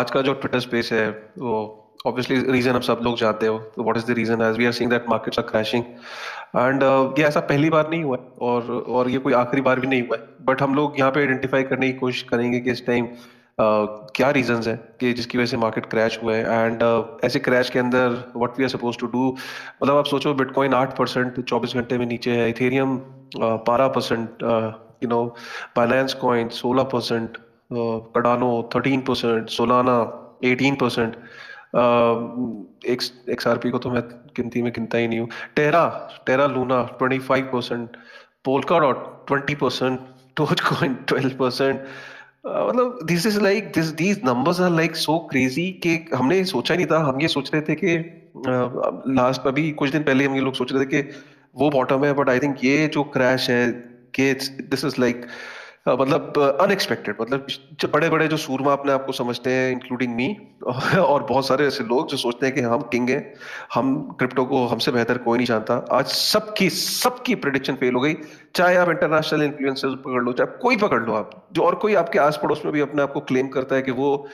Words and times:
आज 0.00 0.10
का 0.10 0.20
जो 0.22 0.32
ट्विटर 0.34 0.60
स्पेस 0.60 0.92
है 0.92 1.08
वो 1.38 1.56
ऑब्वियसली 2.06 2.52
रीजन 2.52 2.74
अब 2.74 2.82
सब 2.82 3.00
लोग 3.04 3.16
जानते 3.18 3.46
हो 3.46 3.58
तो 3.74 3.82
what 3.82 3.96
is 3.96 4.06
the 4.06 4.14
reason 4.16 4.42
as 4.42 4.56
we 4.58 4.66
are 4.66 4.72
seeing 4.72 4.90
that 4.90 5.08
markets 5.08 5.38
are 5.38 5.44
crashing 5.46 5.84
and 6.56 6.82
ये 7.18 7.24
ऐसा 7.24 7.40
पहली 7.48 7.70
बार 7.70 7.90
नहीं 7.90 8.04
हुआ 8.04 8.16
है 8.16 8.32
और 8.42 8.70
और 8.72 9.10
ये 9.10 9.18
कोई 9.18 9.32
आखिरी 9.34 9.62
बार 9.62 9.80
भी 9.80 9.86
नहीं 9.86 10.02
हुआ 10.02 10.16
है 10.16 10.44
बट 10.44 10.62
हम 10.62 10.74
लोग 10.74 10.98
यहाँ 10.98 11.10
पे 11.10 11.20
आइडेंटिफाई 11.20 11.62
करने 11.64 11.92
की 11.92 11.98
कोशिश 11.98 12.22
करेंगे 12.30 12.60
कि 12.60 12.70
इस 12.70 12.86
टाइम 12.86 13.06
uh, 13.06 13.86
क्या 14.16 14.30
रीजंस 14.30 14.68
है 14.68 14.74
कि 15.00 15.12
जिसकी 15.12 15.38
वजह 15.38 15.46
से 15.46 15.56
मार्केट 15.58 15.86
क्रैश 15.90 16.18
हुआ 16.22 16.34
है 16.34 16.64
एंड 16.64 16.82
uh, 16.82 17.24
ऐसे 17.24 17.38
क्रैश 17.40 17.70
के 17.70 17.78
अंदर 17.78 18.16
what 18.36 18.58
we 18.58 18.64
are 18.64 18.70
suppose 18.70 18.98
to 18.98 19.06
do 19.08 19.28
मतलब 19.82 19.96
आप 19.96 20.06
सोचो 20.06 20.34
बिटकॉइन 20.36 20.74
आठ 20.74 20.96
परसेंट 20.98 21.44
चौबीस 21.44 21.74
घंटे 21.74 21.98
में 21.98 22.06
नीचे 22.06 22.36
है 22.36 22.48
इथेरियम 22.50 22.96
बारह 23.36 23.88
percent 23.90 24.42
you 25.02 25.08
know 25.08 25.24
Binance 25.76 26.14
coin 26.20 26.48
सोलह 26.56 26.82
percent 26.92 27.38
Cardano 27.72 28.50
thirteen 28.74 29.00
percent 29.08 29.48
Solana 29.48 29.96
eighteen 30.44 30.74
percent 30.76 31.16
X 32.86 33.46
R 33.48 33.58
P 33.58 33.70
को 33.70 33.78
तो 33.78 33.90
मैं 33.90 34.02
गिनती 34.36 34.62
में 34.62 34.72
गिनता 34.72 34.98
ही 34.98 35.08
नहीं 35.08 35.18
हूँ। 35.20 35.28
Terra 35.56 35.84
Terra 36.26 36.46
Luna 36.46 36.82
twenty 36.98 37.18
five 37.18 37.50
percent 37.52 37.96
Polkadot 38.78 39.04
twenty 39.28 39.54
percent 39.54 40.00
टोच 40.36 40.60
coin 40.60 40.94
twelve 41.08 41.36
percent 41.38 41.84
मतलब 42.46 42.98
this 43.06 43.26
is 43.26 43.40
like 43.40 43.64
this 43.74 43.86
these 43.94 44.20
numbers 44.24 44.60
are 44.60 44.70
like 44.70 44.96
so 44.96 45.18
crazy 45.30 45.70
कि 45.86 45.96
हमने 46.14 46.44
सोचा 46.44 46.74
नहीं 46.74 46.86
था। 46.86 46.98
हम 46.98 47.20
ये 47.20 47.28
सोच 47.28 47.50
रहे 47.54 47.62
थे 47.62 47.74
कि 47.84 47.96
लास्ट 49.14 49.46
अभी 49.46 49.70
कुछ 49.72 49.90
दिन 49.90 50.02
पहले 50.02 50.24
हम 50.24 50.34
ये 50.34 50.40
लोग 50.40 50.54
सोच 50.54 50.72
रहे 50.72 50.84
थे 50.84 50.88
कि 50.92 51.10
वो 51.56 51.70
बॉटम 51.70 52.04
है 52.04 52.12
बट 52.14 52.28
आई 52.28 52.38
थिंक 52.38 52.64
ये 52.64 52.86
जो 52.94 53.02
क्रैश 53.16 53.48
है 53.50 53.66
कि 54.14 54.32
दिस 54.34 54.84
इज़ 54.84 55.00
लाइक 55.00 55.26
मतलब 55.88 56.56
अनएक्सपेक्टेड 56.60 57.16
मतलब 57.20 57.46
बड़े 57.92 58.10
बड़े 58.10 58.28
जो 58.28 58.36
सूरमा 58.36 58.72
अपने 58.72 58.92
आपको 58.92 59.12
समझते 59.12 59.50
हैं 59.50 59.72
इंक्लूडिंग 59.72 60.14
मी 60.14 60.36
और 60.98 61.22
बहुत 61.22 61.46
सारे 61.46 61.66
ऐसे 61.66 61.84
लोग 61.84 62.08
जो 62.08 62.16
सोचते 62.16 62.46
हैं 62.46 62.54
कि 62.54 62.60
हम 62.60 62.80
किंग 62.82 63.10
हैं, 63.10 63.34
हम 63.74 64.02
क्रिप्टो 64.18 64.44
को, 64.44 64.66
हमसे 64.66 64.92
बेहतर 64.92 65.18
कोई 65.18 65.38
नहीं 65.38 65.46
जानता। 65.46 65.74
आज 65.92 66.06
सबकी 66.06 66.70
सबकी 66.70 67.34
प्रडिक्शन 67.34 67.74
फेल 67.74 67.94
हो 67.94 68.00
गई। 68.00 68.16
चाहे 68.54 68.76
आप 68.76 68.88
इंटरनेशनल 68.88 69.42
इन्फ्लुएंसर्स 69.42 69.94
पकड़ 69.94 70.22
लो, 70.22 70.32
चाहे 70.32 70.58
कोई 70.58 70.76
पकड़ 70.76 71.00
लो 71.02 71.12
आप, 71.12 71.48
जो 71.52 71.62
और 71.62 71.74
कोई 71.74 71.94
आपके 71.94 72.18
आस 72.18 72.40
पड़ोस 72.42 72.62
में 72.64 72.74
भी 72.74 72.80
अपने 72.80 73.02
आप 73.02 73.12
को 73.12 73.20
क्लेम 73.20 73.48
करता 73.48 73.76
है 73.76 73.82
कि 73.82 73.90
वो 73.90 74.28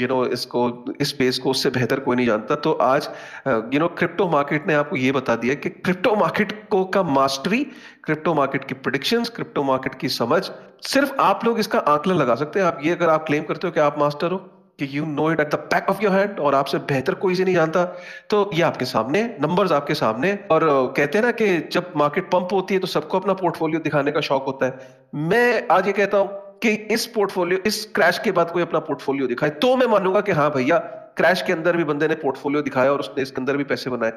यू 0.00 0.08
नो 0.08 0.26
इसको, 0.26 0.84
इस 1.00 1.08
स्पेस 1.08 1.38
को 1.38 1.50
उससे 1.50 1.70
बेहतर 1.70 2.00
कोई 2.00 2.16
नहीं 2.16 2.26
जानता। 2.26 2.54
तो 2.54 2.72
आज 2.72 3.08
यू 3.46 3.80
नो 3.80 3.88
क्रिप्टो 3.88 4.28
मार्केट 4.28 4.66
ने 4.66 4.74
आपको 4.74 4.96
ये 4.96 5.12
बता 5.12 5.36
दिया 5.36 5.54
कि 5.54 5.70
क्रिप्टो 5.70 6.14
मार्केट 6.16 6.68
को 6.68 6.84
का 6.84 7.02
मास्टरी 7.02 7.66
क्रिप्टो 8.04 8.34
मार्केट 8.34 8.64
की 8.64 8.74
प्रिडिक्शंस 8.76 9.28
क्रिप्टो 9.30 9.62
मार्केट 9.62 9.94
की 9.94 10.08
समझ, 10.10 10.42
सिर्फ़ 10.84 11.12
आप 11.20 11.44
लोग 11.44 11.58
इसका 11.58 11.78
आंकलन 11.78 12.16
लगा 12.16 12.34
सकते 12.34 12.60
हैं। 12.60 12.66
आप 12.66 12.80
ये 12.84 12.92
अगर 12.92 13.08
आप 13.10 13.24
क्लेम 13.26 13.42
करते 13.44 13.66
हो 13.66 13.72
कि 13.72 13.80
आप 13.80 13.98
मास्टर 13.98 14.30
हो, 14.30 14.36
कि 14.78 14.88
you 14.90 15.04
know 15.06 15.30
it 15.32 15.40
at 15.40 15.50
the 15.50 15.58
back 15.72 15.88
of 15.88 16.02
your 16.02 16.12
hand 16.12 16.40
और 16.40 16.54
आपसे 16.54 16.78
बेहतर 16.84 17.14
कोई 17.16 17.34
से 17.34 17.44
नहीं 17.44 17.54
जानता 17.54 17.84
तो 18.30 18.50
ये 18.54 18.62
आपके 18.62 18.84
सामने 18.84 19.22
नंबर्स 19.42 19.72
आपके 19.72 19.94
सामने 19.94 20.32
और 20.50 20.64
कहते 20.96 21.18
हैं 21.18 21.24
ना 21.24 21.30
कि 21.32 21.46
जब 21.72 21.92
मार्केट 21.96 22.30
पंप 22.30 22.52
होती 22.52 22.74
है 22.74 22.80
तो 22.80 22.86
सबको 22.88 23.18
अपना 23.18 23.32
पोर्टफोलियो 23.34 23.80
दिखाने 23.80 24.12
का 24.12 24.20
शौक 24.22 24.44
होता 24.46 24.66
है। 24.66 24.98
मैं 25.14 25.66
आज 25.70 25.86
ये 25.86 25.92
कहता 25.92 26.18
हूँ 26.18 26.42
कि 26.62 26.70
इस 26.94 27.06
पोर्टफोलियो 27.14 27.58
इस 27.66 27.84
क्रैश 27.94 28.18
के 28.18 28.32
बाद 28.32 28.50
कोई 28.50 28.62
अपना 28.62 28.78
पोर्टफोलियो 28.82 29.26
दिखाए 29.26 29.50
तो 29.62 29.74
मैं 29.76 29.86
मानूँगा 29.88 30.20
कि 30.20 30.32
हाँ 30.32 30.50
भैया 30.50 30.78
क्रैश 31.16 31.42
के 31.42 31.52
अंदर 31.52 31.76
भी 31.76 31.84
बंदे 31.84 32.08
ने 32.08 32.14
पोर्टफोलियो 32.20 32.62
दिखाया 32.62 32.92
और 32.92 33.00
उसने 33.00 33.22
इसके 33.22 33.40
अंदर 33.40 33.56
भी 33.56 33.64
पैसे 33.64 33.90
बनाए। 33.90 34.12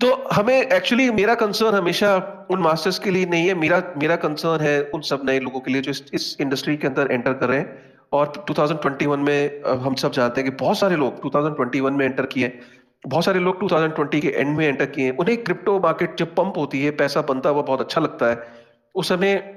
तो 0.00 0.28
हमें 0.32 0.54
एक्चुअली 0.54 1.10
मेरा 1.10 1.34
कंसर्न 1.34 1.74
हमेशा 1.74 2.46
उन 2.50 2.60
मास्टर्स 2.60 2.98
के 2.98 3.10
लिए 3.10 3.26
नहीं 3.26 3.46
है। 3.48 3.54
मेरा 3.54 3.82
मेरा 3.98 4.16
कंसर्न 4.16 4.60
है 4.60 4.82
उन 4.82 5.00
सब 5.00 5.20
नए 5.24 5.38
लोगों 5.40 5.60
के 5.60 5.72
लिए 5.72 5.82
जो 5.82 5.90
इस, 5.90 6.04
इस 6.14 6.36
इंडस्ट्री 6.40 6.76
के 6.76 6.86
अंदर 6.86 7.12
एंटर 7.12 7.32
कर 7.32 7.48
रहे 7.48 7.58
हैं। 7.58 7.94
और 8.12 8.32
2021 8.50 9.16
में 9.16 9.62
हम 9.84 9.94
सब 9.94 10.12
जानते 10.12 10.40
हैं 10.40 10.50
कि 10.50 10.56
बहुत 10.56 10.78
सारे 10.78 10.96
लोग 10.96 11.20
2021 11.22 11.90
में 11.90 12.06
एंटर 12.06 12.26
किए 12.26 12.58
बहुत 13.06 13.24
सारे 13.24 13.40
लोग 13.40 13.60
2020 13.60 14.20
के 14.20 14.28
एंड 14.28 14.56
में 14.56 14.66
एंटर 14.66 14.86
किए 14.86 15.10
उन्हें 15.10 15.44
क्रिप्टो 15.44 15.78
मार्केट 15.80 16.18
जब 16.18 16.34
पंप 16.34 16.54
होती 16.56 16.84
है 16.84 16.90
पैसा 16.90 17.20
बनता 17.22 17.50
है 17.50 17.62
बहुत 17.62 17.80
अच्छा 17.80 18.00
लगता 18.00 18.26
है। 18.26 18.38
उस 18.94 19.08
समय 19.08 19.55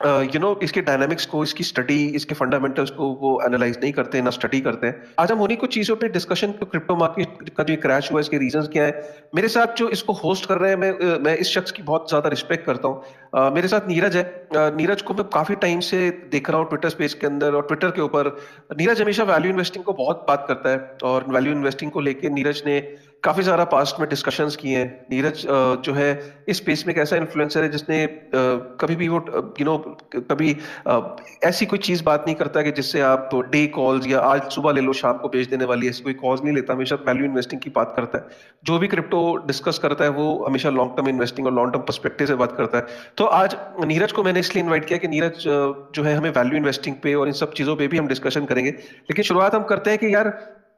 यू 0.00 0.38
नो 0.40 0.58
इसके 0.62 0.80
डायनामिक्स 0.80 1.26
को, 1.26 1.42
इसकी 1.44 1.64
स्टडी 1.64 2.04
इसके 2.16 2.34
फंडामेंटल्स 2.34 2.90
को 2.90 3.08
वो 3.20 3.40
एनालाइज 3.46 3.76
नहीं 3.82 3.92
करते, 3.92 4.22
ना 4.22 4.30
स्टडी 4.30 4.60
करते 4.60 4.86
हैं। 4.86 5.02
आज 5.18 5.32
हम 5.32 5.40
उन्हीं 5.40 5.56
कुछ 5.58 5.74
चीज़ों 5.74 5.96
पे 5.96 6.08
डिस्कशन 6.08 6.52
क्रिप्टो 6.62 6.96
मार्केट 6.96 7.48
का 7.56 7.64
जो 7.64 7.76
क्रैश 7.82 8.10
हुआ, 8.12 8.20
इसके 8.20 8.38
रीजंस 8.38 8.68
क्या 8.68 8.84
है? 8.84 9.02
मेरे 9.34 9.48
साथ 9.48 9.76
जो 9.76 9.88
इसको 9.88 10.12
होस्ट 10.14 10.46
कर 10.46 10.58
रहे 10.58 10.70
हैं, 10.70 10.78
मैं 10.78 11.18
मैं 11.24 11.36
इस 11.36 11.52
शख्स 11.54 11.70
की 11.70 11.82
बहुत 11.84 12.08
ज़्यादा 12.08 12.28
रिस्पेक्ट 12.28 12.66
करता 12.66 12.88
हूँ। 12.88 13.52
मेरे 13.54 13.68
साथ 13.68 13.88
नीरज 13.88 14.16
है। 14.16 14.74
नीरज 14.76 15.02
को 15.02 15.14
मैं 15.14 15.24
काफ़ी 15.28 15.54
टाइम 15.56 15.80
से 15.82 16.10
देख 16.32 16.50
रहा 16.50 16.58
हूँ 16.58 16.68
ट्विटर 16.68 16.88
स्पेस 16.88 17.14
के 17.14 17.26
अंदर 17.26 17.54
और 17.54 17.66
ट्विटर 17.66 17.90
के 17.90 18.00
ऊपर। 18.00 18.36
नीरज 18.78 19.02
हमेशा 19.02 19.24
वैल्यू 19.24 19.50
इन्वेस्टिंग 19.50 19.84
को 19.84 19.92
बहुत 19.94 20.24
बात 20.28 20.44
करता 20.48 20.70
है 20.70 20.96
और 21.04 21.24
वैल्यू 21.30 21.52
इन्वेस्टिंग 21.52 21.90
को 21.90 22.00
लेकर 22.00 22.30
नीरज 22.32 22.62
ने 22.66 22.80
काफ़ी 23.24 23.42
सारा 23.42 23.64
पास्ट 23.64 24.00
में 24.00 24.08
डिस्कशंस 24.08 24.56
किए 24.56 24.76
हैं। 24.76 25.06
नीरज 25.10 25.42
जो 25.84 25.92
है, 25.92 26.08
इस 26.48 26.56
स्पेस 26.56 26.84
में 26.86 26.92
एक 26.94 27.00
ऐसा 27.00 27.16
इन्फ्लुएंसर 27.16 27.62
है 27.62 27.68
जिसने 27.70 28.06
कभी 28.80 28.96
भी 28.96 29.08
वो 29.08 29.18
यू 29.60 29.64
नो 29.64 29.76
कभी 30.30 30.56
ऐसी 31.44 31.66
कोई 31.66 31.78
चीज़ 31.80 32.02
बात 32.04 32.24
नहीं 32.26 32.34
करता 32.36 32.62
कि 32.62 32.72
जिससे 32.72 33.00
आप 33.02 33.30
डे 33.52 33.66
कॉल्स 33.76 34.06
या 34.06 34.20
आज 34.22 34.50
सुबह 34.50 34.72
ले 34.72 34.80
लो, 34.80 34.92
शाम 34.92 35.18
को 35.18 35.28
भेज 35.28 35.48
देने 35.48 35.64
वाली, 35.64 35.88
ऐसी 35.88 36.02
कोई 36.02 36.14
कॉल्स 36.14 36.42
नहीं 36.42 36.54
लेता। 36.54 36.74
हमेशा 36.74 36.96
वैल्यू 37.06 37.24
इन्वेस्टिंग 37.24 37.60
की 37.60 37.70
बात 37.70 37.92
करता 37.96 38.18
है। 38.18 38.24
जो 38.64 38.78
भी 38.78 38.88
क्रिप्टो 38.88 39.20
डिस्कस 39.46 39.78
करता 39.78 40.04
है, 40.04 40.10
वो 40.10 40.44
हमेशा 40.46 40.70
लॉन्ग 40.70 40.96
टर्म 40.96 41.08
इन्वेस्टिंग 41.08 41.46
और 41.46 41.54
लॉन्ग 41.54 41.72
टर्म 41.72 41.82
परस्पेक्टिव 41.82 42.26
से 42.26 42.34
बात 42.34 42.56
करता 42.56 42.78
है। 42.78 42.86
तो 43.16 43.24
आज 43.36 43.56
नीरज 43.84 44.12
को 44.12 44.22
मैंने 44.22 44.40
इसलिए 44.40 44.64
इन्वाइट 44.64 44.84
किया 44.84 44.98
कि 44.98 45.08
नीरज 45.08 45.44
जो 45.94 46.02
है, 46.02 46.14
हमें 46.14 46.30
वैल्यू 46.30 46.56
इन्वेस्टिंग 46.56 46.96
पे 47.02 47.14
और 47.14 47.28
इन 47.28 47.32
सब 47.34 47.52
चीज़ों 47.52 47.76
पर 47.76 47.86
भी 47.86 47.98
हम 47.98 48.08
डिस्कशन 48.08 48.44
करेंगे। 48.44 48.70
लेकिन 48.70 49.24
शुरुआत 49.24 49.54
हम 49.54 49.62
करते 49.64 49.90
हैं 49.90 49.98
कि 49.98 50.14
यार 50.14 50.32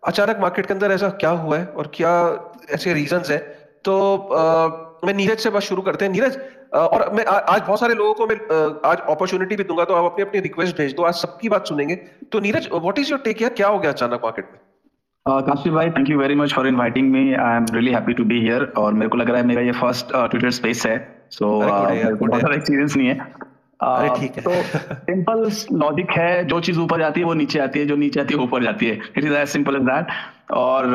अचानक 0.06 0.39
मार्केट 0.41 0.67
के 0.67 0.75
अंदर 0.75 0.93
ऐसा 0.93 1.09
क्या 1.21 1.31
हुआ 1.31 1.59
है 1.59 1.67
और 1.67 1.91
क्या 1.94 2.12
ऐसे 2.75 2.94
रीजन 2.94 3.22
है? 3.31 3.39
तो 3.84 4.17
आ, 4.17 4.67
मैं 5.06 5.15
नीरज 5.15 5.39
से 5.39 5.50
बात 5.50 5.62
शुरू 5.62 5.83
करते 5.83 6.05
हैं। 6.05 6.12
नीरज 6.12 6.39
और 6.75 7.11
मैं 7.15 7.25
आ, 7.25 7.33
आज 7.33 7.61
बहुत 7.61 7.81
सारे 7.81 7.94
लोगों 7.94 8.15
को 8.15 8.27
मैं 8.27 8.37
आज 8.91 9.00
अपॉर्चुनिटी 9.09 9.56
भी 9.56 9.65
दूँगा 9.65 9.84
तो 9.84 9.95
आप 9.95 10.12
अपनी 10.12 10.25
अपनी 10.25 10.41
रिक्वेस्ट 10.41 10.77
भेज 10.78 10.95
दो। 10.95 11.03
आज 11.03 11.15
सबकी 11.16 11.49
बात 11.49 11.66
सुनेंगे। 11.66 11.95
तो 12.33 12.41
Neeraj 12.41 12.69
what 12.72 12.99
is 12.99 13.11
your 13.11 13.21
take 13.25 13.43
यार 13.43 13.53
क्या 13.53 13.69
हो 13.69 13.78
गया 13.78 13.91
अचानक 13.93 14.21
मार्केट 14.25 14.49
में? 14.53 14.61
काशिफ 15.27 15.72
भाई 15.72 15.91
thank 15.91 16.11
you 16.11 16.19
very 16.19 16.34
much 16.34 16.55
for 16.55 16.66
inviting 16.69 17.11
me 17.12 17.33
I 17.34 17.56
am 17.56 17.66
really 17.72 17.93
happy 17.93 18.12
to 18.12 18.25
be 18.25 18.41
here 18.41 18.72
और 18.78 18.93
मेरे 18.93 19.09
को 19.09 19.16
लग 19.19 19.31
रहा 19.31 19.39
है 19.39 19.47
मेरा 19.47 19.62
ये 19.62 19.72
फ़र्स्ट 19.72 20.12
ट्विटर 20.15 20.50
स्पेस 20.50 20.87
है। 20.87 20.97
सो 21.31 21.47
बहुत 21.61 22.41
सारा 22.41 22.55
एक्सपीरियंस 22.55 22.97
नहीं 22.97 23.09
है। 23.09 23.33
अरे 23.81 24.09
ठीक 24.20 24.37
है। 24.37 24.42
तो 24.42 24.53
सिंपल 25.06 25.42
लॉजिक 25.78 26.10
है 26.10 26.44
जो 26.44 26.60
चीज़ 26.60 26.78
ऊपर 26.81 26.98
जाती 26.98 27.20
है 27.20 27.26
वो 27.26 27.34
नीचे 27.34 27.59
आती 27.60 27.78
है 27.78 27.87
जो 27.87 27.97
नीचे 27.97 28.20
आती 28.20 28.34
है 28.34 28.41
ऊपर 28.41 28.62
जाती 28.64 28.87
है। 28.87 28.94
It 29.16 29.25
is 29.25 29.32
as 29.32 29.48
simple 29.48 29.76
as 29.76 29.82
that 29.82 30.06
और 30.53 30.87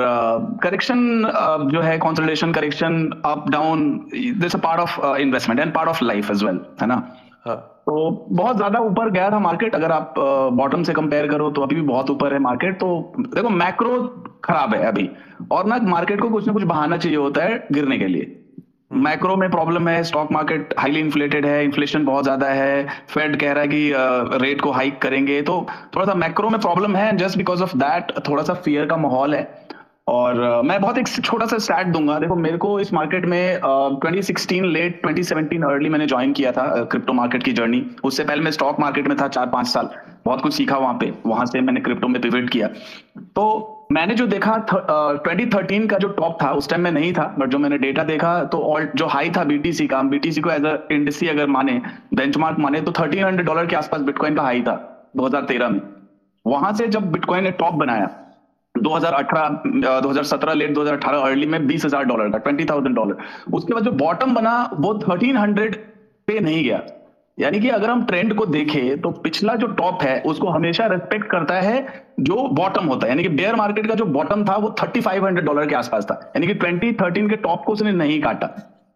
करेक्शन 0.64 1.00
uh, 1.22 1.31
uh, 1.31 1.72
जो 1.72 1.81
है 1.81 1.97
consolidation 2.00 2.52
correction 2.53 3.09
up 3.25 3.50
down 3.50 3.90
this 4.14 4.56
a 4.56 4.59
part 4.59 4.81
of 4.81 5.00
investment 5.18 5.59
and 5.59 5.74
part 5.74 5.90
of 5.90 6.03
life 6.03 6.31
as 6.31 6.44
well 6.44 6.59
है 6.81 6.88
ना? 6.88 6.96
हाँ. 7.46 7.56
तो 7.86 8.09
बहुत 8.31 8.58
ज़्यादा 8.58 8.80
ऊपर 8.80 9.09
गया 9.09 9.30
था 9.31 9.40
मार्केट 9.40 9.75
अगर 9.75 9.91
आप 9.91 10.14
बॉटम 10.18 10.80
uh, 10.80 10.86
से 10.88 10.94
कंपेयर 10.94 11.28
करो 11.28 11.50
तो 11.52 11.62
अभी 11.62 11.75
भी 11.75 11.81
बहुत 11.84 12.09
ऊपर 12.09 12.34
है 12.34 12.40
मार्केट 12.40 12.80
तो 12.80 13.14
देखो 13.20 13.50
मैक्रो 13.52 13.97
खराब 14.46 14.74
है 14.75 14.86
अभी। 14.86 15.09
और 15.52 15.66
ना 15.66 15.78
मार्केट 15.86 16.22
को 16.22 16.30
कुछ 16.30 16.47
ना 16.47 16.53
कुछ 16.53 16.64
बहाना 16.66 16.97
चाहिए 16.97 17.18
होता 17.18 17.44
है 17.44 17.66
गिरने 17.72 17.97
के 18.00 18.08
लिए। 18.08 18.38
मैक्रो 18.94 19.35
में 19.35 19.50
प्रॉब्लम 19.52 19.88
है 19.88 20.03
स्टॉक 20.03 20.31
मार्केट 20.31 20.74
हाईली 20.79 21.00
इन्फ्लेटेड 21.00 21.46
है 21.46 21.63
इन्फ्लेशन 21.63 22.06
बहुत 22.06 22.24
ज़्यादा 22.24 22.47
है 22.47 22.88
फेड 23.09 23.40
कह 23.40 23.52
रहा 23.52 23.62
है 23.62 23.68
कि 23.68 23.94
रेट 24.46 24.62
को 24.62 24.72
हाइक 24.72 25.02
करेंगे 25.02 25.41
तो 25.41 25.67
थोड़ा 25.96 26.05
सा 26.05 26.14
मैक्रो 26.14 26.49
में 26.49 26.59
प्रॉब्लम 26.61 26.96
है 26.96 27.16
जस्ट 27.17 27.38
बिकॉज़ 27.38 27.64
ऑफ़ 27.64 27.78
दैट 27.78 28.11
थोड़ा 28.29 28.43
सा 28.43 28.53
फियर 28.53 28.85
का 28.85 28.97
माहौल 28.97 29.35
है। 29.35 29.66
और 30.08 30.61
मैं 30.66 30.82
बहुत 30.82 30.97
एक 30.97 31.08
छोटा 31.08 31.46
सा 31.46 31.58
स्टैट 31.58 31.88
दूँगा 31.88 32.20
देखो 32.20 32.35
मेरे 32.35 32.58
को 32.58 32.79
इस 32.79 32.93
मार्केट 32.93 33.26
में 33.26 33.59
uh, 33.59 34.05
2016 34.05 34.64
लेट 34.64 35.02
2017 35.05 35.64
अर्ली 35.64 35.90
मैंने 35.90 36.08
ज्वाइन 36.08 36.34
किया 36.34 36.52
था 36.52 36.84
क्रिप्टो 36.84 37.14
मार्केट 37.14 37.44
की 37.44 37.52
जर्नी 37.52 37.85
उससे 38.03 38.23
पहले 38.23 38.41
मैं 38.41 38.52
स्टॉक 38.52 38.79
मार्केट 38.79 39.08
में 39.08 39.17
था 39.22 39.28
चार 39.28 39.47
पाँच 39.47 39.67
साल 39.67 39.90
बहुत 40.26 40.41
कुछ 40.41 40.53
सीखा 40.53 40.78
वहाँ 40.78 40.94
पे 40.94 41.14
वहाँ 41.26 41.46
से 41.46 41.61
मैंने 41.61 41.79
क्रिप्टो 41.79 42.08
में 42.08 42.22
पिवट 42.22 42.49
किया। 42.49 42.67
तो 43.17 43.81
मैंने 43.91 44.14
जो 44.16 44.26
देखा 44.28 44.55
ट्वेंटी 44.70 45.46
थर्टीन 45.47 45.88
का 45.88 45.97
जो 45.97 46.08
टॉप 46.09 46.38
था, 46.41 46.52
उस 46.52 46.70
टाइम 46.70 46.82
में 46.82 46.91
नहीं 46.91 47.11
था 47.14 47.23
बट 47.40 47.49
जो 47.49 47.58
मैंने 47.58 47.78
डेटा 47.78 48.03
देखा 48.03 48.43
तो 48.46 48.58
ऑल 48.66 48.88
जो 48.96 49.05
हाई 49.08 49.29
था 49.38 49.43
बीटीसी 49.43 49.88
का 49.88 50.02
बीटीसी 50.03 50.41
को 50.41 50.52
एज 50.52 50.66
अ 50.66 50.78
इंडस्ट्री 50.91 51.28
अगर 51.29 51.47
माने 51.47 51.82
बेंचमार्क 52.14 52.59
माने 52.59 52.82
तो 52.82 52.91
थर्टीन 52.99 53.23
हंड्रेड 53.23 53.47
डॉलर 53.47 53.66
के 53.66 53.76
आसपास 53.76 54.02
बिटकॉइन 54.02 54.35
का 54.35 54.43
हाई 54.43 54.61
था 54.61 54.76
2013 55.17 55.70
में। 55.70 55.82
वहाँ 56.46 56.72
से 56.73 56.88
जब 56.88 57.11
बिटकॉइन 57.11 57.43
ने 57.43 57.52
टॉप 57.53 57.73
बनाया 57.76 58.09
2018 58.76 60.02
2017 60.03 60.53
लेट 60.55 60.73
2018 60.76 61.22
अर्ली 61.22 61.46
में 61.47 61.67
बीस 61.67 61.85
हज़ार 61.85 62.03
डॉलर 62.05 62.34
था 62.34 62.37
ट्वेंटी 62.40 62.66
थाउज़ेंड 62.66 62.96
डॉलर 62.96 63.17
उसके 63.53 63.73
बाद 63.73 63.84
जो 63.84 63.91
बॉटम 63.97 64.34
बना, 64.34 64.70
वो 64.73 64.94
थर्टीन 64.99 65.37
हंड्रेड 65.37 65.76
पे 66.28 66.40
नहीं 66.40 66.64
गया। 66.64 66.82
यानी 67.40 67.60
कि 67.60 67.70
अगर 67.70 67.90
हम 67.90 68.04
ट्रेंड 68.06 68.34
को 68.34 68.46
देखें 68.46 69.02
तो 69.02 69.12
पिछला 69.12 69.56
जो 69.56 69.68
टॉप 69.68 70.02
है, 70.02 70.22
उसको 70.22 70.48
हमेशा 70.48 70.86
रेस्पेक्ट 70.86 71.26
करता 71.26 71.60
है 71.62 72.06
जो 72.20 72.48
बॉटम 72.48 72.86
होता 72.86 73.06
है। 73.06 73.12
यानी 73.12 73.24
कि 73.24 73.30
बेयर 73.30 73.56
मार्केट 73.56 73.88
का 73.88 73.96
जो 73.96 74.06
बॉटम 74.06 74.46
था, 74.46 74.56
वो 74.56 74.70
3500 74.70 75.42
डॉलर 75.42 75.66
के 75.66 75.76
आसपास 75.76 76.06
था। 76.06 76.34
यानी 76.36 76.48
कि 76.48 76.54
2013 76.54 77.30
के 77.30 77.36
टॉप 77.36 77.64
को 77.66 77.74
उसने 77.74 77.92
नहीं 77.92 78.22
काटा। 78.22 78.48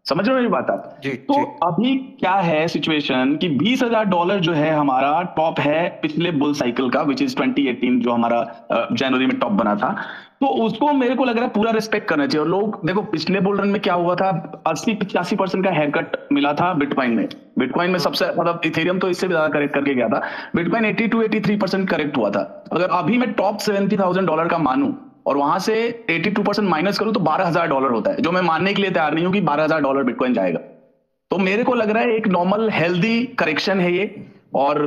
समझ 0.06 0.28
रहे 0.28 0.36
हो 0.38 0.42
ये 0.42 0.48
बात 0.50 0.69
आप? 0.69 0.98
जी, 1.04 1.10
तो 1.10 1.34
जी. 1.34 1.44
अभी 1.63 1.96
क्या 2.19 2.34
है 2.34 2.68
सिचुएशन 2.68 3.36
कि 3.42 3.48
बीस 3.52 3.81
हज़ार 3.84 4.06
डॉलर 4.06 4.40
जो 4.40 4.52
है 4.54 4.69
हमारा 4.72 5.22
टॉप 5.38 5.60
है 5.60 5.88
पिछले 6.02 6.31
बुल 6.34 6.54
साइकिल 6.54 6.90
का 6.90 7.02
विच 7.02 7.22
इज़ 7.22 7.36
2018 7.36 8.00
जो 8.02 8.12
हमारा 8.12 8.42
जनवरी 8.92 9.25
में 9.25 9.38
टॉप 9.40 9.52
बना 9.54 9.75
था। 9.75 9.96
तो 10.42 10.48
उसको 10.63 10.92
मेरे 10.94 11.16
को 11.16 11.25
लग 11.25 11.36
रहा 11.36 11.46
है 11.46 11.52
पूरा 11.52 11.72
रिस्पेक्ट 11.72 12.07
करना 12.10 12.28
चाहिए। 12.28 12.44
और 12.44 12.50
लोग 12.50 12.80
देखो 12.86 13.02
पिछले 13.12 13.40
बुल 13.40 13.60
रन 13.60 13.68
में 13.68 13.81
क्या 13.81 13.94
हुआ 13.94 14.16
था? 14.16 14.30
अस्सी 14.68 14.94
पिचासी 14.96 15.36
परसेंट 15.36 15.63
का 15.66 15.72
हेयर 15.72 15.92
कट 15.92 16.18
मिला 16.31 16.54
था 16.54 16.74
बिटकॉइन 16.74 17.12
में। 17.12 17.28
बिटकॉइन 17.60 17.92
में 17.92 18.00
सबसे 18.00 18.25
मतलब 18.30 18.62
इथेरियम 18.66 19.00
तो 19.00 19.10
इससे 19.10 19.28
भी 19.28 19.34
ज़्यादा 19.34 19.48
करेक्ट 19.54 19.74
करके 19.74 19.94
गया 19.94 20.10
था। 20.10 20.22
बिटकॉइन 20.56 20.86
80 20.86 21.08
टू 21.08 21.24
83 21.24 21.60
परसेंट 21.62 21.90
करेक्ट 21.90 22.18
हुआ 22.18 22.30
था। 22.30 22.42
अगर 22.72 22.90
अभी 22.92 23.18
मैं 23.18 23.31
टॉप 23.34 23.58
सेवेंटी 23.60 23.98
थाउज़ेंड 23.98 24.28
डॉलर 24.28 24.48
का 24.48 24.58
मानू 24.60 24.94
और 25.25 25.38
वहाँ 25.38 25.60
से 25.60 25.75
82 26.10 26.45
परसेंट 26.45 26.68
माइनस 26.69 27.00
करूँ 27.00 27.13
तो 27.13 27.19
बारह 27.22 27.48
हज़ार 27.48 27.68
डॉलर 27.68 27.92
होता 27.92 28.12
है 28.12 28.22
जो 28.22 28.31
मैं 28.31 28.42
मानने 28.44 28.74
के 28.74 28.81
लिए 28.81 28.92
तैयार 28.92 29.13
नहीं 29.13 29.25
हूँ 29.25 29.33
कि 29.33 29.42
बारह 29.44 29.63
हज़ार 29.63 29.81
डॉलर 29.81 30.04
बिटकॉइन 30.04 30.33
जाएगा। 30.33 30.60
तो 31.31 31.38
मेरे 31.39 31.63
को 31.63 31.74
लग 31.75 31.89
रहा 31.89 32.04
है 32.04 32.16
एक 32.16 32.27
नॉर्मल 32.30 32.69
हेल्दी 32.72 33.24
करेक्शन 33.39 33.80
है 33.80 33.92
ये 33.94 34.13
और 34.56 34.83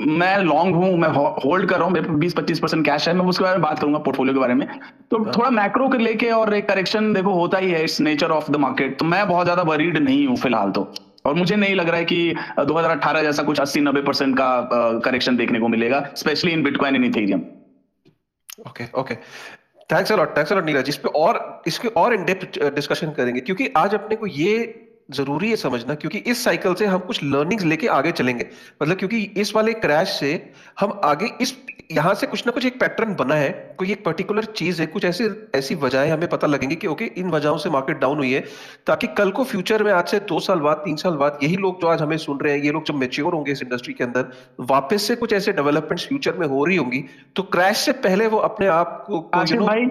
मैं 0.00 0.36
लॉन्ग 0.38 0.74
हूँ 0.74 0.96
मैं 0.98 1.08
होल्ड 1.08 1.68
कर 1.68 1.76
रहा 1.76 1.84
हूँ 1.84 1.92
मेरे 1.92 2.08
बीस 2.18 2.34
पच्चीस 2.34 2.60
परसेंट 2.60 2.84
कैश 2.86 3.08
है 3.08 3.14
मैं 3.14 3.24
उसके 3.24 3.44
बारे 3.44 3.56
में 3.56 3.62
बात 3.62 3.78
करूँगा 3.78 3.98
पोर्टफोलियो 4.00 4.34
के 4.34 4.40
बारे 4.40 4.54
में। 4.54 4.66
तो 5.10 5.18
हाँ। 5.18 5.32
थोड़ा 5.32 5.50
मैक्रो 5.52 5.88
के 5.88 5.98
लेके 5.98 6.30
और 6.30 6.54
एक 6.54 6.68
करेक्शन 6.68 7.12
देखो 7.12 7.32
होता 7.32 7.58
ही 7.58 7.70
है 7.70 7.82
it's 7.82 8.00
nature 8.00 8.30
of 8.30 8.50
the 8.52 8.56
market 8.58 8.98
तो 8.98 9.04
मैं 9.04 9.26
बहुत 9.28 9.46
ज़्यादा 9.46 9.62
वरीड 9.64 9.98
नहीं 9.98 10.26
हूँ 10.26 10.36
फ़िलहाल 10.36 10.70
तो। 10.70 10.92
और 11.26 11.34
मुझे 11.34 11.56
नहीं 11.56 11.74
लग 11.74 11.88
रहा 11.88 11.98
है 11.98 12.04
कि 12.04 12.34
2018 12.60 13.22
जैसा 13.22 13.42
कुछ 13.42 13.60
80 13.60 13.80
90 13.82 14.04
परसेंट 14.06 14.36
का 14.38 15.00
करेक्शन 15.04 15.36
देखने 15.36 15.60
को 15.60 15.68
मिलेगा 15.68 16.00
specially 16.16 16.52
in 16.52 16.62
Bitcoin 16.62 16.96
in 16.96 17.04
Ethereum 17.04 17.40
okay 18.68 18.84
okay 19.00 19.14
thanks 19.90 20.12
a lot 20.12 20.36
thanks 20.36 20.52
a lot 20.52 20.64
Neeraj 20.64 20.88
इस 20.88 20.96
पे 20.96 21.08
और, 21.08 21.62
इसके 21.66 21.88
और 21.88 22.14
इन 22.14 22.24
डेप्थ 22.24 22.58
डिस्कशन 22.74 23.10
करेंगे। 23.10 23.40
क्योंकि 23.40 23.68
आज 23.76 23.94
अपने 23.94 24.16
को 24.16 24.26
ये 24.26 24.82
ज़रूरी 25.10 25.50
है 25.50 25.56
समझना, 25.56 25.94
क्योंकि 25.94 26.18
इस 26.20 26.42
साइकिल 26.44 26.74
से 26.74 26.86
हम 26.86 26.98
कुछ 27.00 27.22
लर्निंग्स 27.24 27.64
लेके 27.64 27.86
आगे 27.88 28.12
चलेंगे। 28.12 28.46
मतलब 28.82 28.96
क्योंकि 28.96 29.20
इस 29.36 29.54
वाले 29.54 29.72
क्रैश 29.74 30.18
से 30.20 30.52
हम 30.80 31.00
आगे, 31.04 31.30
इस 31.40 31.56
यहाँ 31.90 32.14
से 32.14 32.26
कुछ 32.26 32.46
ना 32.46 32.52
कुछ 32.52 32.64
एक 32.66 32.78
पैटर्न 32.80 33.14
बना 33.14 33.34
है 33.34 33.50
कोई 33.78 33.90
एक 33.92 34.04
पर्टिकुलर 34.04 34.44
चीज़ 34.44 34.80
है 34.80 34.86
कुछ 34.86 35.04
ऐसी 35.04 35.24
ऐसी 35.54 35.74
वजह 35.74 36.12
हमें 36.12 36.28
पता 36.28 36.46
लगेंगे 36.46 36.76
कि 36.76 36.86
ओके 36.86 37.04
इन 37.04 37.30
वजहों 37.30 37.58
से 37.58 37.70
मार्केट 37.70 37.98
डाउन 37.98 38.18
हुई 38.18 38.32
है 38.32 38.40
ताकि 38.86 39.06
कल 39.06 39.30
को 39.30 39.44
फ्यूचर 39.44 39.82
में 39.82 39.92
आज 39.92 40.08
से 40.08 40.20
दो 40.20 40.40
साल 40.40 40.60
बाद 40.60 40.76
तीन 40.76 40.96
साल 40.96 41.16
बाद 41.16 41.38
यही 41.42 41.56
लोग 41.56 41.80
जो 41.80 41.88
आज 41.88 42.02
हमें 42.02 42.16
सुन 42.16 42.40
रहे 42.40 42.52
हैं 42.52 42.62
ये 42.64 42.72
लोग 42.72 42.86
जब 42.86 42.94
मेच्योर 42.94 43.34
होंगे 43.34 43.52
इस 43.52 43.62
इंडस्ट्री 43.62 43.94
के 43.94 44.04
अंदर 44.04 44.32
वापस 44.60 45.02
से 45.02 45.16
कुछ 45.16 45.32
ऐसे 45.32 45.52
डेवलपमेंट 45.52 46.00
फ्यूचर 46.00 46.36
में 46.38 46.46
हो 46.46 46.64
रही 46.64 46.76
होंगी 46.76 47.04
तो 47.36 47.42
क्रैश 47.42 47.76
से 47.76 47.92
पहले 47.92 48.26
वो 48.26 48.38
अपने 48.38 48.66
आप 48.66 49.04
को 49.06 49.20
भाई 49.66 49.86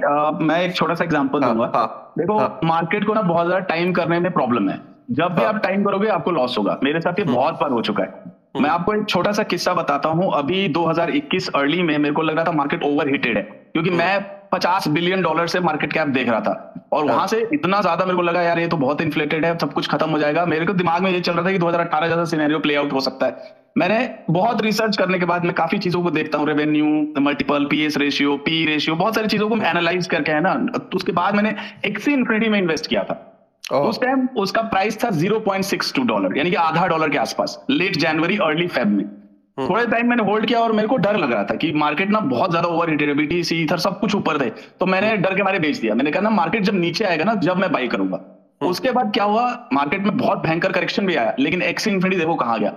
मैं 0.45 0.61
एक 0.61 0.75
छोटा 0.75 0.93
सा 0.93 1.03
एग्ज़ाम्पल 1.03 1.43
हाँ, 1.43 1.53
दूँगा 1.53 1.71
हाँ, 1.75 2.13
देखो 2.17 2.39
मार्केट 2.67 3.01
हाँ। 3.01 3.07
को 3.07 3.13
ना 3.13 3.21
बहुत 3.21 3.47
ज़्यादा 3.47 3.65
टाइम 3.65 3.93
करने 3.93 4.19
में 4.19 4.31
प्रॉब्लम 4.33 4.69
है 4.69 4.81
जब 5.11 5.35
भी। 5.35 5.43
आप 5.43 5.57
टाइम 5.63 5.83
करोगे 5.83 6.07
आपको 6.09 6.31
लॉस 6.31 6.57
होगा 6.57 6.79
मेरे 6.83 6.99
साथ 6.99 7.19
ये 7.19 7.25
हम्म। 7.25 7.35
बहुत 7.35 7.53
बार 7.53 7.71
हो 7.71 7.81
चुका 7.81 8.03
है। 8.03 8.34
मैं 8.55 8.69
आपको 8.69 8.93
एक 8.93 9.05
छोटा 9.09 9.31
सा 9.31 9.43
किस्सा 9.43 9.73
बताता 9.73 10.09
हूँ। 10.09 10.31
अभी 10.33 10.67
2021 10.69 11.49
अर्ली 11.55 11.81
में 11.81 11.97
मेरे 11.97 12.13
को 12.15 12.21
लग 12.21 12.35
रहा 12.35 12.45
था 12.45 12.51
मार्केट 12.51 12.83
ओवर 12.83 13.09
हिटेड 13.09 13.37
है 13.37 13.43
क्योंकि 13.43 13.89
हम्म। 13.89 13.99
मैं 13.99 14.25
50 14.53 14.87
बिलियन 14.87 15.21
डॉलर 15.21 15.47
से 15.47 15.59
मार्केट 15.59 15.93
कैप 15.93 16.07
देख 16.07 16.29
रहा 16.29 16.39
था। 16.39 16.87
और 16.93 17.05
हाँ। 17.05 17.15
वहाँ 17.15 17.27
से 17.27 17.47
इतना 17.53 17.81
ज़्यादा 17.81 18.05
मेरे 18.05 18.15
को 18.15 18.21
लगा 18.21 18.41
यार 18.41 18.59
ये 18.59 18.67
तो 18.67 18.77
बहुत 18.77 19.01
इन्फ्लेटेड 19.01 19.45
है 19.45 19.57
सब 19.57 19.73
कुछ 19.73 19.89
खत्म 19.89 20.09
हो 20.09 20.19
जाएगा। 20.19 20.45
मेरे 20.45 20.65
को 20.65 20.73
दिमाग 20.73 21.01
में 21.03 21.11
ये 21.11 21.19
चल 21.19 21.33
रहा 21.33 21.45
था 21.45 21.51
कि 21.51 21.59
2018 21.59 22.07
जैसा 22.07 22.25
सिनेरियो 22.25 22.59
प्ले 22.59 22.75
आउट 22.75 22.93
हो 22.93 22.99
सकता 23.01 23.25
है। 23.25 23.53
मैंने 23.77 24.09
बहुत 24.29 24.61
रिसर्च 24.61 24.97
करने 24.97 25.19
के 25.19 25.25
बाद 25.25 25.45
मैं 25.45 25.53
काफ़ी 25.53 25.77
चीज़ों 25.77 26.01
को 26.03 26.11
देखता 26.11 26.37
हूँ 26.37 26.47
revenue 26.47 26.85
multiple 27.21 27.65
PS 27.65 27.97
ratio 27.97 28.37
P 28.37 28.65
ratio 28.65 28.95
बहुत 28.95 29.15
सारी 29.15 29.27
चीज़ों 29.27 29.49
को 29.49 29.55
एनालाइज 29.57 30.07
करके 30.07 30.31
है 30.31 30.41
ना? 30.41 30.53
तो 30.77 30.95
उसके 30.95 31.11
बाद 31.11 31.35
मैंने 31.35 31.55
एक्सी 31.85 32.13
इन्फिनिटी 32.13 32.49
में 32.49 32.59
इन्वेस्ट 32.59 32.87
किया 32.87 33.03
था। 33.03 33.21
उस 33.65 33.99
टाइम 34.01 34.27
उसका 34.37 34.61
प्राइस 34.63 35.03
था 35.03 35.09
0.62 35.11 36.05
डॉलर 36.07 36.37
यानी 36.37 36.49
कि 36.49 36.55
आधा 36.57 36.85
डॉलर 36.87 37.09
के 37.09 37.17
आसपास 37.17 37.59
लेट 37.69 37.97
जनवरी 37.97 38.37
अर्ली 38.39 38.67
फेब 38.67 38.87
में 38.87 39.03
हम्म। 39.03 39.69
थोड़े 39.69 39.85
टाइम 39.87 40.09
मैंने 40.09 40.23
होल्ड 40.23 40.45
किया 40.45 40.59
और 40.59 40.71
मेरे 40.71 40.87
को 40.87 40.97
डर 40.97 41.17
लग 41.17 41.31
रहा 41.31 41.43
था 41.43 41.55
कि 41.55 41.71
मार्केट 41.73 42.09
ना 42.09 42.19
बहुत 42.27 42.49
ज़्यादा 42.49 42.67
ओवर 42.67 42.89
हिटेबिलिटी 42.89 43.43
सी 43.43 43.61
इधर 43.63 43.77
सब 43.79 43.99
कुछ 43.99 44.15
ऊपर 44.15 44.39
थे 44.41 44.49
तो 44.79 44.85
मैंने 44.85 45.09
हम्म। 45.09 45.21
डर 45.21 45.35
के 45.35 45.43
मारे 45.43 45.59
बेच 45.59 45.77
दिया 45.77 45.95
मैंने 45.95 46.11
कहा 46.11 46.21
ना 46.21 46.29
मार्केट 46.31 46.63
जब 46.63 46.75
नीचे 46.75 47.05
आएगा 47.05 47.23
ना 47.23 47.35
जब 47.41 47.57
मैं 47.57 47.71
बाई 47.71 47.87
करूँगा 47.87 48.17
हम्म। 48.17 48.69
उसके 48.69 48.91
बाद 48.91 49.11
क्या 49.13 49.23
हुआ 49.23 49.47
मार्केट 49.73 50.01
में 50.01 50.17
बहुत 50.17 50.45
भयंकर 50.45 50.71
करेक्शन 50.71 51.05
भी 51.05 51.15
आया 51.15 51.35
लेकिन 51.39 51.61
एक्स 51.63 51.87
इन्फिनिटी 51.87 52.17
देखो 52.17 52.35
कहा 52.35 52.57
गया 52.57 52.71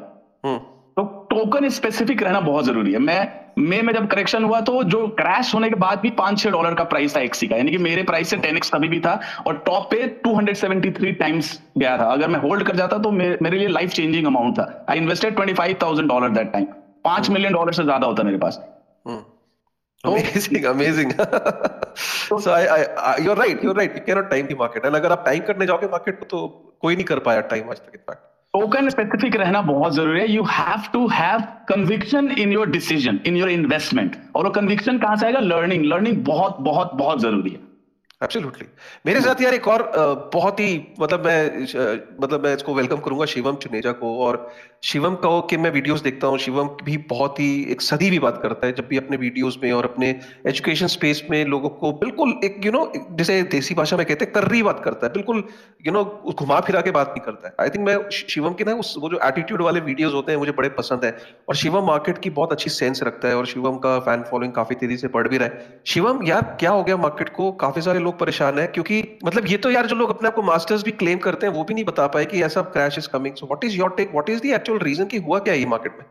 टोकन 1.30 1.68
स्पेसिफिक 1.70 2.22
रहना 2.22 2.40
बहुत 2.42 2.64
ज़रूरी 2.64 2.92
है। 2.92 2.98
मैं 3.00 3.28
मे 3.60 3.80
में 3.82 3.92
जब 3.94 4.06
करेक्शन 4.08 4.44
हुआ 4.44 4.60
तो 4.60 4.82
जो 4.84 5.06
क्रैश 5.18 5.54
होने 5.54 5.68
के 5.68 5.74
बाद 5.76 5.98
भी 6.00 6.10
पाँच 6.18 6.38
छह 6.40 6.50
डॉलर 6.50 6.74
का 6.74 6.84
प्राइस 6.86 7.16
था 7.16 7.20
एक्सी 7.20 7.46
का। 7.48 7.56
यानी 7.56 7.70
कि 7.70 7.78
मेरे 7.78 8.02
प्राइस 8.02 8.28
से 8.30 8.36
टेन 8.36 8.56
एक्स 8.56 8.70
तभी 8.72 8.88
भी 8.88 9.00
था 9.00 9.18
और 9.46 9.56
टॉप 9.66 9.88
पे 9.90 10.06
273 10.26 11.12
टाइम्स 11.20 11.58
गया 11.78 11.96
था। 11.98 12.04
अगर 12.12 12.28
मैं 12.28 12.40
होल्ड 12.40 12.66
कर 12.66 12.76
जाता 12.76 12.98
तो 12.98 13.10
मेरे, 13.12 13.38
मेरे 13.42 13.58
लिए 13.58 13.68
लाइफ 13.68 13.90
चेंजिंग 13.90 14.26
अमाउंट 14.26 14.58
था। 14.58 14.86
I 14.90 14.98
invested 14.98 15.34
twenty 15.34 15.54
five 15.54 15.76
thousand 15.82 16.08
dollar 16.08 16.28
that 16.30 16.52
time 16.52 16.66
पाँच 17.04 17.30
मिलियन 17.30 17.52
डॉलर 17.52 17.72
से 17.72 17.84
ज़्यादा 17.84 18.06
होता 18.06 18.22
मेरे 18.22 18.38
पास। 18.38 18.60
Amazing 20.04 20.64
amazing 20.66 21.12
so 21.98 22.50
I 22.50 22.64
I 22.64 23.24
you 23.24 23.30
are 23.30 23.38
right 23.38 23.64
you 23.64 23.70
are 23.70 23.76
right 23.76 23.96
you 23.96 24.02
can 24.06 24.16
not 24.16 24.30
time 24.30 24.46
the 24.46 24.56
market 24.58 24.84
and 24.86 24.94
अगर 24.94 25.12
आप 25.12 25.24
time 25.26 25.40
करने 25.46 25.66
जाओगे 25.66 25.86
मार्केट 25.92 26.18
को 26.18 26.26
तो 26.26 26.46
कोई 26.82 26.94
नहीं 26.94 27.04
कर 27.04 27.18
पाया 27.20 27.40
टाइम 27.52 27.70
आज 27.70 27.78
तक 27.78 27.92
इनफैक्ट 27.94 28.36
टोकन 28.54 28.88
स्पेसिफिक 28.88 29.36
रहना 29.36 29.60
बहुत 29.62 29.94
ज़रूरी 29.94 30.20
है। 30.20 30.30
You 30.30 30.42
have 30.42 30.82
to 30.92 31.06
have 31.08 31.40
conviction 31.68 32.30
in 32.38 32.52
your 32.52 32.70
decision 32.70 33.18
in 33.26 33.36
your 33.36 33.50
investment 33.50 34.16
और 34.36 34.44
वो 34.44 34.50
कन्विक्शन 34.50 34.98
कहाँ 34.98 35.16
से 35.16 35.26
आएगा? 35.26 35.40
लर्निंग 35.40 35.84
लर्निंग 35.84 36.24
बहुत 36.24 36.56
बहुत 36.60 36.94
बहुत 36.94 37.20
ज़रूरी 37.20 37.50
है। 37.50 37.67
एब्सोल्युटली 38.22 38.66
मेरे 39.06 39.20
साथ 39.20 39.40
यार 39.42 39.54
एक 39.54 39.66
और 39.68 39.82
बहुत 40.32 40.60
ही 40.60 40.70
मतलब 41.00 41.26
मैं 41.26 41.62
मतलब 42.22 42.44
मैं 42.44 42.54
इसको 42.56 42.74
वेलकम 42.74 42.96
करूँगा 43.00 43.24
शिवम 43.24 43.56
चुनेजा 43.56 43.92
को 43.92 44.16
और 44.24 44.38
शिवम 44.84 45.14
का 45.14 45.28
कि 45.40 45.56
मैं 45.56 45.70
वीडियोस 45.70 46.00
देखता 46.00 46.26
हूँ। 46.26 46.38
शिवम 46.38 46.68
भी 46.84 46.96
बहुत 47.10 47.38
ही 47.40 47.50
एक 47.72 47.80
सदी 47.80 48.10
भी 48.10 48.18
बात 48.18 48.38
करता 48.42 48.66
है 48.66 48.72
जब 48.72 48.86
भी 48.88 48.96
अपने 48.96 49.16
वीडियोस 49.16 49.58
में 49.62 49.70
और 49.72 49.84
अपने 49.84 50.08
एजुकेशन 50.46 50.86
स्पेस 50.86 51.22
में 51.30 51.44
लोगों 51.44 51.68
को 51.68 51.92
बिल्कुल 51.92 52.34
एक 52.44 52.60
यू 52.64 52.72
नो 52.72 52.84
जैसे 52.96 53.42
देसी 53.52 53.74
भाषा 53.74 53.96
में 53.96 54.04
कहते 54.06 54.24
हैं 54.24 54.32
कर्री 54.34 54.62
बात 54.62 54.80
करता 54.84 55.06
है। 55.06 55.12
बिल्कुल 55.12 55.42
यू 55.86 55.92
नो 55.92 56.04
घुमा 56.32 56.60
फिरा 56.60 56.80
के 56.80 56.90
बात 56.90 57.08
नहीं 57.08 57.24
करता 57.24 57.48
है। 57.48 57.54
आई 57.60 57.70
थिंक 57.70 57.86
मैं 57.86 57.96
शिवम 58.10 58.54
की 58.54 58.64
ना 58.64 58.74
उस, 58.74 58.94
वो 58.98 59.08
जो 59.08 59.20
एटीट्यूड 59.24 59.62
वाले 59.62 59.80
वीडियोज़ 59.80 60.14
होते 60.14 60.32
हैं 60.32 60.38
मुझे 60.38 60.52
बड़े 60.52 60.68
पसंद 60.78 61.04
है 61.04 61.16
और 61.48 61.56
शिवम 61.56 61.86
मार्केट 61.86 62.18
की 62.18 62.30
बहुत 62.30 62.52
अच्छी 62.52 62.70
सेंस 62.70 63.02
रखता 63.02 63.28
है 63.28 63.36
और 63.36 63.46
शिवम 63.46 63.78
का 63.78 63.98
फ़ैन 64.00 64.22
फॉलोइंग 64.30 64.52
काफ़ी 64.52 64.76
तेज़ी 64.76 64.96
से 64.96 65.08
बढ़ 65.08 65.28
भी 65.28 65.38
रहा 65.38 65.48
है। 65.48 65.82
शिवम, 65.86 66.22
यार 66.26 66.56
क्या 66.60 66.70
हो 66.70 66.82
गया 66.84 66.96
मार्केट 66.98 67.28
को? 67.30 67.50
काफ़ी 67.64 67.82
सारे 67.82 67.98
लोग 68.08 68.18
परेशान 68.18 68.58
है 68.58 68.66
क्योंकि 68.74 69.02
मतलब 69.24 69.46
ये 69.48 69.56
तो 69.64 69.70
यार 69.70 69.86
जो 69.86 69.96
लोग 69.96 70.10
अपने 70.10 70.28
आप 70.28 70.34
को 70.34 70.42
मास्टर्स 70.50 70.84
भी 70.84 70.98
क्लेम 71.00 71.18
करते 71.24 71.46
हैं 71.46 71.54
वो 71.54 71.64
भी 71.64 71.74
नहीं 71.74 71.84
बता 71.86 72.06
पाए 72.14 72.24
कि 72.26 72.42
ऐसा 72.44 72.62
crash 72.74 72.98
is 72.98 73.08
coming 73.12 73.34
so 73.36 73.46
what 73.46 73.64
is 73.64 73.76
your 73.78 73.94
take 73.96 74.10
what 74.12 74.30
is 74.30 74.42
the 74.42 74.54
actual 74.56 74.78
reason 74.82 75.14
कि 75.14 75.18
हुआ 75.28 75.38
क्या 75.48 75.54
ये 75.54 75.66
मार्केट 75.72 75.98
में? 75.98 76.04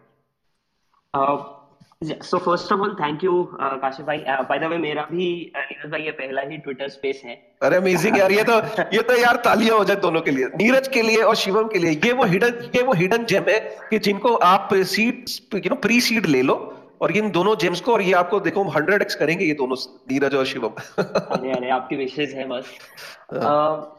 So 2.24 2.38
first 2.38 2.72
of 2.74 2.82
all 2.82 2.94
thank 2.96 3.24
you 3.24 3.44
Kashif 3.54 4.06
भाई. 4.06 4.18
बाय 4.50 4.60
द 4.60 4.64
वे 4.72 4.78
मेरा 4.78 5.02
भी 5.12 5.28
uh, 5.48 5.62
नीरज 5.62 5.92
भाई 5.92 6.02
ये 6.02 6.12
पहला 6.14 6.42
ही 6.50 6.58
ट्विटर 6.58 6.90
स्पेस 6.90 7.22
है. 7.26 7.36
अरे 7.64 7.78
अमेजिंग 7.78 8.18
यार 8.18 8.32
ये 8.32 8.44
तो 8.44 8.58
ये 8.96 9.02
तो 9.04 9.16
यार 9.18 9.36
तालियाँ 9.46 9.78
हो 9.78 9.84
जाए 9.86 9.96
दोनों 10.02 10.22
के 10.22 10.32
लिए. 10.32 10.46
नीरज 10.58 10.88
के 10.88 11.02
लिए 11.02 11.22
और 11.24 11.36
शिवम 11.36 11.68
के 11.68 11.80
लिए. 11.80 11.92
ये 12.06 12.12
वो 12.14 12.26
हिडन 12.34 12.70
ये 12.76 12.84
वो 12.84 12.94
हिडन 12.94 13.26
जेम 13.26 13.50
है 13.50 13.60
कि 13.90 14.00
जिनको 14.00 14.34
आप 14.50 14.74
seed 14.92 15.26
you 15.56 15.70
know 15.70 15.76
pre 15.88 16.00
seed 16.02 16.26
ले 16.28 16.42
लो 16.42 16.56
और 17.02 17.12
इन 17.12 17.32
दोनों 17.32 17.56
जेम्स 17.56 17.82
को 17.82 17.94
और 17.94 18.02
ये 18.02 18.14
आपको 18.14 18.40
देखो 18.40 18.64
हम 18.64 18.70
हंड्रेड 18.70 19.02
एक्स 19.02 19.16
करेंगे 19.16 19.46
ये 19.46 19.54
दोनों 19.54 19.76
नीरज 20.12 20.36
और 20.36 20.46
शिवम। 20.46 20.70
अरे 21.00 21.52
अरे 21.52 21.70
आपकी 21.70 21.96
विशेष 21.96 22.34
है 22.34 22.48
बस। 22.48 22.72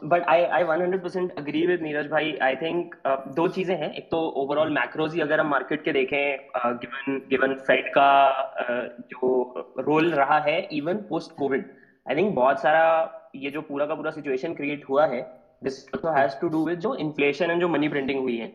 But 0.03 0.23
I 0.23 0.43
I 0.43 0.63
100% 0.63 1.31
agree 1.37 1.67
with 1.67 1.81
Neeraj 1.81 2.07
भाई। 2.07 2.37
आई 2.41 2.55
थिंक 2.55 2.95
uh, 3.07 3.35
दो 3.35 3.47
चीज़ें 3.47 3.75
हैं। 3.75 3.93
एक 3.93 4.09
तो 4.11 4.17
ओवरऑल 4.17 4.73
मैक्रोज 4.73 5.13
ही 5.13 5.21
अगर 5.21 5.39
हम 5.39 5.47
मार्केट 5.47 5.83
के 5.83 5.91
देखें 5.91 6.49
गिवन 6.57 7.21
गिवन 7.29 7.53
फेड 7.53 7.89
का 7.89 8.09
uh, 8.55 9.03
जो 9.05 9.53
रोल 9.79 10.11
रहा 10.11 10.39
है 10.39 10.61
even 10.61 10.95
post 10.95 11.31
covid 11.35 11.65
I 12.09 12.15
think 12.15 12.35
बहुत 12.35 12.61
सारा 12.61 12.85
ये 13.35 13.51
जो 13.51 13.61
पूरा 13.61 13.85
का 13.85 13.95
पूरा 13.95 14.11
सिचुएशन 14.11 14.53
क्रिएट 14.53 14.89
हुआ 14.89 15.05
है 15.07 15.21
this 15.63 15.85
has 16.05 16.39
to 16.41 16.49
do 16.49 16.65
with 16.65 16.79
जो 16.79 16.95
इन्फ्लेशन 16.95 17.51
एंड 17.51 17.61
जो 17.61 17.67
मनी 17.67 17.89
प्रिंटिंग 17.89 18.19
हुई 18.19 18.37
है। 18.37 18.47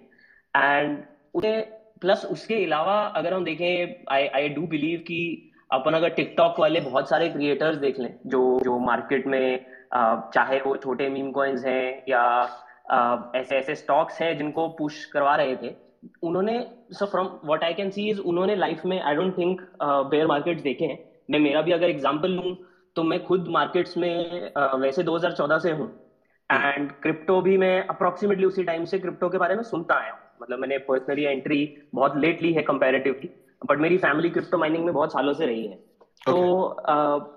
एंड 0.57 0.99
उसे 1.35 1.74
प्लस 2.01 2.25
उसके 2.25 2.65
अलावा 2.65 3.01
अगर 3.01 3.35
हम 3.35 3.45
देखें 3.45 4.05
आई 4.15 4.27
आई 4.27 4.49
डू 4.49 4.63
बिलीव 4.67 4.99
कि 4.99 5.51
अपन 5.73 5.93
अगर 5.93 6.09
टिकटॉक 6.09 6.61
वाले 6.61 6.81
बहुत 6.81 7.09
सारे 7.09 7.29
क्रिएटर्स 7.29 7.77
देख 7.77 7.99
लें 7.99 8.15
जो 8.27 8.61
जो 8.65 8.79
मार्केट 8.79 9.27
में 9.27 9.67
चाहे 10.35 10.61
वो 10.61 10.77
छोटे 10.77 11.09
मीम 11.09 11.31
कॉइन्स 11.31 11.65
हैं 11.65 12.03
या 12.09 12.23
ऐसे 13.37 13.57
ऐसे 13.57 13.75
स्टॉक्स 13.75 14.21
हैं 14.23 14.37
जिनको 14.39 14.69
पुश 14.69 15.05
करवा 15.05 15.35
रहे 15.37 15.57
थे 15.57 15.75
उन्होंने 16.23 16.59
so 16.91 17.07
from 17.07 17.27
what 17.45 17.65
I 17.65 17.75
can 17.75 17.91
see 17.91 18.09
is 18.11 18.21
उन्होंने 18.21 18.57
लाइफ 18.57 18.83
में 18.87 19.01
I 19.01 19.15
don't 19.15 19.39
think 19.39 19.61
bear 19.83 20.27
markets 20.27 20.63
देखे 20.63 20.85
हैं। 20.85 20.99
मैं 21.31 21.39
मेरा 21.39 21.63
भी 21.63 21.73
अगर 21.73 21.91
एग्जांपल 21.91 22.31
लूँ 22.31 22.57
तो 22.97 23.03
मैं 23.03 23.23
खुद 23.25 23.49
मार्केट्स 23.49 23.97
में 23.97 24.51
uh, 24.53 24.75
वैसे 24.75 25.05
2014 25.05 25.61
से 25.61 25.71
हूँ। 25.71 25.89
एंड 26.53 26.93
क्रिप्टो 26.93 27.41
भी 27.41 27.57
मैं 27.59 27.87
अप्रोक्सीमेटली 27.87 28.45
उसी 28.45 28.65
टाइम 28.65 28.85
से 28.85 28.99
क्रिप्टो 28.99 29.29
के 29.29 29.39
बारे 29.39 29.55
में 29.55 29.63
सुनता 29.63 29.95
आया 29.95 30.13
हूँ। 30.13 30.21
मतलब 30.45 30.59
मैंने 30.59 30.79
पर्सनली 30.89 31.25
एंट्री 31.25 31.59
बहुत 31.95 32.17
लेट 32.17 32.43
ली 32.43 32.53
है 32.53 32.63
कंपेरेटिवली 32.63 33.31
बट 33.63 33.79
मेरी 33.81 33.99
फैमिली 33.99 34.31
क्रिप्टो 34.31 34.59
माइनिंग 34.59 34.85
में 34.85 34.95
बहुत 34.95 35.13
सालों 35.13 35.33
से 35.35 35.47
रही 35.47 35.67
है। 35.67 35.77
तो 36.27 36.33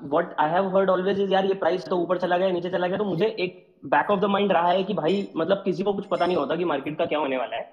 what 0.04 0.34
I 0.40 0.50
have 0.50 0.68
heard 0.76 0.90
always 0.90 1.20
is 1.20 1.34
यार 1.34 1.46
ये 1.46 1.54
प्राइस 1.62 1.86
तो 1.86 1.98
ऊपर 1.98 2.18
चला 2.18 2.38
गया 2.38 2.52
नीचे 2.52 2.70
चला 2.70 2.88
गया। 2.88 2.98
तो 2.98 3.06
मुझे 3.06 3.28
एक 3.40 3.66
बैक 3.86 4.12
ऑफ़ 4.12 4.20
द 4.20 4.26
माइंड 4.26 4.52
रहा 4.52 4.70
है 4.70 4.84
कि 4.84 4.94
भाई 4.94 5.28
मतलब 5.38 5.62
किसी 5.66 5.84
को 5.84 5.94
कुछ 5.94 6.06
पता 6.06 6.26
नहीं 6.26 6.38
होता 6.38 6.56
कि 6.56 6.66
मार्केट 6.66 6.98
का 6.98 7.06
क्या 7.06 7.20
होने 7.20 7.38
वाला 7.38 7.58
है। 7.58 7.66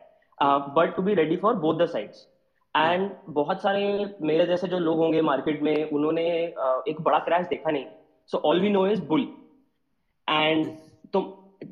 But 0.76 0.94
to 0.96 1.02
be 1.02 1.14
ready 1.14 1.36
for 1.36 1.54
both 1.56 1.78
the 1.78 1.86
sides 1.86 2.26
and 2.74 3.10
बहुत 3.34 3.62
सारे 3.62 3.84
मेरे 4.22 4.46
जैसे 4.46 4.68
जो 4.68 4.78
लोग 4.78 4.98
होंगे 4.98 5.20
मार्केट 5.22 5.62
में 5.62 5.90
उन्होंने 5.90 6.24
uh, 6.54 6.88
एक 6.88 7.00
बड़ा 7.00 7.18
क्रैश 7.18 7.46
देखा 7.46 7.70
नहीं। 7.70 7.84
So 8.30 8.38
all 8.44 8.60
we 8.60 8.70
know 8.70 8.86
is 8.86 9.02
bull 9.06 9.28
and 10.28 10.66
तो 11.12 11.20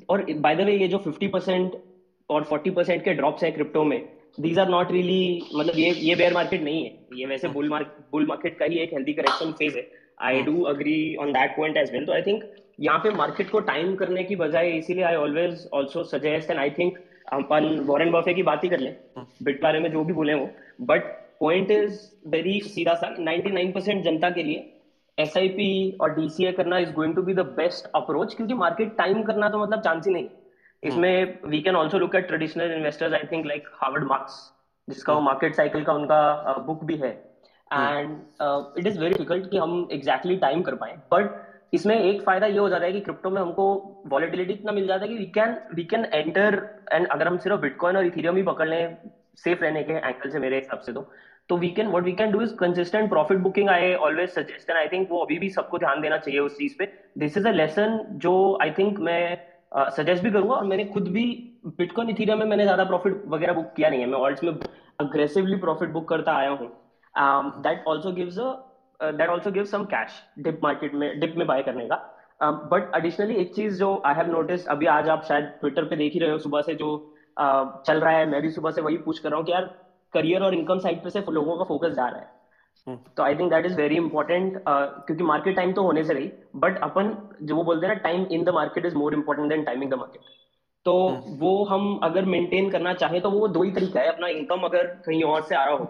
और 0.09 0.25
बाय 0.33 0.57
द 0.57 0.61
वे 0.61 0.77
ये 0.77 0.89
जो 0.89 0.99
50 0.99 1.31
परसेंट 1.33 1.73
और 2.33 2.45
40 2.45 2.71
परसेंट 2.75 3.03
के 3.05 3.15
ड्रॉप्स 3.15 3.45
है 3.45 3.51
क्रिप्टो 3.53 3.85
में। 3.85 3.99
दीज 4.41 4.59
आर 4.59 4.69
नॉट 4.69 4.93
रियली 4.93 5.43
मतलब 5.55 5.79
ये 5.79 5.91
ये 5.91 6.15
बेयर 6.15 6.35
मार्केट 6.35 6.63
नहीं 6.63 6.85
है। 6.85 6.91
ये 7.15 7.27
वैसे 7.27 7.49
बुल 7.51 7.69
मार्केट 7.69 8.05
बुल 8.13 8.27
मार्केट 8.27 8.59
का 8.59 8.65
ही 8.65 8.79
एक 8.79 8.93
हेल्दी 8.93 9.13
करेक्शन 9.13 9.53
फ़ेज़ 9.53 9.77
है। 9.77 9.87
I 10.23 10.43
do 10.43 10.63
agree 10.65 11.15
on 11.17 11.33
that 11.33 11.57
point 11.57 11.77
as 11.77 11.93
well 11.93 12.05
तो 12.07 12.13
आई 12.13 12.23
थिंक 12.23 12.45
यहाँ 12.81 12.99
पे 12.99 13.11
मार्केट 13.17 13.51
को 13.51 13.61
टाइम 13.63 13.95
करने 13.97 14.23
की 14.25 14.37
बजाय 14.37 14.71
इसीलिए 14.71 15.05
I 15.05 15.17
always 15.17 15.69
also 15.75 16.05
suggest 16.05 16.51
and 16.51 16.61
I 16.61 16.71
think 16.79 16.99
upon 17.33 17.65
Warren 17.87 18.11
Buffett 18.13 18.35
की 18.35 18.43
बात 18.43 18.65
ही 18.65 18.69
कर 18.69 18.81
लें। 18.81 18.95
बिट 19.43 19.63
बारे 19.63 19.81
में 19.81 19.91
जो 19.93 20.05
भी 20.05 20.13
बोले 20.13 20.35
वो। 20.35 20.49
बट 20.81 21.05
पॉइंट 21.41 21.71
इज़ 21.71 22.01
वेरी 22.29 22.61
सीधा 22.65 22.95
सा 22.95 23.15
99% 23.21 24.03
जनता 24.05 24.31
के 24.31 24.43
लिए 24.43 24.69
एस 25.19 25.37
और 26.01 26.15
डीसीए 26.15 26.53
करना 26.53 26.79
is 26.79 26.93
going 26.93 27.15
to 27.15 27.23
be 27.23 27.35
the 27.35 27.41
best 27.57 27.91
approach 27.95 28.35
क्योंकि 28.35 28.55
मार्केट 28.55 28.97
टाइम 28.97 29.23
करना 29.23 29.49
तो 29.49 29.59
मतलब 29.59 29.81
चांस 29.81 30.07
ही 30.07 30.13
नहीं। 30.13 30.29
इसमें 30.83 31.39
we 31.47 31.61
can 31.63 31.77
also 31.77 31.99
look 31.99 32.15
at 32.15 32.27
traditional 32.29 32.73
investors 32.73 33.15
I 33.15 33.29
think 33.33 33.47
like 33.47 33.69
Howard 33.75 34.05
Marks 34.05 34.41
जिसका 34.89 35.13
वो 35.15 35.21
मार्केट 35.21 35.55
साइकिल 35.55 35.85
का 35.85 35.93
उनका 35.93 36.55
बुक 36.67 36.85
भी 36.85 36.97
है। 36.97 37.11
And 37.73 38.79
it 38.79 38.87
is 38.87 38.99
very 39.01 39.15
difficult 39.15 39.51
कि 39.51 39.59
हम 39.59 39.89
एग्जैक्टली 39.93 40.37
टाइम 40.37 40.63
कर 40.63 40.75
पाए। 40.75 40.97
बट 41.13 41.41
इसमें 41.75 41.99
एक 41.99 42.23
फ़ायदा 42.23 42.47
ये 42.47 42.59
हो 42.59 42.69
जाता 42.69 42.85
है 42.85 42.93
कि 42.93 43.01
क्रिप्टो 43.01 43.31
में 43.31 43.41
हमको 43.41 43.65
वॉलिटिलिटी 44.07 44.53
इतना 44.53 44.73
मिल 44.73 44.87
जाता 44.87 45.05
है 45.05 45.09
कि 45.09 45.19
we 45.19 45.27
can 45.35 45.57
we 45.75 45.85
can 45.93 46.05
enter 46.05 46.61
and 46.93 47.07
अगर 47.07 47.29
हम 47.29 47.39
सिर्फ़ 47.39 47.61
बिटकॉइन 47.61 47.97
और 47.97 48.07
इथेरियम 48.07 48.37
ही 48.37 48.43
पकड़ 48.43 48.69
लें 48.69 48.97
सेफ़ 49.45 49.63
रहने 49.63 49.83
के 49.83 49.93
एंगल 49.93 50.31
से 50.31 50.39
मेरे 50.39 50.57
हिसाब 50.57 50.81
से 50.81 50.93
तो 50.93 51.11
तो 51.49 51.57
we 51.57 51.69
can 51.71 51.89
what 51.89 52.05
we 52.05 52.13
can 52.13 52.33
do 52.33 52.41
is 52.43 52.55
consistent 52.57 53.09
profit 53.11 53.39
booking 53.39 53.69
I 53.71 53.95
always 54.09 54.29
suggest 54.31 54.71
and 54.71 54.79
I 54.79 54.89
think 54.89 55.09
वो 55.11 55.19
अभी 55.25 55.39
भी 55.39 55.49
सबको 55.51 55.79
ध्यान 55.79 56.01
देना 56.01 56.19
चाहिए 56.19 56.41
उस 56.41 56.57
चीज़ 56.59 56.75
पे। 56.79 56.93
दिस 57.19 57.37
इज़ 57.39 57.49
अ 57.49 57.53
लेसन 57.53 57.99
जो 58.25 58.35
आई 58.63 58.71
थिंक 58.79 58.99
मैं 59.01 59.23
सजेस्ट 59.73 60.23
भी 60.25 60.31
करूँगा 60.31 60.55
और 60.55 60.65
मैंने 60.65 60.85
खुद 60.85 61.09
भी 61.09 61.25
बिटकॉइन 61.79 62.11
इथेरियम 62.11 62.39
में 62.39 62.47
मैंने 62.47 62.65
ज़्यादा 62.65 62.85
प्रॉफिट 62.85 63.23
वगैरह 63.29 63.53
बुक 63.53 63.73
किया 63.77 63.89
नहीं 63.91 64.01
है। 64.01 64.07
मैं 64.07 64.19
ऑल्ट्स 64.19 64.45
में 64.45 64.53
अग्रेसिवली 65.01 65.57
प्रॉफिट 65.59 65.91
बुक 65.91 66.09
करता 66.09 66.33
आया 66.33 66.51
हूँ। 66.51 66.69
That 67.63 67.85
also 67.89 68.13
gives 68.13 68.39
that 69.01 69.29
also 69.31 69.51
give 69.51 69.65
some 69.65 69.85
cash 69.85 70.23
dip 70.39 70.61
market 70.65 70.95
में 70.95 71.21
डिप 71.21 71.35
में 71.37 71.47
बाय 71.47 71.63
करने 71.63 71.87
का। 71.87 71.97
बट 72.43 72.91
uh, 72.91 72.97
एडिशनली 72.97 73.35
एक 73.35 73.55
चीज़ 73.55 73.79
जो 73.79 74.03
आई 74.07 74.15
हैव 74.15 74.31
नोटिस 74.33 74.67
अभी 74.69 74.87
आज 74.89 75.09
आप 75.09 75.25
शायद 75.25 75.45
ट्विटर 75.61 75.85
पे 75.85 75.97
देख 75.97 76.13
ही 76.13 76.21
रहे 76.21 76.31
हो 76.31 76.39
सुबह 76.39 76.63
से 76.63 76.75
जो 76.75 76.91
uh, 77.37 77.67
चल 77.87 78.01
रहा 78.01 78.13
है। 78.13 78.27
मैं 78.31 78.43
भी 78.43 78.51
सुबह 78.51 78.71
से 78.71 78.81
वही 78.81 78.97
पूछ 78.99 79.19
कर 79.19 79.29
रहा 79.29 79.39
हूँ 79.39 79.47
कि 79.47 79.53
यार 79.53 79.65
करियर 80.13 80.43
और 80.43 80.55
इनकम 80.55 80.79
साइड 80.79 81.03
पे 81.05 81.11
से 81.11 81.25
लोगों 81.31 81.57
का 81.59 81.65
फोकस 81.65 81.95
जा 81.95 82.09
रहा 82.09 82.21
है। 82.21 82.31
तो 82.87 83.23
I 83.23 83.35
think 83.35 83.51
that 83.51 83.67
is 83.67 83.77
very 83.77 83.97
important 83.97 84.59
क्योंकि 84.59 85.25
मार्केट 85.25 85.57
टाइम 85.57 85.73
तो 85.73 85.83
होने 85.83 86.05
से 86.05 86.15
रही 86.15 86.31
बट 86.57 86.79
अपन 86.83 87.17
जो 87.43 87.57
वो 87.57 87.65
बोलते 87.65 87.87
हैं 87.87 87.95
ना 87.95 88.01
time 88.03 88.27
in 88.31 88.45
the 88.45 88.55
market 88.55 88.87
is 88.87 88.95
more 88.97 89.15
important 89.15 89.49
than 89.49 89.63
timing 89.65 89.91
the 89.91 89.95
market 89.95 90.31
तो 90.87 90.95
हम्म। 91.09 91.37
वो 91.39 91.65
हम 91.65 91.99
अगर 92.03 92.25
मेंटेन 92.27 92.71
करना 92.71 92.93
चाहें 92.95 93.21
तो 93.23 93.31
वो 93.31 93.49
दो 93.49 93.63
ही 93.63 93.71
तरीका 93.73 94.01
है। 94.01 94.09
अपना 94.09 94.29
इनकम 94.29 94.63
अगर 94.65 94.87
कहीं 95.07 95.23
और 95.25 95.43
से 95.43 95.55
आ 95.57 95.65
रहा 95.65 95.75
हो 95.75 95.85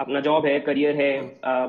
अपना 0.00 0.20
जॉब 0.20 0.46
है 0.46 0.58
करियर 0.60 0.96
है 0.96 1.10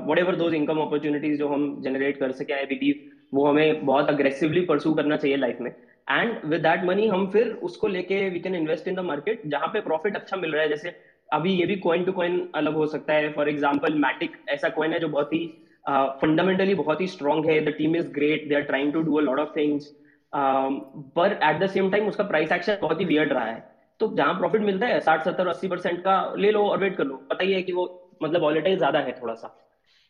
what 0.07 0.19
ever 0.19 0.35
those 0.35 0.53
income 0.53 0.79
opportunities 0.81 1.37
जो 1.39 1.47
हम 1.47 1.65
जनरेट 1.83 2.19
कर 2.19 2.31
सके 2.33 2.53
आई 2.53 2.65
बिलीव 2.67 3.09
वो 3.33 3.45
हमें 3.47 3.85
बहुत 3.85 4.09
अग्रेसिवली 4.09 4.61
परसू 4.65 4.93
करना 4.93 5.17
चाहिए 5.17 5.37
लाइफ 5.37 5.57
में। 5.61 5.69
एंड 5.69 6.45
विद 6.45 6.61
दैट 6.61 6.83
मनी 6.85 7.07
हम 7.07 7.25
फिर 7.31 7.47
उसको 7.63 7.87
लेके 7.87 8.27
we 8.29 8.39
can 8.39 8.55
invest 8.55 8.87
in 8.87 8.95
the 8.95 8.99
market 9.05 9.41
जहाँ 9.47 9.67
पे 9.73 9.81
प्रॉफिट 9.81 10.15
अच्छा 10.15 10.37
मिल 10.37 10.51
रहा 10.51 10.61
है। 10.61 10.69
जैसे 10.69 10.95
अभी 11.33 11.53
ये 11.53 11.65
भी 11.65 11.75
कॉइन 11.79 12.03
टू 12.05 12.11
कॉइन 12.11 12.47
अलग 12.55 12.75
हो 12.75 12.85
सकता 12.87 13.13
है। 13.13 13.31
फॉर 13.33 13.49
एग्ज़ाम्पल 13.49 13.93
मैटिक 13.99 14.37
ऐसा 14.49 14.69
कॉइन 14.69 14.93
है 14.93 14.99
जो 14.99 15.07
बहुत 15.09 15.33
ही 15.33 15.45
फंडामेंटली 15.85 16.73
बहुत 16.75 17.01
ही 17.01 17.07
स्ट्रॉन्ग 17.07 17.49
है। 17.49 17.59
The 17.65 17.73
team 17.77 17.95
is 17.95 18.11
great 18.13 18.47
they 18.49 18.55
are 18.55 18.61
trying 18.63 18.93
to 18.93 19.01
do 19.01 19.17
a 19.17 19.21
lot 19.21 19.39
of 19.39 19.49
things 19.55 19.91
पर 20.33 21.39
एट 21.43 21.59
द 21.59 21.67
सेम 21.69 21.89
टाइम 21.91 22.07
उसका 22.07 22.23
प्राइस 22.25 22.51
एक्शन 22.51 22.77
बहुत 22.81 22.99
ही 23.01 23.05
वियर्ड 23.05 23.33
रहा 23.33 23.45
है। 23.45 23.63
तो 23.99 24.13
जहाँ 24.15 24.33
प्रॉफिट 24.33 24.61
मिलता 24.61 24.85
है, 24.87 24.99
साठ, 24.99 25.23
सत्तर, 25.25 25.47
अस्सी 25.47 25.67
परसेंट 25.67 25.99
का 25.99 26.33
ले 26.37 26.51
लो 26.51 26.63
और 26.67 26.79
वेट 26.79 26.95
कर 26.97 27.05
लो। 27.05 27.15
पता 27.29 27.43
ही 27.43 27.53
है 27.53 27.61
कि 27.63 27.71
वो 27.73 27.85
मतलब 28.23 28.41
वॉलेटाइल 28.41 28.77
ज़्यादा 28.77 28.99
है 28.99 29.11
थोड़ा 29.21 29.33
सा। 29.33 29.55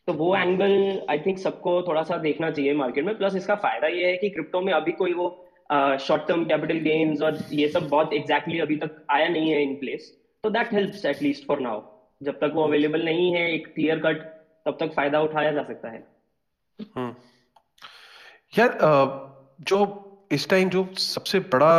तो 0.07 0.13
वो 0.13 0.35
एंगल 0.35 1.01
आई 1.09 1.19
थिंक 1.19 1.37
सबको 1.39 1.81
थोड़ा 1.81 2.03
सा 2.03 2.17
देखना 2.19 2.49
चाहिए 2.51 2.73
मार्केट 2.75 3.05
में। 3.05 3.17
प्लस 3.17 3.35
इसका 3.35 3.55
फ़ायदा 3.57 3.87
ये 3.87 4.07
है 4.07 4.17
कि 4.17 4.29
क्रिप्टो 4.29 4.61
में 4.61 4.73
अभी 4.73 4.91
कोई 4.91 5.13
वो 5.13 5.29
शॉर्ट 5.99 6.27
टर्म 6.27 6.43
कैपिटल 6.45 6.77
गेन्स 6.81 7.21
और 7.21 7.37
ये 7.51 7.67
सब 7.67 7.87
बहुत 7.89 8.13
एग्जैक्टली 8.13 8.53
exactly 8.53 8.61
अभी 8.61 8.75
तक 8.77 9.05
आया 9.11 9.27
नहीं 9.27 9.51
है 9.51 9.61
इन 9.63 9.75
प्लेस 9.75 10.11
तो 10.43 10.49
that 10.49 10.73
helps 10.73 11.05
at least 11.05 11.45
for 11.47 11.59
now 11.59 11.81
जब 12.21 12.39
तक 12.39 12.51
वो 12.55 12.63
अवेलेबल 12.63 13.03
नहीं 13.05 13.31
है 13.33 13.49
एक 13.51 13.67
क्लियर 13.75 13.99
कट 13.99 14.23
तब 14.65 14.77
तक 14.79 14.93
फ़ायदा 14.95 15.19
उठाया 15.21 15.51
जा 15.51 15.63
सकता 15.63 15.89
है। 15.89 16.03
हम्म। 16.79 17.13
यार 18.53 18.77
जो 19.61 19.79
इस 20.31 20.49
टाइम 20.49 20.69
जो 20.69 20.87
सबसे 20.99 21.39
बड़ा 21.53 21.71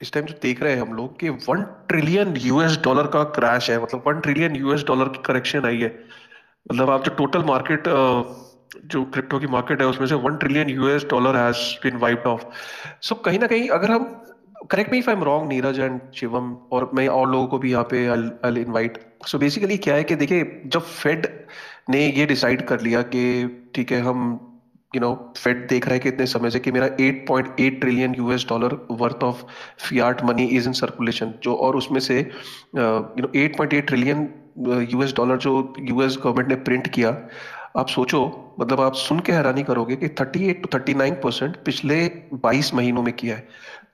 इस 0.00 0.12
टाइम 0.12 0.26
जो 0.26 0.34
देख 0.42 0.62
रहे 0.62 0.72
हैं 0.72 0.80
हम 0.80 0.94
लोग 0.94 1.18
कि 1.20 1.28
वन 1.28 1.62
ट्रिलियन 1.88 2.34
यूएस 2.36 2.78
डॉलर 2.84 3.06
का 3.06 3.22
क्रैश 3.38 3.70
है 3.70 3.82
मतलब 3.82 4.02
वन 4.06 4.20
ट्रिलियन 4.20 4.56
यूएस 4.56 4.84
डॉलर 4.86 5.08
की 5.08 5.22
करेक्शन 5.26 5.66
आई 5.66 5.80
है। 5.80 5.88
मतलब 6.66 6.90
आप 6.90 7.04
जो 7.04 7.14
टोटल 7.14 7.44
मार्केट 7.44 7.88
जो 8.86 9.04
क्रिप्टो 9.04 9.38
की 9.38 9.46
मार्केट 9.46 9.80
है 9.80 9.86
उसमें 9.86 10.06
से 10.06 10.14
one 10.24 10.36
trillion 10.36 10.70
US 10.70 11.04
dollar 11.10 11.36
has 11.36 11.58
been 11.82 11.96
wiped 11.98 12.26
off 12.26 12.44
so 13.02 13.14
कहीं 13.26 13.38
ना 13.38 13.46
कहीं 13.46 13.68
अगर 13.70 13.90
हम 13.90 14.21
correct 14.70 14.92
me 14.92 14.98
if 14.98 15.08
I 15.10 15.16
am 15.16 15.22
wrong 15.24 15.48
Neeraj 15.48 15.78
and 15.80 16.00
Shivam 16.16 16.52
और 16.72 16.90
मैं 16.94 17.06
और 17.08 17.30
लोगों 17.30 17.46
को 17.48 17.58
भी 17.58 17.70
यहाँ 17.72 17.84
पे 17.90 18.06
आई 18.06 18.60
इनवाइट 18.60 18.98
सो 19.26 19.38
बेसिकली 19.38 19.76
क्या 19.78 19.94
है 19.94 20.04
कि 20.04 20.14
देखिए, 20.16 20.62
जब 20.66 20.82
फेड 20.82 21.26
ने 21.90 22.06
ये 22.08 22.26
डिसाइड 22.26 22.66
कर 22.66 22.80
लिया 22.80 23.02
कि 23.04 23.70
ठीक 23.74 23.92
है, 23.92 24.00
हम 24.00 24.48
यू 24.94 25.00
नो 25.00 25.14
फेड 25.36 25.66
देख 25.68 25.86
रहा 25.86 25.94
है 25.94 26.00
कि 26.00 26.08
इतने 26.08 26.26
समय 26.26 26.50
से 26.50 26.60
कि 26.60 26.72
मेरा 26.72 26.86
8.8 26.96 27.80
trillion 27.80 28.14
US 28.14 28.46
dollar 28.48 28.76
worth 28.90 29.24
of 29.24 29.42
fiat 29.80 30.22
money 30.24 30.44
is 30.56 30.66
in 30.66 30.72
circulation 30.72 31.34
जो 31.42 31.54
और 31.56 31.76
उसमें 31.76 32.00
से 32.00 32.18
you 32.18 33.22
know 33.22 33.30
8.8 33.38 33.86
trillion 33.86 34.28
US 34.92 35.14
dollar 35.16 35.36
जो 35.38 35.52
यूएस 35.80 36.18
गवर्नमेंट 36.24 36.48
ने 36.48 36.56
प्रिंट 36.64 36.88
किया, 36.88 37.16
आप 37.76 37.88
सोचो 37.88 38.20
मतलब 38.60 38.80
आप 38.80 38.94
सुन 38.94 39.20
के 39.20 39.32
हैरानी 39.32 39.62
करोगे 39.62 39.96
कि 39.96 40.08
38 40.08 40.62
टू 40.62 40.68
39 40.68 41.14
परसेंट 41.22 41.56
पिछले 41.64 41.96
22 42.44 42.72
महीनों 42.74 43.02
में 43.02 43.12
किया 43.14 43.36
है। 43.36 43.46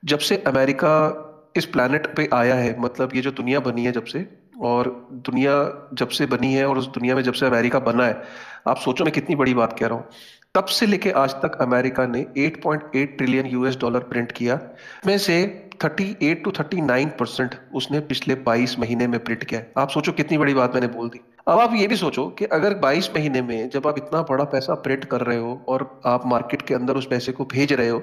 जब 0.04 0.18
से 0.18 0.36
अमेरिका 0.36 1.24
इस 1.56 1.66
प्लानट 1.66 2.16
पे 2.16 2.28
आया 2.32 2.54
है 2.54 2.80
मतलब 2.80 3.10
ये 3.14 3.22
जो 3.22 3.30
दुनिया 3.30 3.60
बनी 3.60 3.84
है 3.84 3.92
जब 3.92 4.04
से, 4.04 4.28
और 4.60 5.08
दुनिया 5.12 5.52
जब 5.94 6.08
से 6.08 6.26
बनी 6.26 6.54
है 6.54 6.66
और 6.66 6.78
उस 6.78 6.86
दुनिया 6.86 7.14
में 7.14 7.22
जब 7.22 7.32
से 7.32 7.46
अमेरिका 7.46 7.78
बना 7.78 8.04
है, 8.04 8.22
आप 8.68 8.76
सोचो 8.76 9.04
मैं 9.04 9.12
कितनी 9.12 9.36
बड़ी 9.36 9.54
बात 9.54 9.78
कह 9.78 9.86
रहा 9.86 9.98
हूँ। 9.98 10.08
तब 10.54 10.64
से 10.64 10.86
लेके 10.86 11.10
आज 11.10 11.34
तक 11.34 11.58
अमेरिका 11.60 12.06
ने 12.06 12.26
8.8 12.38 13.16
ट्रिलियन 13.16 13.46
यूएस 13.46 13.76
डॉलर 13.76 14.00
प्रिंट 14.00 14.32
किया। 14.32 14.60
में 15.06 15.18
से 15.18 15.68
38 15.82 16.44
टू 16.44 16.50
39 16.50 17.08
परसेंट 17.18 17.54
उसने 17.74 18.00
पिछले 18.00 18.34
22 18.34 18.78
महीने 18.78 19.06
में 19.06 19.24
प्रिंट 19.24 19.44
किया 19.44 19.60
है। 19.60 19.72
आप 19.78 19.88
सोचो 19.88 20.12
कितनी 20.12 20.38
बड़ी 20.38 20.54
बात 20.54 20.74
मैंने 20.74 20.86
बोल 20.86 21.08
दी। 21.08 21.20
अब 21.48 21.58
आप 21.58 21.70
ये 21.74 21.86
भी 21.86 21.96
सोचो 21.96 22.26
कि 22.26 22.44
अगर 22.44 22.80
22 22.80 23.10
महीने 23.16 23.42
में 23.42 23.70
जब 23.70 23.86
आप 23.86 23.98
इतना 23.98 24.22
बड़ा 24.22 24.44
पैसा 24.44 24.74
प्रिंट 24.74 25.04
कर 25.04 25.20
रहे 25.20 25.38
हो 25.38 25.64
और 25.68 26.00
आप 26.06 26.26
मार्केट 26.26 26.62
के 26.62 26.74
अंदर 26.74 26.94
उस 26.94 27.06
पैसे 27.06 27.32
को 27.32 27.44
भेज 27.44 27.72
रहे 27.72 27.88
हो 27.88 27.98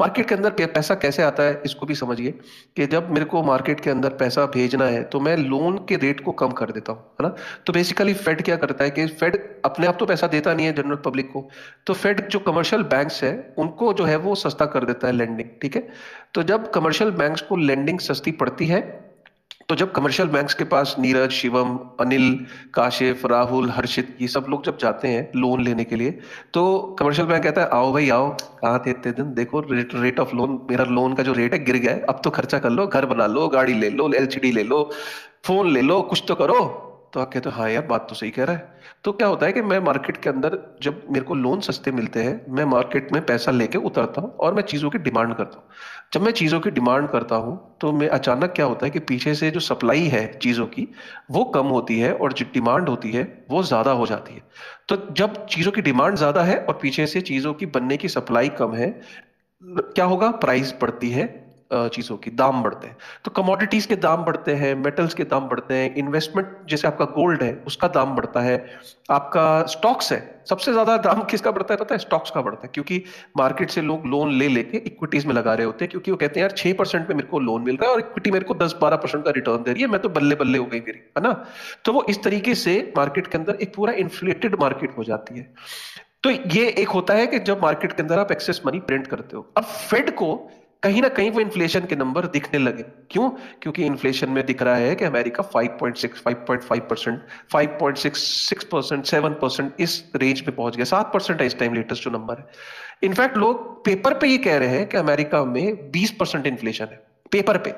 मार्केट 0.00 0.28
के 0.28 0.34
अंदर 0.34 0.50
पैसा 0.50 0.94
कैसे 0.94 1.22
आता 1.22 1.42
है 1.42 1.62
इसको 1.64 1.86
भी 1.86 1.94
समझिए 1.94 2.30
कि 2.76 2.86
जब 2.86 3.10
मेरे 3.10 3.24
को 3.24 3.42
मार्केट 3.42 3.80
के 3.80 3.90
अंदर 3.90 4.08
पैसा 4.08 4.46
भेजना 4.46 4.84
है 4.84 5.02
तो 5.02 5.20
मैं 5.20 5.36
लोन 5.36 5.76
के 5.88 5.96
रेट 5.96 6.20
को 6.20 6.32
कम 6.32 6.50
कर 6.50 6.70
देता 6.70 6.92
हूँ, 6.92 7.00
है 7.00 7.28
ना? 7.28 7.34
तो 7.66 7.72
बेसिकली 7.72 8.14
फेड 8.14 8.42
क्या 8.42 8.56
करता 8.56 8.84
है 8.84 8.90
कि 8.90 9.06
फेड 9.06 9.62
अपने 9.64 9.86
आप 9.86 9.96
तो 10.00 10.06
पैसा 10.06 10.26
देता 10.26 10.54
नहीं 10.54 10.66
है 10.66 10.72
जनरल 10.72 10.96
पब्लिक 10.96 11.32
को 11.32 11.48
तो 11.86 11.94
फेड 11.94 12.28
जो 12.28 12.38
कमर्शियल 12.38 12.82
बैंक्स 12.82 13.24
है, 13.24 13.54
उनको 13.58 13.92
जो 13.92 14.04
है 14.04 14.16
वो 14.16 14.34
सस्ता 14.34 14.66
कर 14.66 14.84
देता 14.84 15.06
है 15.06 15.12
लेंडिंग 15.12 15.48
ठीक 15.62 15.76
है? 15.76 15.88
तो 16.34 16.42
जब 16.42 16.70
कमर्शियल 16.70 17.10
बैंक्स 17.10 17.42
को 17.42 17.56
लेंडिंग 17.56 18.00
सस्ती 18.00 18.30
पड़ती 18.30 18.66
है 18.66 19.09
तो 19.70 19.74
जब 19.74 19.92
कमर्शियल 19.92 20.28
बैंक्स 20.28 20.54
के 20.54 20.64
पास 20.64 20.94
नीरज, 20.98 21.30
शिवम, 21.30 21.78
अनिल, 22.00 22.46
काशिफ, 22.74 23.24
राहुल, 23.26 23.70
हर्षित, 23.70 24.16
ये 24.20 24.28
सब 24.28 24.46
लोग 24.48 24.64
जब 24.64 24.78
जाते 24.78 25.08
हैं 25.08 25.30
लोन 25.36 25.62
लेने 25.64 25.84
के 25.84 25.96
लिए 25.96 26.10
तो 26.54 26.80
कमर्शियल 26.98 27.28
बैंक 27.28 27.42
कहता 27.44 27.60
है, 27.60 27.68
आओ 27.68 27.92
भाई, 27.92 28.08
आओ, 28.10 28.28
कहाँ 28.60 28.82
थे 28.86 28.90
इतने 28.90 29.12
दिन? 29.12 29.32
देखो 29.34 29.60
रेट 29.60 29.94
रेट 29.94 30.20
ऑफ़ 30.20 30.34
लोन 30.36 30.60
मेरा 30.70 30.84
लोन 30.84 31.14
का 31.14 31.22
जो 31.22 31.32
रेट 31.32 31.54
है, 31.54 31.64
गिर 31.64 31.76
गया 31.76 31.92
है, 31.92 32.00
अब 32.00 32.20
तो 32.24 32.30
खर्चा 32.30 32.58
कर 32.58 32.70
लो, 32.70 32.86
घर 32.86 33.06
बना 33.06 33.26
लो, 33.26 33.48
गाड़ी 33.48 33.74
ले 33.74 33.90
लो 33.90 34.12
एल 34.12 34.28
ले 34.44 34.62
लो 34.62 34.90
फ़ोन 35.44 35.72
ले 35.72 35.82
लो, 35.82 36.02
कुछ 36.02 36.24
तो 36.28 36.34
करो। 36.34 36.86
तो 37.12 37.20
आप 37.20 37.32
कहते 37.32 37.48
हो 37.48 37.56
हाँ 37.56 37.68
यार, 37.70 37.86
बात 37.86 38.06
तो 38.08 38.14
सही 38.14 38.30
कह 38.30 38.44
रहा 38.44 38.56
है। 38.56 38.78
तो 39.04 39.12
क्या 39.12 39.28
होता 39.28 39.46
है 39.46 39.52
कि 39.52 39.62
मैं 39.62 39.78
मार्केट 39.80 40.16
के 40.16 40.28
अंदर 40.30 40.58
जब 40.82 41.02
मेरे 41.10 41.24
को 41.24 41.34
लोन 41.34 41.60
सस्ते 41.60 41.92
मिलते 41.92 42.22
हैं, 42.22 42.44
मैं 42.48 42.64
मार्केट 42.64 43.12
में 43.12 43.24
पैसा 43.26 43.50
लेके 43.50 43.78
उतरता 43.80 44.20
हूँ 44.20 44.30
और 44.36 44.54
मैं 44.54 44.62
चीज़ों 44.62 44.90
की 44.90 44.98
डिमांड 44.98 45.34
करता 45.34 45.58
हूँ। 45.58 45.68
जब 46.14 46.22
मैं 46.22 46.32
चीज़ों 46.32 46.60
की 46.60 46.70
डिमांड 46.70 47.08
करता 47.08 47.36
हूँ 47.36 47.58
तो 47.80 47.92
मैं 47.92 48.08
अचानक 48.10 48.52
क्या 48.52 48.66
होता 48.66 48.86
है 48.86 48.90
कि 48.90 48.98
पीछे 49.00 49.34
से 49.34 49.50
जो 49.50 49.60
सप्लाई 49.60 50.06
है 50.06 50.26
चीज़ों 50.34 50.66
की, 50.66 50.86
वो 51.30 51.44
कम 51.46 51.66
होती 51.68 51.98
है 52.00 52.12
और 52.14 52.32
जो 52.32 52.46
डिमांड 52.54 52.88
होती 52.88 53.10
है, 53.12 53.22
वो 53.50 53.62
ज़्यादा 53.62 53.90
हो 53.92 54.06
जाती 54.06 54.34
है। 54.34 54.42
तो 54.88 54.96
जब 55.12 55.44
चीज़ों 55.46 55.72
की 55.72 55.82
डिमांड 55.82 56.16
ज़्यादा 56.16 56.42
है 56.42 56.58
और 56.58 56.78
पीछे 56.82 57.06
से 57.06 57.20
चीज़ों 57.22 57.54
की, 57.54 57.66
बनने 57.66 57.96
की 57.96 58.08
सप्लाई 58.08 58.48
कम 58.58 58.74
है, 58.74 58.90
क्या 59.62 60.04
होगा? 60.04 60.30
प्राइस 60.32 60.74
बढ़ती 60.82 61.10
है। 61.10 61.28
चीज़ों 61.72 62.16
की, 62.16 62.30
दाम 62.32 62.62
बढ़ते 62.62 62.86
हैं। 62.86 62.96
तो 63.24 63.30
कमोडिटीज 63.32 63.86
के 63.86 63.96
दाम 63.98 64.24
बढ़ते 64.24 64.54
हैं 64.54 64.74
मेटल्स 64.76 65.14
के 65.14 65.24
दाम 65.24 65.48
बढ़ते 65.48 65.74
हैं 65.74 65.94
इन्वेस्टमेंट 65.96 66.48
जैसे 66.68 66.86
आपका 66.88 67.04
गोल्ड 67.12 67.42
है, 67.42 67.52
उसका 67.66 67.88
दाम 67.88 68.14
बढ़ता 68.16 68.40
है। 68.40 68.56
आपका 69.10 69.62
स्टॉक्स 69.68 70.12
है, 70.12 70.18
सबसे 70.48 70.72
ज़्यादा 70.72 70.96
दाम 70.98 71.22
किसका 71.24 71.50
बढ़ता 71.50 71.74
है 71.74 71.78
पता 71.78 71.94
है? 71.94 71.98
स्टॉक्स 71.98 72.30
का 72.30 72.40
बढ़ता 72.42 72.60
है, 72.62 72.70
क्योंकि 72.74 73.02
मार्केट 73.36 73.70
से 73.70 73.82
लोग 73.82 74.06
लोन 74.06 74.32
ले 74.32 74.48
लेके 74.48 74.78
इक्विटीज 74.78 75.26
में 75.26 75.34
लगा 75.34 75.54
रहे 75.54 75.66
होते 75.66 75.84
हैं, 75.84 75.90
क्योंकि 75.90 76.10
वो 76.10 76.16
कहते 76.16 76.40
हैं, 76.40 76.46
यार, 76.46 76.56
छह 76.56 76.72
परसेंट 76.72 77.10
मेरे 77.10 77.28
को 77.28 77.40
लोन 77.40 77.62
मिल 77.62 77.76
रहा 77.76 77.88
है 77.88 77.94
और 77.94 78.00
इक्विटी 78.00 78.30
मेरे 78.30 78.44
को 78.44 78.54
दस 78.56 78.74
बारह 78.80 78.96
परसेंट 78.96 79.24
का 79.24 79.30
रिटर्न 79.30 79.62
दे 79.62 79.72
रही 79.72 79.82
है, 79.82 79.88
मैं 79.88 80.00
तो 80.02 80.08
बल्ले 80.10 80.34
बल्ले 80.34 80.58
हो 80.58 80.66
गई 80.66 80.80
मेरी, 80.80 80.98
है 81.18 81.22
ना? 81.22 81.32
तो 81.84 81.92
वो 81.92 82.04
इस 82.08 82.22
तरीके 82.24 82.54
से 82.56 82.92
मार्केट 82.96 83.26
के 83.26 83.38
अंदर 83.38 83.58
एक 83.62 83.74
पूरा 83.74 83.92
इन्फ्लेटेड 83.98 84.56
मार्केट 84.60 84.96
हो 84.98 85.04
जाती 85.04 85.38
है। 85.38 85.52
तो 86.22 86.30
ये 86.30 86.66
एक 86.78 86.88
होता 86.88 87.14
है 87.14 87.26
कि 87.26 87.38
जब 87.40 87.62
मार्केट 87.62 87.92
के 87.92 88.02
अंदर 88.02 88.18
आप 88.18 88.32
एक्सेस 88.32 88.60
मनी 88.66 88.80
प्रिंट 88.80 89.06
करते 89.06 89.36
हो, 89.36 89.46
अब 89.56 89.64
फेड 89.64 90.10
को 90.14 90.34
कहीं 90.82 91.02
ना 91.02 91.08
कहीं 91.08 91.30
वो 91.30 91.40
इन्फ्लेशन 91.40 91.80
के 91.80 91.96
नंबर 91.96 92.26
दिखने 92.26 92.58
लगे। 92.58 92.82
क्यों? 92.82 93.30
क्योंकि 93.30 93.84
इन्फ्लेशन 93.84 94.30
में 94.30 94.46
दिख 94.46 94.62
रहा 94.62 94.76
है 94.76 94.94
कि 94.94 95.04
अमेरिका 95.04 95.42
5.6 95.42 96.20
5.5 96.20 96.80
परसेंट 96.80 97.22
5.66 97.52 98.64
परसेंट 98.64 99.04
7 99.04 99.32
परसेंट 99.32 99.72
इस 99.80 100.12
रेंज 100.16 100.40
में 100.40 100.56
पहुँच 100.56 100.76
गया। 100.76 100.84
सात 100.84 101.12
परसेंट 101.14 101.40
है 101.40 101.46
इस 101.46 101.58
टाइम 101.58 101.74
लेटेस्ट 101.74 102.04
जो 102.04 102.10
नंबर 102.10 102.38
है। 102.38 102.46
इनफैक्ट 103.02 103.36
लोग 103.36 103.84
पेपर 103.84 104.14
पे 104.14 104.28
ये 104.28 104.38
कह 104.38 104.58
रहे 104.58 104.68
हैं 104.68 104.88
कि 104.88 104.96
अमेरिका 104.96 105.44
में 105.44 105.90
20 105.90 106.10
परसेंट 106.10 106.46
इन्फ्लेशन 106.46 106.84
है। 106.84 107.02
पेपर 107.32 107.58
पे। 107.58 107.74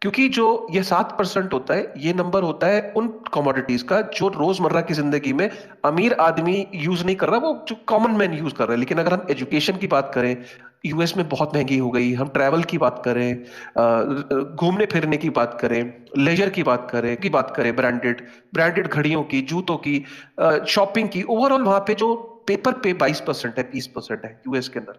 क्योंकि 0.00 0.28
जो 0.28 0.66
ये 0.70 0.82
सात 0.82 1.18
परसेंट 1.18 1.52
होता 1.52 1.74
है, 1.74 1.94
ये 1.96 2.12
नंबर 2.12 2.42
होता 2.42 2.66
है 2.66 2.92
उन 2.96 3.08
कॉमोडिटीज 3.08 3.82
का 3.82 4.00
जो 4.00 4.28
रोज़मर्रा 4.28 4.80
की 4.80 4.94
ज़िंदगी 4.94 5.32
में 5.32 5.50
अमीर 5.84 6.12
आदमी 6.12 6.66
यूज़ 6.74 7.04
नहीं 7.04 7.16
कर 7.16 7.28
रहा, 7.28 7.38
वो 7.38 7.64
जो 7.68 7.76
कॉमन 7.86 8.10
मैन 8.10 8.32
यूज़ 8.32 8.54
कर 8.54 8.64
रहा 8.64 8.72
है। 8.72 8.78
लेकिन 8.78 8.98
अगर 8.98 9.12
हम 9.12 9.26
एजुकेशन 9.30 9.76
की 9.76 9.86
बात 9.86 10.12
करें 10.14 10.36
यूएस 10.84 11.16
में 11.16 11.28
बहुत 11.28 11.54
महँगी 11.54 11.78
हो 11.78 11.90
गई, 11.90 12.12
हम 12.14 12.28
ट्रैवल 12.28 12.62
की 12.62 12.78
बात 12.78 13.02
करें 13.04 14.56
घूमने 14.56 14.86
फिरने 14.86 15.16
की 15.16 15.30
बात 15.30 15.58
करें 15.60 15.92
लेजर 16.18 16.50
की 16.50 16.62
बात 16.62 16.88
करें, 16.90 17.16
की 17.16 17.28
बात 17.30 17.52
करें 17.56 17.74
ब्रांडेड 17.76 18.20
ब्रांडेड 18.54 18.88
घड़ियों 18.88 19.22
की, 19.22 19.40
जूतों 19.42 19.76
की 19.78 20.04
शॉपिंग 20.68 21.08
की 21.08 21.22
ओवरऑल 21.22 21.62
वहाँ 21.62 21.80
पे 21.80 21.94
जो 21.94 22.14
पेपर 22.46 22.72
पे 22.78 22.92
22 22.94 23.20
परसेंट 23.20 23.58
है 23.58 23.70
20 23.70 23.86
परसेंट 23.86 24.24
है 24.24 24.40
यूएस 24.48 24.68
के 24.68 24.78
अंदर। 24.78 24.98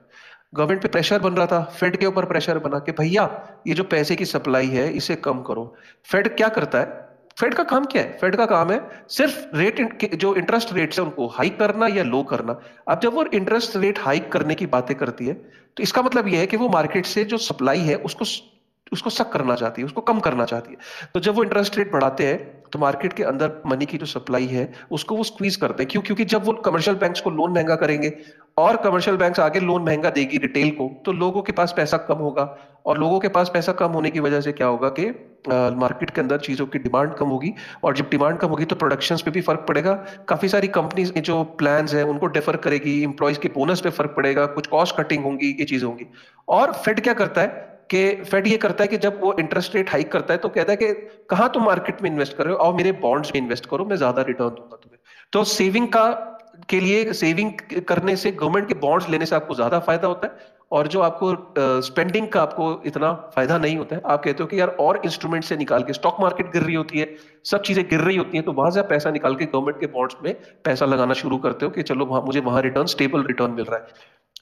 गवर्नमेंट 0.55 0.81
पे 0.81 0.87
प्रेशर 0.87 1.19
बन 1.19 1.33
रहा 1.33 1.45
था 1.45 1.61
फेड 1.79 1.97
के 1.97 2.05
ऊपर 2.05 2.25
प्रेशर 2.25 2.59
बना 2.59 2.79
के, 2.79 2.91
भैया, 2.91 3.29
ये 3.67 3.73
जो 3.73 3.83
पैसे 3.83 4.15
की 4.15 4.25
सप्लाई 4.25 4.67
है, 4.67 4.91
इसे 4.93 5.15
कम 5.17 5.41
करो। 5.41 5.73
फेड 6.05 6.35
क्या 6.35 6.47
करता 6.49 6.79
है? 6.79 7.04
फेड 7.37 7.53
का 7.53 7.63
काम 7.63 7.85
क्या 7.85 8.01
है? 8.01 8.17
फेड 8.17 8.35
का 8.35 8.45
काम 8.45 8.71
है 8.71 8.79
सिर्फ़ 9.09 9.57
रेट 9.57 10.15
जो 10.15 10.33
इंटरेस्ट 10.35 10.73
रेट 10.73 10.93
है 10.93 11.03
उनको 11.03 11.27
हाइक 11.27 11.57
करना 11.59 11.87
या 11.87 12.03
लो 12.03 12.21
करना। 12.23 12.59
अब 12.87 12.99
जब 12.99 13.13
वो 13.13 13.25
इंटरेस्ट 13.33 13.75
रेट 13.77 13.99
हाइक 13.99 14.31
करने 14.31 14.55
की 14.55 14.65
बातें 14.67 14.95
करती 14.97 15.25
है 15.27 15.33
तो 15.77 15.83
इसका 15.83 16.01
मतलब 16.01 16.27
यह 16.27 16.39
है 16.39 16.47
कि 16.47 16.57
वो 16.57 16.69
मार्केट 16.69 17.05
से 17.05 17.23
जो 17.25 17.37
सप्लाई 17.39 17.79
है, 17.79 17.95
उसको 17.97 18.25
उसको 18.91 19.09
सक 19.09 19.31
करना 19.31 19.55
चाहती 19.55 19.81
है, 19.81 19.85
उसको 19.85 20.01
कम 20.01 20.19
करना 20.19 20.45
चाहती 20.45 20.71
है। 20.71 21.09
तो 21.13 21.19
जब 21.19 21.35
वो 21.35 21.43
इंटरेस्ट 21.43 21.77
रेट 21.77 21.91
बढ़ाते 21.91 22.25
हैं 22.25 22.37
तो 22.75 22.79
मार्केट 22.79 23.13
के 23.13 23.23
अंदर 23.23 23.51
मनी 23.65 23.85
की 23.85 23.97
जो 23.97 24.05
सप्लाई 24.05 24.45
है, 24.47 24.71
उसको 24.91 25.15
वो 25.15 25.23
स्क्वीज 25.23 25.55
करते 25.55 25.83
हैं। 25.83 25.89
क्यों? 25.91 26.01
क्योंकि 26.03 26.25
जब 26.25 26.45
वो 26.45 26.53
कमर्शियल 26.65 26.95
बैंक्स 26.97 27.21
को 27.21 27.29
लोन 27.31 27.51
महँगा 27.51 27.75
करेंगे 27.75 28.11
और 28.57 28.77
कमर्शियल 28.77 29.17
बैंक्स 29.17 29.39
आगे 29.39 29.59
लोन 29.59 29.83
महँगा 29.83 30.09
देगी 30.09 30.37
रिटेल 30.37 30.69
को 30.71 30.89
तो 31.05 31.11
लोगों 31.13 31.41
के 31.41 31.51
पास 31.51 31.73
पैसा 31.77 31.97
कम 32.09 32.17
होगा। 32.17 32.43
और 32.85 32.97
लोगों 32.99 33.19
के 33.19 33.27
पास 33.27 33.49
पैसा 33.53 33.71
कम 33.73 33.91
होने 33.91 34.09
की 34.11 34.19
वजह 34.19 34.41
से 34.41 34.51
क्या 34.51 34.67
होगा 34.67 34.89
कि 34.99 35.05
मार्केट 35.77 36.09
के 36.09 36.21
अंदर 36.21 36.39
चीज़ों 36.39 36.65
की 36.65 36.79
डिमांड 36.79 37.13
कम 37.13 37.27
होगी। 37.27 37.53
और 37.83 37.95
जब 37.95 38.09
डिमांड 38.09 38.37
कम 38.37 38.47
होगी 38.47 38.65
तो 38.65 38.75
प्रोडक्शन 38.75 39.17
पे 39.25 39.31
भी 39.31 39.41
फ़र्क 39.41 39.65
पड़ेगा। 39.67 39.93
काफ़ी 40.29 40.49
सारी 40.49 40.67
कंपनीज़ 40.69 41.13
जो 41.21 41.43
प्लान 41.59 41.87
है, 41.87 42.03
उनको 42.03 42.27
डिफर 42.29 42.57
करेगी। 42.57 43.01
इंप्लॉयज 43.03 43.37
के 43.37 43.47
बोनस 43.55 43.81
पे 43.81 43.89
फ़र्क 43.91 44.13
पड़ेगा। 44.17 44.45
कुछ 44.47 44.67
कॉस्ट 44.67 44.97
कटिंग 44.97 45.23
होंगी, 45.23 45.55
ये 45.59 45.65
चीज़ें 45.65 45.87
होंगी। 45.87 46.05
और 46.47 46.73
फेड 46.75 47.01
क्या 47.01 47.13
करता 47.13 47.41
है? 47.41 47.74
कि 47.89 48.23
फेड 48.23 48.47
ये 48.47 48.57
करता 48.57 48.83
है 48.83 48.87
कि 48.87 48.97
जब 48.99 49.19
वो 49.21 49.33
इंटरेस्ट 49.39 49.75
रेट 49.75 49.89
हाइक 49.89 50.11
करता 50.11 50.33
है 50.33 50.37
तो 50.39 50.49
कहता 50.49 50.71
है 50.71 50.77
कि 50.77 50.93
कहाँ 51.29 51.49
तुम 51.53 51.65
मार्केट 51.65 52.01
में 52.01 52.09
इन्वेस्ट 52.09 52.37
कर 52.37 52.45
रहे 52.45 52.53
हो? 52.53 52.59
और 52.59 52.73
मेरे 52.75 52.91
बॉन्ड्स 53.01 53.31
में 53.35 53.41
इन्वेस्ट 53.41 53.65
करो 53.65 53.85
मैं 53.85 53.95
ज़्यादा 53.97 54.21
रिटर्न 54.23 54.49
दूँगा 54.51 54.75
तुम्हें। 54.75 54.99
तो 55.33 55.43
सेविंग 55.51 55.87
का 55.87 56.09
के 56.69 56.79
लिए 56.79 57.13
सेविंग 57.13 57.51
करने 57.87 58.15
से 58.15 58.31
गवर्नमेंट 58.33 58.67
के 58.67 58.73
बॉन्ड्स 58.81 59.09
लेने 59.09 59.25
से 59.25 59.35
आपको 59.35 59.55
ज़्यादा 59.55 59.79
फ़ायदा 59.79 60.07
होता 60.07 60.27
है 60.27 60.53
और 60.71 60.87
जो 60.87 61.01
आपको 61.01 61.81
स्पेंडिंग 61.81 62.25
uh, 62.25 62.31
का 62.33 62.41
आपको 62.41 62.81
इतना 62.85 63.11
फ़ायदा 63.35 63.57
नहीं 63.57 63.75
होता 63.77 63.95
है। 63.95 64.01
आप 64.05 64.23
कहते 64.23 64.43
हो 64.43 64.47
कि 64.47 64.59
यार 64.59 64.67
और 64.79 65.01
इंस्ट्रूमेंट 65.05 65.43
से 65.43 65.57
निकाल 65.57 65.83
के 65.83 65.93
स्टॉक 65.93 66.17
मार्केट 66.21 66.51
गिर 66.53 66.63
रही 66.63 66.75
होती 66.75 66.99
है 66.99 67.07
सब 67.45 67.61
चीज़ें 67.61 67.83
गिर 67.89 67.99
रही 67.99 68.17
होती 68.17 68.37
हैं 68.37 68.45
तो 68.45 68.53
वहाँ 68.53 68.71
से 68.71 68.81
पैसा 68.89 69.11
निकाल 69.11 69.35
के 69.35 69.45
गवर्नमेंट 69.45 69.79
के 69.79 69.87
बॉन्ड्स 69.93 70.15
में 70.23 70.33
पैसा 70.65 70.85
लगाना 70.85 71.13
शुरू 71.13 71.37
करते 71.37 71.65
हो 71.65 71.71
कि 71.71 71.83
चलो 71.83 72.05
वहाँ 72.05 72.21
मुझे 72.21 72.39
वहाँ 72.41 72.61
रिटर्न 72.61 72.85
स्टेबल 72.87 73.23
रिटर्न 73.23 73.51
मिल 73.51 73.65
रहा 73.65 73.79
है। 73.79 73.87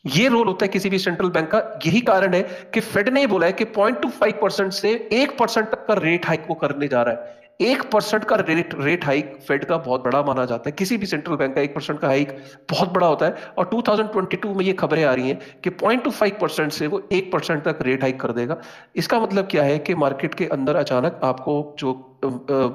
ये 0.06 0.28
रोल 0.28 0.48
होता 0.48 0.66
है 0.66 0.70
किसी 0.70 0.90
भी 0.90 0.98
सेंट्रल 1.00 1.30
बैंक 1.30 1.48
का। 1.52 1.60
यही 1.86 2.00
कारण 2.02 2.34
है 2.34 2.42
कि 2.74 2.80
फेड 2.80 3.10
ने 3.10 3.26
बोला 3.28 3.46
है 3.48 3.54
कि 3.54 3.66
पॉइंट 3.66 4.02
टू 4.02 4.10
फाइव 4.10 4.34
परसेंट 4.42 4.72
से 4.74 4.92
एक 5.14 5.38
परसेंट 5.38 5.68
तक 5.68 5.86
का 5.88 5.94
रेट 5.94 6.26
हाइक 6.26 6.46
वो 6.50 6.56
करने 6.56 6.88
जा 6.88 7.02
रहा 7.02 7.14
है। 7.14 7.42
एक 7.62 7.82
परसेंट 7.92 8.24
का 8.24 8.36
रेट 8.36 8.74
रेट 8.80 9.06
हाइक 9.06 9.36
फेड 9.48 9.66
का 9.66 9.78
बहुत 9.78 10.04
बड़ा 10.04 10.22
माना 10.24 10.46
जाता 10.46 10.70
है। 10.70 10.72
किसी 10.72 10.98
भी 10.98 11.06
सेंट्रल 11.06 11.36
बैंक 11.36 11.56
का 11.56 11.62
एक 11.62 11.76
परसेंट 11.76 12.00
का 12.00 12.08
हाइक 12.08 12.38
बहुत 12.72 12.90
बड़ा 12.94 13.08
होता 13.08 13.26
है। 13.26 13.52
और 13.58 13.70
2022 13.70 14.56
में 14.56 14.66
ये 14.66 14.74
खबरें 14.74 15.04
आ 15.04 15.14
रही 15.14 15.30
हैं 15.30 15.40
कि 15.64 15.70
पॉइंट 15.70 16.04
टू 16.04 16.12
फाइव 16.12 16.38
परसेंट 16.42 16.72
से 16.72 16.88
वो 16.88 17.02
एक 17.12 17.32
परसेंट 17.34 17.64
तक 17.64 17.80
रेट 17.82 18.02
हाइक 18.02 18.20
कर 18.22 18.32
देगा। 18.32 18.58
इसका 18.96 19.20
मतलब 19.20 19.48
क्या 19.52 19.64
है 19.64 19.78
कि 19.80 19.96
मार्केट 19.96 20.34
के 20.34 20.46
अंदर 20.48 20.76
अचानक 20.76 21.20
आपको 21.24 21.76
जो 21.80 21.94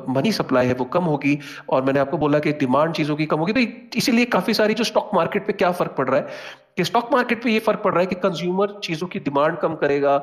मनी 0.08 0.32
सप्लाई 0.32 0.66
है 0.66 0.74
वो 0.74 0.84
कम 0.84 1.04
होगी। 1.04 1.38
और 1.68 1.82
मैंने 1.82 2.00
आपको 2.00 2.18
बोला 2.18 2.38
कि 2.38 2.52
डिमांड 2.52 2.94
चीज़ों 2.94 3.16
की 3.16 3.26
कम 3.26 3.38
होगी। 3.38 3.52
तो 3.52 3.60
इसीलिए 3.98 4.24
काफ़ी 4.24 4.54
सारी 4.54 4.74
जो 4.74 4.84
स्टॉक 4.84 5.10
मार्केट 5.14 5.46
पे 5.46 5.52
क्या 5.52 5.70
फ़र्क 5.72 5.94
पड़ 5.98 6.08
रहा 6.08 6.20
है? 6.20 6.26
कि 6.78 6.84
स्टॉक 6.84 7.08
मार्केट 7.12 7.42
पे 7.42 7.50
ये 7.50 7.58
फ़र्क 7.60 7.80
पड़ 7.84 7.92
रहा 7.92 8.00
है 8.00 8.06
कि 8.06 8.14
कंज्यूमर 8.16 8.78
चीज़ों 8.84 9.06
की 9.08 9.18
डिमांड 9.20 9.56
कम 9.58 9.74
करेगा 9.76 10.16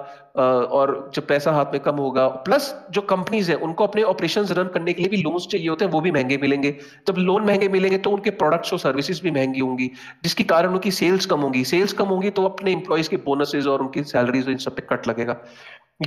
और 0.71 0.93
जब 1.15 1.27
पैसा 1.27 1.51
हाथ 1.51 1.73
में 1.73 1.79
कम 1.81 1.95
होगा 1.97 2.27
प्लस 2.45 2.73
जो 2.91 3.01
कंपनीज़ 3.03 3.51
है, 3.51 3.57
उनको 3.57 3.83
अपने 3.83 4.03
ऑपरेशंस 4.05 4.51
रन 4.51 4.67
करने 4.73 4.93
के 4.93 5.01
लिए 5.01 5.09
भी 5.09 5.17
लोन्स 5.17 5.47
चाहिए 5.47 5.67
होते 5.69 5.85
हैं, 5.85 5.91
वो 5.91 6.01
भी 6.01 6.11
महँगे 6.11 6.37
मिलेंगे। 6.37 6.71
जब 7.07 7.15
लोन 7.19 7.45
महँगे 7.45 7.69
मिलेंगे 7.69 7.97
तो 7.97 8.11
उनके 8.11 8.29
प्रोडक्ट्स 8.33 8.73
और 8.73 8.79
सर्विसेज़ 8.79 9.21
भी 9.23 9.31
महँगी 9.31 9.59
होंगी, 9.59 9.91
जिसके 10.23 10.43
कारण 10.45 10.73
उनकी 10.73 10.91
सेल्स 10.93 11.25
कम 11.25 11.39
होंगी। 11.39 11.63
सेल्स 11.65 11.93
कम 11.93 12.07
होंगी 12.07 12.29
तो 12.31 12.45
अपने 12.45 12.71
इंप्लॉयज 12.71 13.07
के 13.07 13.17
बोनसेज 13.25 13.67
और 13.67 13.81
उनकी 13.81 14.03
सैलरीज 14.05 14.49
इन 14.49 14.57
सब 14.57 14.75
पे 14.75 14.87
कट 14.89 15.07
लगेगा। 15.07 15.41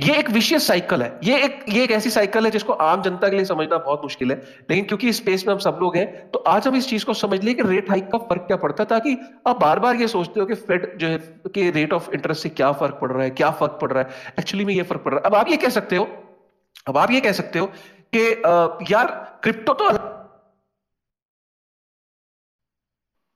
ये 0.01 0.15
एक 0.17 0.29
विशेष 0.29 0.63
साइकिल 0.63 1.01
है। 1.01 1.19
ये 1.23 1.37
एक 1.43 1.63
ये 1.69 1.83
एक 1.83 1.91
ऐसी 1.91 2.09
साइकिल 2.09 2.45
है 2.45 2.49
जिसको 2.51 2.73
आम 2.73 3.01
जनता 3.01 3.27
के 3.29 3.35
लिए 3.35 3.45
समझना 3.45 3.77
बहुत 3.77 4.01
मुश्किल 4.03 4.31
है। 4.31 4.37
लेकिन 4.69 4.85
क्योंकि 4.85 5.09
इस 5.09 5.17
स्पेस 5.17 5.45
में 5.47 5.53
हम 5.53 5.59
सब 5.59 5.77
लोग 5.81 5.95
हैं 5.97 6.29
तो 6.31 6.39
आज 6.47 6.67
हम 6.67 6.75
इस 6.75 6.89
चीज़ 6.89 7.05
को 7.05 7.13
समझ 7.15 7.43
लिए 7.43 7.53
कि 7.53 7.63
रेट 7.63 7.89
हाइक 7.89 8.11
का 8.11 8.17
फ़र्क 8.19 8.41
क्या 8.41 8.57
पड़ता 8.57 8.83
है, 8.83 8.87
ताकि 8.89 9.17
आप 9.47 9.59
बार 9.61 9.79
बार 9.79 9.95
ये 9.95 10.07
सोचते 10.07 10.38
हो 10.41 10.47
कि 10.47 10.55
फेड 10.55 10.97
जो 10.97 11.07
है 11.07 11.17
कि 11.55 11.69
रेट 11.71 11.93
ऑफ़ 11.93 12.09
इंटरेस्ट 12.11 12.43
से 12.43 12.49
क्या 12.49 12.71
फ़र्क 12.71 12.97
पड़ 13.01 13.11
रहा 13.11 13.23
है 13.23 13.29
क्या 13.31 13.51
फ़र्क 13.51 13.77
पड़ 13.81 13.91
रहा 13.91 14.03
है? 14.03 14.33
एक्चुअली 14.39 14.65
में 14.65 14.73
ये 14.73 14.83
फ़र्क 14.83 15.01
पड़ 15.01 15.13
रहा 15.13 15.19
है। 15.19 15.25
अब 15.25 15.35
आप 15.35 15.49
ये 15.49 15.57
कह 15.57 15.69
सकते 15.69 15.95
हो 15.95 16.07
अब 16.87 16.97
आप 16.97 17.11
ये 17.11 17.21
कह 17.21 17.31
सकते 17.31 17.59
हो 17.59 17.65
कि 18.15 18.29
यार 18.93 19.07
क्रिप्टो 19.43 19.73
तो 19.73 19.89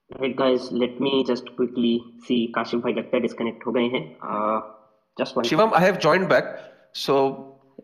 Right 0.09 0.35
guys, 0.37 0.65
let 0.71 0.99
me 1.01 1.11
just 1.27 1.47
quickly 1.59 1.91
see 2.25 2.39
भाई 2.55 2.93
लगता 2.93 3.15
है 3.15 3.21
डिस्कनेक्ट 3.21 3.65
हो 3.67 3.71
गए 3.71 3.85
हैं। 3.93 4.01
uh, 4.19 4.59
just 5.17 5.37
one 5.37 5.45
shivam 5.45 5.73
i 5.73 5.79
have 5.79 5.97
joined 5.99 6.27
back 6.29 6.51
so 6.93 7.15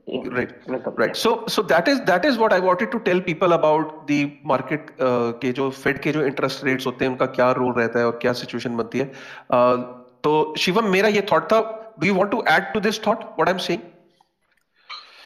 yeah. 0.08 0.30
right. 0.30 0.52
Right. 0.98 1.16
So 1.16 1.46
so 1.48 1.62
that 1.62 1.88
is 1.88 2.02
that 2.02 2.26
is 2.26 2.38
what 2.38 2.54
i 2.54 2.60
wanted 2.60 2.92
to 2.92 3.00
tell 3.00 3.22
people 3.22 3.54
about 3.54 4.08
the 4.08 4.20
market 4.46 4.82
uh, 4.82 5.32
के 5.42 5.52
जो 5.52 5.70
fade 5.70 6.00
के 6.00 6.12
जो 6.12 6.26
इंटरेस्ट 6.26 6.64
रेट्स 6.66 6.88
होते 6.88 7.06
हैं 7.06 7.12
उनका 7.12 7.26
क्या 7.26 7.52
role 7.52 7.74
रहता 7.74 8.00
है 8.00 8.06
और 8.06 8.20
क्या 8.22 8.34
सिचुएशन 8.34 8.78
बनती 8.78 9.00
है। 9.00 9.12
Uh, 9.54 9.78
तो 10.24 10.56
शिवम 10.58 10.86
मेरा 10.86 11.08
ये 11.08 11.22
थॉट 11.32 11.44
था 11.44 11.62
do 12.00 12.08
you 12.08 12.16
want 12.16 12.32
to 12.32 12.44
add 12.48 12.74
to 12.74 12.80
this 12.80 13.08
thought 13.08 13.18
what 13.18 13.48
I 13.48 13.52
am 13.52 13.58
saying 13.58 13.82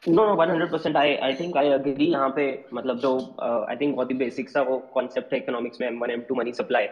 no 0.09 0.25
no 0.25 0.77
100% 0.77 0.95
I 0.95 1.15
I 1.15 1.33
think 1.33 1.57
I 1.57 1.67
agree 1.67 2.05
यहाँ 2.05 2.29
पे 2.29 2.65
मतलब 2.73 2.99
जो 2.99 3.35
आई 3.69 3.75
uh, 3.75 3.81
थिंक 3.81 3.95
बहुत 3.95 4.11
ही 4.11 4.15
बेसिक्स 4.15 4.55
था 4.57 4.61
वो 4.61 4.77
कॉन्सेप्ट 4.77 5.33
है 5.33 5.39
इकोनॉमिक्स 5.39 5.81
में 5.81 5.89
M1 5.89 6.09
M2 6.09 6.37
money 6.37 6.53
supply 6.53 6.83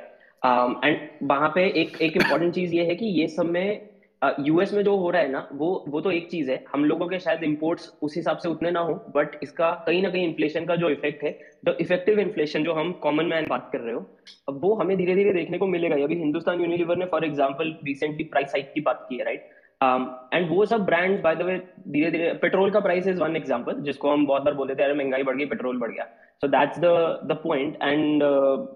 and 0.46 1.10
वहाँ 1.24 1.50
पे 1.56 1.66
एक 1.82 2.02
एक 2.02 2.18
इंपॉर्टेंट 2.18 2.54
चीज़ 2.56 2.74
ये 2.74 2.86
है 2.86 2.96
कि 2.96 3.06
ये 3.06 3.28
सब 3.28 3.46
में 3.46 3.91
यूएस 4.40 4.74
में 4.74 4.84
जो 4.84 4.96
हो 4.98 5.10
रहा 5.10 5.22
है 5.22 5.32
ना 5.32 5.48
वो 5.54 5.68
वो 5.88 6.02
तो 6.02 6.12
एक 6.12 6.30
चीज़ 6.32 6.50
है। 6.52 6.64
हम 6.74 6.84
लोगों 6.86 7.08
के 7.08 7.20
शायद 7.20 7.44
इम्पोर्ट्स 7.44 7.92
उस 8.02 8.16
हिसाब 8.16 8.38
से 8.38 8.50
उतने 8.50 8.72
ना 8.72 8.80
हो 8.80 8.94
बट 9.16 9.40
इसका 9.44 9.72
कहीं 9.88 10.02
ना 10.04 10.10
कहीं 10.10 10.28
इन्फ्लेशन 10.28 10.66
का 10.66 10.76
जो 10.76 10.90
इफ़ेक्ट 10.90 11.24
है 11.24 11.32
द 11.66 11.76
इफ़ेक्टिव 11.82 12.20
इन्फ्लेशन 12.20 12.64
जो 12.64 12.74
हम 12.74 12.92
कॉमन 13.04 13.26
मैन 13.26 13.48
बात 13.50 13.70
कर 13.74 13.80
रहे 13.80 13.94
हो 13.94 14.06
अब 14.50 14.60
वो 14.64 14.74
हमें 14.76 14.96
धीरे 14.98 15.16
धीरे 15.16 15.34
देखने 15.34 15.58
को 15.58 15.68
मिलेगा 15.68 16.04
अभी 16.04 16.16
हिंदुस्तान 16.18 16.62
यूनिलीवर 16.62 16.98
ने 16.98 17.06
for 17.06 17.26
example 17.26 17.76
recently 17.86 18.24
price 18.26 18.52
hike 18.52 18.72
की 18.74 18.82
बात 18.82 19.06
की 19.10 19.18
है 19.18 19.26
राइट 19.26 19.50
एंड 19.82 20.46
um, 20.46 20.52
वो 20.52 20.66
सब 20.66 20.84
ब्रांड 20.86 21.22
बाय 21.22 21.36
द 21.36 21.42
वे 21.42 21.58
धीरे 21.88 22.12
धीरे 22.12 22.34
पेट्रोल 22.42 22.72
का 22.72 22.80
प्राइस 22.80 23.08
इज़ 23.08 23.20
वन 23.20 23.36
एग्ज़ाम्पल 23.36 23.82
जिसको 23.84 24.10
हम 24.10 24.26
बहुत 24.26 24.44
बार 24.44 24.54
बोलते 24.54 24.76
थे 24.76 24.84
अरे 24.84 24.94
महँगाई 24.94 25.24
बढ़ 25.24 25.38
गई 25.38 25.46
पेट्रोल 25.46 25.80
बढ़ 25.80 25.92
गया। 25.92 26.04
So 26.44 26.48
that's 26.48 26.80
the 26.80 26.86
the 27.32 27.38
point 27.44 27.78
and 27.84 28.24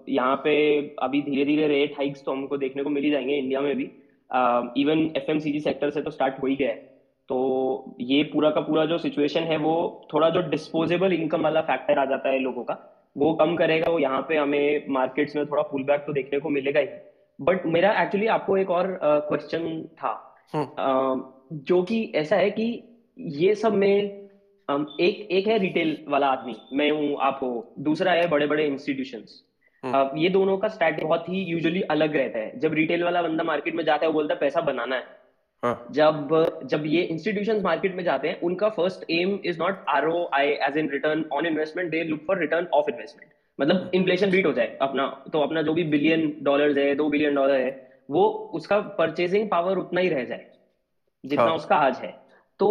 यहाँ 0.08 0.36
पे 0.44 0.56
अभी 1.02 1.20
धीरे 1.22 1.44
धीरे 1.44 1.68
रेट 1.68 1.94
हाइक्स 1.98 2.24
तो 2.24 2.32
हमको 2.32 2.56
देखने 2.56 2.82
को 2.82 2.90
मिल 2.90 3.10
जाएँगे 3.10 3.36
इंडिया 3.36 3.60
में 3.60 3.76
भी। 3.76 3.90
इवन 4.30 5.10
एफ़ 5.16 5.38
सेक्टर 5.38 5.90
से 5.90 6.02
तो 6.02 6.10
स्टार्ट 6.10 6.42
हो 6.42 6.46
ही 6.46 6.56
गया 6.56 6.68
है। 6.68 6.94
तो 7.28 7.96
ये 8.00 8.22
पूरा 8.22 8.50
का 8.50 8.60
पूरा 8.60 8.84
जो 8.84 8.98
सिचुएशन 8.98 9.42
है 9.42 9.56
वो 9.56 9.74
थोड़ा 10.12 10.28
जो 10.30 10.40
डिस्पोजेबल 10.40 11.12
इनकम 11.12 11.42
वाला 11.42 11.60
फैक्टर 11.60 11.98
आ 11.98 12.04
जाता 12.04 12.28
है 12.28 12.38
लोगों 12.38 12.64
का 12.64 12.74
वो 13.16 13.32
कम 13.34 13.54
करेगा। 13.56 13.90
वो 13.92 13.98
यहाँ 13.98 14.20
पे 14.28 14.36
हमें 14.36 14.84
मार्केट्स 14.88 15.36
में 15.36 15.44
थोड़ा 15.46 15.62
पुल 15.62 15.84
बैक 15.84 16.00
तो 16.00 16.12
देखने 16.12 16.38
को 16.38 16.48
मिलेगा 16.48 16.80
ही। 16.80 16.86
बट 17.40 17.66
मेरा 17.66 17.90
एक्चुअली 18.02 18.26
आपको 18.26 18.56
एक 18.56 18.70
और 18.70 18.98
क्वेश्चन 19.02 19.66
uh, 19.82 19.86
था। 19.94 20.12
हम्म। 20.54 21.58
जो 21.58 21.82
कि 21.82 22.12
ऐसा 22.14 22.36
है 22.36 22.50
कि 22.50 22.82
ये 23.18 23.54
सब 23.54 23.74
में 23.74 23.88
एक 23.88 25.28
एक 25.30 25.46
है 25.46 25.58
रिटेल 25.58 25.96
वाला 26.08 26.26
आदमी। 26.26 26.54
मैं 26.72 26.90
हूँ 26.90 27.16
आप 27.20 27.38
हो। 27.42 27.74
दूसरा 27.78 28.12
है 28.12 28.28
बड़े 28.28 28.46
बड़े 28.46 28.66
इंस्टीट्यूशंस 28.66 29.42
हम्म। 29.86 30.18
ये 30.18 30.28
दोनों 30.30 30.56
का 30.58 30.68
स्ट्रैटेजी 30.68 31.04
बहुत 31.04 31.28
ही 31.28 31.42
यूजुअली 31.44 31.82
अलग 31.90 32.16
रहता 32.16 32.38
है 32.38 32.58
जब 32.58 32.74
रिटेल 32.74 33.04
वाला 33.04 33.22
बंदा 33.22 33.44
मार्केट 33.44 33.74
में 33.74 33.84
जाता 33.84 34.06
है 34.06 34.08
वो 34.08 34.14
बोलता 34.14 34.34
है 34.34 34.40
पैसा 34.40 34.60
बनाना 34.62 34.96
है 34.96 35.04
हाँ. 35.62 35.86
जब 35.92 36.28
जब 36.64 36.82
ये 36.86 37.02
इंस्टीट्यूशन 37.04 37.60
मार्केट 37.62 37.94
में 37.94 38.02
जाते 38.04 38.28
हैं 38.28 38.40
उनका 38.40 38.68
first 38.70 39.10
aim 39.10 39.38
is 39.44 39.58
not 39.58 39.84
R 39.88 40.06
O 40.08 40.28
I 40.34 40.48
as 40.68 40.76
in 40.78 40.90
return 40.90 41.24
on 41.32 41.46
investment 41.46 41.90
they 41.90 42.02
look 42.04 42.20
for 42.26 42.38
return 42.38 42.66
of 42.74 42.90
investment 42.90 43.32
मतलब 43.58 43.90
इन्फ्लेशन 43.94 44.30
बीट 44.30 44.46
हो 44.46 44.52
जाए 44.52 44.76
अपना 44.82 45.06
तो 45.32 45.40
अपना 45.40 45.62
जो 45.62 45.74
भी 45.74 45.84
बिलियन 45.92 46.32
डॉलर 46.42 46.78
है 46.78 46.94
दो 46.94 47.08
बिलियन 47.08 47.34
डॉलर 47.34 47.60
है 47.60 47.70
वो 48.10 48.24
उसका 48.54 48.80
परचेजिंग 48.98 49.48
पावर 49.50 49.78
उतना 49.78 50.00
ही 50.00 50.08
रह 50.08 50.24
जाए 50.24 50.46
जितना 51.24 51.44
हाँ. 51.44 51.54
उसका 51.54 51.76
आज 51.78 51.96
है 51.96 52.14
तो 52.60 52.68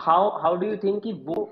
how 0.00 0.30
how 0.38 0.56
do 0.56 0.66
you 0.66 0.76
think 0.76 1.02
कि 1.02 1.12
वो 1.24 1.50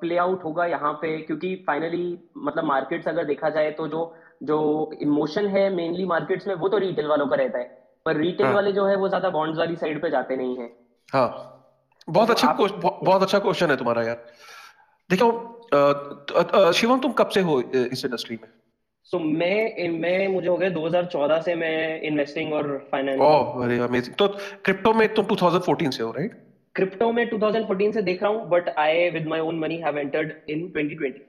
प्ले 0.00 0.16
आउट 0.18 0.44
होगा 0.44 0.66
यहाँ 0.66 0.92
पे 1.02 1.16
क्योंकि 1.18 1.54
फाइनली 1.66 2.18
मतलब 2.38 2.64
मार्केट्स 2.64 3.08
अगर 3.08 3.24
देखा 3.24 3.50
जाए 3.50 3.70
तो 3.70 3.88
जो 3.88 4.02
जो 4.42 4.58
इमोशन 5.02 5.46
है 5.46 5.68
मेनली 5.74 6.04
मार्केट्स 6.06 6.46
में 6.46 6.54
वो 6.54 6.68
तो 6.68 6.78
रिटेल 6.78 7.06
वालों 7.06 7.26
का 7.26 7.36
रहता 7.36 7.58
है। 7.58 7.64
पर 8.06 8.16
रिटेल 8.16 8.46
हाँ. 8.46 8.54
वाले 8.54 8.72
जो 8.72 8.86
है 8.86 8.96
वो 8.96 9.08
ज़्यादा 9.08 9.30
बॉन्ड्स 9.30 9.58
वाली 9.58 9.76
साइड 9.76 10.00
पे 10.02 10.10
जाते 10.10 10.36
नहीं 10.36 10.56
है। 10.56 10.70
हाँ। 11.08 11.28
बहुत 12.08 12.28
तो 12.28 12.34
अच्छा 12.34 12.48
आप... 12.48 12.56
बहुत 13.04 13.22
अच्छा 13.22 13.38
क्वेश्चन 13.38 13.70
है 13.70 13.76
तुम्हारा 13.76 14.02
यार। 14.02 14.24
देखो 15.10 16.72
शिवम 16.72 17.00
तुम 17.00 17.12
कब 17.12 17.28
से 17.28 17.40
हो 17.40 17.60
इस 17.60 18.04
इंडस्ट्री 18.04 18.38
में? 18.42 18.48
सो 19.04 19.16
so, 19.16 19.24
मैं 19.24 19.88
मैं 19.90 20.28
मुझे 20.28 20.48
हो 20.48 20.56
गया 20.56 20.68
2014 20.70 21.40
से 21.42 21.54
मैं 21.54 22.00
इन्वेस्टिंग 22.02 22.52
और 22.52 22.76
फाइनेंस 22.92 23.20
ओह 23.20 23.58
वेरी 23.58 23.78
अमेजिंग 23.80 24.14
तो 24.16 24.28
क्रिप्टो 24.64 24.92
में 24.92 25.06
तुम 25.14 25.26
2014 25.26 25.90
से 25.92 26.02
हो 26.02 26.10
राइट 26.10 26.32
क्रिप्टो 26.76 27.10
में 27.12 27.28
2014 27.30 27.92
से 27.94 28.02
देख 28.02 28.22
रहा 28.22 28.32
हूँ 28.32 28.48
but 28.50 28.68
I 28.78 29.08
with 29.10 29.26
my 29.28 29.40
own 29.40 29.58
money 29.58 29.76
have 29.80 29.98
entered 29.98 30.32
in 30.50 30.66
2020 30.76 31.22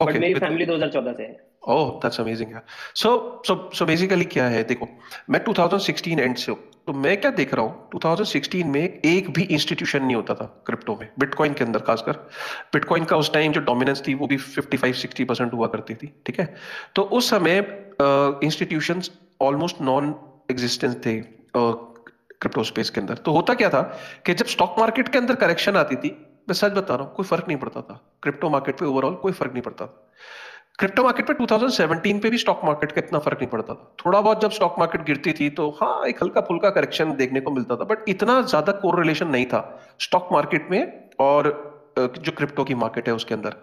but 0.00 0.16
मेरी 0.16 0.34
फैमिली 0.34 0.66
2014 0.66 1.16
से 1.16 1.22
है। 1.22 1.36
ओह 1.68 1.90
that's 2.00 2.20
amazing 2.20 2.50
so 2.94 3.42
so 3.46 3.54
so 3.74 3.86
basically 3.86 4.24
क्या 4.24 4.46
है? 4.48 4.62
देखो 4.64 4.88
मैं 5.30 5.40
2016 5.44 6.20
एंड 6.20 6.36
से 6.36 6.52
हूँ 6.52 6.58
तो 6.86 6.92
मैं 6.92 7.16
क्या 7.20 7.30
देख 7.30 7.54
रहा 7.54 7.64
हूँ? 7.64 7.90
2016 7.90 8.64
में 8.64 8.82
एक 8.82 9.30
भी 9.30 9.42
इंस्टीट्यूशन 9.42 10.04
नहीं 10.04 10.16
होता 10.16 10.34
था 10.34 10.44
क्रिप्टो 10.66 10.96
में 11.00 11.08
बिटकॉइन 11.18 11.52
के 11.54 11.64
अंदर 11.64 11.80
खासकर। 11.80 12.12
बिटकॉइन 12.72 13.04
का 13.04 13.16
उस 13.16 13.32
टाइम 13.32 13.52
जो 13.52 13.60
डोमिनेंस 13.60 14.02
थी 14.08 14.14
वो 14.14 14.26
भी 14.26 14.36
55-60 14.38 15.24
परसेंट 15.24 15.52
हुआ 15.52 15.66
करती 15.66 15.94
थी 15.94 16.12
ठीक 16.26 16.40
है? 16.40 16.54
तो 16.94 17.02
उस 17.02 17.30
समय 17.30 17.58
इंस्टीट्यूशन 18.44 19.02
ऑलमोस्ट 19.42 19.80
नॉन 19.82 20.14
एग्जिस्टेंस 20.50 20.96
थे 21.06 21.18
क्रिप्टो 22.40 22.62
स्पेस 22.62 22.90
के 22.90 23.00
अंदर। 23.00 23.14
तो 23.16 23.32
होता 23.32 23.54
क्या 23.54 23.68
था 23.70 23.82
कि 24.26 24.34
जब 24.34 24.46
स्टॉक 24.46 24.76
मार्केट 24.78 25.08
के 25.08 25.18
अंदर 25.18 25.34
करेक्शन 25.36 25.76
आती 25.76 25.96
थी, 25.96 26.10
मैं 26.48 26.54
सच 26.54 26.72
बता 26.72 26.94
रहा 26.94 27.04
हूँ, 27.04 27.14
कोई 27.14 27.26
फ़र्क 27.26 27.44
नहीं 27.48 27.58
पड़ता 27.58 27.80
था। 27.80 28.00
क्रिप्टो 28.22 28.50
मार्केट 28.50 28.78
पे 28.78 28.86
ओवरऑल 28.86 29.14
कोई 29.14 29.32
फ़र्क 29.32 29.52
नहीं 29.52 29.62
पड़ता 29.62 29.86
था। 29.86 30.10
क्रिप्टो 30.78 31.02
मार्केट 31.04 31.26
पे 31.26 31.34
2017 31.34 32.20
पे 32.22 32.30
भी 32.30 32.38
स्टॉक 32.38 32.60
मार्केट 32.64 32.92
का 32.92 33.00
इतना 33.00 33.18
फ़र्क 33.18 33.38
नहीं 33.38 33.50
पड़ता 33.50 33.74
था। 33.74 33.94
थोड़ा 34.04 34.20
बहुत 34.20 34.40
जब 34.42 34.50
स्टॉक 34.50 34.78
मार्केट 34.78 35.04
गिरती 35.06 35.32
थी 35.32 35.48
तो 35.50 35.68
हाँ 35.80 36.06
एक 36.06 36.22
हल्का 36.22 36.40
फुल्का 36.40 36.70
करेक्शन 36.70 37.12
देखने 37.16 37.40
को 37.40 37.50
मिलता 37.50 37.76
था 37.76 37.84
बट 37.84 38.08
इतना 38.08 38.40
ज़्यादा 38.42 38.72
कोर 38.72 38.98
रिलेशन 39.00 39.28
नहीं 39.28 39.46
था 39.46 39.60
स्टॉक 40.00 40.28
मार्केट 40.32 40.70
में 40.70 41.10
और 41.20 41.48
जो 41.98 42.32
क्रिप्टो 42.32 42.64
की 42.64 42.74
मार्केट 42.74 43.08
है 43.08 43.14
उसके 43.14 43.34
अंदर। 43.34 43.56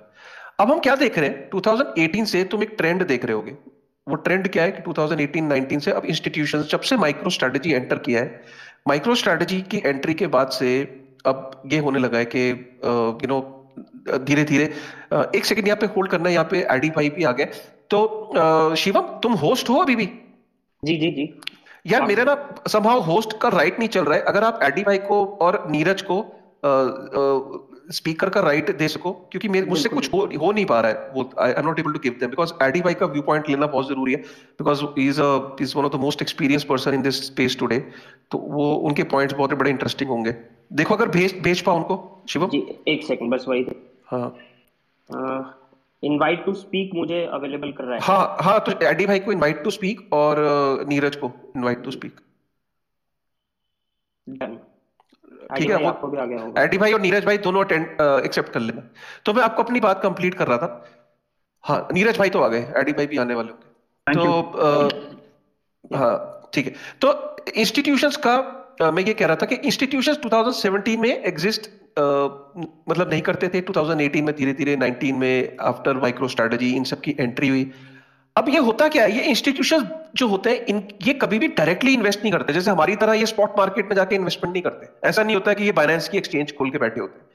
अब 0.60 0.72
हम 0.72 0.80
क्या 0.80 0.96
देख 0.96 1.18
रहे 1.18 1.30
हैं? 1.30 1.50
2018 1.50 2.26
से 2.26 2.44
तुम 2.44 2.64
एक 2.64 2.76
ट्रेंड 2.78 3.06
देख 3.08 3.26
रहे 3.26 3.36
होगे। 3.36 3.58
वो 4.12 4.16
ट्रेंड 4.26 4.48
क्या 4.48 4.64
है 4.64 4.72
कि 4.72 4.82
2018-19 4.84 5.80
से 5.80 5.92
अब 5.92 6.06
इंस्टीट्यूशन 6.06 6.64
जब 6.72 6.82
से 6.82 6.98
माइक्रो 6.98 7.30
स्ट्रेटेजी 7.30 7.74
एंटर 7.74 7.98
किया 8.08 8.22
है 8.22 8.44
माइक्रो 8.88 9.16
स्ट्रेटेजी 9.16 9.62
की 9.72 9.82
एंट्री 9.86 10.14
के 10.14 10.28
बाद 10.28 10.50
से 10.50 10.70
अब 11.26 11.62
ये 11.74 11.80
होने 11.80 12.00
लगा 12.00 12.18
है 12.18 12.26
कि 12.26 12.50
यू 13.24 13.28
नो 13.28 13.40
धीरे 14.20 14.44
धीरे 14.44 14.64
एक 15.36 15.46
सेकंड 15.46 15.68
यहाँ 15.68 15.78
पे 15.78 15.86
होल्ड 15.96 16.12
करना 16.12 16.30
है 16.30 16.34
यहाँ 16.34 16.48
पे 16.52 16.64
आईडी 16.66 16.90
भाई 16.90 17.10
भी 17.10 17.24
आ 17.24 17.32
गए। 17.32 17.46
तो 17.90 18.76
शिवम 18.76 19.02
तुम 19.24 19.34
होस्ट 19.42 19.70
हो 19.70 19.76
अभी 19.78 19.96
भी? 19.96 20.06
जी 20.84 20.96
जी 20.98 21.12
जी। 21.12 21.26
यार 21.88 22.06
मेरा 22.06 22.24
ना 22.24 22.36
संभाव 22.68 23.00
होस्ट 23.02 23.38
का 23.42 23.50
राइट 23.50 23.80
नहीं 23.80 23.90
चल 23.90 24.06
रहा 24.06 24.18
है। 24.18 24.24
अगर 24.24 24.44
आप 24.44 24.60
एडी 24.64 24.84
भाई 24.84 24.98
को 25.10 25.26
और 25.42 25.64
नीरज 25.72 26.02
को 26.02 26.18
स्पीकर 27.92 28.30
का 28.30 28.42
राइट 28.42 28.70
दे 28.78 28.88
सको 28.88 29.12
क्योंकि 29.32 29.48
मेरे 29.50 29.66
मुझसे 29.68 29.90
कुछ 29.90 30.14
हो, 30.14 30.20
हो 30.42 30.52
नहीं 30.52 30.66
पा 30.66 30.80
रहा 30.82 30.92
है 30.92 31.12
वो 31.14 31.30
I 31.40 31.52
am 31.52 31.66
not 31.66 31.80
able 31.80 31.94
to 31.94 32.00
give 32.00 32.16
them 32.20 32.30
because 32.30 32.54
AD 32.64 32.82
भाई 32.82 32.94
का 32.94 33.06
व्यू 33.08 33.22
पॉइंट 33.24 33.50
लेना 33.50 33.68
बहुत 33.68 33.88
ज़रूरी 33.90 34.14
है 34.14 34.22
because 34.62 34.84
is 35.00 35.22
is 35.62 35.78
one 35.78 35.86
of 35.86 35.94
the 35.94 36.00
most 36.02 36.22
experience 36.22 36.64
person 36.70 36.94
in 36.94 37.02
this 37.02 37.26
space 37.26 37.58
today 37.60 37.80
तो 38.32 38.38
वो 38.50 38.74
उनके 38.90 39.04
पॉइंट्स 39.14 39.36
बहुत 39.36 39.54
बड़े 39.54 39.70
इंटरेस्टिंग 39.72 40.10
होंगे। 40.10 40.36
देखो 40.74 40.96
अगर 40.96 41.08
भेज 41.10 41.40
भेज 41.44 41.62
पाओ 41.62 41.76
उनको 41.78 41.98
शिवम? 42.30 42.50
जी 42.50 42.64
एक 42.88 43.04
सेकंड 43.04 43.34
बस 43.34 43.46
वही 43.48 43.66
हाँ। 44.12 45.58
इनवाइट 46.04 46.46
टू 46.46 46.54
स्पीक 46.54 46.94
मुझे 46.96 47.24
अवेलेबल 47.34 47.72
कर 47.72 47.84
रहा 47.84 47.96
है। 47.96 48.02
हाँ 48.02 48.38
हाँ 48.42 48.60
तो 48.60 48.72
एडी 48.88 49.06
भाई 49.06 49.20
को 49.20 49.32
इनवाइट 49.32 49.64
टू 49.64 49.70
स्पीक 49.72 50.14
और 50.14 50.40
नीरज 50.88 51.16
को 51.16 51.32
इनवाइट 51.56 51.84
टू 51.84 51.92
स्पीक 51.92 52.20
ठीक 55.58 55.70
है 55.70 55.78
वो 55.78 56.54
एडी 56.58 56.78
भाई 56.78 56.94
और 56.94 57.02
नीरज 57.02 57.26
भाई 57.26 57.38
दोनों 57.40 57.64
अटेंड 57.64 58.02
एक्सेप्ट 58.26 58.54
कर 58.54 58.60
लेना। 58.60 58.82
तो 59.26 59.34
मैं 59.34 59.44
आपको 59.44 59.64
अपनी 59.64 59.80
बात 59.80 60.02
कंप्लीट 60.04 60.34
कर 60.34 60.48
रहा 60.48 60.58
था। 60.58 60.86
हाँ 61.64 61.88
नीरज 61.94 62.18
भाई 62.18 62.30
तो 62.30 62.42
आ 62.42 62.48
गए 62.48 62.62
एडी 62.78 62.94
भाई 62.94 63.08
भी 63.08 63.18
आने 63.18 63.36
वाले 63.36 63.50
होंगे। 63.50 63.68
तो 64.16 64.24
हाँ 65.96 66.50
ठीक 66.54 66.66
है। 66.66 66.74
तो 67.02 67.36
इंस्टीट्यूशंस 67.58 68.18
का 68.26 68.36
मैं 68.82 69.04
ये 69.04 69.14
कह 69.14 69.26
रहा 69.26 69.36
था 69.36 69.46
कि 69.46 69.56
इंस्टीट्यूशंस 69.68 70.18
2017 70.18 70.98
में 70.98 71.10
एग्जिस्ट 71.10 71.70
मतलब 72.00 73.10
नहीं 73.10 73.22
करते 73.22 73.48
थे। 73.48 73.62
2018 73.62 74.22
में 74.22 74.36
धीरे 74.36 74.54
धीरे 74.54 74.76
19 74.78 75.12
में 75.14 75.58
आफ्टर 75.62 75.98
माइक्रो 75.98 76.28
स्ट्रेटजी 76.28 76.72
इन 76.76 76.84
सब 76.84 77.02
की 77.02 77.16
एंट्री 77.20 77.48
हुई। 77.48 77.72
अब 78.36 78.50
ये 78.50 78.58
होता 78.58 78.88
क्या 78.88 79.04
है? 79.04 79.12
ये 79.12 79.22
इंस्टीट्यूशन 79.22 79.88
जो 80.16 80.28
होते 80.28 80.50
हैं, 80.50 80.66
इन, 80.66 80.88
ये 81.04 81.14
कभी 81.14 81.40
भी 81.40 81.48
डायरेक्टली 81.48 81.94
इन्वेस्ट 81.94 82.22
नहीं 82.22 82.32
करते। 82.32 82.54
जैसे 82.54 82.72
हमारी 82.72 82.96
तरह 82.96 83.14
ये 83.14 83.26
स्पॉट 83.26 83.58
मार्केट 83.58 83.86
में 83.86 83.96
जाके 83.96 84.16
इन्वेस्टमेंट 84.16 84.54
नहीं 84.54 84.64
करते। 84.64 85.08
ऐसा 85.08 85.24
नहीं 85.24 85.36
होता 85.36 85.54
कि 85.54 85.64
ये 85.64 85.72
बाइनेंस 85.72 86.10
की 86.10 86.18
एक्सचेंज 86.18 86.52
खोल 86.52 86.70
के 86.70 86.78
बैठे 86.78 87.02
होते 87.02 87.20
हैं। 87.20 87.26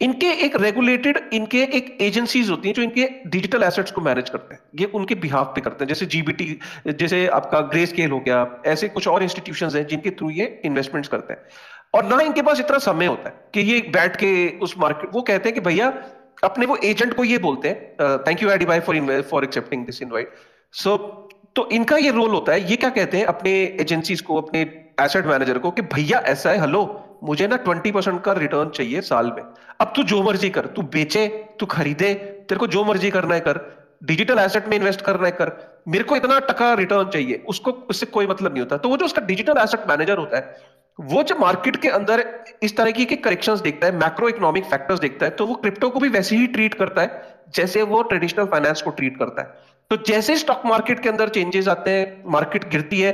इनके 0.00 0.26
एक 0.26 0.56
रेगुलेटेड 0.56 1.30
इनके 1.32 1.62
एक 1.62 1.96
एजेंसीज 2.00 2.50
होती 2.50 2.68
हैं 2.68 2.74
जो 2.74 2.82
इनके 2.82 3.08
डिजिटल 3.26 3.62
एसेट्स 3.62 3.90
को 3.90 4.00
मैनेज 4.00 4.30
करते 4.30 4.54
हैं। 4.54 4.60
ये 4.80 4.86
उनके 4.86 5.14
बिहाफ 5.14 5.46
पे 5.46 5.60
करते 5.60 5.84
हैं। 5.84 5.88
जैसे 5.88 6.06
जीबीटी 6.06 6.58
जैसे 6.86 7.26
आपका 7.26 7.60
ग्रे 7.60 7.86
स्केल 7.86 8.10
हो 8.10 8.20
गया, 8.20 8.62
ऐसे 8.66 8.88
कुछ 8.88 9.08
और 9.08 9.22
इंस्टीट्यूशन 9.22 9.68
हैं 9.68 9.86
जिनके 9.86 10.10
थ्रू 10.10 10.30
ये 10.30 10.60
इन्वेस्टमेंट्स 10.64 11.08
करते 11.08 11.32
हैं। 11.32 11.40
और 11.94 12.06
ना 12.06 12.20
इनके 12.20 12.42
पास 12.42 12.60
इतना 12.60 12.78
समय 12.78 13.06
होता 13.06 13.28
है 13.28 13.34
कि 13.54 13.60
ये 13.60 13.80
बैठ 13.80 14.16
के 14.16 14.58
उस 14.58 14.74
मार्केट 14.78 15.10
वो 15.14 15.22
कहते 15.22 15.48
हैं 15.48 15.54
कि 15.54 15.60
भैया 15.60 15.90
अपने 16.44 16.66
वो 16.66 16.76
एजेंट 16.84 17.14
को 17.14 17.24
ये 17.24 17.38
बोलते 17.38 17.68
हैं 17.68 18.18
थैंक 18.18 18.42
यू 18.42 18.50
एडी 18.50 18.64
by 18.64 18.80
for 18.80 19.22
for 19.30 19.44
accepting 19.44 19.84
this 19.86 20.02
invite 20.02 20.34
so 20.74 20.96
तो 21.56 21.68
इनका 21.72 21.96
ये 21.96 22.10
रोल 22.10 22.30
होता 22.30 22.52
है, 22.52 22.70
ये 22.70 22.76
क्या 22.76 22.88
कहते 22.90 23.16
हैं, 23.16 23.24
अपने 23.24 23.50
एजेंसीज 23.80 24.20
को, 24.20 24.40
अपने 24.40 24.60
एसेट 25.00 25.26
मैनेजर 25.26 25.58
को 25.58 25.70
कि 25.70 25.82
भैया 25.94 26.18
ऐसा 26.26 26.50
है 26.50 26.60
हेलो 26.60 26.82
मुझे 27.24 27.46
ना 27.46 27.56
ट्वेंटी 27.56 27.92
परसेंट 27.92 28.20
का 28.22 28.32
रिटर्न 28.32 28.68
चाहिए 28.70 29.00
साल 29.00 29.26
में। 29.26 29.42
अब 29.80 29.92
तू 29.96 30.02
जो 30.02 30.22
मर्ज़ी 30.22 30.50
कर, 30.50 30.66
तू 30.66 30.82
बेचे, 30.82 31.26
तू 31.60 31.66
खरीदे, 31.66 32.12
तेरे 32.14 32.58
को 32.58 32.66
जो 32.66 32.84
मर्ज़ी 32.84 33.10
करना 33.10 33.34
है 33.34 33.40
कर। 33.40 33.60
डिजिटल 34.04 34.38
एसेट 34.38 34.68
में 34.68 34.76
इन्वेस्ट 34.76 35.00
करना 35.00 35.26
है 35.26 35.32
कर। 35.32 35.50
मेरे 35.88 36.04
को 36.04 36.16
इतना 36.16 36.38
टका 36.40 36.72
रिटर्न 36.74 37.08
चाहिए, 37.08 37.42
उसको, 37.48 37.70
उससे 37.70 38.06
कोई 38.06 38.26
मतलब 38.26 38.52
नहीं 38.52 38.62
होता। 38.62 38.76
तो 38.76 38.88
वो 38.88 38.96
जो 38.96 39.04
उसका 39.04 39.22
डिजिटल 39.22 39.58
एसेट 39.58 39.88
मैनेजर 39.88 40.18
होता 40.18 40.36
है 40.36 40.69
वो 41.00 41.22
जब 41.22 41.40
मार्केट 41.40 41.76
के 41.76 41.88
अंदर 41.88 42.24
इस 42.62 42.76
तरह 42.76 42.90
की 42.90 43.04
करेक्शन 43.04 43.54
देखता 43.54 43.86
है 43.86 43.96
मैक्रो 43.96 44.28
इकोनॉमिक 44.28 44.64
फैक्टर्स 44.64 45.00
देखता 45.00 45.26
है 45.26 45.30
तो 45.30 45.46
वो 45.46 45.54
क्रिप्टो 45.54 45.90
को 45.90 46.00
भी 46.00 46.08
वैसे 46.08 46.36
ही 46.36 46.46
ट्रीट 46.46 46.74
करता 46.74 47.02
है, 47.02 47.22
जैसे 47.54 47.82
वो 47.82 48.02
ट्रेडिशनल 48.02 48.44
फाइनेंस 48.44 48.82
को 48.82 48.90
ट्रीट 48.90 49.18
करता 49.18 49.42
है। 49.42 49.68
तो 49.90 49.96
जैसे 50.06 50.36
स्टॉक 50.36 50.62
मार्केट 50.66 51.00
के 51.00 51.08
अंदर 51.08 51.28
चेंजेस 51.28 51.68
आते 51.68 51.90
हैं 51.90 52.22
मार्केट 52.26 52.68
गिरती 52.70 53.00
है 53.00 53.12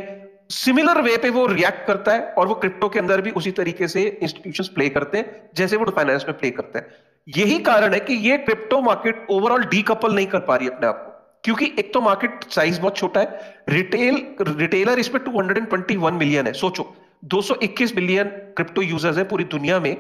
सिमिलर 0.51 1.01
वे 1.03 1.17
पे 1.17 1.31
वो 1.31 1.47
रिएक्ट 1.47 1.87
करता 1.87 2.13
है 2.13 2.21
और 2.39 2.47
वो 2.47 2.55
क्रिप्टो 2.55 2.89
के 2.89 2.99
अंदर 2.99 3.21
भी 3.21 3.31
उसी 3.31 3.51
तरीके 3.51 3.89
से 3.89 4.03
इंस्टीट्यूशंस 4.23 4.69
प्ले 4.69 4.89
करते 4.89 5.19
हैं, 5.19 5.51
जैसे 5.57 5.77
वो 5.77 5.91
फाइनेंस 5.91 6.25
में 6.29 6.39
प्ले 6.39 6.51
करते 6.51 6.79
हैं। 6.79 6.87
यही 7.29 7.59
कारण 7.59 7.95
है 7.95 8.01
कि 8.01 8.15
ये 8.15 8.37
क्रिप्टो 8.39 8.81
मार्केट 8.81 9.27
ओवरऑल 9.31 9.65
डीकपल 9.65 10.15
नहीं 10.15 10.27
कर 10.27 10.39
पा 10.39 10.57
रही 10.57 10.69
अपने 10.69 10.87
आप 10.87 11.03
को। 11.07 11.41
क्योंकि 11.45 11.73
एक 11.79 11.93
तो 11.95 12.01
मार्केट 12.01 12.45
साइज़ 12.51 12.81
बहुत 12.81 12.97
छोटा 12.97 13.21
है 13.21 13.57
रिटेल 13.69 14.23
रिटेलर 14.41 14.99
इस 14.99 15.09
पे 15.09 15.19
221 15.19 16.13
मिलियन 16.13 16.47
है, 16.47 16.53
सोचो। 16.53 16.95
221 17.23 17.97
मिलियन 17.97 18.25
क्रिप्टो 18.27 18.83
यूज़र्स 18.83 19.17
है 19.19 19.25
पूरी 19.25 19.45
दुनिया 19.45 19.81
में। 19.81 19.97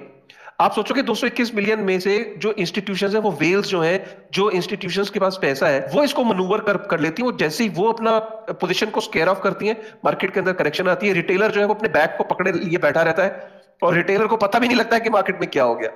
आप 0.60 0.72
सोचो 0.72 0.94
कि 0.94 1.02
221 1.02 1.54
मिलियन 1.54 1.80
में 1.80 2.00
से 2.00 2.34
जो 2.38 2.52
इंस्टीट्यूशंस 2.52 3.14
है, 3.14 3.20
वो 3.20 3.30
वेल्स 3.30 3.68
जो 3.68 3.80
है, 3.80 4.26
जो 4.32 4.50
इंस्टीट्यूशंस 4.50 5.10
के 5.10 5.20
पास 5.20 5.38
पैसा 5.42 5.66
है, 5.66 5.86
वो 5.94 6.04
इसको 6.04 6.24
मनूवर 6.24 6.60
कर 6.60 6.76
कर 6.76 7.00
लेती 7.00 7.22
है। 7.22 7.28
वो 7.28 7.36
जैसे 7.38 7.64
ही 7.64 7.70
वो 7.70 7.92
अपना 7.92 8.18
पोजीशन 8.52 8.86
को 8.86 9.00
स्केयर 9.00 9.28
ऑफ़ 9.28 9.40
करती 9.40 9.68
है 9.68 9.74
मार्केट 10.04 10.32
के 10.34 10.40
अंदर 10.40 10.52
करेक्शन 10.52 10.88
आती 10.88 11.08
है 11.08 11.12
रिटेलर 11.12 11.50
जो 11.50 11.60
है 11.60 11.66
वो 11.66 11.74
अपने 11.74 11.88
बैग 11.88 12.16
को 12.18 12.24
पकड़े 12.24 12.52
लिए 12.52 12.78
बैठा 12.78 13.02
रहता 13.02 13.22
है 13.22 13.50
और 13.82 13.94
रिटेलर 13.94 14.26
को 14.26 14.36
पता 14.36 14.58
भी 14.58 14.68
नहीं 14.68 14.78
लगता 14.78 14.96
है 14.96 15.00
कि 15.00 15.10
मार्केट 15.10 15.40
में 15.40 15.50
क्या 15.50 15.64
हो 15.64 15.74
गया। 15.74 15.90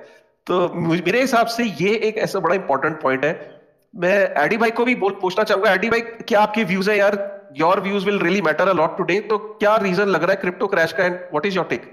तो 0.47 0.69
मेरे 0.73 1.21
हिसाब 1.21 1.47
से 1.47 1.63
ये 1.63 1.95
एक 1.95 2.17
ऐसा 2.17 2.39
बड़ा 2.39 2.55
इंपॉर्टेंट 2.55 3.01
पॉइंट 3.01 3.25
है। 3.25 3.61
मैं 3.95 4.43
एडी 4.43 4.57
भाई 4.57 4.71
को 4.71 4.85
भी 4.85 4.95
बोल, 4.95 5.17
पूछना 5.21 5.43
चाहूँगा 5.43 5.73
एडी 5.73 5.89
भाई, 5.89 6.01
क्या 6.01 6.41
आपके 6.41 6.63
व्यूज़ 6.63 6.89
है 6.91 6.97
यार? 6.97 7.40
Your 7.55 7.79
views 7.79 8.05
will 8.05 8.19
really 8.19 8.41
matter 8.41 8.69
a 8.69 8.73
lot 8.73 8.97
today 8.97 9.19
तो 9.29 9.37
क्या 9.37 9.75
रीजन 9.77 10.07
लग 10.07 10.23
रहा 10.23 10.31
है 10.31 10.41
क्रिप्टो 10.41 10.67
क्रैश 10.67 10.93
का 10.93 11.05
and 11.05 11.15
what 11.15 11.45
is 11.45 11.55
your 11.55 11.65
take 11.65 11.91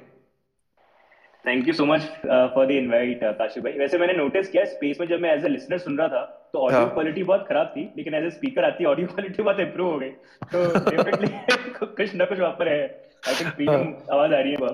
thank 1.45 1.69
you 1.69 1.75
so 1.75 1.85
much 1.85 2.03
for 2.55 2.67
the 2.67 2.71
invite 2.71 3.21
Kashif 3.39 3.65
भाई 3.65 3.73
वैसे 3.73 3.99
मैंने 3.99 4.13
नोटिस 4.13 4.49
किया 4.49 4.65
स्पेस 4.65 5.01
में 5.01 5.07
जब 5.09 5.21
मैं 5.21 5.35
एज 5.35 5.45
अ 5.45 5.49
लिसनर 5.49 5.79
सुन 5.79 5.99
रहा 5.99 6.09
था 6.09 6.25
तो 6.53 6.59
ऑडियो 6.59 6.81
हाँ। 6.81 6.93
क्वालिटी 6.95 7.23
बहुत 7.23 7.47
खराब 7.49 7.67
थी 7.67 7.83
लेकिन 7.97 8.15
एज 8.15 8.25
अ 8.25 8.29
स्पीकर 8.29 8.65
आती 8.65 8.85
ऑडियो 8.85 9.07
क्वालिटी 9.07 9.43
बहुत 9.43 9.61
इंप्रूव 9.61 9.91
हो 9.93 9.99
गई। 9.99 10.11
तो 10.53 10.91
डेफिनेटली 10.91 11.29
कुछ 11.97 12.15
ना 12.15 12.25
कुछ 12.25 12.39
वहाँ 12.39 12.53
पर 12.53 12.69
है। 12.69 12.83
आई 13.29 13.35
थिंक 13.35 13.55
प्रीमियम 13.55 13.95
आवाज़ 14.13 14.35
आ 14.35 14.39
रही 14.39 14.53
है 14.53 14.71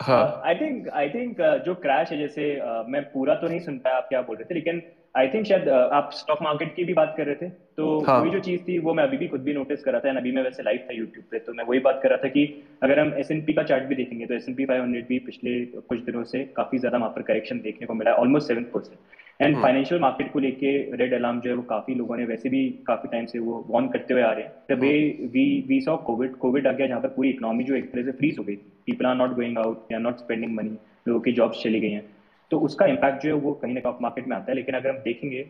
हाँ। 0.00 0.42
आई 0.44 0.54
थिंक 0.54 0.88
आई 0.94 1.08
थिंक 1.08 1.40
जो 1.66 1.74
क्रैश 1.74 2.10
है 2.10 2.18
जैसे 2.18 2.48
uh, 2.60 2.84
मैं 2.88 3.02
पूरा 3.12 3.34
तो 3.34 3.48
नहीं 3.48 3.60
सुन 3.60 3.78
पाया 3.78 3.96
आप 3.96 4.06
क्या 4.08 4.22
बोल 4.22 4.36
रहे 4.36 4.44
थे 4.44 4.54
लेकिन 4.54 4.82
आई 5.14 5.28
थिंक 5.28 5.46
शायद 5.46 5.64
uh, 5.64 5.92
आप 5.92 6.10
स्टॉक 6.12 6.38
मार्केट 6.42 6.74
की 6.76 6.84
भी 6.84 6.94
बात 6.94 7.14
कर 7.16 7.26
रहे 7.26 7.34
थे 7.34 7.48
तो 7.48 8.00
हाँ। 8.00 8.20
वही 8.20 8.30
जो 8.30 8.38
चीज़ 8.40 8.60
थी 8.60 8.78
वो 8.78 8.94
मैं 8.94 9.04
अभी 9.04 9.16
भी 9.16 9.26
खुद 9.26 9.40
भी 9.40 9.52
नोटिस 9.52 9.82
कर 9.82 9.92
रहा 9.92 10.00
था 10.00 10.18
अभी 10.18 10.32
मैं 10.32 10.42
वैसे 10.42 10.62
लाइव 10.62 10.78
था 10.78 10.94
यूट्यूब 10.94 11.24
पे 11.30 11.38
तो 11.38 11.52
मैं 11.52 11.64
वही 11.64 11.78
बात 11.80 12.00
कर 12.02 12.08
रहा 12.08 12.18
था 12.18 12.28
कि 12.28 12.44
अगर 12.82 12.98
हम 12.98 13.12
एसएनपी 13.18 13.52
का 13.52 13.62
चार्ट 13.62 13.84
भी 13.84 13.94
देखेंगे 13.94 14.26
तो 14.26 14.34
एस 14.34 14.48
एन 14.48 14.54
पी 14.54 14.66
भी 15.02 15.18
पिछले 15.18 15.64
कुछ 15.64 15.98
दिनों 15.98 16.24
से 16.24 16.44
काफ़ी 16.56 16.78
ज़्यादा 16.78 16.98
वहाँ 16.98 17.10
पर 17.10 17.22
करेक्शन 17.22 17.60
देखने 17.60 17.86
को 17.86 17.94
मिला 17.94 18.10
है 18.10 18.16
almost 18.16 18.48
seven 18.48 18.64
percent 18.64 18.98
and 19.40 19.56
financial 19.62 20.00
market 20.00 20.30
को 20.32 20.38
लेके 20.38 20.76
रेड 20.96 21.14
अलार्म 21.14 21.40
जो 21.40 21.50
है 21.50 21.56
वो 21.56 21.62
काफ़ी 21.62 21.94
लोगों 21.94 22.16
ने 22.16 22.24
वैसे 22.24 22.48
भी 22.48 22.68
काफ़ी 22.86 23.08
टाइम 23.08 23.26
से 23.26 23.38
वो 23.38 23.64
वॉर्न 23.68 23.88
करते 23.88 24.14
हुए 24.14 24.22
आ 24.22 24.32
रहे 24.32 24.44
हैं। 24.44 24.52
The 24.70 24.80
way 24.80 24.92
we 25.32 25.64
we 25.68 25.80
saw 25.80 25.96
covid 25.96 26.34
covid 26.36 26.66
आ 26.66 26.72
गया 26.72 26.86
जहाँ 26.86 27.00
पर 27.00 27.08
पूरी 27.08 27.30
इकोनॉमी 27.30 27.64
जो 27.64 27.74
एक 27.74 27.92
तरह 27.92 28.02
से 28.02 28.12
फ्रीज 28.12 28.36
हो 28.38 28.44
गई 28.44 28.56
people 28.56 29.06
are 29.06 29.14
not 29.14 29.34
going 29.34 29.58
out 29.58 29.76
they 29.78 29.94
are 29.94 30.00
not 30.00 30.18
spending 30.18 30.54
money 30.54 30.78
लोगों 31.08 31.20
की 31.20 31.32
जॉब्स 31.32 31.62
चली 31.62 31.80
गई 31.80 31.90
हैं। 31.90 32.02
तो 32.50 32.58
उसका 32.60 32.86
इम्पैक्ट 32.86 33.22
जो 33.22 33.28
है 33.28 33.40
वो 33.42 33.52
कहीं 33.62 33.74
ना 33.74 33.80
कहीं 33.80 34.02
मार्केट 34.02 34.26
में 34.28 34.36
आता 34.36 34.50
है। 34.50 34.54
लेकिन 34.56 34.74
अगर 34.74 34.90
हम 34.90 34.96
देखेंगे 35.04 35.44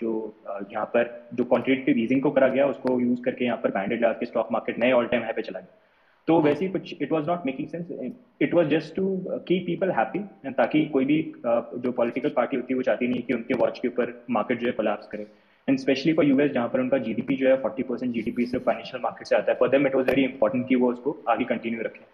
जो 0.00 0.10
यहाँ 0.72 0.84
पर 0.86 1.28
जो 1.34 1.44
क्वांटिटेटिव 1.44 1.98
ईजिंग 1.98 2.22
को 2.22 2.30
करा 2.30 2.48
गया 2.48 2.66
उसको 2.66 3.00
यूज़ 3.00 3.22
करके 3.22 3.44
यहाँ 3.44 3.56
पर 3.62 3.70
बैंडेड 3.70 4.02
लगा 4.02 4.12
के 4.12 4.26
स्टॉक 4.26 4.48
मार्केट 4.52 4.78
नए 4.78 4.92
ऑल 4.92 5.06
टाइम 5.06 5.22
हाई 5.22 5.32
पे 5.32 5.42
चला 5.42 5.60
गया। 5.60 5.80
तो 6.28 6.40
वैसे 6.40 6.64
ही 6.64 6.70
कुछ 6.72 7.02
it 7.02 7.12
was 7.12 7.26
not 7.26 7.46
making 7.46 7.68
sense 7.68 8.12
it 8.42 8.54
was 8.54 8.68
just 8.68 8.94
to 8.96 9.06
keep 9.48 9.66
people 9.66 9.90
happy 9.92 10.18
ताकि 10.52 10.84
कोई 10.92 11.04
भी 11.04 11.20
जो 11.46 11.92
पॉलिटिकल 11.92 12.28
पार्टी 12.36 12.56
होती 12.56 12.72
है 12.72 12.76
वो 12.76 12.82
चाहती 12.82 13.08
नहीं 13.08 13.22
कि 13.22 13.34
उनके 13.34 13.54
वॉच 13.54 13.78
के 13.78 13.88
ऊपर 13.88 14.12
मार्केट 14.30 14.60
जो 14.60 14.66
है 14.66 14.72
कोलैप्स 14.72 15.06
करे। 15.06 15.26
एंड 15.68 15.78
स्पेशली 15.78 16.12
फॉर 16.12 16.24
यूएस 16.24 16.50
जहाँ 16.52 16.68
पर 16.68 16.80
उनका 16.80 16.98
जीडीपी 16.98 17.36
जो 17.36 17.48
है 17.48 17.56
40 17.62 17.82
परसेंट 17.88 18.12
जीडीपी 18.14 18.46
सिर्फ़ 18.46 18.64
फाइनेंशियल 18.64 19.02
मार्केट 19.02 19.26
से 19.26 19.36
आता 19.36 19.52
है। 19.52 19.58
For 19.58 19.68
them 19.68 19.86
it 19.86 19.94
was 19.94 20.06
very 20.06 20.24
important 20.24 20.68
कि 20.68 20.76
वो 20.76 20.90
उसको 20.92 21.16
आगे 21.28 21.44
कंटिन्यू 21.44 21.82
रखें। 21.82 22.04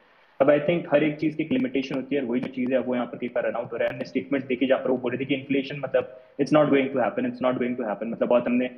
अब 0.40 0.50
आई 0.50 0.60
थिंक 0.60 0.86
हर 0.92 1.04
एक 1.04 1.16
चीज़ 1.18 1.36
की 1.36 1.42
एक 1.42 1.50
लिमिटेशन 1.52 1.94
होती 1.94 2.16
है 2.16 2.20
वही 2.24 2.40
जो 2.40 2.48
चीज़ 2.52 2.72
है 2.72 2.78
वो 2.80 2.94
यहाँ 2.94 3.06
पर 3.06 3.18
कई 3.18 3.28
बार 3.34 3.46
रन 3.46 3.56
आउट 3.56 3.72
हो 3.72 3.76
रहा 3.76 3.86
है। 3.86 3.92
हमने 3.92 4.04
स्टेटमेंट 4.04 4.46
देखे 4.46 4.66
जहाँ 4.66 4.80
पर 4.84 4.90
वो 4.90 4.96
बोल 4.98 5.12
रहे 5.12 5.20
थे 5.20 5.24
कि 5.24 5.34
इन्फ्लेशन 5.34 5.80
मतलब 5.80 6.16
it's 6.40 6.52
not 6.52 6.68
going 6.68 6.88
to 6.92 6.98
happen 6.98 7.26
it's 7.26 7.42
not 7.42 7.58
going 7.58 7.76
to 7.76 7.84
happen 7.84 8.08
मतलब 8.10 8.28
बहुत 8.28 8.46
हमने 8.46 8.68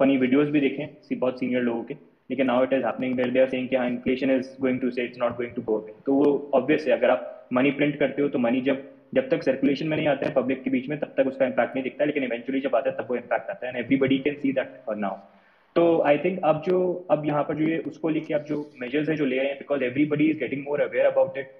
फनी 0.00 0.16
वीडियोज़ 0.16 0.50
भी 0.50 0.60
देखे 0.60 0.88
बहुत 1.14 1.38
सीनियर 1.40 1.62
लोगों 1.62 1.82
के। 1.84 1.94
लेकिन 2.30 2.46
now 2.46 2.64
it 2.64 2.72
is 2.72 2.84
happening 2.86 3.14
there 3.16 3.30
they 3.30 3.46
saying 3.46 3.68
कि 3.68 3.76
हाँ 3.76 3.86
इन्फ्लेशन 3.88 4.30
इज़ 4.30 4.50
गोइंग 4.60 4.80
टू 4.80 4.90
से 4.90 5.04
it's 5.04 5.18
not 5.20 5.36
going 5.36 5.54
to 5.54 5.62
go 5.62 5.78
तो 6.06 6.14
वो 6.14 6.50
ऑब्वियस 6.54 6.86
है, 6.86 6.92
अगर 6.92 7.10
आप 7.10 7.48
मनी 7.52 7.70
प्रिंट 7.70 7.98
करते 7.98 8.22
हो 8.22 8.28
तो 8.28 8.38
मनी 8.38 8.60
जब 8.60 8.82
जब 9.14 9.28
तक 9.30 9.42
सर्कुलेशन 9.42 9.88
में 9.88 9.96
नहीं 9.96 10.08
आता 10.08 10.26
है 10.26 10.32
पब्लिक 10.34 10.62
के 10.62 10.70
बीच 10.70 10.88
में, 10.88 10.98
तब 10.98 11.14
तक 11.16 11.26
उसका 11.26 11.46
इम्पैक्ट 11.46 11.74
नहीं 11.74 11.84
दिखता। 11.84 12.04
लेकिन 12.04 12.24
इवेंचुअली 12.24 12.60
जब 12.60 12.76
आता 12.76 12.90
है, 12.90 12.96
तब 12.96 13.06
वो 13.10 13.16
इम्पैक्ट 13.16 13.50
आता 13.50 13.66
है। 13.66 13.72
And 13.72 13.84
everybody 13.84 14.18
can 14.18 14.34
see 14.34 14.52
that 14.52 14.96
now 14.96 15.16
तो 15.76 15.82
आई 16.06 16.18
थिंक 16.18 16.38
अब 16.44 16.62
जो 16.66 16.78
अब 17.10 17.26
यहाँ 17.26 17.42
पर 17.44 17.54
जो 17.54 17.64
ये 17.64 17.78
उसको 17.88 18.08
लेके 18.08 18.34
अब 18.34 18.44
जो 18.44 18.58
मेजर्स 18.80 19.08
है 19.08 19.16
जो 19.16 19.24
ले 19.24 19.38
रहे 19.38 19.46
हैं 19.46 19.58
because 19.58 19.82
everybody 19.84 20.24
is 20.26 20.38
getting 20.38 20.62
more 20.64 20.80
aware 20.80 21.06
about 21.06 21.36
it 21.38 21.50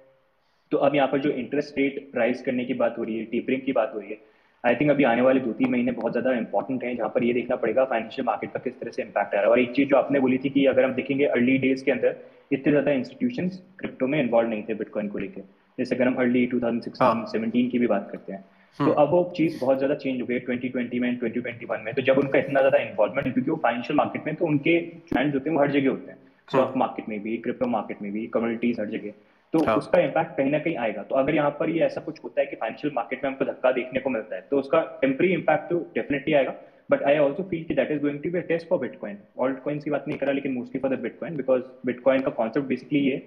तो 0.71 0.77
अब 0.79 0.95
यहाँ 0.95 1.07
पर 1.07 1.19
जो 1.21 1.29
इंटरेस्ट 1.33 1.77
रेट 1.77 2.11
राइज 2.15 2.41
करने 2.41 2.65
की 2.65 2.73
बात 2.75 2.95
हो 2.97 3.03
रही 3.03 3.17
है 3.17 3.25
टीपरिंग 3.27 3.61
की 3.61 3.71
बात 3.73 3.91
हो 3.93 3.99
रही 3.99 4.09
है 4.09 4.17
आई 4.63 4.75
थिंक 4.75 4.91
अभी 4.91 5.03
आने 5.03 5.21
वाले 5.21 5.39
दो 5.39 5.51
तीन 5.53 5.71
महीने 5.71 5.91
बहुत 5.93 6.11
ज़्यादा 6.11 6.31
इंपॉर्टेंट 6.37 6.83
है 6.83 6.95
जहाँ 6.95 7.09
पर 7.09 7.23
ये 7.23 7.33
देखना 7.33 7.55
पड़ेगा 7.55 7.85
फाइनेंशियल 7.85 8.25
मार्केट 8.25 8.51
का 8.53 8.59
किस 8.59 8.79
तरह 8.79 8.91
से 8.91 9.01
इम्पैक्ट 9.01 9.35
आ 9.35 9.37
रहा 9.37 9.41
है 9.41 9.49
और 9.49 9.59
एक 9.59 9.71
चीज़ 9.71 9.89
जो 9.89 9.97
आपने 9.97 10.19
बोली 10.19 10.37
थी 10.37 10.49
कि 10.49 10.65
अगर 10.65 10.85
हम 10.85 10.93
देखेंगे 10.93 11.25
अर्ली 11.27 11.57
डेज़ 11.59 11.83
के 11.83 11.91
अंदर 11.91 12.15
इतने 12.51 12.71
ज़्यादा 12.71 12.91
इंस्टीट्यूशन 12.93 13.49
क्रिप्टो 13.79 14.07
में 14.07 14.19
इन्वॉल्व 14.19 14.49
नहीं 14.49 14.63
थे 14.63 14.73
बिटकॉइन 14.75 15.07
को 15.07 15.17
लेकर 15.19 15.41
जैसे 15.77 15.95
अगर 15.95 16.07
हम 16.07 16.15
अर्ली 16.15 16.47
2016 16.49 17.01
हाँ। 17.01 17.25
17 17.27 17.69
की 17.71 17.79
भी 17.79 17.87
बात 17.87 18.09
करते 18.11 18.33
हैं 18.33 18.43
तो 18.79 18.91
अब 18.93 19.09
वो 19.11 19.23
चीज़ 19.37 19.59
बहुत 19.61 19.77
ज़्यादा 19.77 19.95
चेंज 19.95 20.21
हो 20.21 20.25
गई 20.27 20.39
2020 20.41 20.99
में 21.01 21.19
2021 21.19 21.83
में। 21.85 21.93
तो 21.93 22.01
जब 22.01 22.17
उनका 22.17 22.39
इतना 22.39 22.59
ज़्यादा 22.59 22.77
इन्वॉल्वमेंट 22.79 23.33
क्योंकि 23.33 23.51
वो 23.51 23.57
फाइनेंशियल 23.63 23.97
मार्केट 23.97 24.25
में 24.25 24.35
तो 24.35 24.45
उनके 24.45 24.79
ट्रेंड्स 25.09 25.33
होते 25.35 25.49
हैं 25.49 25.55
वो 25.57 25.63
हर 25.63 25.71
जगह 25.71 25.89
होते 25.89 26.11
हैं। 26.11 26.17
स्टॉक 26.47 26.75
मार्केट 26.77 27.09
में 27.09 27.19
भी 27.23 27.37
क्रिप्टो 27.37 27.67
मार्केट 27.67 28.01
में 28.01 28.11
भी 28.11 28.25
कम्युनिटीज 28.33 28.79
हर 28.79 28.89
जगह। 28.89 29.11
तो 29.53 29.63
हाँ। 29.65 29.75
उसका 29.77 29.99
इम्पैक्ट 29.99 30.35
कहीं 30.37 30.51
ना 30.51 30.59
कहीं 30.59 30.75
आएगा। 30.77 31.03
तो 31.03 31.15
अगर 31.15 31.35
यहाँ 31.35 31.51
पर 31.59 31.69
ये 31.69 31.79
ऐसा 31.85 32.01
कुछ 32.01 32.23
होता 32.23 32.41
है 32.41 32.47
कि 32.47 32.55
फाइनेंशियल 32.55 32.93
मार्केट 32.95 33.23
में 33.23 33.29
हमको 33.31 33.45
धक्का 33.45 33.71
देखने 33.71 33.99
को 33.99 34.09
मिलता 34.09 34.35
है 34.35 34.41
तो 34.49 34.59
उसका 34.59 34.81
टेम्परी 35.01 35.31
इम्पैक्ट 35.33 35.69
तो 35.69 35.79
डेफिनेटली 35.95 36.33
आएगा। 36.33 36.53
बट 36.89 37.03
आई 37.03 37.17
ऑल्सो 37.17 37.43
फील 37.49 37.63
कि 37.63 37.73
that 37.75 37.91
is 37.91 38.01
going 38.01 38.19
to 38.23 38.29
be 38.31 38.41
test 38.49 38.67
for 38.69 38.79
bitcoin 38.79 39.17
alt 39.39 39.59
coins 39.63 39.83
की 39.83 39.91
बात 39.91 40.07
नहीं 40.07 40.17
करा 40.17 40.31
लेकिन 40.33 40.53
mostly 40.53 40.81
for 40.81 40.95
the 40.95 40.99
bitcoin 41.01 41.35
because 41.37 41.63
bitcoin 41.85 42.21
का 42.21 42.31
कॉन्सेप्ट 42.31 42.67
बेसिकली 42.67 42.99
ये 42.99 43.17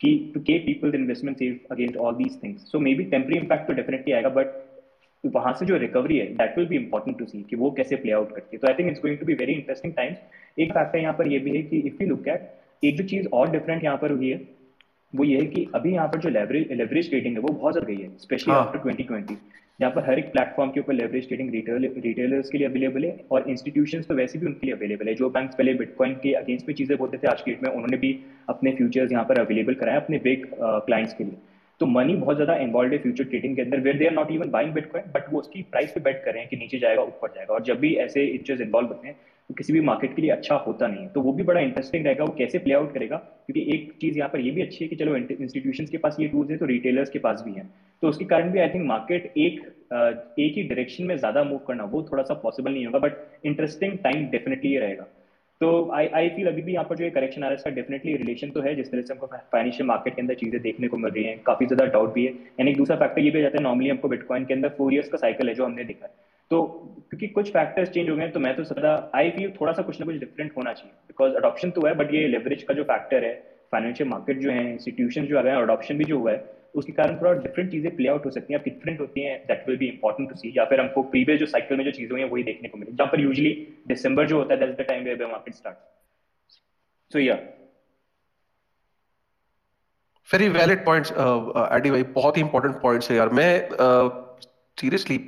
कि 0.00 0.10
to 0.34 0.40
keep 0.40 0.68
people 0.68 0.94
investment 0.94 1.38
safe 1.38 1.72
against 1.72 1.96
all 1.96 2.14
these 2.14 2.42
things 2.42 2.70
so 2.72 2.78
may 2.80 2.94
be 2.94 3.04
temporary 3.10 3.36
impact 3.38 3.66
तो 3.66 3.72
definitely 3.72 4.12
आएगा 4.12 4.28
बट 4.38 4.46
वहाँ 5.24 5.52
से 5.52 5.66
जो 5.66 5.76
रिकवरी 5.78 6.18
है 6.18 6.26
that 6.34 6.58
will 6.58 6.66
be 6.68 6.76
important 6.76 7.18
to 7.18 7.24
see 7.26 7.42
कि 7.50 7.56
वो 7.56 7.70
कैसे 7.72 7.96
प्ले 7.96 8.12
आउट 8.12 8.34
करती 8.34 8.56
है। 8.56 8.60
तो 8.60 8.68
I 8.68 8.74
think 8.74 8.90
it's 8.90 9.00
going 9.02 9.18
to 9.18 9.26
be 9.26 9.34
very 9.34 9.52
interesting 9.52 9.92
times 9.94 10.58
एक 10.58 10.72
फैक्टर 10.72 10.98
यहाँ 10.98 11.14
पर 11.18 11.28
ये 11.28 11.38
भी 11.38 11.56
है 11.56 11.62
कि 11.62 11.78
इफ़ 11.80 12.02
यू 12.02 12.08
लुक 12.08 12.28
एट 12.28 12.50
एक 12.82 12.96
जो 12.96 13.04
चीज़ 13.06 13.26
और 13.32 13.50
डिफरेंट 13.50 13.84
यहाँ 13.84 13.96
पर 13.96 14.12
हुई 14.12 14.30
है 14.30 14.40
वो 15.12 15.24
ये 15.24 15.38
है 15.38 15.46
कि 15.46 15.66
अभी 15.74 15.92
यहाँ 15.92 16.08
पर 16.08 16.18
जो 16.20 16.28
लेवरेज 16.30 16.72
लेवरेज 16.72 17.08
ट्रेडिंग 17.10 17.34
है 17.34 17.40
वो 17.40 17.48
बहुत 17.48 17.72
ज़्यादा 17.72 17.92
गई 17.92 18.02
है 18.02 18.08
स्पेशली 18.18 18.52
हाँ। 18.52 18.72
ट्वेंटी 18.74 19.04
2020 19.04 19.36
जहाँ 19.80 19.90
पर 19.92 20.04
हर 20.04 20.18
एक 20.18 20.30
प्लेटफॉर्म 20.32 20.70
के 20.70 20.80
ऊपर 20.80 20.92
लेवरेज 20.94 21.26
ट्रेडिंग 21.28 21.50
रिटेल 21.52 21.86
रिटेलर्स 21.98 22.48
के 22.50 22.58
लिए 22.58 22.66
अवेलेबल 22.66 23.04
है 23.04 23.16
और 23.32 23.48
इंस्टीट्यूशन 23.50 24.02
तो 24.02 24.14
वैसे 24.14 24.38
भी 24.38 24.46
उनके 24.46 24.66
लिए 24.66 24.74
अवेलेबल 24.74 25.08
है। 25.08 25.14
जो 25.14 25.30
बैंक 25.30 25.50
पहले 25.50 25.74
बिटकॉइन 25.74 26.14
के 26.22 26.32
अगेंस्ट 26.34 26.68
में 26.68 26.74
चीज़ें 26.74 26.96
बोलते 26.98 27.18
थे 27.18 27.28
आज 27.28 27.40
की 27.42 27.50
डेट 27.50 27.62
में 27.62 27.70
उन्होंने 27.70 27.96
भी 27.96 28.18
अपने 28.48 28.72
फ्यूचर्स 28.72 29.12
यहाँ 29.12 29.24
पर 29.24 29.40
अवेलेबल 29.40 29.74
कराए 29.74 29.96
अपने 29.96 30.18
बिग 30.24 30.46
क्लाइंट्स 30.60 31.14
के 31.14 31.24
लिए। 31.24 31.36
तो 31.82 31.86
मनी 31.86 32.14
बहुत 32.16 32.36
ज़्यादा 32.36 32.54
इन्वॉल्व 32.62 32.92
है 32.92 32.98
फ्यूचर 32.98 33.24
ट्रेडिंग 33.24 33.54
के 33.56 33.62
अंदर 33.62 33.80
where 33.80 33.96
they 33.98 34.06
are 34.06 34.12
not 34.12 34.30
even 34.30 34.50
buying 34.50 34.72
bitcoin 34.72 35.04
but 35.14 35.32
वो 35.32 35.38
उसकी 35.40 35.62
प्राइस 35.70 35.92
पे 35.92 36.00
बेट 36.00 36.22
कर 36.24 36.32
रहे 36.32 36.40
हैं 36.40 36.48
कि 36.50 36.56
नीचे 36.56 36.78
जाएगा, 36.78 37.02
ऊपर 37.02 37.28
जाएगा। 37.28 37.54
और 37.54 37.62
जब 37.62 37.78
भी 37.80 37.92
ऐसे 38.04 38.24
इंचेस 38.26 38.60
इन्वॉल्व 38.60 38.88
होते 38.88 39.08
हैं 39.08 39.16
तो 39.50 39.54
किसी 39.54 39.72
भी 39.72 39.80
मार्केट 39.80 40.14
के 40.16 40.22
लिए 40.22 40.30
अच्छा 40.30 40.54
होता 40.66 40.86
नहीं 40.86 41.02
है। 41.02 41.08
तो 41.08 41.20
वो 41.20 41.32
भी 41.32 41.42
बड़ा 41.42 41.60
इंटरेस्टिंग 41.60 42.04
रहेगा, 42.06 42.24
वो 42.24 42.34
कैसे 42.38 42.58
प्ले 42.58 42.74
आउट 42.74 42.92
करेगा? 42.94 43.16
क्योंकि 43.16 43.64
एक 43.74 43.92
चीज़ 44.00 44.18
यहाँ 44.18 44.28
पर 44.30 44.40
ये 44.40 44.50
भी 44.50 44.62
अच्छी 44.62 44.84
है 44.84 44.88
कि 44.88 44.96
चलो 44.96 45.16
इंस्टीट्यूशन 45.16 45.86
के 45.86 45.98
पास 45.98 46.16
ये 46.20 46.28
टूल्स 46.28 46.50
है 46.50 46.56
तो 46.56 46.66
रिटेलर्स 46.66 47.10
के 47.10 47.18
पास 47.18 47.42
भी 47.46 47.52
है। 47.52 47.68
तो 48.02 48.08
उसके 48.08 48.24
कारण 48.24 48.52
भी 48.52 48.58
आई 48.58 48.68
थिंक 48.68 48.86
मार्केट 48.86 49.32
एक 49.38 49.60
एक 49.92 50.56
ही 50.56 50.62
डायरेक्शन 50.62 51.04
में 51.04 51.16
ज़्यादा 51.16 51.44
मूव 51.44 51.58
करना, 51.66 51.84
वो 51.84 52.02
थोड़ा 52.12 52.22
सा 52.22 52.34
पॉसिबल 52.42 52.72
नहीं 52.72 52.86
होगा 52.86 52.98
बट 52.98 53.46
इंटरेस्टिंग 53.46 53.98
टाइम 54.04 54.26
डेफिनेटली 54.30 54.76
रहेगा। 54.76 55.08
तो 55.62 55.68
आई 55.94 56.06
आई 56.14 56.28
फील 56.28 56.46
अभी 56.48 56.62
भी 56.62 56.72
यहाँ 56.72 56.84
पर 56.84 56.96
जो 56.96 57.10
करेक्शन 57.10 57.42
आ 57.42 57.46
रहा 57.46 57.50
है 57.50 57.56
इसका 57.56 57.70
डेफिनेटली 57.70 58.14
रिलेशन 58.16 58.50
तो 58.50 58.60
है 58.60 58.74
जिस 58.76 58.90
तरह 58.90 59.02
से 59.02 59.12
हमको 59.14 59.26
फाइनेंशियल 59.52 59.86
मार्केट 59.88 60.14
के 60.14 60.22
अंदर 60.22 60.34
चीज़ें 60.34 60.60
देखने 60.62 60.88
को 60.88 60.96
मिल 60.96 61.12
रही 61.12 61.24
हैं 61.24 61.38
काफ़ी 61.46 61.66
ज़्यादा 61.66 61.84
डाउट 61.92 62.12
भी 62.14 62.24
है। 62.24 62.32
एंड 62.60 62.68
एक 62.68 62.76
दूसरा 62.76 62.96
फैक्टर 62.96 63.20
ये 63.22 63.30
भी 63.30 63.42
जाता 63.42 63.58
है 63.58 63.62
नॉर्मली 63.64 63.88
हमको 63.88 64.08
बिटकॉइन 64.08 64.44
के 64.44 64.54
अंदर 64.54 64.68
फोर 64.78 64.94
ईयर्स 64.94 65.08
का 65.08 65.18
साइकिल 65.18 65.48
है 65.48 65.54
जो 65.54 65.64
हमने 65.64 65.84
देखा 65.84 66.06
है। 66.06 66.12
तो 66.50 66.62
क्योंकि 67.10 67.26
कुछ 67.28 67.50
फैक्टर्स 67.52 67.88
चेंज 67.90 68.10
हो 68.10 68.16
गए 68.16 68.22
हैं, 68.22 68.32
तो 68.32 68.40
मैं 68.40 68.54
तो 68.56 68.64
सदा 68.64 69.10
आई 69.14 69.30
फील 69.30 69.52
थोड़ा 69.60 69.72
सा 69.72 69.82
कुछ 69.82 70.00
ना 70.00 70.06
कुछ 70.06 70.16
डिफरेंट 70.16 70.52
होना 70.56 70.72
चाहिए। 70.72 70.92
बिकॉज़ 71.08 71.34
अडॉप्शन 71.34 71.70
तो 71.70 71.86
है 71.86 71.94
बट 71.94 72.14
ये 72.14 72.26
लेवरेज 72.28 72.62
का 72.62 72.74
जो 72.74 72.82
फैक्टर 72.84 73.24
है 73.24 73.32
फाइनेंशियल 73.72 74.08
मार्केट 74.10 74.38
जो 74.38 74.50
है 74.50 74.70
इंस्टीट्यूशन 74.72 75.26
जो 75.26 75.38
आ 75.38 75.42
गए 75.42 75.50
हैं 75.50 75.56
अडॉप्शन 75.58 75.98
भी 75.98 76.04
जो 76.04 76.18
हुआ 76.18 76.32
है 76.32 76.38
उसके 76.74 76.92
कारण 76.92 77.16
थोड़ा 77.20 77.32
डिफरेंट 77.34 77.70
चीज़ें 77.70 77.94
प्ले 77.96 78.08
आउट 78.08 78.26
हो 78.26 78.30
सकती 78.30 78.54
हैं। 78.54 78.62
डिफरेंट 78.64 79.00
होती 79.00 79.20
हैं 79.20 79.38
that 79.46 79.64
will 79.68 79.76
be 79.78 79.86
important 79.88 80.28
to 80.28 80.36
see 80.36 80.52
या 80.56 80.64
फिर 80.64 80.80
हमको 80.80 81.02
प्रीवियस 81.10 81.40
जो 81.40 81.46
साइकिल 81.46 81.78
में 81.78 81.84
जो 81.84 81.90
चीज़ें 81.90 82.10
हुई 82.10 82.20
हैं, 82.20 82.28
वही 82.30 82.42
देखने 82.42 82.68
को 82.68 82.78
मिली। 82.78 82.92
जहाँ 82.92 83.10
पर 83.12 83.20
यूजली 83.20 83.50
दिसंबर 83.88 84.26
जो 84.26 84.38
होता 84.38 84.54
है 84.54 84.60
that's 84.60 84.78
the 84.78 84.86
time 84.88 85.04
where 85.04 85.26
market 85.26 85.54
start 85.54 85.76
so 87.10 87.18
या 87.18 87.34
वेरी 90.28 90.48
वैलिड 90.50 90.84
पॉइंट्स 90.84 91.10
एडी 91.12 91.90
भाई। 91.90 92.02
बहुत 92.14 92.36
ही 92.36 92.42
इंपॉर्टेंट 92.42 92.74
पॉइंट्स 92.82 93.10
है 93.10 93.16
यार। 93.16 93.28
मैं 93.30 93.68
सीरियसली 94.78 95.18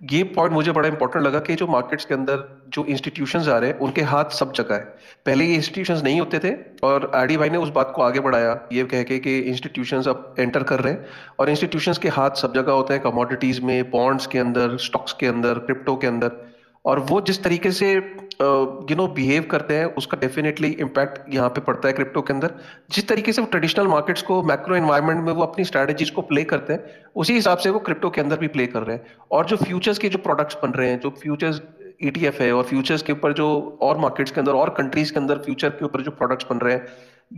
ये 0.00 0.22
पॉइंट 0.24 0.52
मुझे 0.52 0.72
बड़ा 0.72 0.88
इंपॉर्टेंट 0.88 1.24
लगा 1.24 1.38
कि 1.38 1.54
जो 1.54 1.66
मार्केट्स 1.66 2.04
के 2.04 2.14
अंदर 2.14 2.44
जो 2.68 2.84
इंस्टीट्यूशंस 2.84 3.48
आ 3.48 3.56
रहे 3.58 3.70
हैं, 3.70 3.78
उनके 3.78 4.02
हाथ 4.02 4.30
सब 4.30 4.52
जगह 4.52 4.74
है। 4.74 4.80
पहले 5.26 5.44
ये 5.44 5.54
इंस्टीट्यूशंस 5.54 6.02
नहीं 6.04 6.20
होते 6.20 6.38
थे 6.38 6.52
और 6.82 7.10
आर 7.14 7.36
भाई 7.36 7.50
ने 7.50 7.58
उस 7.58 7.68
बात 7.70 7.92
को 7.96 8.02
आगे 8.02 8.20
बढ़ाया, 8.20 8.58
ये 8.72 8.84
कह 8.84 9.02
के 9.02 9.18
कि 9.18 9.38
इंस्टीट्यूशंस 9.40 10.08
अब 10.08 10.34
एंटर 10.38 10.62
कर 10.62 10.80
रहे 10.80 10.92
हैं 10.92 11.06
और 11.38 11.50
इंस्टीट्यूशंस 11.50 11.98
के 11.98 12.08
हाथ 12.08 12.40
सब 12.42 12.54
जगह 12.54 12.72
होते 12.72 12.94
हैं 12.94 13.02
कमोडिटीज 13.02 13.60
में 13.60 13.90
बॉन्ड्स 13.90 14.26
के 14.26 14.38
अंदर 14.38 14.76
स्टॉक्स 14.78 15.12
के 15.12 15.26
अंदर 15.26 15.58
क्रिप्टो 15.58 15.96
के 15.96 16.06
अंदर। 16.06 16.49
और 16.84 16.98
वो 17.00 17.20
जिस 17.20 17.42
तरीके 17.44 17.70
से 17.72 17.92
यू 17.92 18.96
नो 18.96 19.06
बिहेव 19.08 19.42
करते 19.50 19.74
हैं, 19.74 19.84
उसका 19.86 20.18
डेफिनेटली 20.20 20.68
इम्पैक्ट 20.80 21.34
यहाँ 21.34 21.48
पे 21.48 21.60
पड़ता 21.60 21.88
है 21.88 21.94
क्रिप्टो 21.94 22.20
के 22.22 22.32
अंदर। 22.32 22.54
जिस 22.90 23.08
तरीके 23.08 23.32
से 23.32 23.42
वो 23.42 23.48
ट्रेडिशनल 23.50 23.86
मार्केट्स 23.88 24.22
को 24.22 24.42
मैक्रो 24.42 24.76
एनवायरनमेंट 24.76 25.24
में 25.24 25.32
वो 25.32 25.42
अपनी 25.42 25.64
स्ट्रेटजीज 25.64 26.10
को 26.10 26.22
प्ले 26.22 26.44
करते 26.44 26.72
हैं, 26.72 26.84
उसी 27.16 27.34
हिसाब 27.34 27.58
से 27.58 27.70
वो 27.70 27.78
क्रिप्टो 27.80 28.10
के 28.10 28.20
अंदर 28.20 28.38
भी 28.38 28.48
प्ले 28.48 28.66
कर 28.66 28.82
रहे 28.82 28.96
हैं। 28.96 29.16
और 29.30 29.46
जो 29.46 29.56
फ्यूचर्स 29.56 29.98
के 29.98 30.08
जो 30.08 30.18
प्रोडक्ट्स 30.18 30.56
बन 30.62 30.70
रहे 30.70 30.88
हैं, 30.90 31.00
जो 31.00 31.10
फ्यूचर्स 31.22 31.60
ईटीएफ 32.04 32.40
है 32.40 32.52
और 32.52 32.64
फ्यूचर्स 32.64 33.02
के 33.02 33.12
ऊपर 33.12 33.32
जो 33.32 33.78
और 33.82 33.98
मार्केट्स 33.98 34.30
के 34.30 34.40
अंदर, 34.40 34.52
और 34.52 34.70
कंट्रीज़ 34.78 35.12
के 35.12 35.20
अंदर 35.20 35.38
फ्यूचर 35.38 35.70
के 35.70 35.84
ऊपर 35.84 36.02
जो 36.02 36.10
प्रोडक्ट्स 36.12 36.46
बन 36.50 36.58
रहे 36.58 36.74
हैं, 36.74 36.86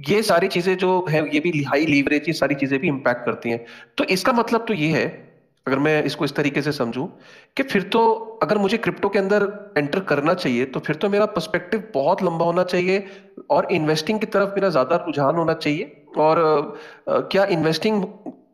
ये 0.09 0.23
सारी 0.23 0.49
चीज़ें 0.49 0.77
जो 0.77 1.05
है, 1.11 1.25
ये 1.35 1.41
भी 1.41 1.63
हाई 1.63 1.87
लीवरेज 1.87 2.29
ये 2.29 2.33
सारी 2.35 2.55
चीज़ें 2.55 2.79
भी 2.81 2.89
इम्पैक्ट 2.89 3.25
करती 3.25 3.51
हैं। 3.51 3.65
तो 3.99 4.05
इसका 4.11 4.33
मतलब 4.33 4.65
तो 4.69 4.75
ये 4.75 4.89
है 4.91 5.07
अगर 5.67 5.79
मैं 5.79 6.03
इसको 6.05 6.25
इस 6.25 6.35
तरीके 6.35 6.63
से 6.63 6.73
समझूं 6.73 7.07
कि 7.57 7.63
फिर 7.65 7.83
तो 7.93 8.01
अगर 8.43 8.59
मुझे 8.59 8.79
क्रिप्टो 8.79 9.09
के 9.09 9.19
अंदर 9.19 9.43
एंटर 9.79 10.01
करना 10.05 10.35
चाहिए 10.35 10.65
तो 10.67 10.81
फिर 10.81 10.97
तो 10.97 11.09
मेरा 11.09 11.27
पर्सपेक्टिव 11.35 11.85
बहुत 11.95 12.23
लंबा 12.23 12.45
होना 12.45 12.63
चाहिए 12.65 13.05
और 13.51 13.69
इन्वेस्टिंग 13.73 14.21
की 14.21 14.27
तरफ़ 14.29 14.55
मेरा 14.55 14.69
ज़्यादा 14.71 14.97
रुझान 15.07 15.35
होना 15.37 15.55
चाहिए। 15.57 16.07
और 16.19 16.41
क्या 17.09 17.45
investing 17.51 18.05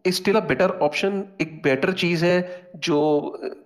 still 0.09 0.37
a 0.37 0.41
better 0.47 0.71
option 0.83 1.23
एक 1.41 1.57
बेटर 1.65 1.93
चीज़ 1.95 2.25
है 2.25 2.71
जो 2.85 2.99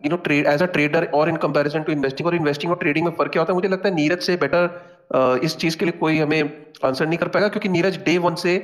you 0.04 0.10
know 0.10 0.16
trade 0.24 0.46
as 0.46 0.62
a 0.62 0.66
trader 0.68 1.04
और 1.14 1.28
इन 1.28 1.36
कंपैरिजन 1.38 1.82
टू 1.82 1.92
इन्वेस्टिंग 1.92 2.26
और 2.28 2.34
इन्वेस्टिंग 2.36 2.72
और 2.72 2.78
ट्रेडिंग 2.78 3.04
में 3.06 3.12
फ़र्क 3.12 3.32
क्या 3.32 3.42
होता 3.42 3.52
है? 3.52 3.56
मुझे 3.56 3.68
लगता 3.68 3.88
है 3.88 3.94
नीरज 3.94 4.22
से 4.22 4.36
बेटर 4.36 5.40
इस 5.44 5.56
चीज़ 5.56 5.76
के 5.78 5.84
लिए 5.84 5.98
कोई 5.98 6.18
हमें 6.18 6.42
आंसर 6.84 7.06
नहीं 7.06 7.18
कर 7.18 7.28
पाएगा, 7.28 7.48
क्योंकि 7.48 7.68
नीरज 7.68 7.98
डे 8.04 8.16
वन 8.18 8.34
से 8.36 8.56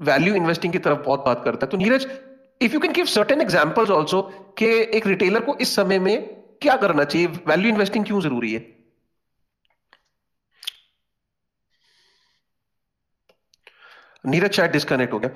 वैल्यू 0.00 0.34
इन्वेस्टिंग 0.34 0.72
की 0.72 0.78
तरफ़ 0.80 0.98
बहुत 1.04 1.24
बात 1.26 1.42
करता 1.44 1.66
है। 1.66 1.70
तो 1.70 1.76
Neeraj 1.78 2.06
if 2.60 2.72
you 2.72 2.80
can 2.80 2.92
give 2.92 3.06
certain 3.06 3.40
examples 3.40 3.90
also 3.90 4.22
कि 4.58 4.66
एक 4.98 5.06
रिटेलर 5.06 5.40
को 5.40 5.56
इस 5.60 5.74
समय 5.76 5.98
में 5.98 6.16
क्या 6.62 6.76
करना 6.76 7.04
चाहिए 7.04 7.26
वैल्यू 7.48 7.70
इन्वेस्टिंग 7.70 8.04
क्यों 8.04 8.20
ज़रूरी 8.20 8.52
है 8.52 8.72
नीरज 14.26 14.52
शायद 14.52 14.70
डिस्कनेक्ट 14.70 15.12
हो 15.12 15.18
गया 15.18 15.30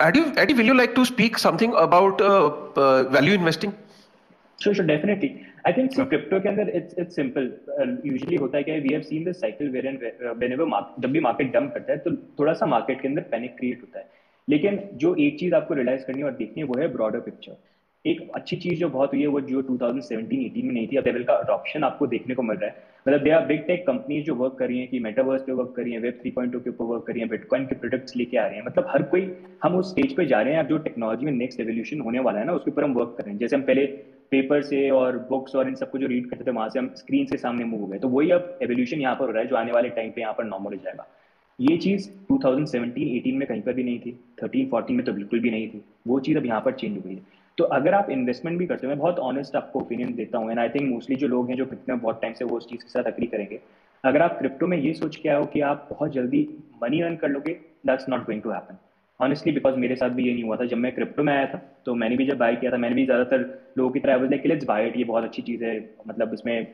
will 0.00 0.66
you 0.66 0.74
like 0.74 0.94
to 0.94 1.04
speak 1.04 1.38
something 1.38 1.74
about 1.74 2.20
uh, 2.20 2.50
uh, 2.76 3.02
value 3.04 3.32
investing? 3.32 3.72
Sure, 4.58 4.74
sure, 4.74 4.86
definitely. 4.86 5.46
I 5.64 5.72
think 5.72 5.92
so 5.92 6.04
crypto 6.06 6.40
के 6.42 6.48
अंदर 6.48 6.70
it's 6.76 6.94
it's 6.94 7.14
simple. 7.14 7.48
Uh, 7.78 7.86
usually 8.04 8.38
होता 8.40 8.58
है 8.58 8.64
क्या 8.64 8.76
we 8.86 8.94
have 8.94 9.04
seen 9.04 9.24
this 9.24 9.40
cycle 9.40 9.70
wherein 9.74 9.98
whenever 10.42 10.66
market, 10.66 11.02
जब 11.02 11.12
भी 11.12 11.20
market 11.20 11.52
dump 11.56 11.74
करता 11.74 11.92
है 11.92 11.98
तो 11.98 12.16
थोड़ा 12.38 12.52
सा 12.52 12.66
market 12.66 13.02
के 13.02 13.08
अंदर 13.08 13.26
panic 13.34 13.56
create 13.60 13.80
होता 13.82 13.98
है 13.98 14.19
लेकिन 14.50 14.88
जो 14.94 15.14
एक 15.14 15.38
चीज़ 15.40 15.54
आपको 15.54 15.74
रियलाइज़ 15.74 16.02
करनी 16.02 16.22
और 16.22 16.30
देखनी 16.30 16.60
है, 16.60 16.64
वो 16.64 16.80
है 16.80 16.92
ब्रॉडर 16.92 17.20
पिक्चर 17.20 17.56
एक 18.06 18.30
अच्छी 18.34 18.56
चीज़ 18.56 18.74
जो 18.74 18.88
बहुत 18.88 19.12
हुई 19.12 19.20
है, 19.20 19.26
वो 19.26 19.40
जो 19.40 19.62
2017-18 19.62 20.62
में 20.62 20.72
नहीं 20.74 20.88
थी, 20.88 20.96
अब 20.96 21.04
लेवल 21.06 21.22
का 21.24 21.32
अडॉप्शन 21.32 21.84
आपको 21.84 22.06
देखने 22.06 22.34
को 22.34 22.42
मिल 22.42 22.56
रहा 22.56 22.70
है. 22.70 22.76
मतलब 23.08 23.22
they 23.22 23.30
are 23.30 23.46
big 23.46 23.60
tech 23.66 23.86
companies 23.86 24.24
जो 24.24 24.34
वर्क 24.34 24.56
कर 24.58 24.66
रही 24.66 24.78
हैं 24.78 24.88
कि 24.88 24.98
मेटावर्स 24.98 25.42
पे 25.42 25.52
वर्क 25.52 25.72
कर 25.76 25.82
रही 25.82 25.92
हैं 25.92 26.00
वेब 26.00 26.20
3.2 26.26 26.60
के 26.60 26.70
ऊपर 26.70 26.84
वर्क 26.84 27.04
कर 27.06 27.12
रही 27.12 27.20
हैं 27.20 27.30
बिटकॉइन 27.30 27.66
के 27.66 27.74
प्रोडक्ट्स 27.74 28.16
लेके 28.16 28.36
आ 28.36 28.46
रहे 28.46 28.56
हैं. 28.56 28.64
मतलब 28.66 28.86
हर 28.88 29.02
कोई, 29.02 29.36
हम 29.62 29.76
उस 29.76 29.90
स्टेज 29.90 30.16
पे 30.16 30.26
जा 30.26 30.40
रहे 30.40 30.52
हैं, 30.52 30.60
अब 30.60 30.66
जो 30.66 30.78
टेक्नोलॉजी 30.78 31.26
में 31.26 31.32
नेक्स्ट 31.32 31.60
एवोल्यूशन 31.60 32.00
होने 32.00 32.18
वाला 32.18 32.38
है 32.38 32.44
ना, 32.44 32.52
उसके 32.52 32.70
ऊपर 32.70 32.84
हम 32.84 32.94
वर्क 32.94 33.14
कर 33.18 33.24
रहे 33.24 33.32
हैं. 33.32 33.38
जैसे 33.38 33.56
हम 33.56 33.62
पहले 33.62 33.86
पेपर 34.30 34.62
से 34.62 34.90
और 34.90 35.18
बुक्स 35.18 35.56
और 35.56 35.68
इन 35.68 35.74
सबको 35.74 35.98
जो 35.98 36.06
रीड 36.06 36.30
करते 36.30 36.44
थे, 36.44 36.50
वहाँ 36.50 36.68
से 36.68 36.78
हम 36.78 36.94
स्क्रीन 36.96 37.26
से 37.26 37.36
सामने 37.36 37.64
मूव 37.64 37.80
हो 37.80 37.86
गए. 37.86 37.98
तो 37.98 38.08
वही 38.08 38.30
अब 38.30 38.58
एवोल्यूशन 38.62 39.00
यहाँ 39.00 39.14
पर 39.14 39.24
हो 39.24 39.30
रहा 39.30 39.42
है, 39.42 39.48
जो 39.48 39.56
आने 39.56 39.72
वाले 39.72 39.88
टाइम 39.88 40.10
पे 40.10 40.20
यहाँ 40.20 40.34
पर 40.38 40.44
नॉर्मल 40.44 40.72
हो 40.72 40.80
जाएगा. 40.84 41.06
ये 41.60 41.76
चीज़ 41.78 42.08
2017-18 42.28 43.36
में 43.38 43.46
कहीं 43.48 43.62
पर 43.62 43.72
भी 43.72 43.82
नहीं 43.84 43.98
थी 44.00 44.10
13-14 44.40 44.90
में 44.90 45.04
तो 45.06 45.12
बिल्कुल 45.12 45.40
भी 45.40 45.50
नहीं 45.50 45.68
थी। 45.68 45.82
वो 46.08 46.18
चीज़ 46.20 46.38
अब 46.38 46.46
यहाँ 46.46 46.60
पर 46.60 46.72
चेंज 46.72 46.96
हो 46.96 47.02
गई 47.02 47.14
है। 47.14 47.22
तो 47.58 47.64
अगर 47.76 47.94
आप 47.94 48.10
इन्वेस्टमेंट 48.10 48.58
भी 48.58 48.66
करते 48.66 48.86
हो, 48.86 48.90
मैं 48.90 48.98
बहुत 48.98 49.18
ऑनेस्ट 49.20 49.56
आपको 49.56 49.80
ओपिनियन 49.80 50.14
देता 50.14 50.38
हूँ 50.38 50.50
एंड 50.50 50.58
आई 50.58 50.68
थिंक 50.68 50.90
मोस्टली 50.90 51.16
जो 51.16 51.28
लोग 51.28 51.48
हैं 51.50 51.56
जो 51.56 51.64
क्रिप्टो 51.66 51.92
में 51.92 52.00
बहुत 52.02 52.20
टाइम 52.22 52.32
से 52.32 52.44
वो 52.44 52.56
उस 52.56 52.68
चीज़ 52.68 52.82
के 52.82 52.90
साथ 52.90 53.12
अग्री 53.12 53.26
करेंगे। 53.26 53.58
अगर 54.04 54.22
आप 54.22 54.38
क्रिप्टो 54.38 54.66
में 54.66 54.76
ये 54.78 54.92
सोच 54.94 55.16
के 55.16 55.28
आओ 55.28 55.44
कि 55.46 55.60
आप 55.62 55.86
बहुत 55.90 56.12
जल्दी 56.12 56.48
मनी 56.82 57.00
अर्न 57.00 57.16
कर 57.16 57.28
लोगे 57.28 57.52
that's 57.86 58.08
not 58.08 58.24
going 58.26 58.42
to 58.42 58.50
happen 58.50 58.76
honestly 59.20 59.52
because 59.52 59.76
मेरे 59.76 59.96
साथ 59.96 60.10
भी 60.10 60.26
ये 60.26 60.32
नहीं 60.32 60.44
हुआ 60.44 60.56
था। 60.56 60.64
जब 60.64 60.76
मैं 60.76 60.92
क्रिप्टो 60.92 61.22
में 61.22 61.32
आया 61.32 61.46
था 61.46 61.60
तो 61.86 61.94
मैंने 61.94 62.16
भी 62.16 62.26
जब 62.26 62.38
बाय 62.38 62.56
किया 62.56 62.70
था, 62.72 62.76
मैंने 62.76 62.94
भी 62.94 63.04
ज़्यादातर 63.04 63.38
लोगों 63.78 63.90
की 63.90 64.00
तरह 64.00 64.22
लाइक 64.22 64.46
लेट्स 64.46 64.64
बाय 64.66 64.86
इट 64.86 64.96
ये 64.96 65.04
बहुत 65.04 65.24
अच्छी 65.24 65.42
चीज़ 65.42 65.64
है। 65.64 65.78
मतलब 66.08 66.32
इसमें 66.34 66.66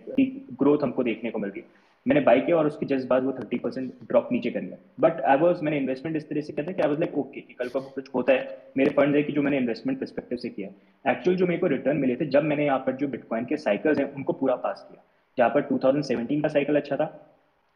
ग्रोथ 0.60 0.82
हमको 0.82 1.02
देखने 1.04 1.30
को 1.30 1.38
मिल 1.38 1.50
रही 1.50 1.60
मैंने 2.06 2.20
बाई 2.20 2.40
किया 2.40 2.56
और 2.56 2.66
उसके 2.66 2.86
जस्ट 2.86 3.08
बाद 3.08 3.24
वो 3.24 3.32
थर्टी 3.32 3.58
परसेंट 3.58 3.92
ड्रॉप 4.08 4.28
नीचे 4.32 4.50
कर 4.50 4.62
लिया। 4.62 4.76
बट 5.00 5.20
आई 5.20 5.36
वॉज़ 5.36 5.62
मैंने 5.64 5.76
इन्वेस्टमेंट 5.76 6.16
इस 6.16 6.28
तरह 6.28 6.40
से 6.40 6.52
किया 6.52 6.66
था 6.66 6.72
कि 6.72 6.82
आई 6.82 6.88
वॉज़ 6.88 7.00
लाइक 7.00 7.18
ओके 7.18 7.40
कि 7.40 7.54
कल 7.54 7.68
को 7.68 7.80
कुछ 7.80 8.08
होता 8.14 8.32
है। 8.32 8.56
मेरे 8.76 8.90
फंड 8.90 9.16
है 9.16 9.22
कि 9.22 9.32
जो 9.32 9.42
मैंने 9.42 9.58
इन्वेस्टमेंट 9.58 9.98
परस्पेक्टिव 10.00 10.38
से 10.38 10.48
किया। 10.48 11.10
एक्चुअल 11.10 11.36
जो 11.36 11.46
मेरे 11.46 11.58
को 11.60 11.66
रिटर्न 11.66 11.96
मिले 11.96 12.16
थे, 12.16 12.26
जब 12.26 12.44
मैंने 12.44 12.64
यहाँ 12.66 12.78
पर 12.78 12.96
जो 12.96 13.08
बिटकॉइन 13.08 13.44
के 13.44 13.56
साइकिल्स 13.56 13.98
हैं, 13.98 14.12
उनको 14.12 14.32
पूरा 14.32 14.54
पास 14.56 14.86
किया। 14.90 15.02
जहाँ 15.38 15.50
पर 15.50 15.60
2017 15.62 16.42
का 16.42 16.48
साइकिल 16.48 16.76
अच्छा 16.76 16.96
था, 16.96 17.06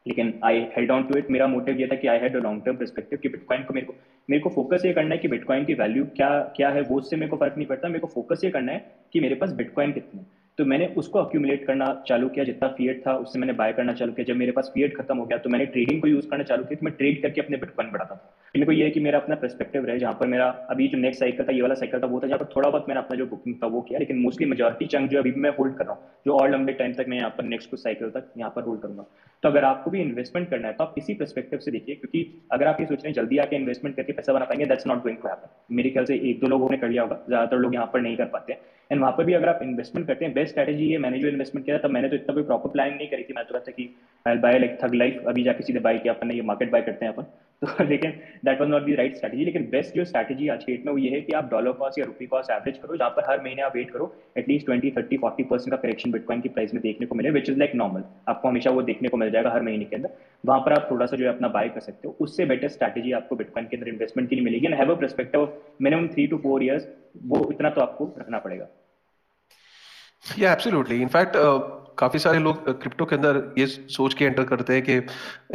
लेकिन 0.05 0.33
I 0.43 0.59
held 0.75 0.91
on 0.91 1.03
to 1.03 1.17
it 1.17 1.29
मेरा 1.31 1.47
मोटिव 1.47 1.79
ये 1.79 1.87
था 1.87 1.95
कि 1.95 2.07
I 2.07 2.19
had 2.19 2.35
a 2.35 2.39
long 2.39 2.63
term 2.65 2.75
perspective 2.75 3.19
कि 3.23 3.29
बिटकॉइन 3.29 3.63
को 3.63 3.73
मेरे 3.73 3.85
को 3.85 3.93
मेरे 4.29 4.41
को 4.41 4.49
फोकस 4.49 4.85
ये 4.85 4.93
करना 4.93 5.15
है 5.15 5.17
कि 5.17 5.27
बिटकॉइन 5.27 5.65
की 5.65 5.73
वैल्यू 5.73 6.05
क्या 6.15 6.29
क्या 6.55 6.69
है, 6.69 6.81
वो 6.81 6.97
उससे 6.97 7.15
मेरे 7.15 7.29
को 7.29 7.37
फ़र्क 7.37 7.57
नहीं 7.57 7.67
पड़ता। 7.67 7.87
मेरे 7.87 7.99
को 7.99 8.07
फोकस 8.07 8.43
ये 8.43 8.49
करना 8.51 8.71
है 8.71 8.85
कि 9.13 9.19
मेरे 9.19 9.35
पास 9.35 9.51
बिटकॉइन 9.53 9.91
कितने 9.91 10.23
तो 10.57 10.65
मैंने 10.65 10.85
उसको 10.97 11.19
अक्यूमुलेट 11.19 11.63
करना 11.65 11.85
चालू 12.07 12.29
किया, 12.29 12.45
जितना 12.45 12.67
फीएड 12.69 13.01
था, 13.07 13.15
उससे 13.15 13.39
मैंने 13.39 13.53
बाय 13.53 13.73
करना 13.73 13.93
चालू 13.93 14.13
किया। 14.13 14.25
जब 14.25 14.35
मेरे 14.35 14.51
पास 14.51 14.71
फीएड 14.73 14.95
खत्म 14.97 15.17
हो 15.17 15.25
गया 15.25 15.37
तो 15.37 15.49
मैंने 15.49 15.65
ट्रेडिंग 15.67 16.01
को 16.01 16.07
यूज़ 16.07 16.27
करना 16.27 16.43
चालू 16.43 16.63
किया 16.63 16.79
तो 16.79 16.85
मैं 16.85 16.93
ट्रेड 16.93 17.21
करके 17.21 17.41
अपने 17.41 17.57
बिटकॉइन 17.57 17.91
बढ़ाता 17.91 18.15
था। 18.15 18.33
मेरे 18.55 18.65
को 18.65 18.71
ये 18.71 18.83
है 18.83 18.91
कि 18.91 18.99
मेरा 18.99 19.19
अपना 19.19 19.35
परस्पेक्टिव 19.35 19.85
रहे, 19.85 19.99
जहाँ 19.99 20.13
पर 20.13 20.27
मेरा 20.27 20.45
अभी 20.69 20.87
जो 20.87 20.97
नेक्स्ट 20.97 21.19
साइकिल 21.19 21.45
था, 21.47 21.51
ये 21.51 21.61
वाला 21.61 21.75
साइकिल 21.75 21.99
था, 21.99 22.07
वो 22.07 22.19
था 22.19 22.27
जहाँ 22.27 22.39
पर 22.39 22.45
थोड़ा 22.55 22.69
बहुत 22.69 22.85
मैंने 22.87 23.01
अपना 23.01 23.17
जो 23.17 23.25
बुकिंग 23.25 23.55
था, 23.57 23.67
वो 23.67 23.81
किया, 23.81 23.99
लेकिन 23.99 24.17
मोस्टली 24.19 24.45
मेजोरिटी 24.45 24.85
चंक 24.87 25.09
जो 25.09 25.19
अभी 25.19 25.31
मैं 25.37 25.49
होल्ड 25.59 25.77
कर 25.77 25.85
रहा 25.85 25.93
हूँ, 25.93 26.03
जो 26.25 26.33
और 26.33 26.49
लंबे 26.51 26.73
टाइम 26.73 26.93
तक 26.93 27.05
मैं 27.09 27.17
यहाँ 27.17 27.29
पर 27.37 27.43
नेक्स्ट 27.45 27.69
कुछ 27.71 27.79
साइकिल 27.79 28.09
तक 28.09 28.31
यहाँ 28.37 28.51
पर 28.55 28.63
होल्ड 28.63 28.81
करूँगा। 28.81 29.05
तो 29.43 29.49
अगर 29.49 29.63
आपको 29.65 29.91
भी 29.91 30.01
इन्वेस्टमेंट 30.01 30.49
करना 30.49 30.67
है 30.67 30.73
तो 30.73 30.83
आप 30.83 30.95
इसी 30.97 31.13
परस्पेक्टिव 31.13 31.59
से 31.59 31.71
देखिए, 31.71 31.95
क्योंकि 31.95 32.47
अगर 32.51 32.67
आप 32.67 32.77
ये 32.79 32.85
सोच 32.85 32.97
रहे 32.97 33.07
हैं, 33.07 33.13
जल्दी 33.13 33.37
आके 33.37 33.55
इन्वेस्टमेंट 33.55 33.95
करके 33.95 34.13
पैसा 34.13 34.33
बना 34.33 34.45
पाएँगे 34.45 34.65
that's 34.65 34.87
not 34.87 35.03
going 35.03 35.17
to 35.17 35.27
happen 35.27 35.75
मेरे 35.75 35.89
ख्याल 35.89 36.05
से 36.05 36.15
एक 36.29 36.39
दो 36.39 36.47
लोगों 36.47 36.69
ने 36.71 36.77
कर 36.77 36.89
लिया 36.89 37.01
होगा, 37.03 37.19
ज़्यादातर 37.27 37.57
लोग 37.57 37.73
यहाँ 37.73 37.89
पर 37.93 38.01
नहीं 38.01 38.17
कर 38.17 38.25
पाते। 38.27 38.57
एंड 38.91 38.99
वहाँ 39.01 39.13
पर 39.17 39.23
भी 39.23 39.33
अगर 39.33 39.49
आप 39.49 39.59
इन्वेस्टमेंट 39.63 40.07
करते 40.07 40.25
हैं 40.25 40.33
बेस्ट 40.33 40.51
स्ट्रेटेजी 40.51 40.89
है 40.91 40.97
मैंने 40.99 41.19
जो 41.19 41.27
इन्वेस्टमेंट 41.27 41.65
किया 41.65 41.77
था 41.79 41.87
मैंने 41.89 42.09
तो 42.09 42.15
इतना 42.15 42.33
कोई 42.33 42.43
प्रॉपर 42.43 42.69
प्लान 42.69 42.93
नहीं 42.95 43.07
करी 43.07 43.23
थी 43.23 43.33
मैं 43.35 43.45
तो 43.45 43.53
कहता 43.53 43.71
कि 43.71 43.89
बाय 44.25 44.59
लाइक 44.59 44.77
थग 44.83 44.95
लाइफ 44.95 45.23
अभी 45.27 45.43
जाके 45.43 45.63
सीधे 45.63 45.79
बाय 45.79 45.97
किया, 45.97 46.13
अपन 46.13 46.31
ये 46.31 46.41
मार्केट 46.43 46.71
बाय 46.71 46.81
करते 46.81 47.05
हैं 47.05 47.13
अपन। 47.13 47.25
तो 47.71 47.83
लेकिन 47.83 48.11
that 48.45 48.59
was 48.59 48.69
not 48.69 48.83
the 48.83 48.93
right 48.95 49.15
strategy 49.15 49.43
लेकिन 49.45 49.67
बेस्ट 49.71 49.95
जो 49.95 50.03
स्ट्रैटेजी 50.05 50.47
आज 50.49 50.63
के 50.63 50.71
डेट 50.71 50.85
में 50.85 50.91
वो 50.91 50.97
ये 50.99 51.09
है 51.09 51.19
कि 51.21 51.33
आप 51.33 51.49
डॉलर 51.49 51.71
कॉस्ट 51.71 51.99
या 51.99 52.05
रुपी 52.05 52.25
कॉस्ट 52.27 52.51
एवरेज 52.51 52.77
करो, 52.77 52.95
जहाँ 52.97 53.09
पर 53.09 53.29
हर 53.29 53.41
महीने 53.43 53.61
आप 53.61 53.75
वेट 53.75 53.91
करो 53.91 54.13
at least 54.37 54.65
twenty 54.65 54.91
thirty 54.91 55.17
forty 55.17 55.43
percent 55.43 55.69
का 55.71 55.77
करेक्शन 55.77 56.11
बिटकॉइन 56.11 56.41
की 56.41 56.49
प्राइस 56.49 56.73
में 56.73 56.81
देखने 56.83 57.07
को 57.07 57.15
मिले 57.15 57.29
विच 57.31 57.49
इज़ 57.49 57.57
लाइक 57.59 57.75
नॉर्मल 57.75 58.03
आपको 58.29 58.47
हमेशा 58.47 58.71
वो 58.71 58.81
देखने 58.81 59.09
को 59.09 59.17
मिल 59.17 59.31
जाएगा 59.31 59.51
हर 59.51 59.61
महीने 59.61 59.85
के 59.85 59.95
अंदर। 59.95 60.17
वहाँ 60.43 60.59
पर 60.59 60.73
आप 60.73 60.87
थोड़ा 60.91 61.05
सा 61.05 61.17
जो 61.17 61.25
है 61.25 61.33
अपना 61.33 61.47
बाय 61.49 61.69
कर 61.69 61.79
सकते 61.79 62.07
हो। 62.07 62.15
उससे 62.19 62.45
बेटर 62.45 62.67
स्ट्रैटेजी 62.67 63.11
आपको 63.11 63.35
बिटकॉइन 63.35 63.67
के 63.67 63.77
अंदर 63.77 63.89
इन्वेस्टमेंट 63.89 64.29
के 64.29 64.35
लिए 64.35 64.45
मिलेगी। 64.45 64.65
And 64.65 64.75
have 64.75 64.95
a 64.95 64.99
perspective 64.99 65.47
minimum 65.81 66.07
three 66.07 66.27
to 66.27 66.37
four 66.43 66.63
years 66.63 66.87
वो 67.25 67.47
इतना 67.51 67.69
तो 67.69 67.81
आपको 67.81 68.13
रखना 68.19 68.39
पड़ेगा। 68.39 68.67
या 70.39 70.51
एब्सोल्युटली 70.53 71.01
इनफैक्ट 71.01 71.35
काफ़ी 71.97 72.19
सारे 72.19 72.39
लोग 72.39 72.81
क्रिप्टो 72.81 73.05
के 73.05 73.15
अंदर 73.15 73.53
ये 73.57 73.65
सोच 73.67 74.13
के 74.13 74.25
एंटर 74.25 74.43
करते 74.43 74.73
हैं 74.73 74.81
कि 74.81 74.93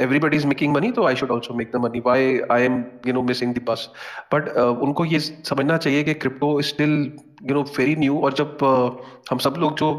एवरीबडी 0.03 0.37
इज़ 0.37 0.47
मेकिंग 0.47 0.75
मनी 0.75 0.93
तो 0.93 1.07
I 1.07 1.17
should 1.17 1.31
also 1.31 1.55
make 1.55 1.71
the 1.73 1.77
money 1.77 2.01
why 2.07 2.41
I 2.51 2.63
am 2.63 2.85
you 3.07 3.15
know 3.15 3.23
missing 3.23 3.55
the 3.55 3.65
bus 3.69 3.89
but 4.35 4.49
उनको 4.59 5.05
ये 5.05 5.21
समझना 5.21 5.77
चाहिए 5.77 6.05
कि 6.05 6.15
crypto 6.15 6.61
still 6.63 7.13
you 7.43 7.55
know 7.55 7.63
very 7.63 7.97
new 7.97 8.19
और 8.19 8.33
जब 8.33 8.59
uh, 8.59 9.05
हम 9.31 9.39
सब 9.39 9.55
लोग 9.59 9.79
जो 9.79 9.93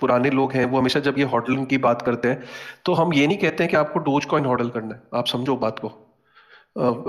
पुराने 0.00 0.30
लोग 0.30 0.52
हैं 0.52 0.64
वो 0.64 0.78
हमेशा 0.78 1.00
जब 1.00 1.18
ये 1.18 1.24
हॉडलिंग 1.24 1.66
की 1.66 1.78
बात 1.78 2.02
करते 2.02 2.28
हैं 2.28 2.42
तो 2.84 2.94
हम 2.94 3.12
ये 3.12 3.26
नहीं 3.26 3.38
कहते 3.38 3.64
हैं 3.64 3.70
कि 3.70 3.76
आपको 3.76 3.98
डोज 3.98 4.24
कॉइन 4.24 4.44
हॉडल 4.44 4.68
करना 4.68 4.94
है। 4.94 5.02
आप 5.14 5.26
समझो 5.26 5.56
बात 5.56 5.78
को। 5.78 5.88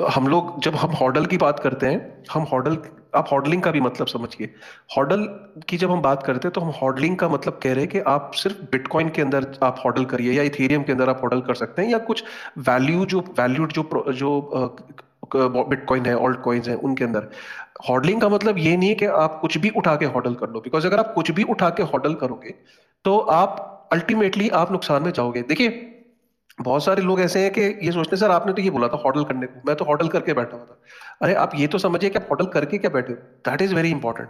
हम 0.08 0.28
लोग 0.28 0.62
जब 0.62 0.76
हम 0.76 0.92
हॉडल 0.92 1.26
की 1.26 1.38
बात 1.38 1.60
करते 1.60 1.86
हैं 1.86 2.24
हम 2.34 2.42
हॉडल 2.42 2.76
आप 3.16 3.28
हॉडलिंग 3.32 3.62
का 3.62 3.72
भी 3.72 3.82
मतलब 3.82 4.08
समझिए। 4.08 4.54
हॉडल 4.98 5.26
की 5.70 5.78
जब 5.78 5.92
हम 5.92 6.02
बात 6.02 6.24
करते 6.24 6.48
हैं 6.48 6.54
तो 6.54 6.62
हम 6.62 6.72
हॉडलिंग 6.82 7.18
का 7.18 7.30
मतलब 7.30 7.60
कह 7.64 7.74
रहे 7.74 7.84
हैं 7.84 7.92
कि 7.92 8.00
आप 8.08 8.32
सिर्फ़ 8.36 8.62
बिटकॉइन 8.72 9.10
के 9.10 9.22
अंदर 9.22 9.48
आप 9.64 9.82
हॉडल 9.86 10.06
करिए 10.06 10.34
या 10.34 10.44
इथेरियम 10.44 10.84
के 10.84 10.92
अंदर 10.92 11.10
आप 11.10 11.22
हॉडल 11.24 11.42
कर 11.42 11.56
सकते 11.56 11.82
हैं 11.82 11.90
या 11.90 11.98
कुछ 12.04 12.24
वैल्यू 12.60 13.06
जो 13.06 13.20
वैल्यूड 13.40 13.74
जो 13.74 14.14
जो 14.14 14.32
बिटकॉइन 15.36 16.06
है 16.06 16.16
ऑल्ट 16.18 16.42
कॉइन्स 16.42 16.68
है 16.68 16.76
उनके 16.78 17.04
अंदर। 17.04 17.28
हॉडलिंग 17.90 18.22
का 18.22 18.30
मतलब 18.30 18.58
ये 18.58 18.76
नहीं 18.78 18.90
है 18.90 18.96
कि 18.96 19.06
आप 19.06 19.40
कुछ 19.42 19.58
भी 19.58 19.70
उठा 19.78 19.96
के 19.96 20.06
हॉडल 20.08 20.34
कर 20.36 20.50
लो 20.50 20.60
बिकॉज़ 20.62 20.88
अगर 20.88 21.00
आप 21.00 21.14
कुछ 21.14 21.32
भी 21.32 21.44
उठा 21.46 21.70
के 21.70 21.84
हॉडल 21.86 22.14
करोगे 22.16 22.54
तो 23.06 23.18
आप 23.32 23.90
अल्टीमेटली 23.94 24.50
आप 24.52 24.72
नुकसान 24.72 25.04
में 25.04 25.12
जाओगे। 25.12 25.42
देखिए, 25.44 25.90
बहुत 26.58 26.84
सारे 26.84 27.02
लोग 27.02 27.20
ऐसे 27.22 27.40
हैं 27.40 27.52
कि 27.54 27.62
ये 27.62 27.92
सोचते 27.92 28.18
सर, 28.18 28.32
आपने 28.32 28.54
तो 28.54 28.62
ये 28.62 28.70
बोला 28.70 28.88
था 28.88 28.98
हॉडल 28.98 29.24
करने 29.24 29.48
को, 29.48 29.62
मैं 29.68 29.76
तो 29.76 29.86
होटल 29.86 30.08
करके 30.08 30.34
बैठा 30.34 30.56
हुआ 30.56 30.66
था। 30.66 30.82
अरे 31.22 31.34
आप 31.36 31.52
ये 31.56 31.68
तो 31.68 31.78
समझिए 31.78 32.10
कि 32.10 32.20
आप 32.20 32.28
करके 32.54 32.78
क्या 32.78 32.90
बैठे 32.92 33.14
हो? 33.14 33.18
दैट 33.50 33.62
इज़ 33.62 33.76
वेरी 33.76 33.90
इंपॉर्टेंट 33.92 34.30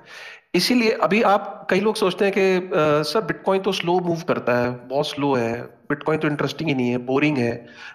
इसीलिए 0.55 0.91
अभी 1.01 1.21
आप, 1.23 1.67
कई 1.69 1.79
लोग 1.79 1.95
सोचते 1.95 2.25
हैं 2.25 2.33
कि 2.37 2.69
सर 3.09 3.21
बिटकॉइन 3.21 3.61
तो 3.61 3.71
स्लो 3.71 3.99
मूव 3.99 4.21
करता 4.27 4.57
है, 4.57 4.69
बहुत 4.87 5.07
स्लो 5.07 5.33
है। 5.35 5.61
बिटकॉइन 5.89 6.19
तो 6.19 6.27
इंटरेस्टिंग 6.27 6.69
ही 6.69 6.75
नहीं 6.75 6.89
है 6.89 6.97
बोरिंग 6.97 7.37
है। 7.37 7.53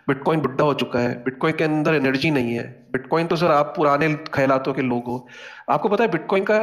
बिटकॉइन 0.09 0.41
बुढ़ा 0.41 0.65
हो 0.65 0.75
चुका 0.75 0.99
है 0.99 1.15
बिटकॉइन 1.25 1.57
के 1.57 1.65
अंदर 1.65 1.95
एनर्जी 1.95 2.31
नहीं 2.31 2.55
है। 2.55 2.65
बिटकॉइन 2.93 3.27
तो 3.27 3.37
सर 3.37 3.51
आप 3.51 3.73
पुराने 3.77 4.15
ख्यालातों 4.35 4.73
के 4.75 4.83
लोग 4.83 5.05
हो। 5.05 5.27
आपको 5.69 5.89
पता 5.89 6.05
है 6.05 6.11
बिटकॉइन 6.11 6.45
का 6.45 6.59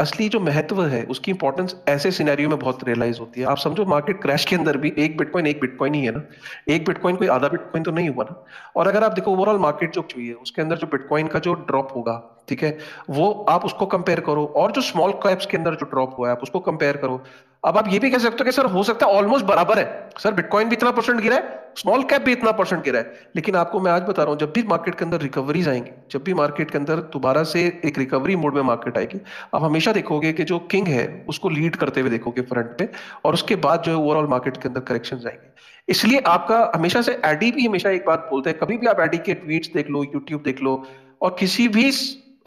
असली 0.00 0.28
जो 0.28 0.40
महत्व 0.40 0.84
है, 0.86 1.02
उसकी 1.04 1.30
इंपॉर्टेंस 1.30 1.76
ऐसे 1.88 2.10
सिनेरियो 2.10 2.48
में 2.48 2.58
बहुत 2.58 2.84
रियलाइज़ 2.84 3.18
होती 3.20 3.40
है। 3.40 3.46
आप 3.46 3.56
समझो 3.56 3.84
मार्केट 3.84 4.22
क्रैश 4.22 4.44
के 4.44 4.56
अंदर 4.56 4.76
भी 4.76 4.92
एक 4.98 5.16
बिटकॉइन 5.18 5.46
एक 5.46 5.60
बिटकॉइन 5.60 5.94
ही 5.94 6.04
है 6.04 6.12
ना। 6.12 6.22
एक 6.68 6.86
बिटकॉइन 6.86 7.16
कोई 7.16 7.28
आधा 7.28 7.48
बिटकॉइन 7.48 7.84
तो 7.84 7.90
नहीं 7.90 8.08
हुआ 8.08 8.24
ना। 8.24 8.44
और 8.76 8.88
अगर 8.88 9.04
आप 9.04 9.12
देखो 9.12 9.32
ओवरऑल 9.32 9.58
मार्केट 9.58 9.92
जो 9.92 10.00
हुई 10.00 10.28
है, 10.28 10.34
उसके 10.34 10.62
अंदर 10.62 10.76
जो 10.76 10.86
बिटकॉइन 10.86 11.26
का 11.26 11.38
जो 11.38 11.54
ड्रॉप 11.54 11.92
होगा, 11.96 12.44
ठीक 12.48 12.62
है, 12.62 12.78
वो 13.10 13.46
आप 13.48 13.64
उसको 13.64 13.86
कंपेयर 13.86 14.20
करो। 14.20 14.44
और 14.56 14.72
जो 14.72 14.80
स्मॉल 14.80 15.12
कैप्स 15.12 15.46
के 15.46 15.56
अंदर 15.56 15.74
जो 15.74 15.86
ड्रॉप 15.86 16.16
हुआ 16.18 16.28
है, 16.28 16.32
आप 16.32 16.42
उसको 16.42 16.60
कंपेयर 16.60 16.96
करो। 16.96 17.22
अब 17.64 17.76
आप 17.78 17.88
ये 17.88 17.98
भी 17.98 18.10
कह 18.10 18.18
सकते 18.18 18.36
हो 18.40 18.44
कि 18.44 18.52
सर 18.52 18.66
हो 18.66 18.82
सकता 18.82 19.06
है 19.06 19.12
ऑलमोस्ट 19.12 19.46
बराबर 19.46 19.78
है। 19.78 20.10
सर 20.18 20.32
बिटकॉइन 20.34 20.68
भी 20.68 20.76
इतना 20.76 20.90
परसेंट 20.90 21.20
गिरा 21.20 21.36
है 21.36 21.58
स्मॉल 21.78 22.02
कैप 22.02 22.22
भी 22.22 22.32
इतना 22.32 22.52
परसेंट 22.52 22.82
गिरा 22.84 22.98
है। 22.98 23.12
लेकिन 23.36 23.56
आपको 23.56 23.80
मैं 23.80 23.90
आज 23.92 24.02
बता 24.02 24.22
रहा 24.22 24.30
हूँ, 24.30 24.38
जब 24.38 24.52
भी 24.52 24.62
मार्केट 24.62 24.94
के 24.94 25.04
अंदर 25.04 25.20
रिकवरीज 25.20 25.68
आएँगी, 25.68 25.90
जब 26.10 26.22
भी 26.22 26.34
मार्केट 26.34 26.70
के 26.70 26.78
अंदर 26.78 26.96
दोबारा 27.12 27.42
से 27.42 27.60
एक 27.84 27.98
रिकवरी 27.98 28.36
मोड 28.36 28.54
में 28.54 28.62
मार्केट 28.62 28.98
आएगी, 28.98 29.20
आप 29.54 29.62
हमेशा 29.62 29.92
देखोगे 29.92 30.32
कि 30.32 30.44
जो 30.44 30.58
किंग 30.70 30.88
है, 30.88 31.24
उसको 31.28 31.48
लीड 31.48 31.76
करते 31.76 32.00
हुए 32.00 32.10
देखोगे 32.10 32.42
फ्रंट 32.42 32.76
पे 32.78 32.88
और 33.24 33.34
उसके 33.34 33.56
बाद 33.58 33.82
जो 33.82 33.92
है 33.92 33.98
ओवरऑल 33.98 34.26
मार्केट 34.26 34.56
के 34.56 34.68
अंदर 34.68 34.80
करेक्शन 34.80 35.16
आएँगे। 35.16 35.48
इसलिए 35.88 36.18
आपका 36.26 36.70
हमेशा 36.74 37.02
से 37.02 37.20
एडी 37.24 37.50
भी 37.52 37.66
हमेशा 37.66 37.90
एक 37.90 38.06
बात 38.06 38.28
बोलते 38.30 38.50
हैं, 38.50 38.58
कभी 38.58 38.76
भी 38.76 38.86
आप 38.86 39.00
एडी 39.00 39.18
के 39.18 39.34
ट्वीट 39.34 39.72
देख 39.74 39.90
लो 39.90 40.02
यूट्यूब 40.04 40.42
देख 40.42 40.62
लो 40.62 40.82
और 41.22 41.36
किसी 41.38 41.68
भी 41.68 41.90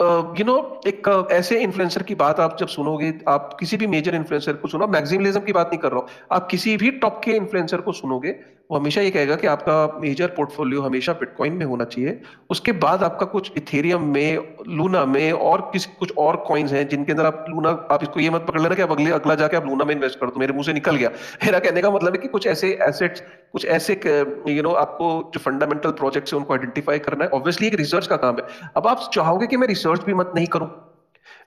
यू 0.00 0.44
नो 0.44 0.54
एक 0.86 1.08
ऐसे 1.32 1.58
इन्फ्लुएंसर 1.62 2.02
की 2.02 2.14
बात 2.14 2.40
आप 2.40 2.56
जब 2.58 2.66
सुनोगे, 2.66 3.12
आप 3.28 3.56
किसी 3.60 3.76
भी 3.76 3.86
मेजर 3.86 4.14
इन्फ्लुएंसर 4.14 4.52
को 4.52 4.68
सुनो 4.68 4.86
मैक्सिमलिज्म 4.86 5.40
की 5.40 5.52
बात 5.52 5.68
नहीं 5.68 5.78
कर 5.78 5.90
रहा 5.92 6.00
हूँ, 6.00 6.08
आप 6.32 6.48
किसी 6.50 6.76
भी 6.76 6.90
टॉप 6.90 7.20
के 7.24 7.32
इन्फ्लुएंसर 7.32 7.80
को 7.80 7.92
सुनोगे 7.92 8.30
वो 8.70 8.78
हमेशा 8.78 9.00
ये 9.00 9.10
कहेगा 9.10 9.34
कि 9.36 9.46
आपका 9.46 9.98
मेजर 10.00 10.26
पोर्टफोलियो 10.26 10.82
हमेशा 10.82 11.12
बिटकॉइन 11.12 11.52
में 11.52 11.64
होना 11.66 11.84
चाहिए। 11.84 12.20
उसके 12.50 12.72
बाद 12.72 13.02
आपका 13.02 13.26
कुछ 13.26 13.50
इथेरियम 13.56 14.02
में 14.04 14.54
लूना 14.68 15.04
में 15.06 15.32
और 15.32 15.60
किसी, 15.72 15.90
कुछ 15.98 16.12
और 16.18 16.36
कॉइन्स 16.48 16.72
हैं 16.72 16.86
जिनके 16.88 17.12
अंदर 17.12 17.26
आप 17.26 17.44
लूना 17.48 17.70
आप 17.90 18.02
इसको 18.02 18.20
ये 18.20 18.30
मत 18.30 18.46
पकड़ 18.48 18.60
लेना 18.60 18.74
कि 18.74 18.82
आप 18.82 18.92
अगले, 18.92 19.10
अगला 19.10 19.34
जाके 19.34 19.56
आप 19.56 19.66
लूना 19.66 19.84
में 19.84 19.94
इन्वेस्ट 19.94 20.18
कर 20.18 20.26
दो। 20.26 20.40
मेरे 20.40 20.52
मुँह 20.52 20.64
से 20.64 20.72
निकल 20.72 20.96
गया। 20.96 21.10
मेरा 21.44 21.58
कहने 21.58 21.82
का 21.82 21.90
मतलब 21.90 22.12
है 22.12 22.18
कि 22.18 22.28
कुछ 22.28 22.46
ऐसे 22.46 22.78
एसेट्स 22.82 23.22
कुछ 23.52 23.66
ऐसे 23.66 24.00
यू 24.48 24.62
नो 24.62 24.70
आपको 24.70 25.30
जो 25.34 25.40
फंडामेंटल 25.40 25.90
प्रोजेक्ट्स 25.92 26.32
है 26.32 26.38
उनको 26.38 26.54
आइडेंटिफाई 26.54 26.98
करना 26.98 27.24
है। 27.24 27.30
ऑब्वियसली 27.30 27.66
एक 27.66 27.74
रिसर्च 27.74 28.06
का 28.06 28.16
काम 28.16 28.36
है। 28.36 28.70
अब 28.76 28.86
आप 28.86 29.10
चाहोगे 29.14 29.46
कि 29.46 29.56
मैं 29.56 29.68
रिसर्च 29.68 30.04
भी 30.04 30.14
मत 30.14 30.32
नहीं 30.34 30.46
करूँ। 30.46 30.70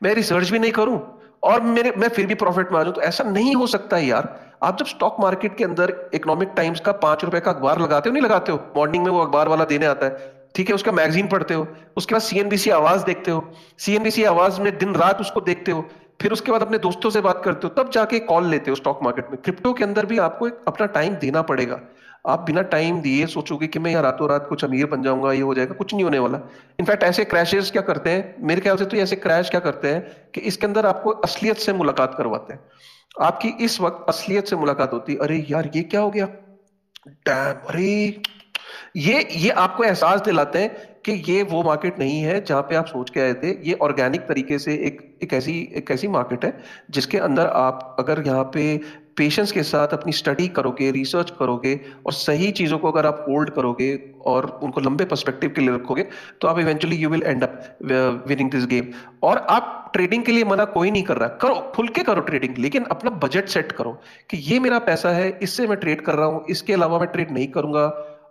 मैं 0.03 0.13
रिसर्च 0.13 0.51
भी 0.51 0.59
नहीं 0.59 0.71
करूँ। 0.71 0.99
और 1.43 1.61
मेरे, 1.61 1.93
मैं 1.97 2.09
फिर 2.09 2.25
भी 2.25 2.35
प्रॉफिट 2.35 2.71
में 2.71 2.79
आ 2.79 2.83
जाऊँ 2.83 2.95
तो 2.95 3.01
ऐसा 3.01 3.23
नहीं 3.23 3.55
हो 3.55 3.67
सकता 3.67 3.97
यार। 3.97 4.35
आप 4.63 4.77
जब 4.79 4.85
स्टॉक 4.85 5.17
मार्केट 5.19 5.57
के 5.57 5.63
अंदर 5.63 5.93
इकोनॉमिक 6.13 6.53
टाइम्स 6.55 6.79
का 6.79 6.91
पाँच 6.93 7.23
रुपए 7.23 7.39
का 7.39 7.51
अखबार 7.51 7.79
लगाते 7.79 8.09
हो, 8.09 8.13
नहीं 8.13 8.23
लगाते 8.23 8.51
हो? 8.51 8.57
मॉर्निंग 8.77 9.03
में 9.03 9.11
वो 9.11 9.19
अखबार 9.19 9.47
वाला 9.47 9.65
देने 9.65 9.85
आता 9.85 10.05
है। 10.05 10.35
ठीक 10.55 10.69
है, 10.69 10.75
उसका 10.75 10.91
मैगजीन 10.91 11.27
पढ़ते 11.27 11.53
हो, 11.53 11.67
उसके 11.97 12.15
बाद 12.15 12.21
सीएनबीसी 12.21 12.69
आवाज़ 12.69 13.03
देखते 13.05 13.31
हो 13.31 13.43
सीएनबीसी 13.79 14.23
आवाज़ 14.23 14.59
में 14.61 14.77
दिन 14.77 14.95
रात 14.95 15.19
उसको 15.21 15.41
देखते 15.41 15.71
हो, 15.71 15.85
फिर 16.21 16.31
उसके 16.31 16.51
बाद 16.51 16.61
अपने 16.61 16.77
दोस्तों 16.77 17.09
से 17.09 17.21
बात 17.21 17.41
करते 17.45 17.67
हो, 17.67 17.73
तब 17.73 17.91
जाके 17.91 18.19
कॉल 18.19 18.45
लेते 18.45 18.71
हो 18.71 18.75
स्टॉक 18.75 19.03
मार्केट 19.03 19.29
में। 19.31 19.37
क्रिप्टो 19.41 19.73
के 19.73 19.83
अंदर 19.83 20.05
भी 20.05 20.17
आपको 20.17 20.47
एक 20.47 20.59
अपना 20.67 20.85
टाइम 20.87 21.15
देना 21.15 21.41
पड़ेगा। 21.41 21.79
आप 22.27 22.39
बिना 22.41 22.61
टाइम 22.71 22.99
दिए 23.01 23.25
सोचोगे 23.27 23.67
कि 23.67 23.79
मैं 23.79 23.91
यार 23.91 24.03
रातों 24.03 24.29
रात 24.29 24.45
कुछ 24.49 24.63
अमीर 24.65 24.85
बन 24.85 25.03
जाऊँगा, 25.03 25.31
ये 25.33 25.41
हो 25.41 25.53
जाएगा, 25.53 25.73
कुछ 25.73 25.93
नहीं 25.93 26.03
होने 26.03 26.19
वाला। 26.19 26.39
इनफैक्ट 26.79 27.03
ऐसे 27.03 27.25
क्रैशेस 27.25 27.71
क्या 27.71 27.81
करते 27.81 28.09
हैं? 28.09 28.35
मेरे 28.39 28.61
ख्याल 28.61 28.77
से 28.77 28.85
तो 28.85 28.97
ऐसे 28.97 29.15
क्रैश 29.17 29.49
क्या 29.49 29.59
करते 29.59 29.93
हैं 29.93 30.31
कि 30.35 30.41
इसके 30.43 30.67
अंदर 30.67 30.85
आपको 30.85 31.11
असलियत 31.21 31.57
से 31.57 31.73
मुलाकात 31.73 32.15
करवाते 32.17 32.53
हैं। 32.53 32.59
आपकी 33.21 33.49
इस 33.65 33.79
वक्त 33.81 34.05
असलियत 34.09 34.47
से 34.47 34.55
मुलाकात 34.55 34.93
होती 34.93 35.15
अरे 35.17 35.45
यार, 35.49 35.71
ये 35.75 35.83
क्या 35.83 36.01
हो 36.01 36.09
गया? 36.11 36.25
डैम 37.05 37.67
अरे, 37.69 38.21
ये 38.97 39.27
ये 39.31 39.49
आपको 39.51 39.83
एहसास 39.83 40.21
दिलाते 40.21 40.59
हैं 40.59 41.01
कि 41.05 41.11
ये 41.27 41.41
वो 41.43 41.61
मार्केट 41.63 41.99
नहीं 41.99 42.19
है 42.21 42.43
जहाँ 42.45 42.61
पे 42.61 42.75
आप 42.75 42.85
सोच 42.85 43.09
के 43.09 43.19
आए 43.19 43.33
थे। 43.33 43.49
ये 43.69 43.73
ऑर्गेनिक 43.81 44.21
तरीके 44.21 44.57
से 44.59 44.73
एक 44.87 45.01
एक 45.23 45.33
ऐसी 45.33 45.59
एक 45.75 45.91
ऐसी 45.91 46.07
मार्केट 46.07 46.45
है 46.45 46.57
जिसके 46.89 47.17
अंदर 47.19 47.47
आप 47.47 47.95
अगर 47.99 48.23
यहाँ 48.27 48.43
पे 48.53 48.79
पेशेंस 49.17 49.51
के 49.51 49.63
साथ 49.63 49.93
अपनी 49.93 50.11
स्टडी 50.13 50.47
करोगे 50.57 50.89
रिसर्च 50.91 51.31
करोगे 51.39 51.79
और 52.05 52.13
सही 52.13 52.51
चीज़ों 52.51 52.77
को 52.77 52.91
अगर 52.91 53.05
आप 53.05 53.25
होल्ड 53.29 53.49
करोगे 53.49 53.89
और 54.25 54.49
उनको 54.63 54.81
लंबे 54.81 55.05
पर्सपेक्टिव 55.05 55.49
के 55.49 55.61
लिए 55.61 55.75
रखोगे 55.75 56.05
तो 56.41 56.47
आप 56.47 56.59
eventually 56.59 56.95
you 56.95 57.09
will 57.09 57.23
end 57.23 57.43
up 57.43 58.23
winning 58.27 58.51
this 58.51 58.65
game 58.65 58.91
और 59.23 59.37
आप 59.49 59.73
ट्रेडिंग 59.93 60.23
के 60.23 60.31
लिए 60.31 60.43
मना 60.43 60.65
कोई 60.67 60.91
नहीं 60.91 61.03
कर 61.03 61.17
रहा, 61.17 61.27
करो, 61.27 61.55
खुल 61.75 61.87
के 61.87 62.03
करो 62.03 62.21
ट्रेडिंग 62.21 62.57
लेकिन 62.57 62.83
अपना 62.91 63.11
बजट 63.19 63.47
सेट 63.49 63.71
करो 63.71 63.91
कि 64.29 64.37
ये 64.51 64.59
मेरा 64.59 64.79
पैसा 64.79 65.09
है, 65.11 65.29
इससे 65.41 65.67
मैं 65.67 65.77
ट्रेड 65.77 66.01
कर 66.01 66.15
रहा 66.15 66.25
हूँ, 66.25 66.45
इसके 66.49 66.73
अलावा 66.73 66.99
मैं 66.99 67.07
ट्रेड 67.07 67.31
नहीं 67.31 67.47
करूँगा। 67.47 67.85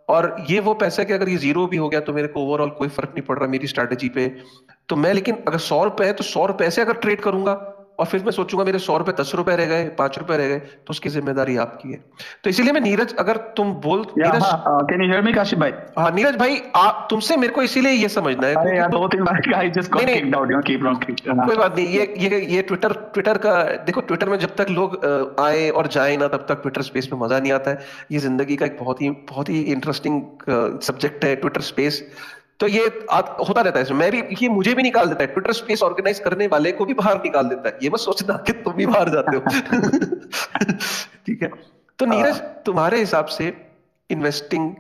और 0.09 0.37
ये 0.51 0.59
वो 0.61 0.73
पैसा 0.75 1.05
कि 1.05 1.13
अगर 1.13 1.29
ये 1.29 1.37
ज़ीरो 1.37 1.67
भी 1.67 1.77
हो 1.77 1.89
गया 1.89 2.01
तो 2.01 2.13
मेरे 2.13 2.29
को 2.29 2.41
ओवरऑल 2.41 2.69
कोई 2.71 2.89
फ़र्क 2.89 3.09
नहीं 3.11 3.23
पड़ 3.27 3.39
रहा 3.39 3.49
मेरी 3.49 3.67
स्ट्रैटेजी 3.67 4.09
पे। 4.09 4.27
तो 4.89 4.97
मैं, 4.97 5.13
लेकिन 5.15 5.39
अगर 5.49 5.59
सौ 5.61 5.83
रुपए 5.85 6.05
है 6.05 6.13
तो 6.13 6.25
सौ 6.25 6.45
रुपए 6.47 6.71
से 6.71 6.83
अगर 6.83 6.95
ट्रेड 6.97 7.21
करूँगा 7.21 7.55
और 7.99 8.07
फिर 8.07 8.23
मैं 8.25 8.31
सोचूँगा 8.33 8.65
मेरे 8.65 8.79
सौ 8.79 8.97
रुपए 8.99 9.13
दस 9.21 9.33
रुपए 9.35 9.55
रह 9.57 9.67
गए 9.67 9.85
पाँच 9.99 10.19
रुपए 10.19 10.37
रह 10.37 10.49
गए 10.49 10.59
तो 10.59 10.91
उसकी 10.91 11.09
ज़िम्मेदारी 11.09 11.57
आपकी 11.59 11.93
है। 11.93 11.99
तो 12.45 12.51
इसीलिए 12.51 12.73
मैं 12.73 12.81
नीरज 12.81 13.15
अगर 13.19 13.37
तुम 13.57 13.73
बोल 13.85 14.01
Neeraj 14.19 14.43
can 14.91 15.03
you 15.03 15.09
hear 15.11 15.23
me 15.23 15.33
Kashif 15.33 15.59
भाई? 15.59 15.73
हाँ 15.99 16.11
नीरज 16.13 16.37
भाई 16.39 16.61
आप 16.77 17.07
तुमसे 17.11 17.37
मेरे 17.37 17.53
को 17.53 17.63
इसीलिए 17.63 17.93
ये 17.93 18.09
समझना 18.09 18.47
है 18.47 18.55
अरे 18.57 18.77
यार 18.77 18.91
दो 18.91 19.09
तीन 19.09 19.25
बार 19.25 19.55
I 19.55 19.71
just 19.71 19.93
got 19.93 20.05
kicked 20.07 20.37
out 20.37 20.53
you 20.53 20.61
keep 20.67 20.85
on 20.87 20.95
कोई 20.97 21.57
बात 21.57 21.77
नहीं 21.77 21.87
ये 21.89 22.15
ये 22.19 22.41
ये 22.55 22.63
ट्विटर 22.63 22.93
ट्विटर 23.15 23.39
का 23.39 23.55
देखो 23.87 24.01
ट्विटर 24.03 24.29
में 24.29 24.39
जब 24.39 24.55
तक 24.57 24.71
लोग 24.71 24.99
आए 25.41 25.69
और 25.71 25.87
जाए 25.89 26.17
ना 26.17 26.29
तब 26.29 26.47
तक 26.49 26.63
ट्विटर 26.63 26.83
स्पेस 26.83 27.09
में 27.13 27.19
मज़ा 27.21 27.39
नहीं 27.39 27.53
आता 27.53 27.71
है। 27.71 27.85
ये 28.13 28.19
ज़िंदगी 28.19 28.57
का 28.57 28.67
एक 28.67 28.77
बहुत 28.81 29.03
ही 29.03 29.11
बहुत 29.29 29.49
ही 29.49 29.61
इंटरेस्टिंग 29.73 30.23
सब्जेक्ट 30.83 31.25
है 31.25 31.35
ट्विटर 31.37 31.61
स्पेस 31.63 32.03
तो 32.61 32.69
ये 32.69 32.85
होता 33.49 33.61
रहता 33.61 33.81
है 33.81 33.95
मैं 33.95 34.11
भी 34.13 34.23
ये 34.43 34.49
मुझे 34.49 34.75
भी 34.75 34.83
निकाल 34.83 35.07
देता 35.07 35.23
है। 35.23 35.27
ट्विटर 35.27 35.53
स्पेस 35.53 35.83
ऑर्गेनाइज 35.83 36.19
करने 36.19 36.47
वाले 36.47 36.73
को 36.73 36.85
भी 36.85 36.95
बाहर 36.95 37.17
निकाल 37.17 37.45
देता 37.45 37.69
है। 37.69 37.79
ये 37.83 37.89
बस 37.89 38.05
सोचना 38.05 38.37
कि 38.37 38.53
तुम 38.53 38.73
भी 38.73 38.87
बाहर 38.87 39.09
जाते 39.09 39.37
हो। 39.37 39.43
ठीक 41.27 41.43
है? 41.43 41.51
तो 41.99 42.07
नीरज 42.07 42.37
तुम्हारे 42.37 42.99
हिसाब 42.99 43.27
से 43.27 43.67
इन्वेस्टिंग 44.11 44.75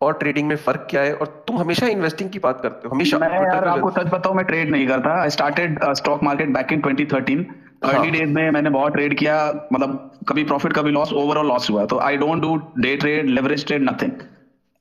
और 0.00 0.12
ट्रेडिंग 0.12 0.48
में 0.48 0.56
फ़र्क 0.56 0.86
क्या 0.90 1.02
है? 1.02 1.14
और 1.14 1.44
तुम 1.48 1.58
हमेशा 1.58 1.86
इन्वेस्टिंग 1.86 2.30
की 2.30 2.38
बात 2.38 2.60
करते 2.60 2.88
हो? 2.88 2.94
हमेशा 2.94 3.18
मैं 3.18 3.28
यार 3.28 3.68
आपको 3.68 3.90
सच 3.90 4.06
बताऊँ 4.06 4.36
मैं 4.36 4.44
ट्रेड 4.44 4.70
नहीं 4.70 4.88
करता। 4.88 5.22
I 5.22 5.30
started 5.30 5.78
stock 5.92 6.22
market 6.22 6.48
back 6.48 6.72
in 6.72 6.80
2013 6.80 7.44
early 7.84 8.10
days 8.10 8.30
में 8.30 8.50
मैंने 8.50 8.70
बहुत 8.70 8.92
ट्रेड 8.92 9.18
किया। 9.18 9.68
मतलब 9.72 10.18
कभी 10.28 10.44
प्रॉफिट 10.44 10.72
कभी 10.72 10.90
लॉस 10.90 11.12
ओवरऑल 11.12 11.46
लॉस 11.46 11.70
हुआ। 11.70 11.84
तो 11.84 11.98
I 11.98 12.16
don't 12.16 12.42
do 12.42 12.56
day 12.78 12.96
trade 12.96 13.26
leverage 13.26 13.66
trade 13.66 13.82
nothing 13.82 14.10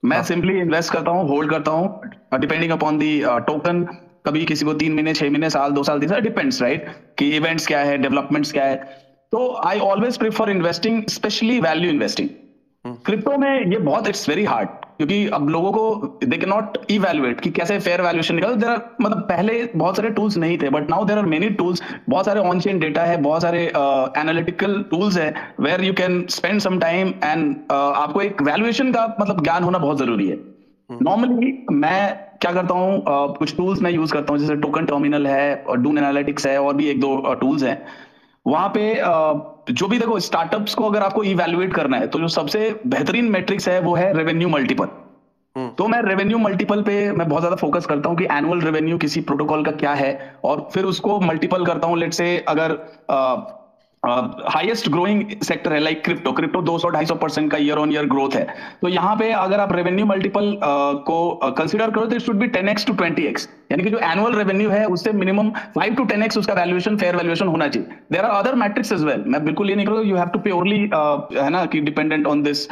मैं 0.04 0.22
सिंपली 0.24 0.54
हाँ। 0.54 0.62
इन्वेस्ट 0.62 0.92
करता 0.94 1.12
हूँ 1.12 1.28
होल्ड 1.28 1.52
करता 1.52 1.72
हूँ 1.72 2.40
डिपेंडिंग 2.40 2.72
अपॉन 2.72 2.98
दी 2.98 3.20
टोकन 3.48 3.84
कभी 4.26 4.46
किसी 4.46 4.66
को 4.66 4.74
तीन 4.74 4.94
महीने 4.94 5.14
छह 5.14 5.30
महीने 5.30 5.50
साल 5.50 5.72
दो 5.72 5.84
साल 5.84 6.00
तीन 6.00 6.20
डिपेंड्स 6.24 6.62
राइट 6.62 6.88
कि 7.20 7.30
इवेंट्स 7.38 7.68
क्या 7.68 7.80
है 7.80 7.98
डेवलपमेंट्स 7.98 8.52
क्या 8.52 8.66
है। 8.66 8.76
तो 9.32 9.48
I 9.66 9.80
always 9.80 10.18
prefer 10.18 10.50
investing 10.50 11.04
specially 11.10 11.60
value 11.60 11.90
investing 11.92 12.30
crypto 13.06 13.38
में 13.38 13.72
ये 13.72 13.78
बहुत 13.80 14.08
इट्स 14.08 14.28
वेरी 14.30 14.44
हार्ड 14.46 14.70
क्योंकि 15.04 15.28
अब 15.28 15.48
लोगों 15.50 15.72
को 15.72 16.26
दे 16.26 16.38
के 16.38 16.46
नॉट 16.46 16.78
इवेल्युएट 16.92 17.40
कि 17.42 17.50
कैसे 17.52 17.78
फेयर 17.80 18.02
वैल्यूएशन 18.02 18.36
निकालो। 18.36 18.56
देर 18.56 18.78
मतलब 19.02 19.22
पहले 19.30 19.54
बहुत 19.76 19.96
सारे 19.96 20.10
टूल्स 20.10 20.38
नहीं 20.38 20.58
थे 20.58 20.70
but 20.70 20.90
now 20.90 21.06
there 21.06 21.18
are 21.18 21.26
many 21.26 21.50
tools 21.60 21.82
बहुत 22.10 22.26
सारे 22.26 22.40
ऑन 22.42 22.60
चेन 22.60 22.80
डेटा 22.80 23.02
है 23.02 23.18
बहुत 23.22 23.42
सारे 23.42 23.66
एनालिटिकल 23.66 24.76
uh, 24.76 24.90
टूल्स 24.92 25.18
है 25.18 25.34
where 25.60 25.84
you 25.84 25.94
can 25.94 26.26
spend 26.30 26.60
some 26.60 26.80
time 26.80 27.14
and 27.24 27.56
आपको 27.72 28.22
एक 28.22 28.42
वैल्यूएशन 28.42 28.92
का 28.92 29.06
मतलब 29.20 29.44
ज्ञान 29.44 29.64
होना 29.64 29.78
बहुत 29.78 29.98
ज़रूरी 29.98 30.28
है। 30.28 30.38
Normally 30.90 31.50
hmm. 31.50 31.76
मैं 31.76 32.16
क्या 32.42 32.52
करता 32.52 32.74
हूँ 32.74 32.98
uh, 32.98 33.38
कुछ 33.38 33.56
टूल्स 33.58 33.82
मैं 33.82 33.92
यूज़ 33.92 34.14
करता 34.14 34.34
हूँ 34.34 34.40
जैसे 34.40 34.56
टोकन 34.62 34.86
टर्मिनल 34.86 35.28
है 35.28 35.56
और 35.56 35.78
डून 35.80 35.98
एनालिटिक्स 35.98 36.48
है 36.48 36.58
और 36.62 36.74
भी 36.74 36.88
एक 36.90 37.02
दो 37.02 37.16
टूल्स 37.42 37.62
uh, 37.62 37.68
हैं। 37.68 37.82
वहाँ 38.46 38.70
पे 38.70 38.92
जो 39.68 39.88
भी 39.88 39.98
देखो 40.00 40.20
स्टार्टअप्स 40.20 40.74
को 40.76 40.90
अगर 40.90 41.04
आपको 41.04 41.24
इवेल्युएट 41.24 41.74
करना 41.74 41.98
है 41.98 42.08
तो 42.08 42.20
जो 42.20 42.28
सबसे 42.30 42.70
बेहतरीन 42.88 43.30
मेट्रिक्स 43.32 43.68
है 43.68 43.80
वो 43.80 43.96
है 43.96 44.12
रेवेन्यू 44.14 44.50
मल्टीपल 44.50 44.88
हम्म। 45.56 45.70
तो 45.70 45.88
मैं 45.88 46.02
रेवेन्यू 46.02 46.38
मल्टीपल 46.38 46.82
पे 46.82 46.96
मैं 47.12 47.28
बहुत 47.30 47.42
ज़्यादा 47.42 47.56
फोकस 47.56 47.86
करता 47.86 48.10
हूँ 48.10 48.18
कि 48.18 48.28
एनुअल 48.32 48.62
रेवेन्यू 48.62 48.98
किसी 48.98 49.22
प्रोटोकॉल 49.22 49.66
का 49.66 49.72
क्या 49.74 49.94
है 49.94 50.14
और 50.46 50.68
फिर 50.74 50.86
उसको 50.86 51.20
मल्टीपल 51.22 51.66
करता 51.66 51.88
हूँ 51.88 51.98
लेट 51.98 52.14
से 52.14 52.38
अगर 52.48 52.72
हाईएस्ट 54.04 54.90
ग्रोइंग 54.92 55.24
सेक्टर 55.44 55.74
है 55.74 55.80
लाइक 55.80 56.04
क्रिप्टो 56.06 56.32
क्रिप्टो 56.32 56.62
200 56.62 56.90
250 56.94 57.18
परसेंट 57.20 57.50
का 57.52 57.58
ईयर 57.58 57.78
ऑन 57.78 57.92
ईयर 57.92 58.06
ग्रोथ 58.06 58.36
है. 58.36 58.46
तो 58.82 58.88
यहाँ 58.88 59.16
पे 59.16 59.32
अगर 59.32 59.60
आप 59.60 59.74
रेवेन्यू 59.74 60.06
मल्टीपल 60.06 60.50
uh, 60.52 61.04
को 61.10 61.54
कंसिडर 61.58 61.86
uh, 61.86 61.94
करो 61.96 62.06
तो 62.06 62.16
it 62.16 62.22
should 62.22 62.40
be 62.40 62.48
10x 62.48 62.88
to 62.88 62.94
20x 62.94 63.48
यानी 63.72 63.84
कि 63.84 63.90
जो 63.90 64.00
एनुअल 64.12 64.36
रेवेन्यू 64.36 64.70
है 64.70 64.86
उससे 64.88 65.12
मिनिमम 65.14 65.52
5 65.78 65.96
टू 65.98 66.06
10x 66.06 66.38
उसका 66.38 66.54
वैल्यूएशन 66.54 66.98
फेयर 66.98 67.16
वैल्यूएशन 67.16 67.48
होना 67.48 67.68
चाहिए. 67.68 67.90
There 68.12 68.26
are 68.26 68.40
other 68.40 68.56
metrics 68.56 68.92
as 68.92 69.04
well 69.04 69.24
मैं 69.28 69.44
बिल्कुल 69.46 69.70
ये 69.70 69.76
नहीं 69.76 69.86
करूँ 69.86 70.04
यू 70.06 70.18
हैव 70.18 70.30
टू 70.34 70.40
प्योरली 70.40 70.80
है 70.80 71.50
ना 71.50 71.66
कि 71.66 71.82
डिपेंडेंट 71.82 72.28
ऑन 72.28 72.44
दिस 72.44 72.68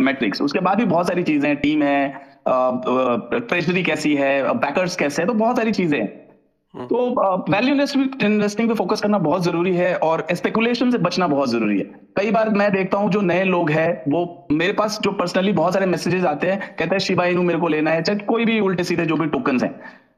मैट्रिक्स 0.00 0.42
उसके 0.42 0.60
बाद 0.60 0.78
भी 0.78 0.84
बहुत 0.84 1.08
सारी 1.08 1.22
चीज़ें 1.22 1.48
हैं. 1.48 1.56
टीम 1.60 1.82
है 1.82 2.08
ट्रेजरी 2.48 3.80
uh, 3.80 3.86
कैसी 3.86 4.14
है 4.14 4.54
बैकर्स 4.56 4.96
कैसे 4.96 5.22
है 5.22 5.28
तो 5.28 5.34
बहुत 5.34 5.56
सारी 5.56 5.72
चीज़ें 5.72 5.98
हैं. 5.98 6.27
तो 6.74 7.44
वैल्यू 7.50 7.74
इन्वेस्टिंग 7.74 8.68
पे 8.68 8.74
फोकस 8.74 9.00
करना 9.00 9.18
बहुत 9.18 9.42
ज़रूरी 9.42 9.74
है 9.76 9.94
और 9.98 10.26
स्पेकुलेशन 10.32 10.90
से 10.90 10.98
बचना 10.98 11.26
बहुत 11.28 11.50
ज़रूरी 11.50 11.78
है। 11.78 11.84
कई 12.16 12.30
बार 12.30 12.48
मैं 12.50 12.70
देखता 12.72 12.98
हूँ 12.98 13.10
जो 13.10 13.20
नए 13.22 13.44
लोग 13.44 13.70
हैं, 13.70 14.02
वो 14.08 14.46
मेरे 14.52 14.72
पास 14.72 14.98
जो 15.02 15.12
पर्सनली 15.12 15.52
बहुत 15.52 15.72
सारे 15.74 15.86
मैसेजेस 15.86 16.24
आते 16.26 16.46
हैं, 16.46 16.58
कहते 16.58 16.90
हैं 16.90 16.98
शिबा 16.98 17.24
इनू 17.26 17.42
मेरे 17.42 17.58
को 17.58 17.68
लेना 17.68 17.90
है। 17.90 18.02
चाहे 18.02 18.18
कोई 18.26 18.44
भी 18.44 18.58
उल्टे 18.60 18.84
सीधे 18.84 19.06
जो 19.06 19.16
भी 19.16 19.26
टोकन 19.28 19.60
है। 19.62 19.68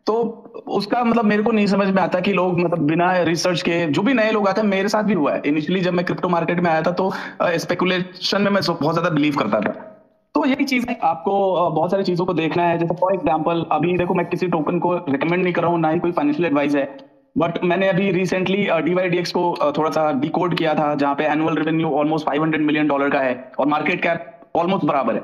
तो 0.07 0.15
उसका 0.69 1.03
मतलब 1.05 1.25
मेरे 1.25 1.43
को 1.43 1.53
नहीं 1.53 1.67
समझ 1.67 1.89
में 1.89 2.03
आता 2.03 2.21
कि 2.21 2.33
लोग 2.33 2.61
मतलब 2.61 2.87
बिना 2.87 3.13
रिसर्च 3.23 3.63
के 3.63 3.87
जो 3.89 4.03
भी 4.03 4.15
नए 4.15 4.31
लोग 4.31 4.49
आते 4.49 4.61
हैं, 4.61 4.69
मेरे 4.69 4.89
साथ 4.89 5.03
भी 5.03 5.15
हुआ 5.15 5.33
है। 5.33 5.43
इनिशियली 5.47 5.81
जब 5.81 5.93
मैं 5.93 6.05
क्रिप्टो 6.07 6.29
मार्केट 6.29 6.61
में 6.61 6.71
आया 6.71 6.83
था 6.83 6.91
तो 6.93 7.11
स्पेकुलेशन 7.43 8.43
में 8.43 8.51
मैं 8.51 8.63
बहुत 8.67 8.95
ज़्यादा 8.95 9.11
बिलीव 9.11 9.37
करता 9.37 9.61
था। 9.61 9.90
तो 10.35 10.45
यही 10.47 10.65
चीज़ 10.65 10.85
है, 10.89 10.99
आपको 11.03 11.71
बहुत 11.71 11.91
सारी 11.91 12.05
चीज़ों 12.05 12.25
को 12.27 12.35
देखना 12.35 12.63
है। 12.63 12.79
जैसे 12.79 12.95
फॉर 12.95 13.15
एग्ज़ाम्पल 13.15 13.65
अभी 13.73 13.97
देखो 13.99 14.15
मैं 14.15 14.27
किसी 14.27 14.47
टोकन 14.49 14.79
को 14.79 14.93
रिकमेंड 14.99 15.43
नहीं 15.43 15.53
कर 15.53 15.63
रहा 15.63 15.71
हूँ, 15.71 15.81
ना 15.81 15.89
ही 15.91 15.99
कोई 15.99 16.13
फाइनेंशियल 16.13 16.47
एडवाइस 16.47 16.75
है। 16.75 16.85
बट 17.37 17.59
मैंने 17.65 17.89
अभी 17.89 18.11
रिसेंटली 18.13 18.67
डीवाईडीएक्स 18.85 19.33
को 19.33 19.73
थोड़ा 19.79 19.91
सा 19.91 20.11
डिकोड 20.21 20.57
किया 20.59 20.75
था, 20.75 20.95
जहाँ 20.95 21.15
पे 21.15 21.25
annual 21.25 21.57
revenue 21.57 21.91
almost 21.91 22.27
500 22.27 22.61
million 22.61 22.89
dollar 22.89 23.11
का 23.11 23.21
है 23.21 23.53
और 23.59 23.67
मार्केट 23.67 24.03
कैप 24.03 24.57
ऑलमोस्ट 24.57 24.85
बराबर 24.85 25.15
है। 25.15 25.23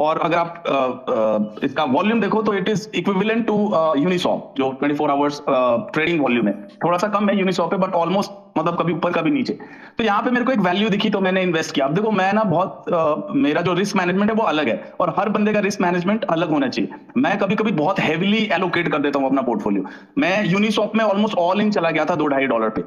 और 0.00 0.18
अगर 0.18 0.36
आप 0.36 0.64
आ, 0.66 0.74
आ, 0.74 1.56
इसका 1.64 1.84
वॉल्यूम 1.92 2.20
देखो 2.20 2.42
तो 2.42 2.54
it 2.54 2.68
is 2.68 2.88
equivalent 2.96 3.46
to 3.46 3.56
Uniswap 3.98 4.54
जो 4.58 4.70
24 4.82 4.96
फोर 4.98 5.10
आवर्स 5.10 5.40
ट्रेडिंग 5.48 6.20
वॉल्यूम 6.20 6.46
है। 6.48 6.52
थोड़ा 6.84 6.98
सा 6.98 7.08
कम 7.08 7.28
है 7.28 7.38
यूनिसॉप 7.38 7.70
पे 7.70 7.76
बट 7.76 7.94
ऑलमोस्ट 7.94 8.38
मतलब 8.58 8.78
कभी 8.78 8.92
ऊपर 8.92 9.12
कभी 9.12 9.30
नीचे। 9.30 9.58
तो 9.98 10.04
यहाँ 10.04 10.22
पे 10.22 10.30
मेरे 10.30 10.44
को 10.44 10.52
एक 10.52 10.60
वैल्यू 10.60 10.88
दिखी 10.90 11.10
तो 11.10 11.20
मैंने 11.20 11.42
इन्वेस्ट 11.42 11.74
किया। 11.74 11.86
अब 11.86 11.94
देखो 11.94 12.10
मैं 12.12 12.32
ना 12.32 12.44
बहुत 12.44 12.92
आ, 12.94 13.14
मेरा 13.36 13.60
जो 13.60 13.74
रिस्क 13.74 13.96
मैनेजमेंट 13.96 14.30
है 14.30 14.36
वो 14.36 14.44
अलग 14.44 14.68
है 14.68 14.92
और 15.00 15.14
हर 15.18 15.28
बंदे 15.28 15.52
का 15.52 15.60
रिस्क 15.60 15.80
मैनेजमेंट 15.80 16.24
अलग 16.30 16.50
होना 16.50 16.68
चाहिए। 16.68 16.90
मैं 17.16 17.36
कभी 17.38 17.56
कभी 17.56 17.72
बहुत 17.74 18.00
हैविली 18.00 18.48
एलोकेट 18.52 18.88
कर 18.92 18.98
देता 18.98 19.18
हूँ 19.18 19.28
अपना 19.28 19.42
पोर्टफोलियो 19.42 19.84
मैं 20.18 20.44
यूनिसॉप 20.46 20.96
में 20.96 21.04
ऑलमोस्ट 21.04 21.38
ऑल 21.38 21.60
इन 21.60 21.70
चला 21.70 21.90
गया 21.90 22.04
था 22.04 22.14
दो 22.14 22.26
ढाई 22.28 22.46
डॉलर 22.46 22.68
पे। 22.70 22.82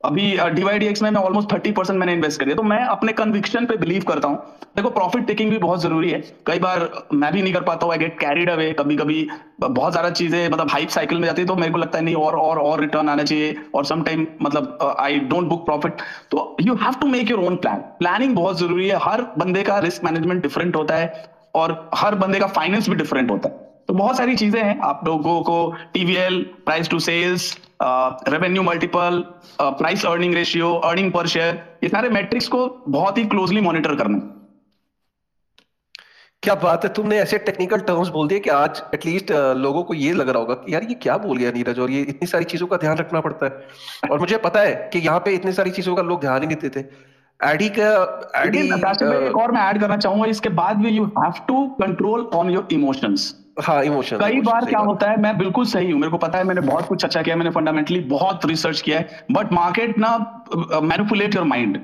अभी 0.00 0.22
डिवाइड 0.50 0.82
एक्स 0.82 1.02
में 1.02 1.10
मैं 1.10 1.20
ऑलमोस्ट 1.20 1.52
थर्टी 1.52 1.70
परसेंट 1.72 1.98
मैंने 1.98 2.12
इन्वेस्ट 2.12 2.38
कर 2.40 2.44
दिया 2.44 2.56
तो 2.56 2.62
मैं 2.62 2.78
अपने 2.84 3.12
कन्विक्शन 3.12 3.66
पे 3.66 3.76
बिलीव 3.76 4.04
करता 4.04 4.28
हूँ। 4.28 4.36
देखो 4.76 4.90
प्रॉफिट 4.90 5.26
टेकिंग 5.26 5.50
भी 5.50 5.58
बहुत 5.58 5.82
ज़रूरी 5.82 6.10
है। 6.10 6.20
कई 6.46 6.58
बार 6.58 6.88
मैं 7.14 7.32
भी 7.32 7.42
नहीं 7.42 7.52
कर 7.52 7.62
पाता 7.62 7.86
हूँ 7.86 7.92
आई 7.92 7.98
गेट 7.98 8.18
कैरिड 8.20 8.50
अवे 8.50 8.72
कभी 8.78 8.96
कभी 8.96 9.26
बहुत 9.60 9.92
ज़्यादा 9.92 10.10
चीज़ें 10.10 10.48
मतलब 10.48 10.70
हाइप 10.70 10.88
साइकिल 10.88 11.18
में 11.18 11.26
जाती 11.26 11.42
है 11.42 11.48
तो 11.48 11.56
मेरे 11.56 11.72
को 11.72 11.78
लगता 11.78 11.98
है, 11.98 12.04
नहीं, 12.04 12.14
और 12.14 12.36
और 12.36 12.58
और 12.58 12.80
रिटर्न 12.80 13.08
आना 13.08 13.22
चाहिए। 13.22 13.56
और 13.74 13.84
सम 13.84 14.02
टाइम 14.02 14.26
मतलब 14.42 14.96
आई 14.98 15.18
डोंट 15.20 15.48
बुक 15.48 15.64
प्रॉफिट 15.66 16.02
तो 16.30 16.56
you 16.60 16.74
have 16.76 16.94
to 17.00 17.06
make 17.08 17.30
your 17.30 17.44
own 17.44 17.56
plan 17.56 17.80
planning 17.98 18.34
बहुत 18.36 18.58
ज़रूरी 18.58 18.88
है। 18.88 18.98
हर 19.02 19.26
बंदे 19.38 19.62
का 19.62 19.78
रिस्क 19.80 20.04
मैनेजमेंट 20.04 20.42
डिफरेंट 20.42 20.76
होता 20.76 20.96
है, 20.96 21.12
और 21.54 21.90
हर 21.94 22.14
बंदे 22.16 22.38
का 22.38 22.46
फाइनेंस 22.48 22.88
भी 22.88 22.96
डिफरेंट 22.96 23.30
होता 23.30 23.48
है। 23.48 23.68
तो 23.88 23.94
बहुत 23.94 24.16
सारी 24.16 24.36
चीज़ें 24.36 24.62
हैं। 24.62 24.78
आप 24.80 25.00
लोगों 25.06 25.40
को 25.42 25.74
TVL 25.94 26.42
price 26.66 26.88
to 26.90 26.98
sales 27.00 27.56
revenue 27.80 28.62
multiple 28.62 29.22
price 29.60 30.04
earning 30.06 30.34
ratio 30.34 30.72
earning 30.74 31.12
per 31.12 31.26
share 31.28 31.54
ये 31.82 31.88
सारे 31.88 32.08
मैट्रिक्स 32.10 32.48
को 32.48 32.66
बहुत 32.88 33.18
ही 33.18 33.24
क्लोजली 33.26 33.60
मॉनिटर 33.60 33.94
करना 33.96 34.36
क्या 36.42 36.54
बात 36.54 36.84
है, 36.84 36.92
तुमने 36.94 37.18
ऐसे 37.20 37.38
टेक्निकल 37.38 37.80
टर्म्स 37.88 38.08
बोल 38.08 38.28
दिए 38.28 38.38
कि 38.40 38.50
आज 38.50 38.82
एटलीस्ट 38.94 39.30
लोगों 39.56 39.82
को 39.84 39.94
ये 39.94 40.12
लग 40.12 40.28
रहा 40.28 40.38
होगा 40.38 40.54
कि 40.56 40.74
यार 40.74 40.82
ये 40.82 40.94
क्या 40.96 41.16
बोल 41.18 41.36
गया 41.38 41.50
नीरज, 41.52 41.78
और 41.78 41.90
ये 41.90 42.00
इतनी 42.02 42.26
सारी 42.28 42.44
चीज़ों 42.44 42.66
का 42.66 42.76
ध्यान 42.76 42.96
रखना 42.98 43.20
पड़ता 43.20 43.46
है। 43.46 44.10
और 44.10 44.20
मुझे 44.20 44.36
पता 44.38 44.60
है 44.60 44.88
कि 44.92 44.98
यहाँ 44.98 45.20
पे 45.20 45.34
इतनी 45.34 45.52
सारी 45.52 45.70
चीज़ों 45.70 45.96
का 45.96 46.02
लोग 46.02 46.20
ध्यान 46.20 46.40
ही 46.42 46.46
नहीं 46.46 46.56
देते। 46.58 46.80
एडी 47.44 47.68
का 47.68 48.30
एडी 48.36 48.58
एक 48.58 49.36
और 49.36 49.52
मैं 49.52 49.62
ऐड 49.62 49.80
करना 49.80 49.96
चाहूँगा 49.96 50.26
इसके 50.26 50.48
बाद 50.48 50.76
भी 50.76 50.90
you 50.90 51.04
have 51.04 51.32
to 51.48 51.66
control 51.66 52.20
on 52.20 52.50
your 52.50 52.68
emotions 52.72 53.44
हाँ 53.60 53.84
इमोशन 53.84 54.18
कई 54.18 54.40
बार 54.40 54.64
क्या 54.64 54.80
होता 54.80 55.10
है 55.10 55.20
मैं 55.20 55.38
बिल्कुल 55.38 55.64
सही 55.64 55.90
हूँ 55.90 56.00
मेरे 56.00 56.10
को 56.10 56.18
पता 56.18 56.38
है 56.38 56.44
मैंने 56.44 56.60
बहुत 56.60 56.86
कुछ 56.86 57.04
अच्छा 57.04 57.22
किया 57.22 57.36
मैंने 57.36 57.50
फंडामेंटली 57.50 58.00
बहुत 58.00 58.46
रिसर्च 58.46 58.80
किया 58.80 58.98
है 58.98 59.26
बट 59.32 59.52
मार्केट 59.52 59.98
ना 59.98 60.42
मैनिपुलेट 60.82 61.34
योर 61.34 61.44
माइंड 61.44 61.80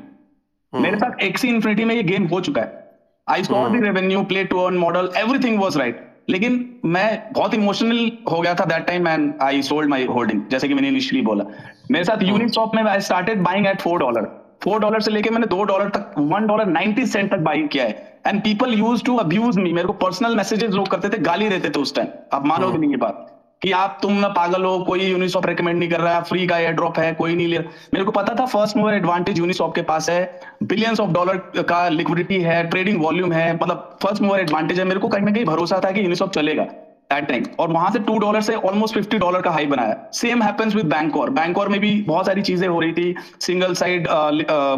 मेरे 0.74 0.96
साथ 0.96 1.20
एक्सी 1.20 1.48
इन्फिनिटी 1.48 1.84
में 1.84 1.94
ये 1.94 2.02
गेम 2.02 2.26
हो 2.26 2.40
चुका 2.40 2.62
है। 2.62 2.96
I 3.28 3.44
saw 3.44 3.68
the 3.68 3.80
revenue 3.80 4.22
play 4.22 4.44
to 4.44 4.60
earn 4.60 4.76
model 4.76 5.10
everything 5.16 5.60
was 5.60 5.76
right 5.76 6.16
लेकिन 6.28 6.80
मैं 6.84 7.32
बहुत 7.32 7.54
इमोशनल 7.54 8.12
हो 8.32 8.40
गया 8.40 8.54
था 8.54 8.64
that 8.64 8.86
time 8.86 9.08
and 9.08 9.34
I 9.42 9.62
sold 9.62 9.90
my 9.90 10.04
holding 10.04 10.42
जैसे 10.50 10.68
कि 10.68 10.74
मैंने 10.74 10.88
इनिशियली 10.88 11.26
बोला। 11.26 11.44
मेरे 11.90 12.04
साथ 12.04 12.22
यूनिसॉप 12.22 12.72
hmm. 12.72 12.84
में 12.84 12.90
I 12.90 13.00
started 13.00 13.40
buying 13.40 13.66
at 13.66 13.80
four 13.80 13.98
dollar 13.98 14.45
four 14.62 14.80
dollar 14.80 15.00
से 15.00 15.10
लेके 15.10 15.30
मैंने 15.30 15.46
दो 15.46 15.62
डॉलर 15.62 15.88
तक 15.88 16.14
वन 16.18 16.46
डॉलर 16.46 16.66
नाइनटी 16.66 17.06
सेंट 17.06 17.30
तक 17.30 17.38
बाई 17.38 17.62
किया 17.62 17.84
है। 17.84 18.20
And 18.26 18.40
people 18.40 18.74
use 18.74 19.04
to 19.04 19.16
abuse 19.16 19.56
me 19.56 19.72
मेरे 19.72 19.86
को 19.86 19.92
पर्सनल 19.92 20.36
मैसेजेस 20.36 20.70
लोग 20.70 20.88
करते 20.88 21.08
थे 21.08 21.18
गाली 21.18 21.48
देते 21.48 21.70
थे 21.70 21.80
उस 21.80 21.94
टाइम 21.94 22.08
आप 22.32 22.46
मानोगे 22.46 22.70
हम्म। 22.70 22.80
नहीं 22.80 22.90
ये 22.90 22.96
बात। 22.96 23.32
कि 23.62 23.70
आप 23.72 23.98
तुम 24.02 24.12
ना 24.12 24.28
पागल 24.28 24.64
हो 24.64 24.78
कोई 24.78 25.00
यूनिसॉप 25.00 25.46
रेकमेंड 25.46 25.78
नहीं 25.78 25.88
कर 25.90 26.00
रहा 26.00 26.14
है 26.14 26.22
फ्री 26.22 26.46
का 26.46 26.58
एयर 26.58 26.72
ड्रॉप 26.72 26.98
है 26.98 27.12
कोई 27.14 27.34
नहीं 27.34 27.46
ले 27.46 27.56
रहा। 27.56 27.70
मेरे 27.94 28.04
को 28.04 28.10
पता 28.10 28.34
था 28.40 28.46
फ़र्स्ट 28.46 28.76
मूवर 28.76 28.94
एडवांटेज 28.94 29.38
यूनिसॉप 29.38 29.74
के 29.74 29.82
पास 29.82 30.10
है। 30.10 30.40
बिलियंस 30.62 31.00
ऑफ़ 31.00 31.10
डॉलर 31.10 31.36
का 31.62 31.88
लिक्विडिटी 31.88 32.40
है 32.40 32.62
ट्रेडिंग 32.70 33.02
वॉल्यूम 33.02 33.32
है। 33.32 33.54
मतलब 33.54 33.98
फ़र्स्ट 34.02 34.22
मूवर 34.22 34.40
एडवांटेज 34.40 34.78
है। 34.78 34.84
मेरे 34.84 35.00
को 35.00 35.08
कहीं 35.08 35.22
ना 35.22 35.32
कहीं 35.32 35.44
भरोसा 35.44 35.80
था 35.84 35.90
कि 35.90 36.04
यूनिसॉप 36.04 36.32
चलेगा। 36.32 36.66
टाइम 37.10 37.44
और 37.60 37.68
वहाँ 37.72 37.90
से 37.90 37.98
टू 38.00 38.16
डॉलर 38.18 38.40
से 38.40 38.54
ऑलमोस्ट 38.54 38.94
फिफ्टी 38.94 39.18
डॉलर 39.18 39.42
का 39.42 39.50
हाई 39.50 39.66
बनाया। 39.66 39.96
Same 40.14 40.42
happens 40.42 40.74
with 40.74 40.86
Bancor 40.86 41.30
Bancor 41.30 41.68
में 41.68 41.78
भी 41.80 41.90
बहुत 42.02 42.26
सारी 42.26 42.42
चीज़ें 42.42 42.66
हो 42.68 42.80
रही 42.80 42.92
थी। 42.92 43.14
सिंगल 43.40 43.74
साइड 43.74 44.08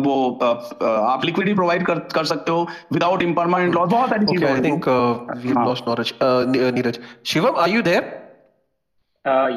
वो 0.03 0.31
आप 0.83 1.25
लिक्विडिटी 1.25 1.55
प्रोवाइड 1.55 1.87
कर, 1.87 1.99
कर 1.99 2.25
सकते 2.25 2.53
हो 2.53 2.67
विदाउट 2.93 3.23
इम्परमानेंट 3.23 3.75
लॉस 3.75 3.91
बहुत 3.91 4.11
सारी 4.11 4.27
चीज़ें 4.27 4.49
I 4.49 4.61
think 4.61 4.89
we 4.89 5.53
lost 5.65 5.89
knowledge 5.89 6.13
Neeraj 6.75 6.99
Shivam 7.27 7.57
are 7.57 7.71
you 7.71 7.83
there 7.83 8.17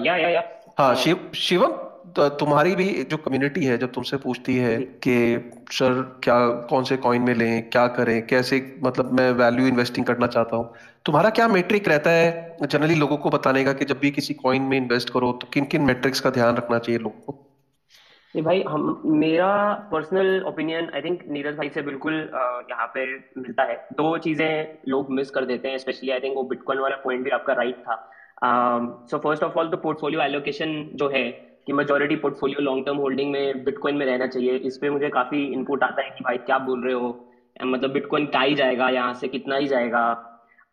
या 0.06 0.16
या 0.18 0.30
या 0.30 0.44
हाँ 0.80 0.94
शिव 0.96 1.32
शिवम 1.36 1.72
तो 2.16 2.28
तुम्हारी 2.30 2.76
भी 2.76 2.86
जो 3.10 3.18
कम्युनिटी 3.18 3.66
है 3.66 3.78
जब 3.78 3.92
तुमसे 3.94 4.18
पूछती 4.18 4.56
है 4.56 4.76
कि 5.06 5.14
सर 5.72 6.02
क्या 6.24 6.38
कौन 6.70 6.84
से 6.84 6.98
कॉइन 6.98 7.22
में 7.22 7.34
लें 7.36 7.70
क्या 7.70 7.86
करें 7.98 8.22
कैसे 8.28 8.60
मतलब 8.84 9.12
मैं 9.20 9.32
वैल्यू 9.32 9.68
इन्वेस्टिंग 9.68 10.06
करना 10.06 10.28
चाहता 10.28 10.56
हूँ? 10.56 10.74
तुम्हारा 11.06 11.30
क्या 11.30 11.48
मेट्रिक 11.48 11.88
रहता 11.88 12.10
है 12.10 12.58
जनरली 12.64 12.96
लोगों 12.96 13.18
को 13.18 13.30
बताने 13.30 13.64
का 13.66 13.72
कि 13.74 13.86
जब 13.86 14.00
भी 14.00 14.10
किसी 14.12 14.34
कॉइन 14.34 14.62
में 14.62 14.76
इन्वेस्ट 14.78 15.10
करो 15.10 15.32
तो 15.34 15.48
किन 15.54 15.66
किन 15.66 15.82
मेट्रिक्स 15.82 16.20
का 16.20 16.30
ध्यान 16.30 16.56
रखना 16.56 16.78
चाहिए 16.80 17.00
लोगों 17.00 17.20
को? 17.22 17.48
ये 18.36 18.42
भाई, 18.42 18.62
हम, 18.68 19.02
मेरा 19.06 19.74
personal 19.92 20.44
opinion 20.48 20.90
I 20.96 21.02
think 21.02 21.24
Neeraj 21.30 21.56
भाई 21.58 21.70
से 21.70 21.82
बिल्कुल 21.82 22.14
यहाँ 22.70 22.88
पे 22.94 23.06
मिलता 23.38 23.64
है। 23.64 23.76
दो 23.94 24.18
चीज़ें 24.18 24.78
लोग 24.88 25.12
मिस 25.12 25.30
कर 25.30 25.46
देते 25.46 25.68
हैं 25.68 25.78
स्पेशली 25.78 26.12
आई 26.12 26.20
थिंक 26.20 26.36
वो 26.36 26.44
बिटकॉइन 26.54 26.80
वाला 26.80 26.96
पॉइंट 27.04 27.24
भी 27.24 27.30
आपका 27.32 27.54
राइट 27.54 27.76
था। 27.80 27.96
सो 29.12 29.18
फ़र्स्ट 29.18 29.44
ऑफ़ 29.44 29.60
ऑल 29.60 29.70
तो 29.70 29.78
पोर्टफोलियो 29.80 30.22
एलोकेशन 30.22 30.90
जो 30.96 31.10
है, 31.10 31.30
कि 31.68 31.74
majority 31.74 32.16
portfolio 32.16 32.62
long 32.62 32.86
term 32.86 32.98
holding 32.98 33.32
में 33.32 33.64
बिटकॉइन 33.64 33.96
में 33.96 34.06
रहना 34.06 34.28
चाहिए। 34.28 34.58
इस 34.58 34.78
पे 34.78 34.90
मुझे 34.90 35.10
काफ़ी 35.10 35.46
इनपुट 35.46 35.84
आता 35.84 36.02
है 36.02 36.10
कि 36.10 36.24
भाई 36.24 36.38
क्या 36.38 36.58
बोल 36.60 36.84
रहे 36.86 36.94
हो? 36.94 37.16
मतलब 37.64 37.92
बिटकॉइन 37.92 38.26
क्या 38.26 38.42
ही 38.42 38.56
जाएगा 38.56 38.90
यहाँ 38.90 39.14
से, 39.14 39.28
कितना 39.28 39.56
ही 39.56 39.68
जाएगा? 39.68 40.04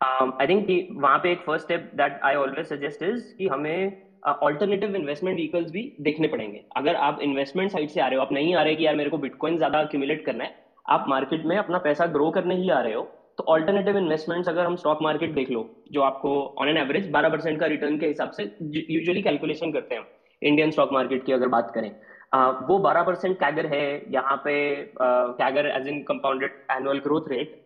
आई 0.01 0.47
थिंक 0.47 0.67
वहाँ 1.03 1.19
पे 1.19 1.31
एक 1.33 1.41
first 1.43 1.65
step 1.65 1.91
that 1.97 2.21
I 2.25 2.35
always 2.35 2.67
suggest 2.67 3.03
is 3.03 3.23
कि 3.39 3.47
हमें 3.49 4.03
ऑल्टरनेटिव 4.43 4.95
इन्वेस्टमेंट 4.97 5.37
व्हीकल्स 5.37 5.71
भी 5.71 5.83
देखने 6.01 6.29
पड़ेंगे। 6.29 6.63
अगर 6.77 6.95
आप 6.97 7.21
इन्वेस्टमेंट 7.23 7.71
साइड 7.71 7.89
से 7.91 8.01
आ 8.01 8.07
रहे 8.07 8.17
हो 8.17 8.23
आप 8.23 8.33
नहीं 8.33 8.55
आ 8.55 8.63
रहे 8.63 8.75
कि 8.75 8.87
यार 8.87 8.97
मेरे 8.97 9.11
को 9.11 9.19
बिटकॉइन 9.19 9.57
ज़्यादा 9.57 9.81
एक्यूमुलेट 9.81 10.25
करना 10.27 10.45
है 10.45 10.55
आप 10.87 11.05
मार्केट 11.09 11.45
में 11.47 11.57
अपना 11.57 11.79
पैसा 11.79 12.07
ग्रो 12.07 12.31
करने 12.31 12.55
ही 12.57 12.71
आ 12.71 12.81
रहे 12.81 12.93
हो 12.95 13.03
तो 13.39 13.45
ऑल्टरनेटिव 13.49 13.97
इन्वेस्टमेंट्स 13.99 14.49
अगर 14.49 14.65
हम 14.65 14.77
स्टॉक 14.77 15.03
मार्केट 15.03 15.35
देख 15.35 15.51
लो 15.51 15.69
जो 15.93 16.03
आपको 16.03 16.31
ऑन 16.61 16.69
एन 16.69 16.77
एवरेज 16.77 17.11
12 17.13 17.31
परसेंट 17.33 17.59
का 17.61 17.67
रिटर्न 17.67 17.99
के 17.99 18.07
हिसाब 18.07 18.31
से 18.31 18.45
यूजुअली 18.91 19.23
कैलकुलेशन 19.23 19.73
करते 19.73 19.95
हैं 19.95 20.07
इंडियन 20.43 20.71
स्टॉक 20.71 20.93
मार्केट 20.93 21.25
की 21.25 21.33
अगर 21.33 21.49
बात 21.49 21.71
करें। 21.75 21.91
आ, 22.35 22.49
वो 22.51 22.79
12 22.87 23.07
परसेंट 23.07 23.37
कैगर 23.41 23.67
है 23.67 23.83
यहाँ 24.13 24.37
पे 24.45 24.55
CAGR 25.01 25.67
as 25.71 25.89
in 25.89 26.03
compounded 26.09 26.63
annual 26.73 26.99
growth 26.99 27.29
rate 27.31 27.63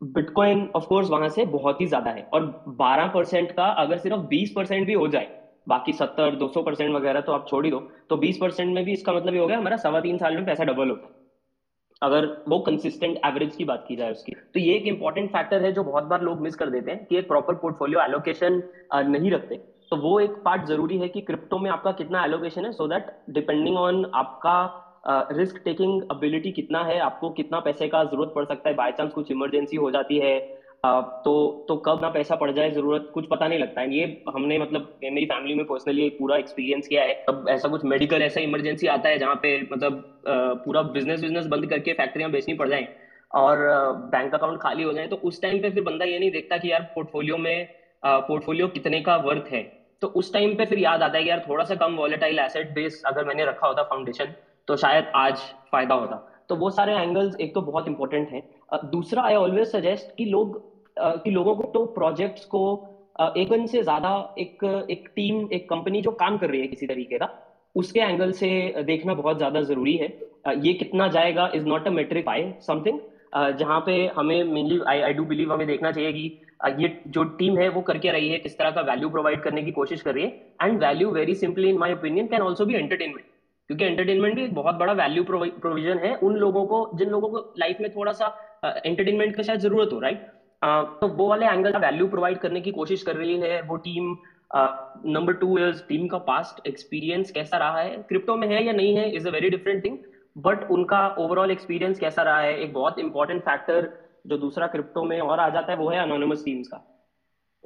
bitcoin 0.00 0.68
of 0.76 0.84
course 0.86 1.08
वहाँ 1.10 1.28
से 1.28 1.44
बहुत 1.46 1.80
ही 1.80 1.86
ज़्यादा 1.86 2.10
है। 2.10 2.24
और 2.32 2.44
12 2.78 3.06
परसेंट 3.08 3.50
का 3.52 3.66
अगर 3.82 3.98
सिर्फ़ 3.98 4.20
20 4.28 4.52
परसेंट 4.56 4.86
भी 4.86 4.92
हो 4.94 5.08
जाए, 5.08 5.28
बाकी 5.66 5.92
70 5.94 6.36
200 6.36 6.62
परसेंट 6.62 6.94
वगैरह 6.94 7.20
तो 7.20 7.32
आप 7.32 7.44
छोड़ 7.48 7.64
ही 7.64 7.70
दो 7.70 7.78
तो 8.10 8.16
20 8.18 8.38
परसेंट 8.40 8.74
में 8.74 8.84
भी 8.84 8.92
इसका 8.92 9.12
मतलब 9.12 9.34
ये 9.34 9.40
हो 9.40 9.46
गया 9.46 9.58
हमारा 9.58 9.76
सवा 9.78 10.00
तीन 10.00 10.18
साल 10.18 10.34
में 10.34 10.44
पैसा 10.44 10.64
डबल 10.64 10.90
होता 10.90 11.06
है। 11.06 11.16
अगर 12.02 12.26
वो 12.48 12.58
कंसिस्टेंट 12.60 13.16
एवरेज 13.26 13.54
की 13.56 13.64
बात 13.64 13.84
की 13.88 13.96
जाए 13.96 14.10
उसकी। 14.10 14.32
तो 14.54 14.60
ये 14.60 14.74
एक 14.74 14.86
इंपॉर्टेंट 14.86 15.30
फैक्टर 15.30 15.62
है 15.62 15.72
जो 15.72 15.82
बहुत 15.84 16.04
बार 16.04 16.20
लोग 16.22 16.40
मिस 16.42 16.54
कर 16.56 16.70
देते 16.70 16.90
हैं 16.90 17.04
कि 17.04 17.16
एक 17.18 17.28
प्रॉपर 17.28 17.54
पोर्टफोलियो 17.56 18.00
एलोकेशन 18.00 18.62
नहीं 18.94 19.30
रखते। 19.30 19.56
तो 19.92 19.96
वो 19.98 20.18
एक 20.20 20.30
पार्ट 20.44 20.64
ज़रूरी 20.66 20.98
है 20.98 21.08
कि 21.08 21.20
क्रिप्टो 21.22 21.58
में 21.58 21.70
आपका 21.70 21.92
कितना 21.92 22.24
एलोकेशन 22.24 22.64
है 22.64 22.70
सो 22.72 22.86
दैट 22.88 23.06
डिपेंडिंग 23.30 23.76
ऑन 23.76 24.04
आपका 24.14 24.54
रिस्क 25.08 25.60
टेकिंग 25.64 26.02
एबिलिटी 26.12 26.50
कितना 26.52 26.82
है 26.84 26.98
आपको 27.00 27.30
कितना 27.30 27.60
पैसे 27.60 27.88
का 27.88 28.02
ज़रूरत 28.04 28.32
पड़ 28.34 28.44
सकता 28.44 28.68
है? 28.68 28.74
बाय 28.74 28.92
चांस 28.92 29.12
कुछ 29.12 29.30
इमरजेंसी 29.30 29.76
हो 29.76 29.90
जाती 29.90 30.18
है। 30.18 30.38
uh, 30.86 31.02
तो 31.24 31.64
तो 31.68 31.76
कब 31.76 31.98
ना 32.02 32.08
पैसा 32.08 32.36
पड़ 32.36 32.50
जाए 32.50 32.70
ज़रूरत 32.70 33.10
कुछ 33.14 33.26
पता 33.26 33.48
नहीं 33.48 33.58
लगता। 33.58 33.80
है 33.80 33.94
ये 33.94 34.04
हमने 34.28 34.58
मतलब 34.58 34.98
मेरी 35.04 35.26
फैमिली 35.26 35.54
में 35.54 35.64
पर्सनली 35.66 36.08
पूरा 36.18 36.36
एक्सपीरियंस 36.36 36.86
किया 36.86 37.02
है। 37.02 37.12
अब 37.28 37.46
ऐसा 37.48 37.68
कुछ 37.68 37.84
मेडिकल 37.84 38.22
ऐसा 38.22 38.40
इमरजेंसी 38.40 38.86
आता 38.86 39.08
है 39.08 39.18
जहाँ 39.18 39.34
पे 39.42 39.60
मतलब 39.62 39.96
uh, 40.28 40.64
पूरा 40.64 40.82
बिज़नेस 40.82 41.20
बिज़नेस 41.20 41.46
बंद 41.46 41.66
करके 41.66 41.92
फैक्ट्रियाँ 41.92 42.30
बेचनी 42.30 42.54
पड़ 42.54 42.68
जाए 42.68 42.88
और 43.34 43.66
बैंक 44.12 44.34
अकाउंट 44.34 44.60
खाली 44.60 44.82
हो 44.82 44.92
जाए। 44.92 45.06
तो 45.06 45.16
उस 45.16 45.40
टाइम 45.42 45.60
पे 45.62 45.70
फिर 45.70 45.82
बंदा 45.82 46.04
ये 46.04 46.18
नहीं 46.18 46.30
देखता 46.30 46.56
कि 46.56 46.72
यार 46.72 46.82
पोर्टफोलियो 46.94 47.36
में 47.36 47.68
पोर्टफोलियो 48.02 48.68
कितने 48.68 49.00
का 49.00 49.16
वर्थ 49.22 49.52
है। 49.52 49.62
तो 50.02 50.06
उस 50.16 50.32
टाइम 50.32 50.54
पे 50.54 50.64
फिर 50.64 50.78
याद 50.78 51.02
आता 51.02 51.18
है 51.18 51.24
कि 51.24 51.30
यार 51.30 51.44
थोड़ा 51.48 51.64
सा 51.64 51.74
कम 51.74 51.96
वॉलेटाइल 51.96 52.38
एसेट 52.38 52.70
बेस 52.74 53.02
अगर 53.06 53.24
मैंने 53.24 53.44
रखा 53.44 53.66
होता 53.66 53.82
फाउंडेशन 53.82 54.34
तो 54.68 54.76
शायद 54.76 55.04
आज 55.16 55.38
फ़ायदा 55.72 55.94
होता। 55.94 56.24
तो 56.50 56.56
वो 56.56 56.70
सारे 56.70 56.94
एंगल्स 56.94 57.34
एक 57.40 57.54
तो 57.54 57.60
बहुत 57.62 57.88
इंपॉर्टेंट 57.88 58.28
है। 58.32 58.40
दूसरा 58.86 59.22
आई 59.22 59.34
ऑलवेज 59.36 59.66
सजेस्ट 59.68 60.14
कि 60.18 60.24
लोग 60.26 60.60
कि 60.96 61.30
लोगों 61.30 61.54
को 61.54 61.70
तो 61.74 61.84
प्रोजेक्ट्स 61.94 62.44
को 62.46 62.62
एक 63.36 63.48
से 63.70 63.82
ज़्यादा 63.82 64.10
एक 64.38 64.64
एक 64.90 65.08
टीम 65.16 65.46
एक 65.52 65.68
कंपनी 65.68 66.00
जो 66.02 66.10
काम 66.20 66.36
कर 66.38 66.50
रही 66.50 66.60
है 66.60 66.66
किसी 66.66 66.86
तरीके 66.86 67.18
का, 67.18 67.28
उसके 67.74 68.00
एंगल 68.00 68.32
से 68.32 68.48
देखना 68.84 69.14
बहुत 69.14 69.36
ज़्यादा 69.36 69.60
ज़रूरी 69.62 69.96
है। 69.96 70.08
ये 70.58 70.72
कितना 70.74 71.08
जाएगा 71.08 71.48
is 71.54 71.64
not 71.66 71.86
a 71.86 71.90
metric 71.90 72.28
I 72.28 72.50
something 72.66 72.98
जहाँ 73.58 73.80
पे 73.86 73.94
हमें 74.16 74.42
mainly 74.44 74.80
I 74.88 75.00
I 75.00 75.12
do 75.12 75.24
believe 75.24 75.52
हमें 75.52 75.66
देखना 75.66 75.90
चाहिए 75.92 76.12
कि 76.12 76.82
ये 76.82 76.88
जो 77.08 77.22
टीम 77.38 77.58
है 77.58 77.68
वो 77.68 77.80
करके 77.82 78.10
रही 78.12 78.28
है, 78.28 78.38
किस 78.38 78.58
तरह 78.58 78.70
का 78.70 78.80
वैल्यू 78.82 79.08
प्रोवाइड 79.10 79.42
करने 79.42 79.62
की 79.62 79.70
कोशिश 79.72 80.02
कर 80.02 80.14
रही 80.14 80.24
है। 80.24 80.30
And 80.60 80.78
value 80.80 81.10
very 81.12 81.34
simply 81.36 81.68
in 81.68 81.78
my 81.78 81.92
opinion 81.92 82.26
can 82.28 82.42
also 82.42 82.64
भी 82.64 82.74
एंटरटेनमेंट 82.74 83.24
क्योंकि 83.70 83.84
एंटरटेनमेंट 83.84 84.34
भी 84.36 84.44
एक 84.44 84.54
बहुत 84.54 84.74
बड़ा 84.74 84.92
वैल्यू 84.94 85.22
प्रोविज़न 85.24 85.98
है 85.98 86.14
उन 86.16 86.36
लोगों 86.36 86.64
को, 86.66 86.88
जिन 86.94 87.08
लोगों 87.10 87.28
को 87.28 87.38
लाइफ 87.58 87.76
में 87.80 87.90
थोड़ा 87.90 88.12
सा 88.12 88.26
एंटरटेनमेंट 88.64 89.34
का 89.36 89.42
शायद 89.42 89.60
ज़रूरत 89.60 89.90
हो 89.92 89.98
राइट 90.00 90.20
तो 91.02 91.08
वो 91.08 91.28
वाले 91.28 91.46
एंगल 91.46 91.72
का 91.72 91.78
वैल्यू 91.78 92.06
प्रोवाइड 92.08 92.38
करने 92.38 92.60
की 92.60 92.70
कोशिश 92.70 93.02
कर 93.02 93.16
रही 93.16 93.38
है 93.40 93.60
वो 93.62 93.76
team 93.84 94.14
number 95.06 95.32
two 95.42 95.58
is 95.58 95.82
team 95.88 96.06
का 96.08 96.18
पास्ट 96.26 96.66
एक्सपीरियंस 96.66 97.30
कैसा 97.30 97.56
रहा 97.56 97.80
है? 97.80 97.96
क्रिप्टो 98.08 98.36
में 98.36 98.46
है 98.48 98.64
या 98.64 98.72
नहीं 98.72 98.96
है 98.96 99.08
is 99.16 99.28
a 99.28 99.30
very 99.30 99.50
different 99.50 99.84
thing 99.84 99.98
but 100.36 100.70
उनका 100.70 101.06
ओवरऑल 101.18 101.50
एक्सपीरियंस 101.50 101.98
कैसा 101.98 102.22
रहा 102.22 102.40
है? 102.40 102.56
एक 102.58 102.72
बहुत 102.72 102.98
इंपॉर्टेंट 102.98 103.42
फैक्टर 103.42 103.88
जो 104.24 104.36
दूसरा 104.38 104.66
क्रिप्टो 104.66 105.04
में 105.04 105.20
और 105.20 105.40
आ 105.40 105.48
जाता 105.50 105.72
है 105.72 105.78
वो 105.78 105.88
है 105.90 105.98
अनोनिमस 106.00 106.42
टीम्स 106.44 106.68
का। 106.68 106.80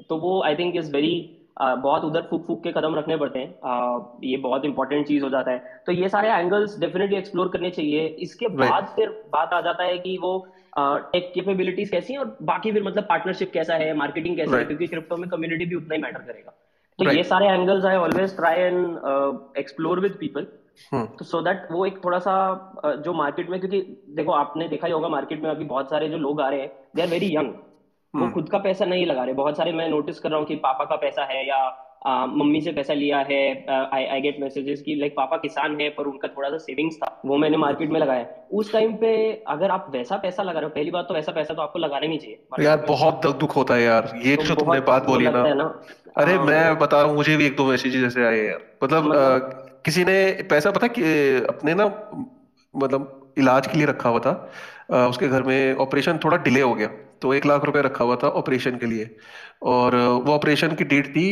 तो 0.09 0.17
वो 0.19 0.43
आई 0.45 0.55
थिंक 0.57 0.77
इज़ 0.77 0.93
वेरी 0.93 1.15
बहुत 1.57 2.05
उधर 2.05 2.27
फूक 2.31 2.47
फूक 2.47 2.63
के 2.65 2.73
कदम 2.73 2.95
रखने 2.95 3.17
पड़ते 3.17 3.39
हैं। 3.39 4.19
ये 4.25 4.37
बहुत 4.39 4.65
इंपॉर्टेंट 4.65 5.07
चीज़ 5.07 5.25
हो 5.25 5.29
जाता 5.31 5.51
है। 5.51 5.83
तो 5.87 5.93
ये 5.93 6.09
सारे 6.09 6.29
एंगल्स 6.31 6.79
डेफिनेटली 6.81 7.17
एक्सप्लोर 7.17 7.49
करने 7.49 7.71
चाहिए। 7.71 8.07
इसके 8.21 8.49
बाद 8.57 8.93
फिर 8.97 9.09
बात 9.33 9.53
आ 9.53 9.61
जाता 9.61 9.85
है 9.85 9.99
कि 9.99 10.17
वो 10.23 10.39
टेक 10.77 11.31
कैपेबिलिटीज 11.35 11.91
कैसी 11.91 12.13
हैं 12.13 12.21
और 12.21 12.37
बाकी 12.43 12.73
फिर 12.73 12.83
मतलब 12.83 13.07
पार्टनरशिप 13.09 13.51
कैसा 13.55 13.75
है 13.75 13.93
मार्केटिंग 13.97 14.37
कैसा 14.37 14.57
है 14.57 14.65
क्योंकि 14.65 14.87
क्रिप्टो 14.87 15.17
में 15.17 15.29
कम्युनिटी 15.31 15.65
भी 15.65 15.75
उतना 15.75 15.95
ही 15.95 16.03
मैटर 16.03 16.23
करेगा। 16.23 16.55
तो 16.99 17.11
ये 17.11 17.23
सारे 17.25 17.47
angles 17.49 17.85
I 17.85 17.97
always 17.97 18.37
try 18.37 18.61
and 18.61 19.57
explore 19.59 20.01
with 20.01 20.17
people 20.21 20.47
तो 21.19 21.25
सो 21.25 21.41
दैट 21.43 21.67
वो 21.73 21.85
एक 21.87 21.99
थोड़ा 22.05 22.19
सा 22.19 22.35
जो 23.05 23.13
मार्केट 23.13 23.51
में 23.51 23.59
क्योंकि 23.61 23.81
देखो 24.17 24.33
आपने 24.33 24.69
देखा 24.69 24.87
ही 24.87 24.93
होगा 24.93 25.09
मार्केट 25.09 25.43
में 25.43 25.51
अभी 25.51 25.65
बहुत 25.65 25.91
सारे 25.91 26.09
जो 26.09 26.19
लोग 26.19 26.41
आ 26.41 26.49
रहे 26.49 26.61
हैं 26.61 26.71
दे 26.97 27.03
आर 27.03 27.09
वेरी 27.09 27.35
यंग 27.37 27.53
वो 28.15 28.29
खुद 28.31 28.49
का 28.49 28.59
पैसा 28.59 28.85
नहीं 28.85 29.07
लगा 29.07 29.25
रहे। 29.25 29.35
बहुत 29.35 29.57
सारे 29.57 29.73
मैं 29.73 29.89
नोटिस 29.89 30.19
कर 30.21 30.31
रहा 30.31 30.39
हूँ 30.39 30.47
कि 30.47 30.57
पापा 30.57 30.85
का 30.85 30.97
पैसा 30.97 31.25
है 31.25 31.47
या 31.49 31.89
आ, 32.07 32.27
मम्मी 32.27 32.61
से 32.61 32.73
पैसा 32.73 32.95
लिया 32.95 33.19
है 33.19 33.67
आई 33.71 34.05
आई 34.05 34.21
गेट 34.21 34.41
मैसेजेस 34.41 34.81
कि 34.83 34.95
लाइक 34.95 35.13
पापा 35.17 35.37
किसान 35.37 35.81
है 35.81 35.89
पर 35.89 36.05
उनका 36.05 36.29
थोड़ा 36.29 36.49
सा 36.49 36.59
सेविंग्स 36.59 36.97
था 36.97 37.21
वो 37.27 37.37
मैंने 37.37 37.57
मार्केट 37.57 37.91
में 37.91 38.01
लगाया 38.01 38.27
उस 38.53 38.73
टाइम 38.73 38.95
पे 38.97 39.11
अगर 39.49 39.71
आप 39.71 39.87
वैसा 39.91 40.17
पैसा 40.17 40.43
लगा 40.43 40.61
रहे 40.61 40.69
हो 40.69 40.75
पहली 40.75 40.91
बात 40.91 41.07
तो 41.09 41.15
वैसा 41.15 41.33
पैसा 41.33 41.55
तो 41.55 41.63
आपको 41.63 41.79
लगाना 41.79 42.07
नहीं 42.07 42.19
चाहिए। 42.19 42.65
यार 42.65 42.85
बहुत 42.89 43.27
दुख 43.37 43.57
होता 43.57 43.75
है 43.75 43.83
यार। 43.83 44.13
ये 44.25 44.37
तो 44.37 44.43
जो 44.43 44.55
तुमने 44.55 44.81
बात 44.81 45.07
बोली 45.07 45.29
ना, 45.29 45.55
ना। 45.55 45.65
अरे 46.17 46.35
हाँ, 46.35 46.45
मैं 46.45 46.79
बता 46.79 47.01
रहा 47.01 47.09
हूँ 47.09 47.17
मुझे 47.17 47.37
भी 47.37 47.47
एक 47.47 47.57
दो 47.57 47.65
मैसेजेस 47.65 48.05
ऐसे 48.05 48.25
आए 48.25 48.39
यार। 48.39 48.61
मतलब, 48.85 49.05
मतलब? 49.05 49.81
किसी 49.85 50.05
ने 50.05 50.47
पैसा 50.51 50.71
पता 50.71 50.87
कि 50.87 51.03
अपने 51.49 51.75
ना 51.75 51.87
मतलब 52.75 53.33
इलाज 53.39 53.67
के 53.67 53.79
लिए 53.79 53.87
रखा 53.87 54.09
हुआ 54.09 54.19
था। 54.19 55.07
उसके 55.09 55.29
घर 55.29 55.43
में 55.43 55.77
ऑपरेशन 55.77 56.19
थोड़ा 56.25 56.37
डिले 56.37 56.61
हो 56.61 56.75
गया। 56.75 56.89
तो 57.23 57.33
एक 57.35 57.47
लाख 57.47 57.65
रुपए 57.65 57.83
रखा 57.83 58.05
हुआ 58.05 58.17
था 58.17 58.29
ऑपरेशन 58.39 58.77
के 58.77 58.87
लिए। 58.87 59.11
और 59.65 59.95
वो 59.97 60.33
ऑपरेशन 60.33 60.75
की 60.75 60.85
डेट 60.85 61.09
थी 61.09 61.27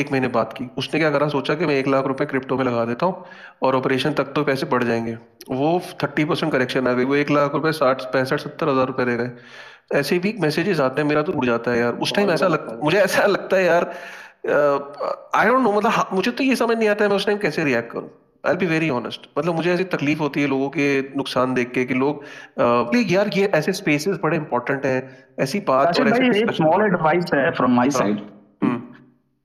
एक 0.00 0.12
महीने 0.12 0.28
बाद 0.30 0.52
की। 0.52 0.68
उसने 0.78 1.00
क्या 1.00 1.10
करा, 1.10 1.28
सोचा 1.28 1.54
कि 1.54 1.66
मैं 1.66 1.74
एक 1.74 1.88
लाख 1.88 2.06
रुपए 2.06 2.24
क्रिप्टो 2.26 2.56
में 2.56 2.64
लगा 2.64 2.84
देता 2.84 3.06
हूँ 3.06 3.24
और 3.62 3.76
ऑपरेशन 3.76 4.12
तक 4.14 4.32
तो 4.34 4.44
पैसे 4.44 4.66
बढ़ 4.66 4.84
जाएँगे। 4.84 5.16
वो 5.50 5.80
थर्टी 6.02 6.24
परसेंट 6.24 6.52
करेक्शन 6.52 6.86
आ 6.88 6.92
गई। 6.92 7.04
वो 7.04 7.14
एक 7.16 7.30
लाख 7.30 7.54
रुपए 7.54 7.72
साठ, 7.74 8.02
पैंसठ, 8.12 8.40
सत्तर 8.40 8.68
हज़ार 8.68 8.86
रुपए 8.86 9.04
दे 9.04 9.16
गए। 9.16 9.30
ऐसे 9.94 10.18
भी 10.18 10.34
मैसेजेस 10.40 10.80
आते 10.80 11.00
हैं, 11.00 11.08
मेरा 11.08 11.22
तो 11.22 11.32
उड़ 11.32 11.44
जाता 11.46 11.70
है 11.70 11.78
यार। 11.78 11.92
उस 11.96 12.14
टाइम 12.14 12.30
ऐसा 12.30 12.48
लग, 12.48 12.78
मुझे 12.82 12.98
ऐसा 12.98 13.26
लगता 13.26 13.56
है 13.56 13.64
यार 13.64 13.92
आई 15.34 15.46
डोंट 15.46 15.60
नो 15.60 15.72
मतलब 15.72 16.08
मुझे 16.12 16.30
तो 16.30 16.44
ये 16.44 16.56
समझ 16.56 16.76
नहीं 16.76 16.88
आता 16.88 17.04
है 17.04 17.10
मैं 17.10 17.16
उस 17.16 17.26
टाइम 17.26 17.38
कैसे 17.38 17.64
रिएक्ट 17.64 17.92
करूँ। 17.92 18.08
आई 18.46 18.56
बी 18.56 18.66
वेरी 18.66 18.90
ऑनेस्ट 18.90 19.26
मतलब 19.38 19.54
मुझे 19.54 19.72
ऐसी 19.72 19.84
तकलीफ़ 19.84 20.18
होती 20.18 20.42
है 20.42 20.48
लोगों 20.48 20.68
के 20.68 21.00
नुकसान 21.16 21.54
देख 21.54 21.70
के 21.70 21.84
कि 21.84 21.94
लोग 21.94 22.24
uh, 22.60 23.12
यार 23.12 23.30
ये 23.36 23.50
ऐसे 23.54 23.72
स्पेसेस 23.72 24.18
बड़े 24.22 24.36
इंपॉर्टेंट 24.36 24.86
है 24.86 25.26
ऐसी 25.40 25.60
बात 25.60 26.00
और 26.00 26.08
ऐसे 26.08 26.46
स्मॉल 26.52 26.84
एडवाइस 26.84 27.34
है 27.34 27.50
फ्रॉम 27.50 27.76
माय 27.76 27.90
साइड 27.90 28.24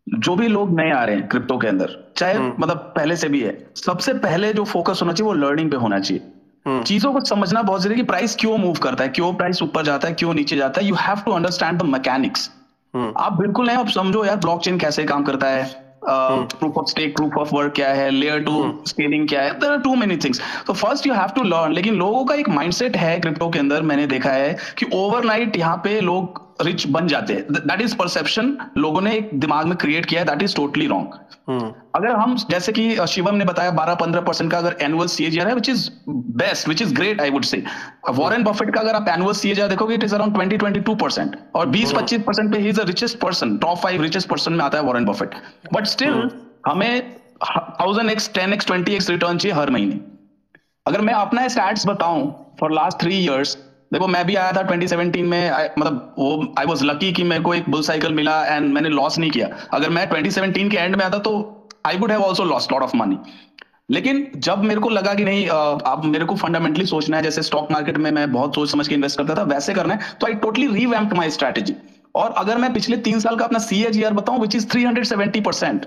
जो 0.08 0.36
भी 0.36 0.48
लोग 0.48 0.80
नए 0.80 0.92
आ 0.92 1.04
रहे 1.04 1.16
हैं 1.16 1.28
क्रिप्टो 1.28 1.58
के 1.58 1.68
अंदर 1.68 2.14
चाहे 2.18 2.34
हम्म। 2.34 2.54
मतलब 2.60 2.78
पहले 2.96 3.16
से 3.16 3.30
भी 3.30 3.42
है 3.42 3.58
सबसे 3.76 4.14
पहले 4.14 4.54
जो 4.54 4.64
फोकस 4.64 5.00
होना 5.02 5.14
चाहिए 5.14 5.28
वो 5.28 5.34
लर्निंग 5.34 5.72
पे 5.72 5.78
होना 5.78 6.00
चाहिए। 6.00 6.24
हम्म। 6.66 6.84
चीज़ों 6.84 7.14
को 7.14 7.20
समझना 7.20 7.62
बहुत 7.62 7.82
ज़रूरी 7.82 8.00
है 8.00 8.04
कि 8.04 8.08
प्राइस 8.08 8.36
क्यों 8.36 8.58
मूव 8.58 8.78
करता 8.78 9.04
है 9.04 9.10
क्यों 9.10 9.34
प्राइस 9.34 9.62
ऊपर 9.64 9.84
जाता 9.84 10.08
है 10.08 10.14
क्यों 10.14 10.34
नीचे 10.34 10.56
जाता 10.56 10.82
है। 10.82 10.88
You 10.88 10.96
have 10.96 11.22
to 11.26 11.32
understand 11.32 11.80
the 11.80 11.86
mechanics 11.86 12.50
आप 12.96 13.38
बिल्कुल 13.40 13.68
नहीं 13.68 13.78
आप 13.78 13.88
समझो 13.88 14.26
यार 14.26 14.36
ब्लॉकचेन 14.38 14.78
कैसे 14.78 15.04
काम 15.04 15.24
करता 15.24 15.48
है। 15.48 15.81
Proof 16.06 16.78
of 16.78 16.90
stake 16.90 17.16
proof 17.16 17.38
of 17.38 17.56
work 17.56 17.74
क्या 17.76 17.90
है? 17.94 18.10
लेयर 18.12 18.40
टू 18.44 18.84
स्केलिंग 18.88 19.28
क्या 19.30 19.42
है? 19.42 19.52
There 19.60 19.72
are 19.72 19.80
too 19.80 19.96
many 19.96 20.18
things 20.18 20.42
तो 20.68 20.74
first 20.74 21.08
you 21.08 21.14
have 21.14 21.30
to 21.36 21.44
learn 21.44 21.74
लेकिन 21.74 21.96
लोगों 21.96 22.24
का 22.26 22.36
एक 22.36 22.50
माइंडसेट 22.50 22.98
है 22.98 23.20
क्रिप्टो 23.20 23.50
के 23.50 23.60
अंदर 23.60 23.82
मैंने 23.82 24.08
देखा 24.08 24.32
है 24.32 24.56
कि 24.78 24.86
ओवरनाइट 24.94 25.58
यहाँ 25.58 25.78
पे 25.84 26.00
लोग 26.02 26.50
रिच 26.62 26.86
बन 26.90 27.08
जाते 27.08 27.34
हैं। 27.34 27.46
दैट 27.54 27.82
इज़ 27.82 27.96
परसेप्शन 27.98 28.56
लोगों 28.78 29.02
ने 29.02 29.16
एक 29.16 29.30
दिमाग 29.40 29.66
में 29.68 29.76
क्रिएट 29.78 30.06
किया 30.06 30.22
है 30.22 30.28
दैट 30.28 30.44
इज़ 30.44 30.56
टोटली 30.56 30.88
रॉन्ग 30.88 31.20
अगर 31.96 32.12
हम 32.12 32.36
जैसे 32.50 32.72
कि 32.72 33.08
शिवम 33.08 33.36
ने 33.36 33.46
बताया 33.46 33.72
12-15 33.76 34.26
परसेंट 34.26 34.52
का 34.52 34.58
अगर 34.58 34.76
एनुअल 34.82 35.08
सीएजीआर 35.08 35.48
है 35.48 35.54
which 35.56 35.70
is 35.70 35.90
best 36.10 36.68
which 36.68 36.82
is 36.82 36.94
great 36.96 37.22
I 37.22 37.30
would 37.30 37.44
say 37.46 37.64
Warren 38.12 38.44
Buffett 38.44 38.74
का 38.76 38.82
अगर 38.82 38.96
आप 38.96 39.08
एनुअल 39.10 39.34
सीएजीआर 39.34 39.70
देखोगे 39.70 39.96
इट 39.96 40.04
इज़ 40.04 40.16
अराउंड 40.16 40.38
20-22 40.38 41.00
परसेंट 41.02 41.36
और 41.56 41.70
20-25 41.72 42.22
परसेंट 42.22 42.54
पे 42.54 42.60
ही 42.60 42.70
is 42.70 42.82
the 42.82 42.86
richest 42.88 43.20
person 43.20 43.58
top 43.58 43.78
five 43.78 44.02
richest 44.02 44.30
person 44.30 44.54
में 44.54 44.64
आता 44.66 44.78
है 44.78 44.84
वॉरेन 44.84 45.06
बफेट 45.06 45.36
बट 45.74 45.88
स्टिल 45.88 46.30
हमें 46.68 47.18
thousand 47.82 48.10
x 48.10 48.32
ten 48.34 48.54
x 48.54 48.68
twenty 48.68 48.94
x 48.94 49.10
return 49.10 49.38
चाहिए 49.38 49.58
हर 49.58 49.70
महीने। 49.70 50.00
अगर 50.86 51.02
मैं 51.02 51.14
अपना 51.14 51.48
स्टैट्स 51.48 51.88
बताऊँ 51.88 52.24
फॉर 52.60 52.72
लास्ट 52.74 53.00
थ्री 53.02 53.16
ईयर्स 53.16 53.58
देखो 53.94 54.08
मैं 54.08 54.26
भी 54.26 54.36
आया 54.36 54.52
था 54.52 54.62
2017 54.68 55.22
में 55.22 55.52
I, 55.52 55.68
मतलब 55.80 56.16
वो 56.20 56.54
आई 56.60 56.66
वॉज़ 56.66 56.84
लकी 56.86 57.12
कि 57.14 57.24
मेरे 57.24 57.44
को 57.44 57.54
एक 57.54 57.70
बुल 57.70 57.82
साइकिल 57.82 58.14
मिला 58.14 58.46
एंड 58.46 58.74
मैंने 58.74 58.90
लॉस 58.90 59.18
नहीं 59.20 59.32
किया। 59.32 59.48
अगर 59.74 59.90
मैं 59.90 60.10
2017 60.10 60.70
के 60.72 60.78
एंड 60.78 60.96
में 60.96 61.06
आता 61.06 61.18
तो 61.18 61.34
I 61.86 61.98
would 61.98 62.12
have 62.12 62.24
also 62.24 62.44
lost 62.44 62.72
lot 62.72 62.82
of 62.82 62.98
money 62.98 63.18
लेकिन 63.92 64.32
जब 64.38 64.64
मेरे 64.64 64.80
को 64.80 64.90
लगा 64.90 65.14
कि 65.14 65.24
नहीं 65.26 65.48
अब 65.48 66.02
मेरे 66.06 66.26
को 66.26 66.36
फंडामेंटली 66.36 66.86
सोचना 66.86 67.18
है 67.18 67.24
जैसे 67.24 67.42
स्टॉक 67.42 67.72
मार्केट 67.72 67.98
में 67.98 68.12
मैं 68.12 68.32
बहुत 68.32 68.56
सोच 68.56 68.72
समझ 68.72 68.88
के 68.88 68.96
इन्वेस्ट 68.96 69.18
करता 69.18 69.36
था 69.36 69.44
वैसे 69.44 69.74
करना 69.74 69.94
है 69.94 70.16
तो 70.22 70.28
I 70.28 70.34
totally 70.34 70.68
revamped 70.68 71.14
my 71.14 71.30
strategy 71.30 71.76
और 72.16 72.34
अगर 72.38 72.58
मैं 72.58 72.74
पिछले 72.74 72.98
तीन 72.98 73.20
साल 73.20 73.36
का 73.36 73.46
अपना 73.46 73.60
सी 73.60 73.82
एच 73.84 74.06
बताऊँ 74.14 74.40
which 74.40 74.56
is 74.56 74.68
three 74.68 74.84
hundred 74.84 75.06
seventy 75.06 75.42
percent 75.42 75.86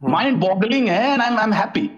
mind 0.00 0.36
boggling 0.36 0.88
है 0.88 1.12
एंड 1.12 1.22
आई 1.22 1.44
एम 1.44 1.52
हैप्पी 1.52 1.88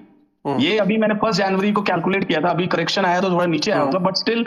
ये 0.61 0.79
अभी 0.79 0.97
मैंने 0.97 1.15
फ़र्स्ट 1.15 1.43
जनवरी 1.43 1.73
को 1.73 1.83
कैलकुलेट 1.83 2.29
किया 2.29 2.41
था 2.41 2.51
अभी 2.51 2.67
करेक्शन 2.67 3.05
आया 3.05 3.21
तो 3.21 3.31
थोड़ा 3.31 3.47
नीचे 3.47 3.71
आया 3.71 3.81
होगा 3.81 3.99
बट 3.99 4.17
स्टिल 4.17 4.45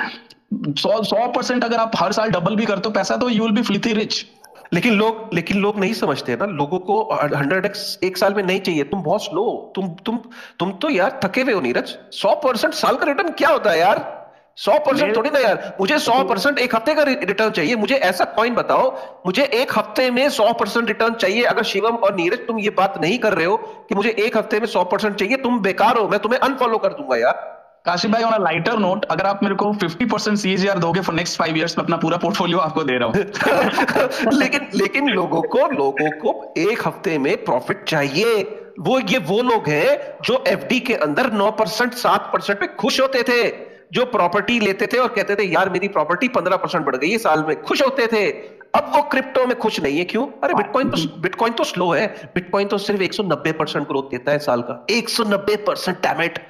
सौ 0.51 1.01
सौ 1.03 1.27
परसेंट 1.31 1.63
अगर 1.63 1.77
आप 1.77 1.91
हर 1.95 2.11
साल 2.13 2.31
डबल 2.31 2.55
भी 2.55 2.65
करते 2.65 2.89
हो 2.89 2.93
पैसा 2.93 3.15
तो 3.17 3.29
you 3.29 3.43
will 3.43 3.53
be 3.53 3.61
filthy 3.63 3.93
rich 3.93 4.25
लेकिन 4.73 4.93
लोग 4.93 5.29
लेकिन 5.33 5.57
लोग 5.61 5.79
नहीं 5.79 5.93
समझते 5.93 6.35
ना 6.35 6.45
लोगों 6.53 6.79
को 6.81 7.01
हंड्रेड 7.13 7.65
एक्स 7.65 7.97
एक 8.03 8.17
साल 8.17 8.33
में 8.33 8.41
नहीं 8.43 8.59
चाहिए। 8.59 8.83
तुम 8.83 9.01
बहुत 9.03 9.23
स्लो 9.23 9.43
तुम 9.75 9.89
तुम 10.05 10.17
तुम 10.59 10.71
तो 10.73 10.89
यार 10.89 11.19
थके 11.23 11.41
हुए 11.41 11.53
हो 11.53 11.61
नीरज। 11.61 11.95
सौ 12.13 12.33
परसेंट 12.43 12.73
साल 12.73 12.95
का 12.95 13.05
रिटर्न 13.05 13.29
क्या 13.31 13.49
होता 13.49 13.71
है 13.71 13.79
यार? 13.79 13.99
सौ 14.57 14.77
परसेंट 14.79 15.15
थोड़ी 15.15 15.29
ना 15.29 15.39
यार। 15.39 15.75
मुझे 15.79 15.97
सौ 15.99 16.23
परसेंट 16.23 16.59
एक 16.59 16.75
हफ़्ते 16.75 16.93
का 16.95 17.03
रिटर्न 17.03 17.49
चाहिए। 17.51 17.75
मुझे 17.75 17.95
ऐसा 17.95 18.25
कॉइन 18.35 18.55
बताओ 18.55 18.91
मुझे 19.25 19.43
एक 19.43 19.77
हफ़्ते 19.77 20.09
में 20.11 20.29
सौ 20.31 20.51
परसेंट 20.53 20.87
रिटर्न 20.87 21.13
चाहिए। 21.15 21.43
अगर 21.45 21.63
शिवम 21.65 21.95
और 21.97 22.15
नीरज 22.15 22.47
तुम 22.47 22.59
ये 22.59 22.69
बात 22.77 22.97
नहीं 23.01 23.19
कर 23.19 23.33
रहे 23.33 23.45
हो 23.45 23.57
कि 23.89 23.95
मुझे 23.95 24.15
एक 24.19 24.37
हफ़्ते 24.37 24.59
में 24.59 24.67
सौ 24.67 24.83
परसेंट 24.85 25.15
चाहिए 25.15 25.37
तुम 25.39 25.59
बेकार 25.61 25.97
हो 25.97 26.07
मैं 26.09 26.19
तुम्हें 26.19 26.39
अनफॉलो 26.39 26.77
कर 26.77 26.93
दूँगा 26.93 27.17
यार। 27.17 27.53
काशिफ 27.85 28.11
भाई 28.11 28.23
ऑन 28.23 28.31
अ 28.31 28.37
लाइटर 28.37 28.79
नोट 28.79 29.05
अगर 29.05 29.25
आप 29.25 29.43
मेरे 29.43 29.55
को 29.55 29.73
50 29.73 30.11
परसेंट 30.11 30.37
सीएजीआर 30.37 30.79
दोगे 30.79 31.01
फॉर 31.01 31.15
नेक्स्ट 31.15 31.37
फाइव 31.39 31.57
इयर्स 31.57 31.77
में 31.77 31.83
अपना 31.85 31.97
पूरा 31.97 32.17
पोर्टफोलियो 32.17 32.57
आपको 32.57 32.83
दे 32.83 32.97
रहा 32.97 33.09
हूँ। 33.09 33.15
लेकिन 34.33 34.67
लेकिन 34.73 35.09
लोगों 35.09 35.41
को 35.41 35.57
लोगों 35.57 36.09
को 36.09 36.53
एक 36.57 36.87
हफ़्ते 36.87 37.17
में 37.17 37.43
प्रॉफिट 37.43 37.83
चाहिए। 37.83 38.41
वो, 38.79 38.99
ये 38.99 39.17
वो 39.17 39.41
लोग 39.41 39.67
हैं 39.67 40.17
जो 40.23 40.43
एफडी 40.47 40.79
के 40.79 40.93
अंदर 40.93 41.31
9 41.31 41.51
परसेंट, 41.51 41.93
सात 41.93 42.29
परसेंट 42.33 42.59
पे 42.59 42.67
खुश 42.67 43.01
होते 43.01 43.23
थे, 43.23 43.49
जो 43.91 44.05
प्रॉपर्टी 44.05 44.59
लेते 44.59 44.87
थे 44.87 44.97
और 44.97 45.07
कहते 45.07 45.35
थे, 45.35 45.43
यार, 45.43 45.69
मेरी 45.69 45.87
प्रॉपर्टी 45.87 46.27
पंद्रह 46.27 46.57
परसेंट 46.57 46.85
बढ़ 46.85 46.95
गई 46.95 47.11
है, 47.11 47.17
साल 47.17 47.45
में 47.47 47.61
खुश 47.61 47.81
होते 47.81 48.07
थे। 48.07 48.31
अब 48.75 48.91
वो 48.95 49.01
क्रिप्टो 49.01 49.45
में 49.45 49.57
खुश 49.59 49.79
नहीं 49.79 49.97
है, 49.97 50.05
क्यों? 50.05 50.27
अरे 50.43 50.53
बिटकॉइन 50.53 50.89
तो 50.89 51.21
बिटकॉइन 51.21 51.53
तो 51.53 51.63
स्लो 51.63 51.91
है। 51.91 52.31
बिटकॉइन 52.35 52.67
तो 52.67 52.77
सिर्फ़ 52.77 53.01
190 53.01 53.51
परसेंट 53.51 53.87
ग्रोथ 53.87 54.03
देता 54.03 54.31
है 54.31 54.39
साल 54.39 54.61
का। 54.61 54.85
190 54.89 55.55
परसेंट 55.55 55.97
डैमेट 55.97 56.47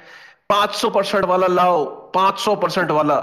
500 0.50 0.90
परसेंट 0.94 1.24
वाला 1.24 1.46
लाओ 1.46 1.84
500 2.12 2.56
परसेंट 2.62 2.90
वाला। 2.90 3.14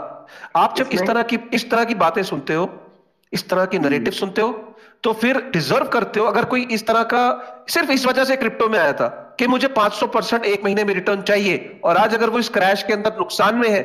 आप 0.56 0.76
जब 0.78 0.90
इस 0.94 1.02
तरह 1.02 1.24
की 1.24 1.38
इस 1.54 1.70
तरह 1.72 1.84
की 1.84 1.96
बातें 1.96 2.22
सुनते 2.24 2.54
हो 2.54 2.70
इस 3.34 3.48
तरह 3.50 3.66
की 3.66 3.80
नरेटिव 3.80 4.14
सुनते 4.14 4.42
हो 4.42 4.50
तो 5.04 5.14
फिर 5.14 5.38
डिजर्व 5.54 5.86
करते 5.88 6.20
हो 6.20 6.26
अगर 6.26 6.46
कोई 6.46 6.66
इस 6.72 6.86
तरह 6.88 7.04
का 7.14 7.22
सिर्फ़ 7.70 7.92
इस 7.92 8.06
वजह 8.06 8.24
से 8.24 8.36
क्रिप्टो 8.36 8.68
में 8.70 8.78
आया 8.80 8.94
था 8.94 9.08
कि 9.40 9.48
मुझे 9.48 9.68
500 9.78 10.08
परसेंट 10.14 10.46
एक 10.46 10.64
महीने 10.64 10.84
में 10.84 10.94
रिटर्न 10.94 11.22
चाहिए 11.22 11.80
और 11.84 11.98
आज 11.98 12.16
अगर 12.16 12.30
वो 12.30 12.40
इस 12.40 12.50
क्रैश 12.50 12.84
के 12.84 12.94
अंदर 12.94 13.16
नुकसान 13.20 13.56
में 13.56 13.70
है 13.70 13.82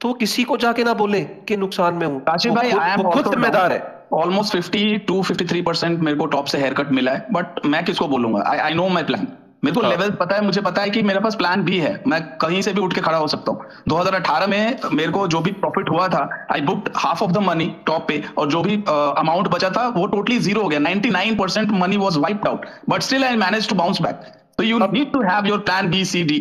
तो 0.00 0.12
किसी 0.12 0.44
को 0.44 0.56
जाके 0.56 0.84
ना 0.84 0.94
बोले 0.94 1.20
कि 1.48 1.56
नुकसान 1.56 1.94
में 1.94 2.06
हूँ। 2.06 2.20
काशिफ 2.20 2.52
भाई 2.52 2.72
वो 2.72 3.10
खुद 3.10 3.30
जिम्मेदार 3.30 3.72
है। 3.72 3.80
ऑलमोस्ट 4.12 4.56
50 4.56 4.98
टू 5.06 5.22
53 5.22 5.62
परसेंट 5.66 5.98
मेरे 6.00 6.16
को 6.16 6.26
टॉप 6.26 6.46
से 6.46 6.58
हेयर 6.58 6.74
कट 6.74 6.92
मिला 6.92 7.12
है 7.12 7.26
बट 7.32 7.66
मैं 7.66 7.84
किसको 7.84 8.08
बोलूँगा? 8.08 8.42
आई 8.62 8.74
नो 8.74 8.88
माई 8.88 9.02
प्लान 9.02 9.26
मेरे 9.66 9.74
को 9.74 9.80
लेवल 9.82 10.08
हाँ। 10.08 10.16
पता 10.18 10.36
है 10.36 10.44
मुझे 10.44 10.60
पता 10.62 10.82
है 10.82 10.90
कि 10.90 11.02
मेरे 11.02 11.20
पास 11.20 11.34
प्लान 11.36 11.62
भी 11.62 11.78
है। 11.78 11.92
मैं 12.06 12.20
कहीं 12.38 12.60
से 12.62 12.72
भी 12.72 12.80
उठ 12.80 12.94
के 12.94 13.00
खड़ा 13.00 13.18
हो 13.18 13.26
सकता 13.28 13.52
हूँ। 13.52 13.66
2018 13.88 14.46
में 14.46 14.78
मेरे 14.92 15.12
को 15.12 15.26
जो 15.28 15.40
भी 15.40 15.52
प्रॉफिट 15.54 15.90
हुआ 15.90 16.08
था 16.08 16.28
I 16.52 16.60
book 16.62 16.90
half 16.96 17.24
of 17.24 17.32
the 17.32 17.38
money 17.44 17.66
top 17.86 18.06
पे 18.08 18.22
और 18.38 18.50
जो 18.50 18.62
भी 18.62 18.76
अमाउंट 18.76 19.46
uh, 19.46 19.54
बचा 19.54 19.70
था 19.70 19.86
वो 19.96 20.06
टोटली 20.06 20.38
ज़ीरो 20.40 20.62
हो 20.62 20.68
गया। 20.68 20.80
99 20.80 21.38
percent 21.38 21.70
money 21.80 21.96
was 21.96 22.18
wiped 22.18 22.48
out 22.48 22.66
but 22.88 23.02
still 23.02 23.24
I 23.24 23.36
manage 23.38 23.68
to 23.68 23.74
bounce 23.74 24.00
back 24.02 24.22
तो 24.58 24.64
you 24.64 24.78
need 24.78 25.12
to 25.12 25.22
have 25.22 25.46
your 25.46 25.58
plan 25.60 25.90
B 25.90 26.04
C 26.04 26.22
D 26.24 26.38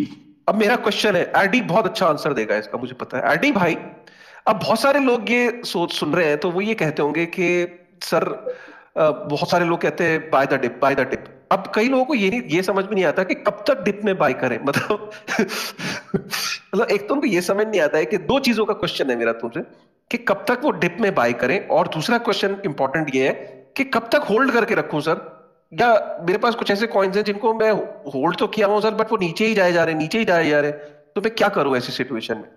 अब 0.49 0.55
मेरा 0.55 0.75
क्वेश्चन 0.77 1.15
है। 1.15 1.31
आरडी 1.37 1.61
बहुत 1.63 1.85
अच्छा 1.85 2.07
आंसर 2.07 2.33
देगा 2.33 2.55
इसका 2.55 2.77
मुझे 2.77 2.93
पता 2.93 3.17
है। 3.17 3.23
आरडी 3.29 3.51
भाई 3.51 3.77
अब 4.47 4.59
बहुत 4.59 4.79
सारे 4.79 4.99
लोग 4.99 5.31
ये 5.31 5.61
सोच 5.65 5.93
सुन 5.93 6.13
रहे 6.13 6.27
हैं 6.27 6.37
तो 6.39 6.49
वो 6.51 6.61
ये 6.61 6.73
कहते 6.75 7.01
होंगे 7.01 7.25
कि 7.37 7.47
सर 8.03 8.23
बहुत 8.97 9.49
सारे 9.49 9.65
लोग 9.65 9.81
कहते 9.81 10.03
हैं 10.03 10.19
buy 10.31 10.45
the 10.45 10.59
dip 10.61 10.77
buy 10.81 10.95
the 10.95 11.07
dip 11.09 11.25
अब 11.51 11.71
कई 11.75 11.87
लोगों 11.89 12.05
को 12.05 12.15
ये 12.15 12.29
नहीं 12.29 12.41
ये 12.49 12.61
समझ 12.63 12.83
में 12.85 12.93
नहीं 12.93 13.05
आता 13.05 13.23
कि 13.23 13.35
कब 13.35 13.63
तक 13.67 13.81
डिप 13.83 14.01
में 14.05 14.17
बाय 14.17 14.33
करें 14.33 14.59
मतलब 14.63 15.11
मतलब 15.39 16.87
एक 16.91 17.07
तो 17.09 17.13
उनको 17.15 17.27
ये 17.27 17.41
समझ 17.41 17.65
नहीं 17.67 17.81
आता 17.81 17.97
है 17.97 18.05
कि 18.05 18.17
दो 18.29 18.39
चीज़ों 18.39 18.65
का 18.65 18.73
क्वेश्चन 18.73 19.09
है 19.09 19.15
मेरा 19.15 19.33
तुमसे 19.33 19.61
कि 20.11 20.17
कब 20.29 20.45
तक 20.47 20.61
वो 20.63 20.71
डिप 20.79 20.97
में 21.01 21.13
बाय 21.15 21.33
करें 21.43 21.57
और 21.67 21.87
दूसरा 21.87 22.17
क्वेश्चन 22.27 22.57
इंपॉर्टेंट 22.65 23.15
ये 23.15 23.27
है 23.27 23.33
कि 23.77 23.83
कब 23.93 24.09
तक 24.13 24.27
होल्ड 24.29 24.51
करके 24.51 24.75
रखूँ 24.75 25.01
सर 25.01 25.21
या 25.71 25.93
मेरे 26.21 26.37
पास 26.37 26.55
कुछ 26.55 26.71
ऐसे 26.71 26.87
कॉइन्स 26.87 27.17
हैं 27.17 27.23
जिनको 27.23 27.53
मैं 27.53 27.71
होल्ड 28.11 28.37
तो 28.37 28.47
किया 28.47 28.67
हूँ 28.67 28.81
सर 28.81 28.93
बट 28.95 29.11
वो 29.11 29.17
नीचे 29.17 29.47
ही 29.47 29.53
जाए 29.53 29.71
जा 29.71 29.83
रहे 29.83 29.93
हैं 29.93 30.01
नीचे 30.01 30.19
ही 30.19 30.25
जाए 30.25 30.49
जा 30.49 30.59
रहे 30.59 30.71
तो 31.15 31.21
मैं 31.21 31.33
क्या 31.35 31.49
करूँ 31.49 31.75
ऐसी 31.77 31.91
सिचुएशन 31.91 32.37
में? 32.37 32.49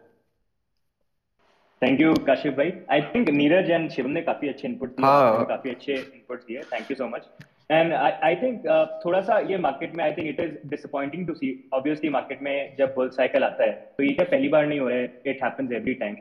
थैंक 1.83 2.01
यू 2.01 2.15
काशिफ 2.27 2.55
भाई। 2.55 2.73
I 2.91 3.01
think 3.15 3.29
Neeraj 3.31 3.71
and 3.71 3.91
Shivam 3.91 4.11
ने 4.11 4.21
काफ़ी 4.23 4.49
अच्छे 4.49 4.69
इनपुट 4.69 4.89
दिए 4.91 5.07
हाँ. 5.07 5.45
काफ़ी 5.45 5.71
अच्छे 5.71 5.93
इनपुट 5.95 6.41
दिए। 6.41 6.63
Thank 6.73 6.91
you 6.91 6.97
so 6.97 7.09
much 7.09 7.29
and 7.71 7.93
I 7.93 8.37
think 8.37 8.67
थोड़ा 9.05 9.21
सा 9.21 9.39
ये 9.51 9.57
मार्केट 9.59 9.95
में 9.97 10.05
I 10.05 10.13
think 10.13 10.29
it 10.29 10.41
is 10.41 10.69
disappointing 10.69 11.27
to 11.27 11.35
see 11.35 11.53
obviously 11.75 12.11
market 12.11 12.43
में 12.43 12.77
जब 12.79 12.95
बुल 12.95 13.09
साइकिल 13.11 13.45
आता 13.45 13.65
है 13.65 13.73
तो 13.99 14.05
ये 14.05 14.13
क्या 14.13 14.27
पहली 14.31 14.49
बार 14.49 14.67
नहीं 14.67 14.81
हो 14.81 14.89
रहा 14.89 14.99
है? 14.99 15.21
इट 15.27 15.43
हैपेंस 15.45 15.73
एवरी 15.73 15.95
टाइम 15.95 16.15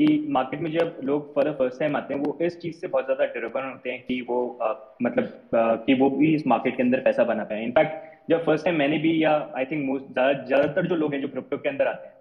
कि 0.00 0.26
मार्केट 0.30 0.60
में 0.60 0.70
जब 0.72 1.00
लोग 1.04 1.34
फॉर 1.34 1.44
द 1.44 1.54
फ़र्स्ट 1.54 1.80
टाइम 1.80 1.96
आते 1.96 2.14
हैं 2.14 2.20
वो 2.20 2.38
इस 2.42 2.58
चीज़ 2.60 2.76
से 2.76 2.86
बहुत 2.86 3.04
ज़्यादा 3.04 3.24
ड्रिवन 3.24 3.70
होते 3.70 3.90
हैं 3.90 4.02
कि 4.02 4.20
वो 4.28 4.58
uh, 4.62 4.74
मतलब 5.02 5.24
uh, 5.24 5.86
कि 5.86 5.94
वो 5.94 6.10
भी 6.10 6.34
इस 6.34 6.46
मार्केट 6.46 6.76
के 6.76 6.82
अंदर 6.82 7.00
पैसा 7.00 7.24
बना 7.24 7.44
पाए। 7.44 7.64
इनफैक्ट 7.64 8.30
जब 8.30 8.44
फ़र्स्ट 8.44 8.64
टाइम 8.64 8.78
मैंने 8.78 8.98
भी 8.98 9.22
या 9.24 9.34
आई 9.56 9.64
थिंक 9.64 9.84
मोस्ट 9.86 10.06
ज़्यादातर 10.46 10.86
जो 10.86 10.96
लोग 10.96 11.14
हैं 11.14 11.20
जो 11.20 11.28
क्रिप्टो 11.28 11.56
के 11.58 11.68
अंदर 11.68 11.86
आते 11.86 12.06
हैं 12.06 12.14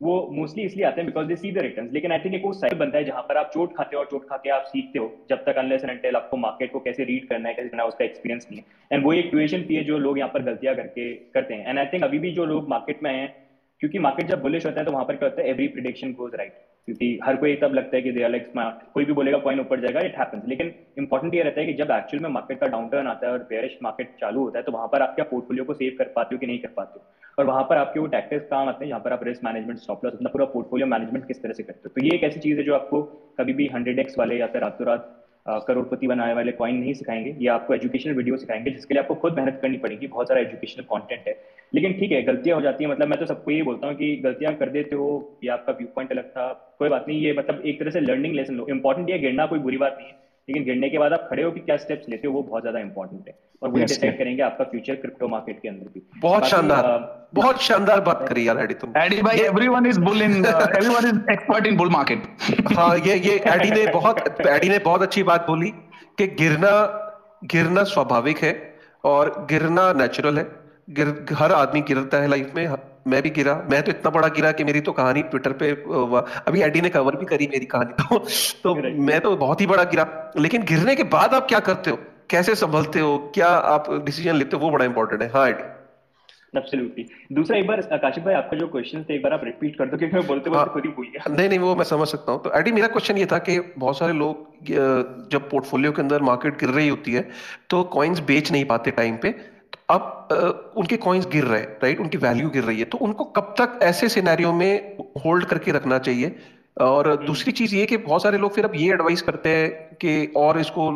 वो 0.00 0.14
मोस्टली 0.32 0.64
इसलिए 0.64 0.84
आते 0.86 1.00
हैं 1.00 1.06
because 1.06 1.26
they 1.26 1.36
see 1.36 1.50
the 1.52 1.58
return 1.58 1.88
लेकिन 1.92 2.12
आई 2.12 2.18
थिंक 2.18 2.34
एक 2.34 2.44
वो 2.44 2.52
साइड 2.52 2.78
बनता 2.78 2.98
है 2.98 3.04
जहाँ 3.04 3.22
पर 3.22 3.36
आप 3.36 3.50
चोट 3.54 3.72
खाते 3.76 3.96
हो 3.96 4.00
और 4.00 4.06
चोट 4.10 4.24
खाते 4.28 4.48
आप 4.50 4.64
सीखते 4.66 4.98
हो 4.98 5.06
जब 5.30 5.42
तक 5.46 5.58
अनलेस 5.58 5.84
एंड 5.84 6.16
आपको 6.16 6.36
मार्केट 6.36 6.70
को 6.72 6.80
कैसे 6.80 7.04
रीड 7.04 7.24
करना 7.28 7.48
है, 7.48 7.54
कैसे 7.54 7.68
करना 7.68 7.82
है, 7.82 7.88
उसका 7.88 8.04
एक्सपीरियंस 8.04 8.46
नहीं 8.50 8.60
है। 8.60 8.96
एंड 8.96 9.04
वो 9.04 9.12
एक 9.12 9.30
पी 9.68 9.74
है 9.74 9.84
जो 9.84 9.98
लोग 9.98 10.18
यहाँ 10.18 10.30
पर 10.34 10.42
गलतियाँ 10.42 10.74
करके 10.76 11.12
करते 11.34 11.54
हैं। 11.54 11.68
एंड 11.68 11.78
आई 11.78 11.86
थिंक 11.92 12.04
अभी 12.04 12.18
भी 12.18 12.32
जो 12.32 12.44
लोग 12.44 12.68
मार्केट 12.68 13.02
में 13.02 13.12
हैं, 13.12 13.28
क्योंकि 13.80 13.98
मार्केट 13.98 14.26
जब 14.28 14.42
बुलिश 14.42 14.66
होता 14.66 14.80
है 14.80 14.86
तो 14.86 14.92
वहाँ 14.92 15.04
पर 15.04 15.16
क्या 15.16 15.28
होता 15.28 15.42
है 15.42 15.48
एवरी 15.48 15.68
प्रिडिक्शन 15.68 16.12
गोज 16.12 16.34
राइट 16.34 16.52
क्योंकि 16.88 17.18
हर 17.24 17.36
कोई 17.36 17.54
तब 17.56 17.74
लगता 17.74 17.96
है 17.96 18.02
कि 18.02 18.10
दे 18.12 18.28
लाइक 18.28 18.46
स्मार्ट 18.46 18.82
कोई 18.94 19.04
भी 19.04 19.12
बोलेगा 19.12 19.38
कॉइन 19.38 19.60
ऊपर 19.60 19.80
जाएगा 19.80 20.00
इट 20.00 20.18
हैपेंस 20.18 20.42
लेकिन 20.48 20.72
इंपॉर्टेंट 20.98 21.34
ये 21.34 21.42
रहता 21.42 21.60
है 21.60 21.66
कि 21.66 21.72
जब 21.72 21.90
एक्चुअल 21.90 22.22
में 22.22 22.30
मार्केट 22.30 22.60
का 22.60 22.66
डाउन 22.66 22.88
टर्न 22.88 23.06
आता 23.06 23.26
है 23.26 23.32
और 23.32 23.38
बेरिश 23.38 23.78
मार्केट 23.82 24.14
चालू 24.20 24.40
होता 24.40 24.58
है 24.58 24.64
तो 24.64 24.72
वहाँ 24.72 24.88
पर 24.88 25.02
आप 25.02 25.14
क्या 25.14 25.24
पोर्टफोलियो 25.24 25.64
को 25.64 25.74
सेव 25.74 25.94
कर 25.98 26.12
पाते 26.16 26.34
हो 26.34 26.38
कि 26.38 26.46
नहीं 26.46 26.58
कर 26.58 26.72
पाते 26.76 26.98
हो? 26.98 27.04
और 27.38 27.46
वहाँ 27.46 27.62
पर 27.62 27.76
आपके 27.76 28.00
वो 28.00 28.06
टैक्टिक्स 28.06 28.46
काम 28.46 28.68
आते 28.68 28.84
हैं, 28.84 28.88
जहाँ 28.88 29.00
पर 29.00 29.12
आप 29.12 29.24
रिस्क 29.24 29.44
मैनेजमेंट 29.44 29.78
स्टॉप 29.78 30.04
लॉस 30.04 30.14
अपना 30.14 30.30
पूरा 30.32 30.44
पोर्टफोलियो 30.44 30.86
मैनेजमेंट 30.86 31.26
किस 31.26 31.42
तरह 31.42 31.52
से 31.52 31.62
करते 31.62 31.88
हो? 31.88 31.92
तो 31.96 32.06
ये 32.06 32.14
एक 32.14 32.24
ऐसी 32.24 32.40
चीज़ 32.40 32.58
है 32.58 32.64
जो 32.64 32.74
आपको 32.74 33.02
कभी 33.38 33.52
भी 33.52 33.70
हंड्रेड 33.74 33.98
एक्स 33.98 34.18
वाले 34.18 34.38
या 34.38 34.46
फिर 34.46 34.62
रातों 34.62 34.86
रात 34.86 35.10
करोड़पति 35.48 36.06
बनाने 36.06 36.32
वाले 36.32 36.52
कॉइन 36.52 36.76
नहीं 36.76 36.92
सिखाएँगे। 36.94 37.36
ये 37.40 37.48
आपको 37.48 37.74
एजुकेशनल 37.74 38.14
वीडियो 38.14 38.36
सिखाएँगे, 38.36 38.70
जिसके 38.70 38.94
लिए 38.94 39.02
आपको 39.02 39.14
खुद 39.14 39.36
मेहनत 39.36 39.58
करनी 39.62 39.76
पड़ेगी। 39.76 40.06
बहुत 40.06 40.28
सारा 40.28 40.40
एजुकेशनल 40.40 40.84
कॉन्टेंट 40.84 41.26
है। 41.28 41.34
लेकिन 41.72 41.92
ठीक 41.92 42.12
है 42.12 42.22
गलतियाँ 42.22 42.56
हो 42.56 42.62
जाती 42.62 42.84
है। 42.84 42.90
मतलब 42.90 43.08
मैं 43.08 43.18
तो 43.20 43.26
सबको 43.26 43.50
ये 43.50 43.62
बोलता 43.62 43.86
हूँ 43.86 43.94
कि 43.96 44.14
गलतियाँ 44.24 44.54
कर 44.56 44.68
देते 44.70 44.96
हो 44.96 45.38
या 45.44 45.52
आपका 45.52 45.72
व्यू 45.72 45.86
पॉइंट 45.94 46.12
अलग 46.12 46.28
था। 46.30 46.52
कोई 46.78 46.88
बात 46.88 47.04
नहीं 47.08 47.20
ये 47.20 47.32
मतलब 47.38 47.62
एक 47.64 47.80
तरह 47.80 47.90
से 47.90 48.00
लर्निंग 48.00 48.34
लेसन 48.34 48.54
लो। 48.54 48.66
इंपॉर्टेंट 48.70 49.10
ये 49.10 49.18
गिरना 49.18 49.46
कोई 49.46 49.58
बुरी 49.58 49.76
बात 49.76 49.96
नहीं 49.98 50.08
है। 50.08 50.22
लेकिन 50.48 50.64
गिरने 50.64 50.88
के 50.90 50.98
बाद 50.98 51.12
आप 51.12 51.26
खड़े 51.30 51.42
हो 51.42 51.50
कि 51.50 51.60
क्या 51.60 51.76
स्टेप्स 51.76 52.08
लेते 52.08 52.26
हो 52.28 52.32
वो 52.32 52.42
बहुत 52.42 52.62
ज़्यादा 52.62 52.78
इंपॉर्टेंट 52.80 53.28
है। 53.28 53.34
और 53.62 53.70
वो 53.70 53.78
डिसाइड 53.78 54.18
करेंगे 54.18 54.42
आपका 54.42 54.64
फ्यूचर 54.64 54.94
क्रिप्टो 54.94 55.28
मार्केट 55.28 55.60
के 55.60 55.68
अंदर 55.68 55.86
भी। 55.94 56.02
बहुत 56.20 56.46
शानदार 56.46 56.88
बहुत 57.34 57.62
शानदार 57.62 58.00
बात 58.00 58.26
करी 58.28 58.46
यार 58.48 58.58
एडी 58.62 58.74
तुम। 58.74 58.92
एडी 58.96 59.20
भाई 59.22 59.38
everyone 59.42 59.86
is 59.86 60.00
bull 60.00 60.22
in 60.22 60.34
everyone 60.46 61.08
is 61.08 61.30
expert 61.32 61.66
in 61.66 61.76
bull 61.76 61.90
market 61.90 62.76
हाँ 62.76 62.96
ये 62.98 63.16
ये 63.18 63.36
एडी 63.54 63.70
ने 63.70 63.86
बहुत 63.92 64.40
एडी 64.48 64.68
ने 64.68 64.78
बहुत 64.84 65.02
अच्छी 65.02 65.22
बात 65.22 65.46
बोली 65.46 65.70
कि 66.18 66.26
गिरना 66.42 66.74
गिरना 67.52 67.84
स्वाभाविक 67.84 68.38
है 68.38 68.52
और 69.04 69.30
गिरना 69.50 69.92
नेचुरल 69.92 70.38
है। 70.38 70.44
गिर 70.88 71.08
हर 71.32 71.52
आदमी 71.52 71.80
गिरता 71.82 72.18
है 72.18 72.28
लाइफ 72.28 72.52
में 72.56 72.66
मैं 73.08 73.20
भी 73.22 73.30
गिरा। 73.30 73.54
मैं 73.70 73.82
तो 73.82 73.90
इतना 73.90 74.10
बड़ा 74.10 74.28
गिरा 74.30 74.50
कि 74.52 74.64
मेरी 74.64 74.80
तो 74.80 74.92
कहानी 74.92 75.22
ट्विटर 75.24 75.52
पे 75.52 75.70
अभी 76.42 76.62
एडी 76.62 76.80
ने 76.80 76.88
कवर 76.90 77.16
भी 77.16 77.26
करी 77.26 77.48
मेरी 77.52 77.66
कहानी। 77.66 78.02
तो 78.02 78.18
तो 78.64 78.74
मैं 79.02 79.20
तो 79.20 79.36
बहुत 79.36 79.60
ही 79.60 79.66
बड़ा 79.66 79.84
गिरा। 79.84 80.06
लेकिन 80.38 80.62
गिरने 80.64 80.96
के 80.96 81.04
बाद 81.10 81.34
आप 81.34 81.46
क्या 81.48 81.60
करते 81.60 81.90
हो? 81.90 81.98
कैसे 82.30 82.54
संभलते 82.56 83.00
हो? 83.00 83.16
क्या 83.34 83.48
आप 83.48 83.90
डिसीज़न 84.04 84.36
लेते 84.36 84.56
हो? 84.56 84.62
वो 84.62 84.70
बड़ा 84.70 84.84
इंपॉर्टेंट 84.84 85.22
है। 85.22 85.30
हाँ 85.30 85.48
एडी 85.48 85.72
एब्सोल्युटली 86.56 87.04
दूसरा 87.32 87.56
एक 87.58 87.66
बार 87.66 87.80
काशिफ 87.98 88.24
भाई 88.24 88.34
आपका 88.34 88.56
जो 88.56 88.66
क्वेश्चन 88.68 89.02
थे 89.04 89.14
एक 89.14 89.22
बार 89.22 89.32
आप 89.32 89.40
रिपीट 89.44 89.76
कर 89.78 89.86
दो 89.86 89.96
क्योंकि 89.96 90.16
मैं 90.16 90.26
बोलते 90.26 90.50
बोलते 90.50 90.58
हाँ। 90.58 90.72
खुद 90.72 90.84
ही 90.84 90.90
भूल 90.90 91.06
गया। 91.06 91.34
नहीं 91.34 91.48
नहीं 91.48 91.58
वो 91.58 91.74
मैं 91.76 91.84
समझ 91.84 92.06
सकता 92.08 92.32
हूँ। 92.32 92.42
तो 92.42 92.52
एडी 92.58 92.72
मेरा 92.72 92.88
क्वेश्चन 92.88 93.18
ये 93.18 93.26
था 93.26 93.38
कि 93.38 93.58
बहुत 93.78 93.98
सारे 93.98 94.12
लोग 94.14 94.70
जब 95.32 95.48
पोर्टफोलियो 95.50 95.92
के 95.92 96.02
अंदर 96.02 96.22
मार्केट 96.22 96.58
गिर 96.60 96.70
रही 96.70 96.88
होती 96.88 97.12
है 97.12 97.28
तो 97.70 97.82
कॉइन्स 97.94 98.20
बेच 98.22 98.52
नहीं 98.52 98.64
पाते 98.64 98.90
टाइम 98.92 99.16
पे। 99.16 99.34
अब 99.88 100.72
उनके 100.76 100.96
कॉइन्स 100.96 101.26
गिर 101.26 101.44
रहे 101.44 101.60
हैं 101.60 101.68
राइट 101.82 102.00
उनकी 102.00 102.18
वैल्यू 102.18 102.50
गिर 102.50 102.64
रही 102.64 102.78
है। 102.78 102.84
तो 102.84 102.98
उनको 102.98 103.24
कब 103.36 103.54
तक 103.58 103.78
ऐसे 103.82 104.08
सिनेरियो 104.08 104.52
में 104.52 104.96
होल्ड 105.24 105.44
करके 105.44 105.72
रखना 105.72 105.98
चाहिए? 105.98 106.36
और 106.80 107.08
हम्म। 107.10 107.26
दूसरी 107.26 107.52
चीज़ 107.52 107.74
ये 107.74 107.84
कि 107.86 107.96
बहुत 107.96 108.22
सारे 108.22 108.38
लोग 108.38 108.54
फिर 108.54 108.64
अब 108.64 108.72
ये 108.74 108.92
एडवाइस 108.92 109.22
करते 109.22 109.48
हैं 109.48 109.96
कि 109.96 110.32
और 110.36 110.58
इसको 110.60 110.88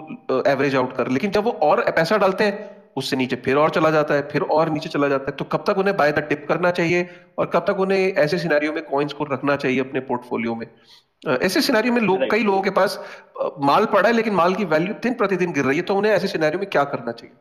एवरेज 0.46 0.74
आउट 0.76 0.96
कर। 0.96 1.08
लेकिन 1.08 1.30
जब 1.30 1.44
वो 1.44 1.50
और 1.62 1.80
पैसा 1.90 2.16
डालते 2.18 2.44
हैं 2.44 2.76
उससे 2.96 3.16
नीचे 3.16 3.36
फिर 3.36 3.56
और 3.56 3.70
चला 3.70 3.90
जाता 3.90 4.14
है 4.14 4.22
फिर 4.28 4.42
और 4.42 4.70
नीचे 4.70 4.88
चला 4.88 5.08
जाता 5.08 5.30
है। 5.30 5.36
तो 5.36 5.44
कब 5.44 5.64
तक 5.66 5.78
उन्हें 5.78 5.96
बाय 5.96 6.12
द 6.12 6.18
टिप 6.28 6.44
करना 6.48 6.70
चाहिए 6.70 7.08
और 7.38 7.46
कब 7.46 7.64
तक 7.68 7.80
उन्हें 7.80 7.98
ऐसे 7.98 8.38
सिनेरियो 8.38 8.72
में 8.72 8.82
कॉइन्स 8.84 9.12
को 9.12 9.24
रखना 9.24 9.56
चाहिए 9.56 9.80
अपने 9.80 10.00
पोर्टफोलियो 10.00 10.54
में? 10.54 10.66
ऐसे 11.40 11.60
सिनेरियो 11.60 11.92
में 11.92 12.00
लोग 12.02 12.30
कई 12.30 12.42
लोगों 12.42 12.62
के 12.62 12.70
पास 12.70 12.98
माल 13.60 13.84
पड़ा 13.86 14.08
है 14.08 14.14
लेकिन 14.14 14.34
माल 14.34 14.54
की 14.54 14.64
वैल्यू 14.66 14.94
दिन 15.02 15.14
प्रतिदिन 15.14 15.52
गिर 15.52 15.64
रही 15.64 15.76
है 15.76 15.82
तो 15.82 15.94
उन्हें 15.94 16.12
ऐसे 16.12 16.28
सिनेरियो 16.28 16.58
में 16.58 16.68
क्या 16.70 16.84
करना 16.86 17.12
चाहिए? 17.12 17.34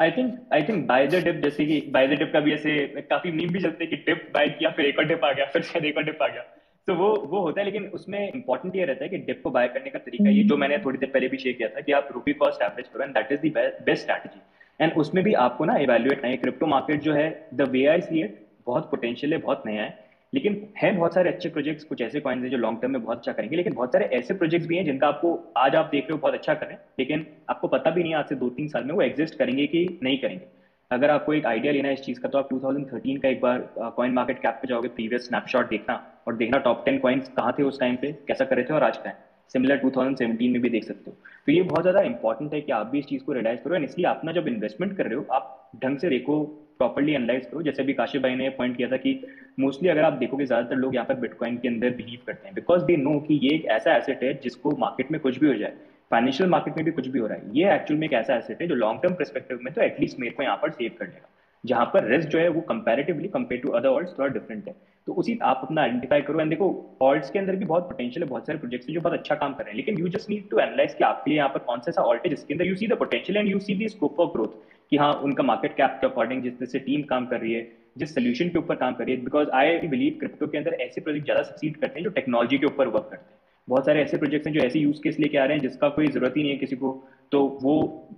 I 0.00 0.10
think 0.10 0.34
I 0.52 0.62
think 0.62 0.86
buy 0.86 1.06
the 1.06 1.22
dip 1.24 1.40
जैसे 1.44 1.64
कि 1.66 1.80
बाय 1.90 2.06
द 2.08 2.18
डिप 2.18 2.30
का 2.32 2.40
भी 2.40 2.52
ऐसे 2.52 3.02
काफ़ी 3.10 3.30
मीम 3.32 3.52
भी 3.52 3.60
चलते 3.60 3.84
हैं 3.84 3.90
कि 3.90 3.96
डिप 4.06 4.28
बाय 4.34 4.48
किया 4.48 4.70
फिर 4.70 4.86
एक 4.86 4.98
और 4.98 5.04
डिप 5.04 5.24
आ 5.24 5.32
गया 5.32 5.46
फिर 5.46 5.62
शायद 5.62 5.84
एक 5.84 5.96
और 5.96 6.04
डिप 6.04 6.22
आ 6.22 6.26
गया। 6.26 6.42
तो 6.88 6.94
वो 6.94 7.08
वो 7.30 7.40
होता 7.40 7.60
है 7.60 7.64
लेकिन 7.64 7.86
उसमें 7.94 8.18
इंपॉर्टेंट 8.18 8.76
ये 8.76 8.84
रहता 8.84 9.04
है 9.04 9.08
कि 9.10 9.18
डिप 9.18 9.40
को 9.44 9.50
बाय 9.50 9.68
करने 9.68 9.90
का 9.90 9.98
तरीका 9.98 10.30
ये 10.30 10.42
जो 10.42 10.56
मैंने 10.56 10.78
थोड़ी 10.78 10.98
देर 10.98 11.10
पहले 11.14 11.28
भी 11.28 11.38
शेयर 11.38 11.54
किया 11.54 11.68
था 11.68 11.80
कि 11.80 11.92
आप 11.92 12.08
रूपी 12.14 12.32
कॉस्ट 12.32 12.62
एवरेज 12.62 12.88
करो 12.88 13.04
and 13.04 13.14
that 13.14 13.32
is 13.32 13.40
the 13.40 13.70
best 13.86 14.02
strategy 14.02 14.84
and 14.84 14.92
उसमें 14.92 15.24
भी 15.24 15.32
आपको 15.46 15.64
ना 15.64 15.76
इवेल्युएट 15.76 16.24
नहीं 16.24 16.38
क्रिप्टो 16.38 16.66
मार्केट 16.66 17.00
जो 17.00 17.12
है 17.12 17.28
the 17.54 17.68
way 17.70 17.84
I 17.86 18.00
see 18.00 18.22
it 18.22 18.38
बहुत 18.66 18.90
पोटेंशियल 18.90 19.32
है 19.32 19.38
बहुत 19.38 19.62
नया 19.66 19.82
है। 19.82 20.07
लेकिन 20.32 20.56
है 20.78 20.90
बहुत 20.92 21.14
सारे 21.14 21.30
अच्छे 21.30 21.48
प्रोजेक्ट्स 21.48 21.84
कुछ 21.84 22.00
ऐसे 22.02 22.20
कॉइन्स 22.20 22.42
हैं 22.44 22.50
जो 22.50 22.56
लॉन्ग 22.58 22.78
टर्म 22.80 22.92
में 22.92 23.02
बहुत 23.02 23.18
अच्छा 23.18 23.32
करेंगे, 23.32 23.56
लेकिन 23.56 23.72
बहुत 23.74 23.92
सारे 23.92 24.04
ऐसे 24.12 24.34
प्रोजेक्ट्स 24.34 24.68
भी 24.68 24.76
हैं 24.76 24.84
जिनका 24.84 25.08
आपको 25.08 25.34
आज 25.58 25.74
आप 25.76 25.88
देख 25.92 26.04
रहे 26.04 26.12
हो 26.12 26.18
बहुत 26.18 26.34
अच्छा 26.34 26.54
करें 26.54 26.76
लेकिन 26.98 27.24
आपको 27.50 27.68
पता 27.68 27.90
भी 27.90 28.02
नहीं 28.02 28.14
आज 28.14 28.24
से 28.28 28.34
दो 28.36 28.48
तीन 28.50 28.68
साल 28.68 28.84
में 28.84 28.94
वो 28.94 29.02
एग्जिस्ट 29.02 29.34
करेंगे 29.34 29.66
कि 29.66 29.86
नहीं 30.02 30.18
करेंगे। 30.18 30.46
अगर 30.90 31.10
आपको 31.10 31.32
एक 31.34 31.46
आइडिया 31.46 31.72
लेना 31.72 31.88
है 31.88 31.94
इस 31.94 32.00
चीज़ 32.00 32.18
का 32.20 32.28
तो 32.28 32.38
आप 32.38 32.48
2013 32.52 33.18
का 33.22 33.28
एक 33.28 33.40
बार 33.40 33.66
कॉइन 33.96 34.12
मार्केट 34.12 34.38
कैप 34.38 34.58
पे 34.62 34.68
जाओगे 34.68 34.88
प्रीवियस 34.90 35.26
स्नैपशॉट 35.26 35.68
देखना 35.70 35.98
और 36.26 36.36
देखना 36.36 36.58
टॉप 36.60 36.82
टेन 36.84 36.98
कॉइन्स 36.98 37.28
कहाँ 37.30 37.52
थे 37.58 37.62
उस 37.62 37.78
टाइम 37.80 37.96
पे, 37.96 38.12
कैसा 38.28 38.44
करे 38.44 38.62
थे 38.62 38.74
और 38.74 38.82
आज 38.84 38.96
का 38.96 39.08
है। 39.08 39.14
सिमिलर 39.54 39.76
2017 39.80 40.52
में 40.52 40.60
भी 40.62 40.68
देख 40.70 40.84
सकते 40.84 41.10
हो। 41.10 41.16
तो 41.46 41.52
ये 41.52 41.62
बहुत 41.62 41.82
ज़्यादा 41.82 42.00
इंपॉर्टेंट 42.02 42.54
है 42.54 42.60
कि 42.60 42.72
आप 42.72 42.86
भी 42.86 42.98
इस 42.98 43.04
चीज़ 43.06 43.22
को 43.22 43.32
रिलाइज 43.32 43.60
करो 43.60 43.74
एंड 43.74 43.84
इसलिए 43.84 44.06
आप 44.06 44.20
ना 44.24 44.32
जब 44.32 44.48
इन्वेस्टमेंट 44.48 44.96
कर 44.96 45.04
रहे 45.04 45.14
हो, 45.14 45.26
आप 45.30 45.48
ढंग 45.76 45.98
से 45.98 46.08
देखो 46.10 46.42
प्रॉपरली 46.78 47.12
एनालाइज 47.14 47.46
करो। 47.46 47.62
जैसे 47.62 47.82
अभी 47.82 47.92
काशिफ 47.94 48.22
भाई 48.22 48.34
ने 48.36 48.48
पॉइंट 48.58 48.76
किया 48.76 48.88
था 48.88 48.96
कि 48.96 49.20
मोस्टली 49.60 49.88
अगर 49.88 50.04
आप 50.04 50.12
देखोगे, 50.14 50.46
ज़्यादातर 50.46 50.76
लोग 50.76 50.94
यहाँ 50.94 51.06
पर 51.06 51.14
बिटकॉइन 51.16 51.56
के 51.56 51.68
अंदर 51.68 51.90
बिलीव 51.92 52.20
करते 52.26 52.46
हैं 52.46 52.54
बिकॉज़ 52.54 52.84
दे 52.84 52.96
नो 52.98 53.18
कि 53.20 53.40
ये 53.42 53.54
एक 53.54 53.64
ऐसा 53.70 53.96
एसेट 53.96 54.22
है 54.22 54.32
जिसको 54.42 54.76
मार्केट 54.78 55.10
में 55.10 55.20
कुछ 55.20 55.38
भी 55.38 55.46
हो 55.46 55.54
जाए। 55.54 55.72
फाइनेंशियल 56.10 56.50
मार्केट 56.50 56.76
में 56.76 56.84
भी 56.84 56.90
कुछ 56.90 57.06
भी 57.06 57.18
हो 57.18 57.26
रहा 57.26 57.38
है। 57.38 57.50
ये 57.54 57.74
एक्चुअल 57.74 58.00
में 58.00 58.06
एक 58.06 58.12
ऐसा 58.14 58.36
एसेट 58.36 58.60
है 58.62 58.68
जो 58.68 58.74
लॉन्ग 58.76 59.02
टर्म 59.02 59.14
परस्पेक्टिव 59.14 59.58
में 59.62 59.72
तो 59.74 59.82
एटलीस्ट 59.82 60.20
मेरे 60.20 60.34
को 60.34 60.42
यहाँ 60.42 60.56
पर 60.56 60.70
सेव 60.70 60.92
कर 60.98 61.06
लेगा 61.06 61.28
जहाँ 61.64 61.84
पर 61.94 62.04
रिस्क 62.06 62.28
जो 62.28 62.38
है 62.38 62.48
वो 62.48 62.60
comparatively 62.68 63.28
compare 63.28 63.60
to 63.60 63.68
other 63.70 63.88
alts 63.88 64.12
थोड़ा 64.18 64.28
डिफरेंट 64.28 64.68
है। 64.68 64.74
तो 65.06 65.12
उसी 65.12 65.38
आप 65.42 65.60
अपना 65.64 65.82
आइडेंटिफाई 65.82 66.22
करो। 66.22 66.40
एंड 66.40 66.50
देखो 66.50 66.68
ऑल्ट्स 67.02 67.30
के 67.30 67.38
अंदर 67.38 67.56
भी 67.56 67.64
बहुत 67.64 67.88
पोटेंशियल 67.88 68.22
है, 68.22 68.28
बहुत 68.30 68.46
सारे 68.46 68.58
प्रोजेक्ट्स 68.58 68.88
जो 68.88 69.00
बहुत 69.00 69.18
अच्छा 69.18 69.34
काम 69.34 69.54
कर 69.54 69.64
रहे 69.64 69.70
हैं। 69.70 69.76
लेकिन 69.76 69.98
you 69.98 70.08
just 70.08 70.30
need 70.30 70.48
to 70.50 70.58
analyse 70.58 70.94
कि 70.94 71.04
आपके 71.04 71.30
लिए 71.30 71.38
यहाँ 71.38 71.48
पर 71.48 71.60
कौन 71.60 71.80
सा 71.80 72.02
ऑल्ट 72.02 72.24
है 72.24 72.30
जिसके 72.30 72.54
अंदर 72.54 72.66
you 72.66 72.74
see 72.74 72.86
the 72.86 72.98
potential 72.98 73.38
and 73.38 73.48
you 73.48 73.58
see 73.58 73.74
the 73.74 73.88
scope 73.88 74.20
of 74.20 74.32
growth 74.32 74.56
कि 74.92 74.96
हाँ 74.96 75.12
उनका 75.22 75.42
मार्केट 75.44 75.72
कैप 75.76 75.98
के 76.00 76.06
अकॉर्डिंग 76.06 76.42
जिस 76.42 76.52
तरह 76.54 76.66
से 76.66 76.78
टीम 76.80 77.02
काम 77.10 77.26
कर 77.26 77.40
रही 77.40 77.52
है, 77.52 77.64
जिस 77.96 78.14
सोल्यूशन 78.14 78.48
के 78.48 78.58
ऊपर 78.58 78.74
काम 78.76 78.94
कर 78.94 79.04
रही 79.04 79.14
है 79.14 79.22
बिकॉज़ 79.24 79.48
आई 79.54 79.78
बिलीव 79.88 80.12
क्रिप्टो 80.20 80.46
के 80.46 80.58
अंदर 80.58 80.76
ऐसे 80.80 81.00
प्रोजेक्ट 81.00 81.24
ज़्यादा 81.26 81.42
सक्सीड 81.42 81.76
करते 81.76 81.98
हैं 81.98 82.04
जो 82.04 82.10
टेक्नोलॉजी 82.10 82.58
के 82.58 82.66
ऊपर 82.66 82.88
वर्क 82.88 83.06
करते 83.10 83.32
हैं। 83.32 83.36
बहुत 83.68 83.86
सारे 83.86 84.02
ऐसे 84.02 84.16
प्रोजेक्ट्स 84.16 84.46
हैं 84.46 84.54
जो 84.54 84.60
ऐसे 84.60 84.78
यूज़ 84.78 85.00
केस 85.02 85.16
लेके 85.20 85.38
आ 85.38 85.44
रहे 85.44 85.56
हैं 85.56 85.62
जिसका 85.62 85.88
कोई 85.90 86.06
ज़रूरत 86.08 86.36
ही 86.36 86.42
नहीं 86.42 86.52
है 86.52 86.58
किसी 86.58 86.76
को 86.76 86.98
तो 87.32 87.42
वो 87.62 87.74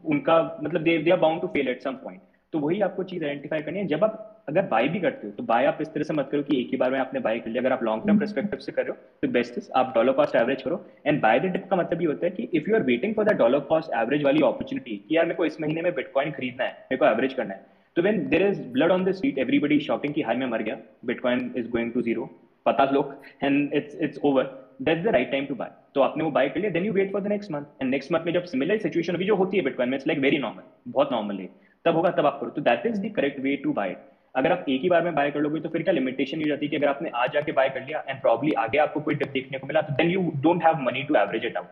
उनका 0.06 0.40
मतलब 0.60 0.82
they 0.82 1.10
are 1.10 1.18
bound 1.18 1.40
to 1.40 1.46
fail 1.48 1.68
at 1.68 1.82
some 1.82 1.94
point 2.02 2.20
तो 2.52 2.58
वही 2.58 2.80
आपको 2.80 3.02
चीज़ 3.04 3.24
आइडेंटिफाई 3.24 3.60
करनी 3.62 3.78
है। 3.78 3.86
जब 3.86 4.04
आप 4.04 4.29
अगर 4.50 4.66
बाय 4.68 4.88
भी 4.88 5.00
करते 5.00 5.26
हो 5.26 5.32
तो 5.32 5.42
बाय 5.44 5.64
आप 5.66 5.78
इस 5.80 5.88
तरह 5.94 6.04
से 6.04 6.14
मत 6.14 6.28
करो 6.32 6.42
कि 6.42 6.60
एक 6.60 6.70
ही 6.70 6.76
बार 6.76 6.90
में 6.90 6.98
आपने 6.98 7.20
बाय 7.20 7.38
कर 7.38 7.50
लिया। 7.50 7.62
अगर 7.62 7.72
आप 7.72 7.82
लॉन्ग 7.84 8.06
टर्म 8.06 8.18
परस्पेक्टिव 8.18 8.58
से 8.60 8.72
कर 8.72 8.82
रहे 8.82 8.90
हो 8.90 8.96
तो 9.22 9.28
बेस्ट 9.32 9.58
इज़ 9.58 9.70
आप 9.76 9.92
डॉलर 9.94 10.12
कॉस्ट 10.12 10.36
एवरेज 10.36 10.62
करो। 10.62 10.84
एंड 11.06 11.20
बाय 11.22 11.40
द 11.40 11.52
डिप 11.52 11.66
का 11.70 11.76
मतलब 11.76 12.00
ये 12.02 12.06
होता 12.06 12.26
है 12.26 12.30
कि 12.32 12.48
if 12.54 12.70
you 12.70 12.76
are 12.76 12.82
waiting 12.84 13.14
for 13.14 13.24
the 13.24 13.36
dollar 13.38 13.60
cost 13.68 13.90
average 13.96 14.24
वाली 14.24 14.42
अपॉर्चुनिटी 14.46 14.96
कि 15.08 15.16
यार 15.16 15.26
मेरे 15.26 15.36
को 15.36 15.44
इस 15.46 15.60
महीने 15.60 15.82
में 15.82 15.92
बिटकॉइन 15.94 16.30
खरीदना 16.32 16.64
है 16.64 16.72
मेरे 16.72 16.96
को 16.96 17.06
एवरेज 17.06 17.34
करना 17.34 17.54
है 17.54 17.66
तो 17.96 18.02
when 18.02 18.26
there 18.28 18.46
is 18.46 18.60
blood 18.72 18.90
on 18.90 19.04
the 19.04 19.12
street 19.12 19.38
everybody 19.38 19.80
shopping 19.80 20.14
की 20.14 20.22
हाई 20.22 20.36
में 20.36 20.46
मर 20.46 20.62
गया 20.62 20.76
bitcoin 21.06 21.50
is 21.56 21.68
going 21.70 21.92
to 21.92 22.02
zero 22.02 22.28
पता 22.66 22.90
लोग 22.92 23.14
and 23.44 23.74
it's 23.74 24.00
it's 24.02 24.20
over 24.24 24.50
that's 24.82 25.02
the 25.04 25.08
right 25.14 25.30
time 25.30 25.46
to 25.46 25.54
buy 25.54 25.70
तो 25.94 26.00
आपने 26.00 26.24
वो 26.24 26.30
बाय 26.30 26.48
कर 26.48 26.60
लिया 26.60 26.70
then 26.72 26.84
you 26.84 26.92
wait 26.92 27.12
for 27.12 27.20
the 27.20 27.26
next 27.28 27.50
month 27.52 27.82
and 27.82 27.90
next 27.90 28.12
month 28.12 28.24
में 28.26 28.32
जब 28.32 28.44
सिमिलर 28.46 28.78
सिचुएशन 28.78 29.12
होगी 29.12 29.26
जो 29.26 29.36
होती 29.36 29.56
है 29.56 29.62
बिटकॉइन 29.64 29.88
में 29.88 29.96
इट्स 29.96 30.06
लाइक 30.06 30.18
वेरी 30.20 30.38
नॉर्मल 30.38 30.62
बहुत 30.88 31.12
नॉर्मल 31.12 31.38
है। 31.38 31.48
तब 31.84 31.96
होगा 31.96 32.10
तब 32.10 32.26
आप 32.26 32.38
करो। 32.40 32.50
तो 32.50 32.62
that 32.62 32.86
is 32.86 33.00
the 33.00 33.12
correct 33.16 33.40
way 33.40 33.56
to 33.56 33.72
buy 33.72 33.96
अगर 34.34 34.52
आप 34.52 34.64
एक 34.68 34.82
ही 34.82 34.88
बार 34.88 35.02
में 35.02 35.14
बाय 35.14 35.30
कर 35.30 35.40
लोगे 35.40 35.60
तो 35.60 35.68
फिर 35.68 35.82
क्या 35.82 35.94
लिमिटेशन 35.94 36.38
हो 36.38 36.48
जाती 36.48 36.66
है 36.66 36.70
कि 36.70 36.76
अगर 36.76 36.88
आपने 36.88 37.10
आज 37.14 37.32
जाके 37.32 37.52
बाय 37.52 37.68
कर 37.68 37.80
लिया 37.80 38.04
एंड 38.08 38.20
प्रॉब्ली 38.20 38.52
आगे 38.58 38.78
आपको 38.78 39.00
कोई 39.00 39.14
डिप 39.14 39.28
देखने 39.28 39.58
को 39.58 39.66
मिला 39.66 39.80
तो 39.80 39.94
then 39.94 40.10
you 40.10 40.20
don't 40.36 40.64
have 40.64 40.82
money 40.82 41.02
to 41.02 41.14
average 41.14 41.44
it 41.44 41.56
out 41.56 41.66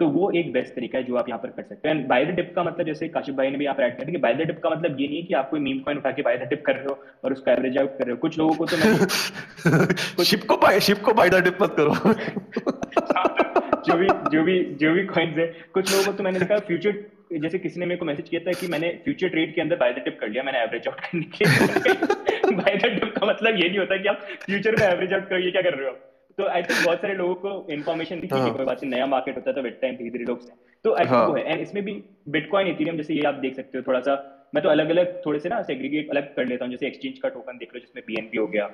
तो 0.00 0.06
वो 0.08 0.30
एक 0.30 0.52
बेस्ट 0.52 0.74
तरीका 0.74 0.98
है 0.98 1.04
जो 1.04 1.16
आप 1.16 1.28
यहाँ 1.28 1.40
पर 1.40 1.48
कर 1.48 1.62
सकते 1.62 1.88
हैं। 1.88 2.06
बाय 2.08 2.24
द 2.24 2.28
डिप 2.28 2.52
का 2.56 2.62
मतलब 2.62 2.86
जैसे 2.86 3.08
काशिफ 3.08 3.34
भाई 3.34 3.50
ने 3.50 3.58
भी 3.58 3.64
यहाँ 3.64 3.74
पर 3.74 3.82
ऐड 3.82 3.96
किया 3.96 4.10
कि 4.12 4.18
बाय 4.18 4.34
द 4.34 4.46
डिप 4.46 4.60
का 4.62 4.70
मतलब 4.70 5.00
ये 5.00 5.06
नहीं 5.08 5.16
है 5.16 5.22
कि 5.22 5.34
आप 5.34 5.50
कोई 5.50 5.60
मीम 5.60 5.78
कॉइन 5.78 5.98
उठा 5.98 6.10
के 6.10 6.22
बाय 6.22 6.36
द 6.38 6.48
डिप 6.50 6.62
कर 6.66 6.76
रहे 6.76 6.84
हो 6.84 6.98
और 7.24 7.32
उसका 7.32 7.52
एवरेज 7.52 7.78
आउट 7.78 7.98
कर 7.98 8.04
रहे 8.04 8.12
हो। 8.12 8.16
कुछ 8.16 8.38
लोगों 8.38 8.54
को 8.54 8.66
तो 8.66 8.76
मैं 8.76 10.24
शिप 10.24 10.44
को 10.44 10.56
बाय 10.56 10.80
शिप 10.80 10.98
को 10.98 11.12
बाय 11.12 11.30
द 11.30 11.42
डिप 11.44 11.62
मत 11.62 11.76
करो। 11.78 11.94
जो 13.86 13.94
भी 13.94 14.08
जो 14.30 14.42
भी 14.42 14.62
जो 14.80 14.92
भी 14.92 15.04
कॉइन्स 15.06 15.38
है। 15.38 15.46
कुछ 15.74 15.92
लोगों 15.92 16.04
को 16.04 16.12
तो 16.12 16.24
मैंने 16.24 16.38
देखा 16.38 16.58
फ्यूचर 16.58 16.92
जैसे 17.38 17.58
किसी 17.58 17.80
ने 17.80 17.86
मेरे 17.86 17.98
को 17.98 18.04
मैसेज 18.04 18.28
किया 18.28 18.40
था 18.46 18.52
कि 18.60 18.66
मैंने 18.68 18.88
फ्यूचर 19.04 19.28
ट्रेड 19.28 19.54
के 19.54 19.60
अंदर 19.60 19.76
बाय 19.76 19.92
द 19.92 20.04
डिप 20.04 20.18
कर 20.20 20.28
लिया 20.28 20.42
मैंने 20.42 20.62
एवरेज 20.62 20.88
आउट 20.88 21.00
करने 21.00 21.24
के 21.36 22.54
बाय 22.54 22.76
द 22.76 22.92
डिप 22.94 23.12
का 23.18 23.26
मतलब 23.26 23.56
ये 23.56 23.68
नहीं 23.68 23.78
होता 23.78 23.96
कि 23.96 24.08
आप 24.08 24.26
फ्यूचर 24.44 24.76
में 24.80 24.86
एवरेज 24.86 25.12
आउट 25.12 25.28
करिए 25.28 25.50
क्या 25.50 25.62
कर 25.62 25.74
रहे 25.74 25.88
हो? 25.88 25.94
तो 26.38 26.46
आई 26.48 26.62
थिंक 26.62 26.84
बहुत 26.84 27.00
सारे 27.00 27.14
लोगों 27.14 27.34
को 27.36 27.66
इन्फॉर्मेशन 27.72 28.20
भी 28.20 28.26
ठीक 28.28 28.52
कोई 28.56 28.64
बात 28.64 28.82
नहीं 28.82 28.90
नया 28.90 29.06
मार्केट 29.06 29.36
होता 29.36 29.50
है 29.50 29.54
तो 29.56 29.62
वेट 29.62 29.80
टाइम 29.80 29.96
धीरे 29.96 30.10
धीरे 30.10 30.24
लोग 30.24 30.46
तो 30.84 30.94
आई 30.94 31.04
थिंक 31.04 31.14
हाँ। 31.14 31.26
वो 31.26 31.34
है। 31.34 31.42
एंड 31.44 31.60
इसमें 31.60 31.84
भी 31.84 31.92
बिटकॉइन 32.28 32.68
इथेरियम 32.68 32.96
जैसे 32.96 33.14
ये 33.14 33.22
आप 33.28 33.34
देख 33.42 33.54
सकते 33.56 33.78
हो 33.78 33.84
थोड़ा 33.86 34.00
सा। 34.00 34.14
मैं 34.54 34.62
तो 34.64 34.68
अलग 34.68 34.90
अलग 34.90 35.20
थोड़े 35.26 35.38
से 35.40 35.48
ना 35.48 35.60
सेग्रीगेट 35.62 36.10
अलग 36.10 36.34
कर 36.36 36.46
लेता 36.46 36.64
हूँ। 36.64 36.72
जैसे 36.72 36.86
एक्सचेंज 36.86 37.18
का 37.18 37.28
टोकन 37.28 37.58
देख 37.58 37.74
लो 37.74 37.80
जिसमें 37.80 38.04
पीएनपी 38.06 38.38
हो 38.38 38.46
गया। 38.46 38.70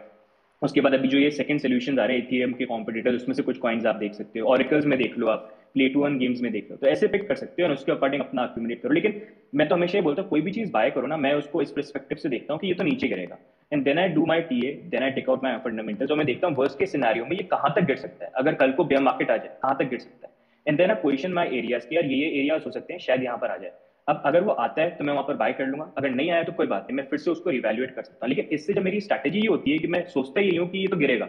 उसके 0.62 0.80
बाद 0.80 0.94
अभी 0.94 1.09
जो 1.09 1.18
ये 1.18 1.30
सेकंड 1.30 1.61
सोल्यूशन 1.61 1.98
आ 1.98 2.04
रहे 2.04 2.16
हैं 2.16 2.26
इथेरियम 2.26 2.52
के 2.52 2.64
कॉम्पिटिटर 2.64 3.14
उसमें 3.14 3.34
से 3.34 3.42
कुछ 3.42 3.59
कॉइन्स 3.59 3.86
आप 3.86 3.96
देख 3.96 4.14
सकते 4.14 4.40
हो। 4.40 4.46
ऑरिकल्स 4.48 4.86
में 4.86 4.98
देख 4.98 5.18
लो 5.18 5.26
आप। 5.26 5.54
प्ले 5.74 5.88
टू 5.88 6.00
वन 6.00 6.18
गेम्स 6.18 6.40
में 6.40 6.50
देख 6.52 6.70
लो 6.70 6.76
तो 6.76 6.86
ऐसे 6.86 7.06
पिक 7.08 7.26
कर 7.28 7.34
सकते 7.34 7.62
हो 7.62 7.68
और 7.68 7.74
उसके 7.74 7.92
अकॉर्डिंग 7.92 8.22
अपना 8.22 8.42
अक्यूमुलेट 8.42 8.82
करो। 8.82 8.92
लेकिन 8.92 9.20
मैं 9.54 9.68
तो 9.68 9.74
हमेशा 9.74 9.98
ये 9.98 10.02
बोलता 10.02 10.22
हूँ, 10.22 10.30
कोई 10.30 10.40
भी 10.40 10.52
चीज़ 10.52 10.70
बाय 10.72 10.90
करो 10.90 11.06
ना, 11.06 11.16
मैं 11.16 11.32
उसको 11.34 11.62
इस 11.62 11.70
परस्पेक्टिव 11.70 12.18
से 12.18 12.28
देखता 12.28 12.52
हूँ 12.52 12.60
कि 12.60 12.66
ये 12.66 12.74
तो 12.74 12.84
नीचे 12.84 13.08
गिरेगा। 13.08 13.38
And 13.72 13.84
then 13.84 13.98
I 13.98 14.08
do 14.08 14.24
my 14.26 14.40
T 14.42 14.60
A 14.66 14.72
then 14.90 15.02
I 15.02 15.10
take 15.10 15.28
out 15.30 15.44
my 15.44 15.56
fundamental 15.64 16.06
तो 16.06 16.16
मैं 16.16 16.26
देखता 16.26 16.46
हूँ 16.46 16.56
वर्स्ट 16.56 16.78
के 16.78 16.86
सिनारियो 16.86 17.24
में 17.24 17.32
ये 17.32 17.42
कहाँ 17.46 17.72
तक 17.76 17.86
गिर 17.86 17.96
सकता 17.96 18.24
है? 18.24 18.30
अगर 18.36 18.54
कल 18.54 18.72
को 18.72 18.84
बेयर 18.84 19.02
मार्केट 19.02 19.30
आ 19.30 19.36
जाए, 19.36 19.56
कहाँ 19.62 19.76
तक 19.78 19.90
गिर 19.90 19.98
सकता 19.98 20.26
है? 20.26 20.32
And 20.66 20.78
then 20.78 20.90
I 20.90 20.96
position 21.02 21.32
my 21.32 21.58
areas 21.58 21.86
की 21.88 21.96
यार 21.96 22.04
ये 22.04 22.16
ये 22.16 22.30
एरियाज़ 22.30 22.64
हो 22.64 22.70
सकते 22.70 22.92
हैं, 22.92 23.00
शायद 23.00 23.22
यहाँ 23.22 23.38
पर 23.38 23.50
आ 23.50 23.56
जाए। 23.56 23.72
अब 24.08 24.22
अगर 24.26 24.42
वो 24.42 24.52
आता 24.54 24.82
है 24.82 24.90
तो 24.90 25.04
मैं 25.04 25.12
वहाँ 25.12 25.24
पर 25.24 25.34
बाय 25.36 25.52
कर 25.52 25.66
लूँगा। 25.66 25.92
अगर 25.98 26.10
नहीं 26.10 26.30
आया 26.30 26.42
तो 26.42 26.52
कोई 26.52 26.66
बात 26.66 26.86
नहीं, 26.88 26.96
मैं 26.96 27.04
फिर 27.06 27.18
से 27.18 27.30
उसको 27.30 27.50
रिवैल्यूएट 27.50 27.94
कर 27.94 28.02
सकता 28.02 28.26
हूँ। 28.26 28.28
लेकिन 28.28 28.48
इससे 28.52 28.72
जब 28.72 28.82
मेरी 28.82 29.00
स्ट्रैटेजी 29.00 29.40
ये 29.40 29.48
होती 29.48 29.70
है 29.70 29.78
कि 29.78 29.86
मैं 29.86 30.04
सोचता 30.08 30.40
ही 30.40 30.56
हूँ 30.56 30.68
कि 30.68 30.78
ये 30.78 30.86
तो 30.86 30.96
गिरेगा 30.96 31.26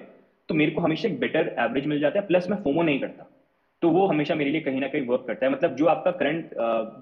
तो 0.49 0.55
मेरे 0.55 0.71
को 0.71 0.81
हमेशा 0.81 1.07
एक 1.07 1.19
बेटर 1.19 1.55
एवरेज 1.59 1.85
मिल 1.87 1.99
जाता 1.99 2.19
है 2.19 2.25
प्लस 2.27 2.49
मैं 2.49 2.57
फोमो 2.63 2.81
नहीं 2.83 2.99
करता। 2.99 3.29
तो 3.81 3.89
वो 3.89 4.05
हमेशा 4.07 4.35
मेरे 4.35 4.51
लिए 4.51 4.61
कहीं 4.61 4.79
ना 4.81 4.87
कहीं 4.87 5.05
वर्क 5.07 5.23
करता 5.27 5.45
है। 5.45 5.51
मतलब 5.51 5.75
जो 5.75 5.85
आपका 5.87 6.11
करंट 6.13 6.49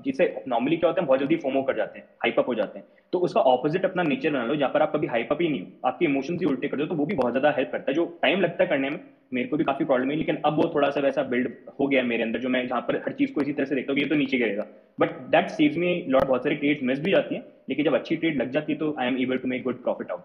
जिसे 0.04 0.26
नॉर्मली 0.48 0.78
क्या 0.78 0.90
होता 0.90 1.02
है 1.02 1.08
बहुत 1.08 1.20
जल्दी 1.20 1.36
फोमो 1.38 1.62
कर 1.64 1.76
जाते 1.76 2.00
हैं 2.00 2.06
हाइपअप 2.24 2.48
हो 2.48 2.56
जाते 2.56 2.80
हैं। 2.80 2.86
तो 3.14 3.20
उसका 3.20 3.42
ऑपोजिट 3.44 3.86
अपना 3.86 4.04
नेचर 4.04 4.32
बना 4.32 4.44
लो, 4.46 4.56
जहाँ 4.56 4.70
पर 4.74 4.82
आप 4.82 4.92
कभी 4.96 5.08
हाइप 5.08 5.32
अप 5.32 5.42
ही 5.42 5.48
नहीं 5.50 5.62
हो। 5.62 5.88
आपके 5.88 6.06
इमोशन 6.06 6.34
ही 6.34 6.46
उल्टे 6.46 6.68
कर 6.68 6.78
दो 6.78 6.86
तो 6.86 6.96
वो 6.96 7.06
भी 7.06 7.16
बहुत 7.16 7.32
ज़्यादा 7.32 7.52
हेल्प 7.58 7.70
करता 7.72 7.92
है। 7.92 7.96
जो 7.96 8.06
टाइम 8.22 8.42
लगता 8.42 8.64
है 8.64 8.70
करने 8.70 8.90
में, 8.90 9.00
मेरे 9.32 9.48
को 9.48 9.58
भी 9.58 9.64
काफ़ी 9.64 9.86
प्रॉब्लम 9.86 10.12
है, 10.12 10.18
लेकिन 10.18 10.38
अब 10.46 10.58
वो 10.58 10.72
थोड़ा 10.76 10.90
सा 10.90 11.02
वैसा 11.02 11.24
बिल्ड 11.26 11.50
हो 11.80 11.88
गया 11.88 12.04
मेरे 12.04 12.24
अंदर, 12.24 12.40
जो 12.40 12.50
मैं 12.50 12.68
जहाँ 12.68 12.82
पर 12.82 12.96
हर 12.98 13.14
चीज़ 13.14 13.32
को 13.32 13.42
इसी 13.42 13.54
तरह 13.54 13.66
से 13.66 13.76
देखता 13.76 13.94
हूँ 13.94 14.00
ये 14.02 14.08
तो 14.08 14.16
नीचे 14.16 14.38
गिरेगा। 14.38 14.66
But 15.00 15.18
that 15.30 15.50
saves 15.50 15.78
me 15.78 16.04
lot 16.10 16.26
बहुत 16.26 16.44
सारी 16.44 16.56
ट्रेड 16.56 16.84
मिस 16.84 17.00
भी 17.00 17.12
जाती 17.12 17.36
है, 17.36 17.42
लेकिन 17.70 17.86
जब 17.86 17.96
अच्छी 17.96 18.16
ट्रेड 18.16 18.42
लग 18.42 18.52
जाती 18.52 18.72
है 18.72 18.78
तो 18.78 18.96
I 19.00 19.08
am 19.08 19.18
able 19.20 19.38
to 19.38 19.48
make 19.48 19.64
good 19.64 19.82
profit 19.84 20.12
out 20.12 20.22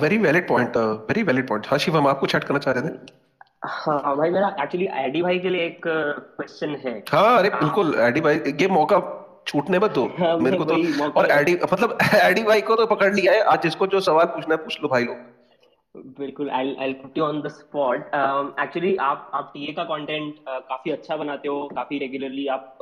very 0.00 0.16
valid 0.18 0.48
point 0.48 0.76
very 0.76 1.22
valid 1.22 1.46
point 1.48 1.66
हाँ 1.66 1.78
शिव 1.78 1.96
हम 1.96 2.06
आपको 2.06 2.26
ऐड 2.36 2.44
करना 2.44 2.58
चाह 2.58 2.74
रहे 2.74 2.88
थे? 2.88 3.25
हाँ 3.62 4.16
भाई 4.16 4.30
मेरा 4.30 4.48
एक्चुअली 4.62 4.86
एडी 4.94 5.22
भाई 5.22 5.38
के 5.38 5.50
लिए 5.50 5.64
एक 5.66 5.80
क्वेश्चन 5.86 6.74
है। 6.84 6.92
हाँ 7.10 7.38
अरे 7.38 7.50
बिल्कुल 7.50 7.94
एडी 8.00 8.20
भाई 8.20 8.40
ये 8.60 8.68
मौका 8.68 8.98
छूटने 9.46 9.78
मत 9.78 9.90
दो 9.90 10.04
हाँ, 10.18 10.36
मेरे 10.38 10.56
को 10.56 10.64
तो। 10.64 11.10
और 11.20 11.30
एडी 11.30 11.54
मतलब 11.54 11.98
एडी 12.22 12.42
भाई 12.42 12.60
को 12.60 12.76
तो 12.76 12.86
पकड़ 12.86 13.14
लिया 13.14 13.32
है 13.32 13.42
आज 13.42 13.62
जिसको 13.62 13.86
जो 13.86 14.00
सवाल 14.00 14.26
पूछना 14.26 14.54
है 14.54 14.62
पूछ 14.62 14.82
लो 14.82 14.88
भाई 14.88 15.04
लोग। 15.04 16.04
बिल्कुल 16.18 16.50
I 16.50 16.74
I 16.80 16.92
put 16.92 17.18
you 17.18 17.24
on 17.24 17.40
the 17.42 17.48
spot 17.48 18.14
actually 18.60 18.96
आप 18.96 19.30
आप 19.34 19.50
टीए 19.54 19.72
का 19.72 19.84
कंटेंट 19.84 20.34
uh, 20.34 20.60
काफ़ी 20.68 20.90
अच्छा 20.90 21.16
बनाते 21.16 21.48
हो 21.48 21.68
काफ़ी 21.74 21.98
रेगुलरली 21.98 22.46
आप 22.46 22.78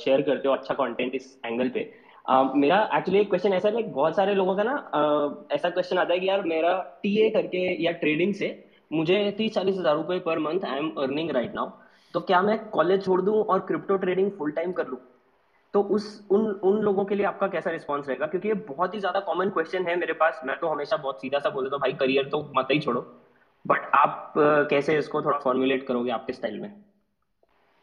शेयर 0.00 0.18
uh, 0.18 0.22
uh, 0.22 0.30
करते 0.30 0.48
हो 0.48 0.54
अच्छा 0.54 0.74
कंटेंट 0.74 1.14
इस 1.14 1.38
एंगल 1.46 1.68
पे। 1.68 1.92
Uh, 2.30 2.54
मेरा 2.54 2.90
एक्चुअली 2.94 3.20
एक 3.20 3.28
क्वेश्चन 3.28 3.52
ऐसा 3.52 3.68
है 3.68 3.82
बहुत 3.82 4.16
सारे 4.16 4.34
लोगों 4.34 4.56
का 4.56 4.62
ना 4.62 4.74
uh, 4.74 5.54
ऐसा 5.54 5.70
क्वेश्चन 5.70 5.98
आता 5.98 6.12
है 6.12 6.20
कि 6.20 6.28
यार 6.28 6.42
मेरा 6.42 6.98
टीए 7.02 7.30
करके 7.30 7.84
या 7.84 7.92
ट्रेडिंग 7.92 8.34
से 8.34 8.63
मुझे 8.90 9.30
तीस 9.38 9.54
चालीस 9.54 9.78
हज़ार 9.78 9.94
रुपए 9.96 10.18
पर 10.18 10.38
month 10.38 10.64
I 10.64 10.78
am 10.78 10.90
earning 10.98 11.30
right 11.30 11.54
now 11.54 11.70
तो 12.14 12.20
क्या 12.20 12.40
मैं 12.42 12.58
कॉलेज 12.70 13.04
छोड़ 13.04 13.20
दूँ 13.22 13.42
और 13.44 13.60
क्रिप्टो 13.60 13.96
ट्रेडिंग 13.96 14.30
फुल 14.30 14.50
टाइम 14.50 14.72
कर 14.72 14.86
लूँ? 14.86 14.98
तो 15.74 15.80
उस, 15.82 16.26
उन 16.30 16.46
उन 16.62 16.80
लोगों 16.82 17.04
के 17.04 17.14
लिए 17.14 17.26
आपका 17.26 17.46
कैसा 17.48 17.70
रिस्पॉन्स 17.70 18.08
रहेगा? 18.08 18.26
क्योंकि 18.26 18.48
ये 18.48 18.54
बहुत 18.68 18.94
ही 18.94 18.98
ज़्यादा 19.00 19.20
कॉमन 19.20 19.48
क्वेश्चन 19.50 19.86
है 19.86 19.96
मेरे 19.96 20.12
पास। 20.12 20.40
मैं 20.44 20.56
तो 20.60 20.68
हमेशा 20.68 20.96
बहुत 20.96 21.20
सीधा 21.20 21.38
सा 21.38 21.50
बोल 21.50 21.64
देता 21.64 21.76
हूँ, 21.76 21.80
भाई 21.80 21.92
करियर 21.94 22.28
तो 22.32 22.40
मत 22.56 22.66
ही 22.70 22.78
छोड़ो। 22.80 23.00
बट 23.64 23.90
आप 23.94 24.32
कैसे 24.70 24.98
इसको 24.98 25.22
थोड़ा 25.22 25.38
फॉर्मुलेट 25.38 25.82
करोगे 25.82 26.10
आपके 26.10 26.32
स्टाइल 26.32 26.58
में? 26.60 26.70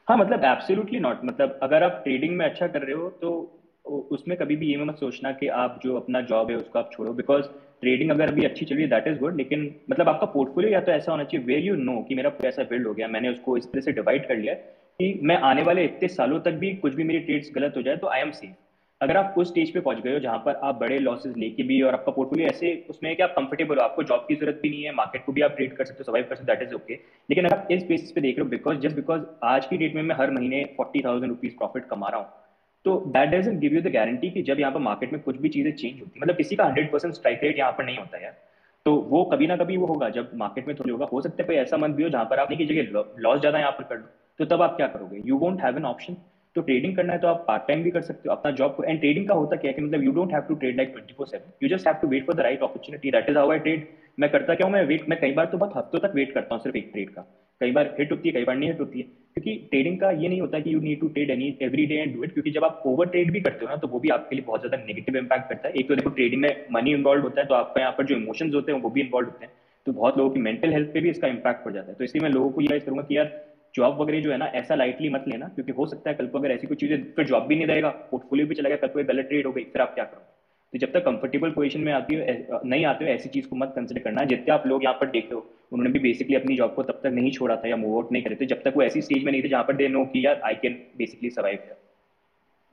हाँ 0.08 0.18
मतलब 0.18 0.44
एब्सोल्युटली 0.46 1.00
नॉट 1.00 1.24
मतलब 1.24 1.60
अगर 1.64 1.84
आप 1.84 2.00
ट्रेडिंग 2.04 2.38
में 2.38 2.46
अच्छा 2.46 2.68
कर 2.68 2.82
रहे 2.82 2.96
हो 2.96 3.10
तो 3.22 4.08
उसमें 4.12 4.38
कभी 4.38 4.56
भी 4.56 4.70
ये 4.72 4.78
मत 4.78 4.96
सोचना 4.96 5.32
कि 5.32 5.48
आप 5.58 5.80
जो 5.84 5.96
अपना 5.96 6.22
जॉब 6.22 6.50
है 6.52 6.56
उसको 6.58 6.80
आप 6.80 6.90
छोड़ो। 6.92 7.14
बिकॉज़ 7.14 7.46
ट्रेडिंग 7.82 8.12
अगर 8.12 8.28
अभी 8.28 8.46
अच्छी 8.46 8.66
चल 8.66 8.76
रही 8.76 8.84
है 8.84 8.90
दैट 8.90 9.08
इज़ 9.08 9.18
गुड 9.20 9.38
लेकिन 9.38 9.64
मतलब 9.92 10.10
आपका 10.10 10.26
पोर्टफोलियो 10.34 10.72
या 10.72 10.80
तो 10.82 10.92
ऐसा 10.92 11.12
होना 11.12 11.24
चाहिए 11.24 11.46
वेर 11.46 11.64
यू 11.66 11.76
नो 11.76 12.02
कि 12.02 12.16
मेरा 12.16 12.30
पैसा 12.42 12.64
बिल्ड 12.64 12.88
हो 12.88 12.94
गया, 12.94 13.08
मैंने 13.08 13.30
उसको 13.30 13.58
इस 13.58 13.66
तरह 13.66 13.82
से 13.82 13.92
डिवाइड 13.92 14.28
कर 14.28 14.38
लिया 14.38 14.54
कि 14.54 15.20
मैं 15.24 15.38
आने 15.44 15.62
वाले 15.64 15.86
इतने 15.86 16.08
सालों 16.10 16.40
तक 16.40 16.60
भी 16.60 16.74
कुछ 16.76 16.94
भी 16.94 17.04
मेरी 17.04 17.20
ट्रेड्स 17.20 17.52
गलत 17.56 17.78
हो 17.78 17.82
जाए 17.82 17.98
तो 17.98 18.08
आई 18.08 18.22
एम 18.22 18.32
सेफ़ 18.32 18.54
अगर 19.02 19.18
आप 19.18 19.36
उस 19.38 19.48
स्टेज 19.48 19.72
पे 19.74 19.80
पहुँच 19.80 20.00
गए 20.00 20.14
हो 20.14 20.20
जहाँ 20.20 20.38
पर 20.38 20.60
आप 20.64 20.76
बड़े 20.80 20.98
लॉसेस 21.00 21.34
लेके 21.38 21.64
भी 21.64 21.82
और 21.82 21.94
आपका 21.94 22.12
पोर्टफोलियो 22.12 22.48
ऐसे, 22.48 22.74
उसमें 22.90 23.10
है 23.10 23.16
कि 23.16 23.24
आप 23.24 23.34
कंफर्टेबल 23.38 23.78
हो, 23.78 23.82
आपको 23.82 24.04
जॉब 24.04 24.26
की 24.28 24.36
ज़रूरत 24.36 24.60
भी 24.64 24.70
नहीं 24.70 24.84
है 24.84 24.94
मार्केट 24.96 25.26
को 25.26 25.32
भी 25.32 25.42
आप 25.42 25.56
ट्रेड 25.56 25.74
कर 25.78 25.86
सकते 25.86 25.98
हो 26.00 26.04
सर्वाइव 26.04 26.26
कर 26.30 26.36
सकते 26.36 26.52
हो 26.52 26.56
दैट 26.56 26.68
इज़ 26.68 26.76
ओके 26.76 26.94
लेकिन 27.30 27.46
अगर 27.46 27.58
आप 27.58 27.68
इस 27.72 27.84
बेसिस 27.88 28.12
पे 28.12 28.22
देख 28.22 28.38
रहे 28.38 28.44
हो 28.44 28.50
बिकॉज़ 28.50 28.78
जस्ट 28.80 28.96
बिकॉज़ 28.96 29.22
आज 29.46 29.66
की 29.66 29.78
डेट 29.78 29.96
में 29.96 30.04
मैं 30.04 30.16
हर 30.16 30.32
महीने 30.32 30.64
फोर्टी 30.78 31.02
थाउज़ेंड 31.06 31.30
रुपीज़ 31.30 31.58
प्रॉफिट 31.58 31.86
कमा 31.86 32.10
रहा 32.10 32.20
हूँ 32.20 32.41
तो 32.86 32.96
that 33.08 33.30
doesn't 33.30 33.60
give 33.60 33.74
you 33.74 33.82
the 33.82 33.92
guarantee 33.94 34.30
कि 34.32 34.42
जब 34.44 34.60
यहाँ 34.60 34.74
पर 34.74 34.80
मार्केट 34.82 35.12
में 35.14 35.22
कुछ 35.22 35.38
भी 35.38 35.50
चीज़ें 35.50 35.72
चेंज 35.74 36.00
होती 36.00 36.20
मतलब 36.20 36.36
किसी 36.38 36.56
का 36.56 36.66
हंड्रेड 36.66 36.92
परसेंट 36.92 37.14
स्ट्राइक 37.14 37.44
रेट 37.44 37.58
यहाँ 37.58 37.72
पर 37.72 37.86
नहीं 37.86 37.98
होता 37.98 38.18
है 38.18 38.32
तो 38.86 38.96
वो 39.10 39.24
कभी 39.32 39.48
ना 39.48 39.56
कभी 39.58 39.76
वो 39.78 39.86
होगा, 39.88 40.10
जब 40.10 40.30
मार्केट 40.36 40.68
में 40.68 40.76
थोड़ी 40.76 40.92
होगा। 40.92 41.08
हो 41.12 41.22
सकता 41.22 41.44
है 41.44 41.48
कोई 41.48 41.56
ऐसा 41.56 41.78
मंथ 41.78 41.94
भी 41.96 42.04
हो 42.04 42.10
जहाँ 42.10 42.26
पर 42.26 42.40
आप 42.40 42.48
की 42.50 42.66
जगह 42.66 43.04
लॉस 43.20 43.40
ज़्यादा 43.40 43.60
यहाँ 43.60 43.72
पर 43.72 43.84
कर 43.84 43.98
लो। 43.98 44.08
तो 44.40 44.46
तब 44.46 44.62
आप 44.62 44.76
क्या 44.78 44.88
करोगे? 44.88 45.22
You 45.26 45.38
won't 45.38 45.62
have 45.64 45.78
an 45.78 45.86
option 45.86 46.16
तो 46.56 46.62
ट्रेडिंग 46.62 46.96
करना 46.96 47.14
है 47.14 47.20
तो 47.20 47.28
आप 47.28 47.44
पार्ट 47.48 47.68
टाइम 47.68 47.84
भी 47.84 47.92
कर 47.92 48.02
सकते 48.02 48.30
हो, 48.30 48.36
अपना 48.36 48.52
जॉब 48.52 48.76
को। 48.76 48.84
एंड 48.84 49.00
ट्रेडिंग 49.00 49.28
का 49.28 49.34
होता 49.34 49.56
क्या 49.56 49.70
है 49.70 49.76
कि 49.76 49.82
मतलब 49.82 50.04
you 50.04 50.12
don't 50.12 50.34
have 50.34 50.42
to 50.48 50.56
trade 50.56 50.78
like 50.78 50.90
twenty 50.92 51.14
four 51.18 51.28
seven 51.28 51.54
you 51.64 51.70
just 51.76 51.88
have 51.88 51.96
to 52.02 52.08
wait 52.08 52.26
for 52.26 52.36
the 52.36 52.40
right 52.42 52.64
opportunity 52.64 53.12
that 53.12 53.30
is 53.30 53.38
how 53.38 53.52
I 53.52 53.60
trade 53.60 53.88
मैं 54.20 54.30
करता 54.32 54.56
क्या 54.56 54.68
हूँ? 54.68 54.74
मैं 54.74 54.84
वेट 54.86 55.08
मैं 55.10 55.20
कई 55.22 55.32
बार 55.34 55.46
तो 55.46 55.58
बहुत 55.58 55.78
हफ्तों 55.78 56.00
तक 56.00 56.16
वेट 56.16 56.34
करता 56.34 56.56
हूँ 56.56 56.64
सिर्फ़ 56.64 56.78
एक 56.78 56.90
ट्रेड 56.94 57.10
का। 57.10 57.26
कई 57.62 57.72
बार 57.72 57.96
हिट 58.00 58.12
होती 58.12 58.30
है, 58.30 58.34
कई 58.34 58.44
बार 58.44 58.56
नहीं 58.58 58.70
हिट 58.70 58.80
होती 58.80 59.00
है। 59.00 59.06
क्योंकि 59.34 59.56
ट्रेडिंग 59.72 60.00
का 60.00 60.10
ये 60.12 60.28
नहीं 60.28 60.40
होता 60.42 60.60
कि 60.60 60.74
you 60.74 60.80
need 60.82 61.00
to 61.00 61.08
trade 61.08 61.30
any 61.30 61.48
every 61.62 61.86
day 61.86 61.96
and 61.96 62.16
do 62.16 62.24
it 62.24 62.34
क्योंकि 62.34 62.52
जब 62.52 62.64
आप 62.64 62.82
ओवर 62.86 63.08
ट्रेड 63.08 63.32
भी 63.32 63.42
करते 63.42 63.66
हो 63.66 63.72
ना 63.72 63.76
तो 63.78 63.88
वो 63.88 64.00
भी 64.00 64.10
आपके 64.12 64.36
लिए 64.36 64.46
बहुत 64.46 64.62
ज़्यादा 64.62 64.84
नेगेटिव 64.84 65.18
इंपैक्ट 65.18 65.50
करता 65.50 65.68
है। 65.68 65.74
एक 65.74 65.88
तो 65.88 65.96
देखो 65.96 66.10
ट्रेडिंग 66.12 66.42
में 66.42 66.66
मनी 66.74 66.94
इन्वॉल्व 66.94 67.24
होता 67.24 67.42
है 67.42 67.48
तो 67.48 67.56
आपका 67.56 67.82
यहाँ 67.82 67.94
पर 67.98 68.06
जो 68.06 68.16
इमोशंस 68.16 68.54
होते 68.56 68.72
हैं, 68.72 68.82
वो 68.82 68.90
भी 68.90 69.02
इन्वॉल्व 69.02 69.28
होते 69.28 69.46
हैं। 69.46 69.54
तो 69.88 69.92
बहुत 69.92 70.18
लोगों 70.18 70.30
की 70.30 70.40
मेंटल 70.40 70.74
हेल्थ 70.74 70.94
पे 70.94 71.00
भी 71.00 71.10
इसका 71.10 71.28
इंपैक्ट 71.28 71.64
पड़ 71.66 71.74
जाता 71.74 71.92
है। 71.92 71.98
तो 71.98 72.04
इसलिए 72.04 72.24
मैं 72.24 72.30
लोगों 72.30 72.50
को 72.50 72.62
ये 72.62 72.80
करूँगा 72.80 73.04
कि 73.04 73.18
यार 73.18 73.32
जॉब 73.76 74.02
वगैरह 74.02 74.22
जो 74.22 74.32
है 74.32 74.38
ना, 74.38 74.46
ऐसा 74.46 74.76
लाइटली 74.76 75.10
मत 75.10 75.26
लेना, 75.28 75.48
क्योंकि 75.48 75.72
हो 75.72 75.86
सकता 75.86 76.10
है 76.10 76.16
कल 76.16 76.28
को 76.28 76.40
अगर 76.40 76.52
ऐसी 76.52 76.68
कोई 76.68 76.78
चीज़ें 76.78 77.04
फिर 77.16 77.26
जॉब 77.26 77.48
भी 77.48 77.56
नहीं 77.56 77.68
रहेगा 77.68 77.90
पोर्टफोलियो 78.12 78.48
भी 78.48 78.56
चलेगा 78.56 78.76
कल 78.78 78.88
कोई 78.90 79.04
गलत 79.06 79.28
ट्रेड 79.30 79.46
हो 79.46 79.52
गई, 79.52 79.64
फिर 79.64 79.82
आप 79.82 79.94
क्या 79.96 80.04
करो 80.06 80.31
तो 80.74 80.78
जब 80.80 80.92
तक 80.94 81.04
कंफर्टेबल 81.06 81.50
पोजीशन 81.52 81.82
में 81.82 81.92
आती 81.94 82.16
हो 82.16 82.60
नहीं 82.66 82.86
आते 82.86 83.06
हो 83.06 83.12
ऐसी 83.12 83.30
चीज़ 83.30 83.48
को 83.48 83.56
मत 83.56 83.72
कंसिडर 83.76 84.02
करना। 84.02 84.24
जितने 84.26 84.54
आप 84.54 84.66
लोग 84.68 84.84
यहाँ 84.84 84.94
पर 85.00 85.10
देख 85.10 85.28
हो 85.34 85.40
उन्होंने 85.72 85.90
भी 85.90 86.00
बेसिकली 86.00 86.36
अपनी 86.36 86.56
जॉब 86.58 86.74
को 86.74 86.84
तब 86.84 87.00
तक 87.04 87.10
नहीं 87.14 87.32
छोड़ा 87.32 87.56
था 87.56 87.68
या 87.70 87.76
मूव 87.76 87.96
आउट 87.96 88.12
नहीं 88.12 88.24
करे 88.24 88.36
थे 88.36 88.46
जब 88.46 88.62
तक 88.66 88.74
वो 88.76 88.84
ऐसी 88.84 89.02
स्टेज 89.02 89.24
में 89.24 89.32
नहीं 89.32 89.42
थे 89.44 89.48
जहाँ 89.50 89.64
पर 89.64 89.76
दे 89.76 89.88
नो 89.88 90.04
कि 90.06 90.26
यार 90.26 90.40
आई 90.46 90.56
कैन 90.56 90.78
बेसिकली 90.98 91.30
सर्वाइव 91.30 91.76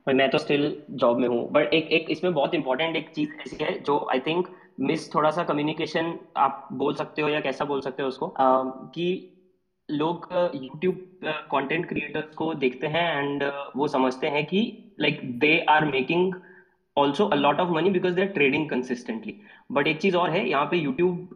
मैं 0.07 0.29
तो 0.29 0.37
स्टिल 0.37 0.75
जॉब 0.91 1.19
में 1.19 1.27
हूँ। 1.27 1.47
बट 1.51 1.73
एक 1.73 1.91
एक 1.91 2.05
इसमें 2.09 2.33
बहुत 2.33 2.53
इंपॉर्टेंट 2.53 2.95
एक 2.95 3.09
चीज़ 3.09 3.29
ऐसी 3.41 3.63
है 3.63 3.77
जो 3.79 3.97
आई 4.11 4.19
थिंक 4.19 4.47
मिस 4.79 5.13
थोड़ा 5.15 5.29
सा 5.29 5.43
कम्युनिकेशन 5.43 6.13
आप 6.37 6.67
बोल 6.73 6.93
सकते 6.93 7.21
हो 7.21 7.29
या 7.29 7.39
कैसा 7.39 7.65
बोल 7.65 7.81
सकते 7.81 8.03
हो 8.03 8.07
उसको? 8.07 8.25
uh, 8.25 8.91
कि 8.95 9.25
लोग 9.89 10.27
यूट्यूब 10.55 10.99
कंटेंट 11.51 11.85
क्रिएटर्स 11.85 12.33
को 12.35 12.53
देखते 12.55 12.87
हैं 12.87 13.07
एंड 13.17 13.43
uh, 13.43 13.51
वो 13.75 13.87
समझते 13.87 14.27
हैं 14.27 14.45
कि 14.45 14.61
like 14.99 15.19
they 15.39 15.57
are 15.69 15.85
making 15.85 16.33
also 16.99 17.25
a 17.25 17.35
lot 17.37 17.59
of 17.59 17.69
money 17.71 17.89
because 17.89 18.13
they 18.13 18.21
are 18.21 18.27
trading 18.29 18.69
consistently 18.69 19.35
but 19.71 19.87
एक 19.87 19.99
चीज़ 20.01 20.15
और 20.15 20.29
है 20.29 20.47
यहाँ 20.49 20.65
पे 20.65 20.77
यूट्यूब 20.77 21.27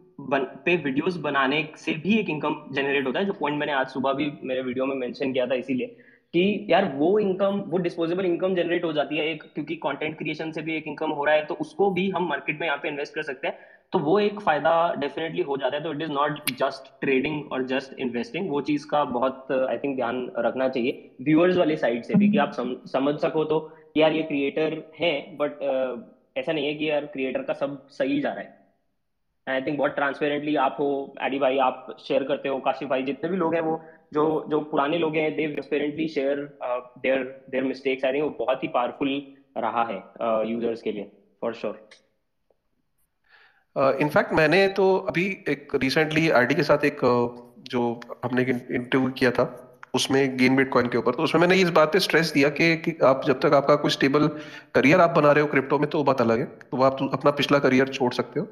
पे 0.64 0.76
वीडियोस 0.78 1.16
बनाने 1.20 1.68
से 1.76 1.92
भी 1.98 2.18
एक 2.18 2.30
इनकम 2.30 2.56
जनरेट 2.72 3.06
होता 3.06 3.20
है 3.20 3.26
जो 3.26 3.32
पॉइंट 3.34 3.58
मैंने 3.58 3.72
आज 3.72 3.86
सुबह 3.88 4.12
भी 4.12 4.30
मेरे 4.42 4.62
वीडियो 4.62 4.86
में 4.86 4.96
मेंशन 4.96 5.32
किया 5.32 5.46
था 5.46 5.54
इसीलिए 5.56 5.96
कि 6.34 6.66
यार 6.70 6.84
वो 6.94 7.18
इनकम 7.18 7.58
वो 7.66 7.78
डिस्पोजेबल 7.78 8.24
इनकम 8.24 8.54
जनरेट 8.54 8.84
हो 8.84 8.92
जाती 8.92 9.16
है 9.16 9.26
एक 9.26 9.42
क्योंकि 9.44 9.74
कंटेंट 9.76 10.16
क्रिएशन 10.18 10.50
से 10.52 10.62
भी 10.62 10.76
एक 10.76 10.88
इनकम 10.88 11.10
हो 11.10 11.24
रहा 11.24 11.34
है 11.34 11.44
तो 11.44 11.54
उसको 11.60 11.90
भी 11.90 12.08
हम 12.10 12.26
मार्केट 12.28 12.60
में 12.60 12.66
यहाँ 12.66 12.78
पे 12.78 12.88
इन्वेस्ट 12.88 13.14
कर 13.14 13.22
सकते 13.22 13.48
हैं 13.48 13.72
तो 13.92 13.98
वो 13.98 14.18
एक 14.20 14.40
फ़ायदा 14.40 14.72
डेफिनेटली 14.94 15.42
हो 15.42 15.56
जाता 15.56 15.76
है 15.76 15.82
तो 15.82 15.92
it 15.92 16.02
is 16.02 16.10
not 16.10 16.50
just 16.52 16.90
trading 17.00 17.52
और 17.52 17.66
जस्ट 17.66 17.98
इन्वेस्टिंग 17.98 18.50
वो 18.50 18.60
चीज़ 18.62 18.86
का 18.86 19.04
बहुत 19.12 19.52
आई 19.52 19.78
थिंक 19.78 19.96
ध्यान 19.96 20.18
रखना 20.38 20.68
चाहिए 20.68 21.10
व्यूअर्स 21.22 21.56
वाली 21.56 21.76
साइड 21.76 22.02
से 22.04 22.14
भी 22.14 22.30
कि 22.30 22.38
आप 22.38 22.52
सम, 22.52 22.74
समझ 22.86 23.14
सको 23.18 23.44
तो 23.44 23.60
यार 23.96 24.12
ये 24.12 24.22
क्रिएटर 24.22 24.92
है 25.00 25.36
बट 25.36 25.50
uh, 25.52 26.14
ऐसा 26.36 26.52
नहीं 26.52 26.66
है 26.66 26.74
कि 26.74 26.90
यार 26.90 27.06
क्रिएटर 27.06 27.42
का 27.42 27.52
सब 27.52 27.88
सही 27.88 28.20
जा 28.20 28.32
रहा 28.32 28.40
है। 28.40 28.64
आई 29.48 29.62
थिंक 29.62 29.78
बहुत 29.78 29.90
ट्रांसपेरेंटली 29.90 30.56
आप 30.56 30.76
हो 30.78 31.14
एडी 31.22 31.38
भाई 31.38 31.58
आप 31.58 31.96
शेयर 32.04 32.24
करते 32.24 32.48
हो 32.48 32.58
काशिफ 32.58 32.88
भाई 32.88 33.02
जितने 33.02 33.30
भी 33.30 33.36
लोग 33.36 33.54
हैं 33.54 33.60
वो 33.60 33.82
जो 34.12 34.46
जो 34.48 34.60
पुराने 34.60 34.98
लोग 34.98 35.16
हैं 35.16 35.36
they 35.36 35.46
transparently 35.46 36.08
share 36.08 36.58
their 36.98 37.46
their 37.50 37.64
mistakes 37.64 38.04
I 38.04 38.12
think 38.12 38.24
वो 38.24 38.30
बहुत 38.30 38.62
ही 38.62 38.68
पावरफुल 38.68 39.34
रहा 39.58 39.84
है 39.84 39.96
यूज़र्स 40.50 40.78
uh, 40.78 40.84
के 40.84 40.92
लिए 40.92 41.12
फॉर 41.40 41.54
श्योर 41.54 41.88
इनफैक्ट 44.00 44.30
uh, 44.30 44.36
मैंने 44.36 44.68
तो 44.68 44.96
अभी 44.96 45.44
एक 45.48 45.68
रिसेंटली 45.74 46.30
आईडी 46.30 46.54
के 46.54 46.62
साथ 46.62 46.84
एक 46.84 47.00
uh, 47.00 47.44
जो 47.58 48.00
हमने 48.24 48.42
इंटरव्यू 48.74 49.10
किया 49.10 49.30
था 49.30 49.63
उसमें 49.94 50.36
गेन 50.36 50.56
बिटकॉइन 50.56 50.86
के 50.88 50.98
ऊपर। 50.98 51.14
तो 51.14 51.22
उसमें 51.22 51.40
मैंने 51.40 51.56
इस 51.56 51.70
बात 51.70 51.92
पे 51.92 52.00
स्ट्रेस 52.00 52.32
दिया 52.32 52.48
कि, 52.50 52.76
कि 52.76 52.96
आप 53.04 53.22
जब 53.26 53.40
तक 53.40 53.54
आपका 53.54 53.74
कोई 53.76 53.90
स्टेबल 53.90 54.26
करियर 54.74 55.00
आप 55.00 55.10
बना 55.10 55.32
रहे 55.32 55.42
हो 55.42 55.50
क्रिप्टो 55.50 55.78
में 55.78 55.88
तो 55.90 55.98
वो 55.98 56.04
बात 56.04 56.20
अलग 56.20 56.38
है। 56.38 56.44
तो 56.44 56.82
आप 56.82 57.08
अपना 57.12 57.30
पिछला 57.32 57.58
करियर 57.58 57.88
छोड़ 57.90 58.12
सकते 58.12 58.40
हो। 58.40 58.46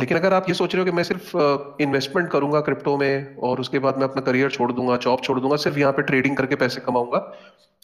लेकिन 0.00 0.18
अगर 0.18 0.34
आप 0.34 0.48
ये 0.48 0.54
सोच 0.54 0.74
रहे 0.74 0.80
हो 0.80 0.84
कि 0.84 0.96
मैं 0.96 1.02
सिर्फ़ 1.02 1.36
इन्वेस्टमेंट 1.82 2.30
करूँगा 2.30 2.60
क्रिप्टो 2.60 2.96
में 2.96 3.36
और 3.38 3.60
उसके 3.60 3.78
बाद 3.78 3.98
मैं 3.98 4.04
अपना 4.04 4.22
करियर 4.22 4.50
छोड़ 4.50 4.70
दूँगा 4.72 4.96
जॉब 4.96 5.20
छोड़ 5.20 5.38
दूँगा 5.40 5.56
सिर्फ़ 5.56 5.78
यहाँ 5.78 5.92
पे 5.92 6.02
ट्रेडिंग 6.02 6.36
करके 6.36 6.56
पैसे 6.56 6.80
कमाऊँगा 6.80 7.20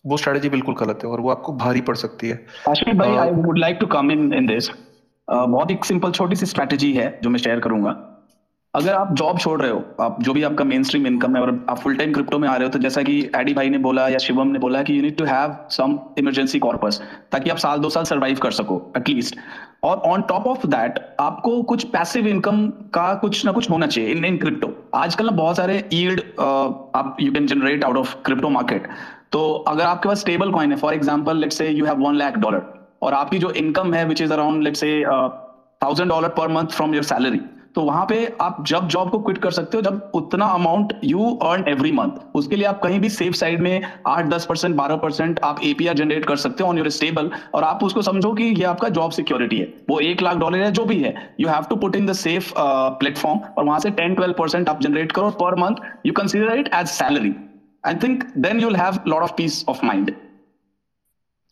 वो 0.06 0.16
स्ट्रेटेजी 0.16 0.48
बिल्कुल 0.48 0.74
गलत 0.74 1.00
है 1.04 1.10
और 1.10 1.20
वो 1.20 1.30
आपको 1.30 1.52
भारी 1.56 1.80
पड़ 1.80 1.96
सकती 1.96 2.28
है। 2.28 2.36
भाई 2.94 3.16
I 3.16 3.30
would 3.32 3.58
like 3.58 3.78
to 3.80 3.86
come 3.86 4.10
in 4.10 4.32
in 4.34 4.46
this 4.46 4.70
बहुत 5.28 5.70
एक 5.70 5.84
सिंपल 5.84 6.10
छोटी 6.10 6.36
सी 6.36 6.46
स्ट्रैटेजी 6.46 6.92
है 6.92 7.18
जो 7.22 7.30
मैं 7.30 7.38
शेयर 7.38 7.60
करूँगा। 7.60 7.90
अगर 8.74 8.94
आप 8.94 9.12
जॉब 9.14 9.38
छोड़ 9.38 9.60
रहे 9.60 9.70
हो, 9.70 9.82
आप 10.00 10.22
जो 10.22 10.32
भी 10.32 10.42
आपका 10.42 10.64
मेन 10.64 10.82
स्ट्रीम 10.82 11.06
इनकम 11.06 11.34
है, 11.36 11.40
और 11.42 11.50
आप 11.70 11.78
फुल 11.78 11.96
टाइम 11.96 12.12
क्रिप्टो 12.12 12.38
में 12.38 12.48
आ 12.48 12.54
रहे 12.54 12.64
हो 12.64 12.72
तो 12.72 12.78
जैसा 12.78 13.02
कि 13.02 13.18
एडी 13.36 13.54
भाई 13.54 13.70
ने 13.70 13.78
बोला 13.78 14.06
या 14.08 14.18
शिवम 14.18 14.48
ने 14.48 14.58
बोला 14.58 14.82
कि 14.82 14.96
you 14.96 15.02
need 15.02 15.16
to 15.16 15.24
have 15.24 15.56
some 15.70 15.98
emergency 16.18 16.58
corpus 16.58 17.00
ताकि 17.32 17.50
आप 17.50 17.56
साल 17.56 17.78
दो 17.78 17.88
साल 17.90 18.04
सर्वाइव 18.04 18.38
कर 18.42 18.50
सको 18.50 18.80
एटलीस्ट 18.96 19.36
और 19.84 19.96
ऑन 20.06 20.22
टॉप 20.22 20.46
ऑफ़ 20.46 20.66
दैट 20.66 20.98
आपको 21.20 21.62
कुछ 21.64 21.84
पैसिव 21.88 22.26
इनकम 22.28 22.66
का 22.94 23.12
कुछ 23.14 23.44
ना 23.46 23.52
कुछ 23.52 23.70
होना 23.70 23.86
चाहिए 23.86 24.10
इन 24.10 24.24
इन 24.24 24.38
क्रिप्टो 24.38 24.74
आजकल 24.94 25.26
ना 25.26 25.36
बहुत 25.36 25.56
सारे 25.56 25.76
ईल्ड 25.92 26.22
आप 26.40 27.16
you 27.20 27.32
can 27.32 27.46
generate 27.46 27.84
out 27.84 27.96
of 27.96 28.16
crypto 28.24 28.48
market 28.48 28.88
तो 29.32 29.48
अगर 29.68 29.84
आपके 29.84 30.08
पास 30.08 30.20
स्टेबल 30.20 30.52
कॉइन 30.52 30.72
है 30.72 30.78
for 30.78 30.94
example 30.94 31.36
let 31.36 31.52
say 31.52 31.68
you 31.68 31.86
have 31.86 32.04
one 32.06 32.16
lakh 32.16 32.38
dollar 32.38 32.62
और 33.02 33.14
आपकी 33.14 33.38
जो 33.38 33.50
इनकम 33.58 33.94
है 33.94 34.04
which 34.04 34.22
is 34.22 34.32
around 34.32 34.62
let 34.62 34.76
say 34.76 35.02
thousand 35.82 36.10
dollar 36.10 36.28
per 36.28 36.48
month 36.48 36.66
from 36.66 36.94
your 36.94 37.04
salary 37.04 37.40
तो 37.74 37.82
वहाँ 37.82 38.04
पे 38.06 38.16
आप 38.40 38.64
जब 38.66 38.88
जॉब 38.88 39.10
को 39.10 39.18
क्विट 39.18 39.38
कर 39.38 39.50
सकते 39.50 39.76
हो, 39.76 39.82
जब 39.82 40.10
उतना 40.14 40.46
amount 40.46 40.92
you 41.04 41.30
earn 41.42 41.64
every 41.68 41.92
month 41.92 42.36
उसके 42.36 42.56
लिए 42.56 42.66
आप 42.66 42.80
कहीं 42.82 42.98
भी 43.00 43.08
सेफ़ 43.08 43.34
साइड 43.34 43.60
में 43.60 43.82
आठ, 44.06 44.26
दस 44.26 44.46
परसेंट 44.46 44.74
बारह 44.76 44.96
परसेंट 44.96 45.40
आप 45.44 45.60
एपीआर 45.64 45.94
जनरेट 45.94 46.24
कर 46.24 46.36
सकते 46.36 46.64
हो 46.64 46.68
ऑन 46.70 46.78
योर 46.78 46.88
स्टेबल 46.90 47.30
और 47.54 47.64
आप 47.64 47.84
उसको 47.84 48.02
समझो 48.02 48.32
कि 48.32 48.44
ये 48.44 48.64
आपका 48.64 48.88
जॉब 48.90 49.10
सिक्योरिटी 49.10 49.58
है। 49.58 49.72
वो 49.90 50.00
एक 50.00 50.22
लाख 50.22 50.36
डॉलर 50.36 50.62
है, 50.62 50.70
जो 50.72 50.84
भी 50.84 50.98
है 51.02 51.14
you 51.40 51.48
have 51.48 51.64
to 51.70 51.76
put 51.76 51.96
in 51.96 52.06
the 52.06 52.12
safe 52.14 52.52
platform 52.56 53.38
और 53.38 53.64
वहाँ 53.64 53.78
से 53.78 53.90
टेन 53.92 54.14
ट्वेल्व 54.14 54.34
परसेंट 54.38 54.68
आप 54.68 54.80
जनरेट 54.82 55.12
करो 55.12 55.30
per 55.40 55.54
month 55.60 56.06
you 56.06 56.12
consider 56.12 56.58
it 56.58 56.70
as 56.74 56.86
salary 56.88 57.34
I 57.84 57.94
think 58.02 58.24
then 58.38 58.60
you'll 58.60 58.76
have 58.76 58.98
lot 59.08 59.22
of 59.22 59.32
peace 59.36 59.64
of 59.68 59.84
mind 59.86 60.14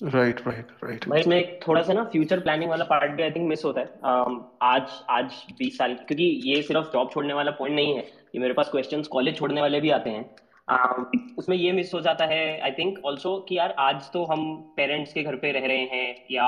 right 0.01 0.41
right 0.47 0.67
right 0.85 1.09
भाई 1.09 1.21
इसमें 1.21 1.59
थोड़ा 1.61 1.83
सा 1.83 1.93
ना 1.93 2.03
फ्यूचर 2.05 2.41
प्लानिंग 2.41 2.71
वाला 2.71 2.85
पार्ट 2.85 3.13
भी 3.13 3.23
आई 3.23 3.31
थिंक 3.31 3.49
मिस 3.49 3.65
होता 3.65 3.81
है। 3.81 3.87
Um, 3.87 4.37
आज 4.63 4.91
आज 5.11 5.33
बीस 5.59 5.79
साल 5.79 5.95
क्योंकि 5.95 6.25
ये 6.45 6.63
सिर्फ़ 6.63 6.87
जॉब 6.93 7.11
छोड़ने 7.11 7.35
वाला 7.35 7.51
पॉइंट 7.51 7.75
नहीं 7.77 7.95
है। 7.95 8.03
ये 8.35 8.39
मेरे 8.39 8.55
पास 8.55 8.71
क्वेश्चंस 8.71 9.09
कॉलेज 9.09 9.37
छोड़ने 9.37 9.61
वाले 9.61 9.81
भी 9.81 9.91
आते 9.91 10.11
हैं। 10.11 10.25
Um, 10.69 11.05
उसमें 11.39 11.57
ये 11.57 11.73
मिस 11.73 11.93
हो 11.95 12.01
जाता 12.01 12.25
है 12.25 12.61
आई 12.61 12.71
थिंक 12.71 12.99
ऑल्सो 13.05 13.39
कि 13.49 13.59
यार 13.59 13.75
आज 13.79 14.11
तो 14.13 14.25
हम 14.25 14.55
पेरेंट्स 14.77 15.13
के 15.13 15.23
घर 15.23 15.37
पे 15.37 15.53
रह 15.53 15.67
रहे 15.67 15.85
हैं 15.93 16.15
या 16.31 16.47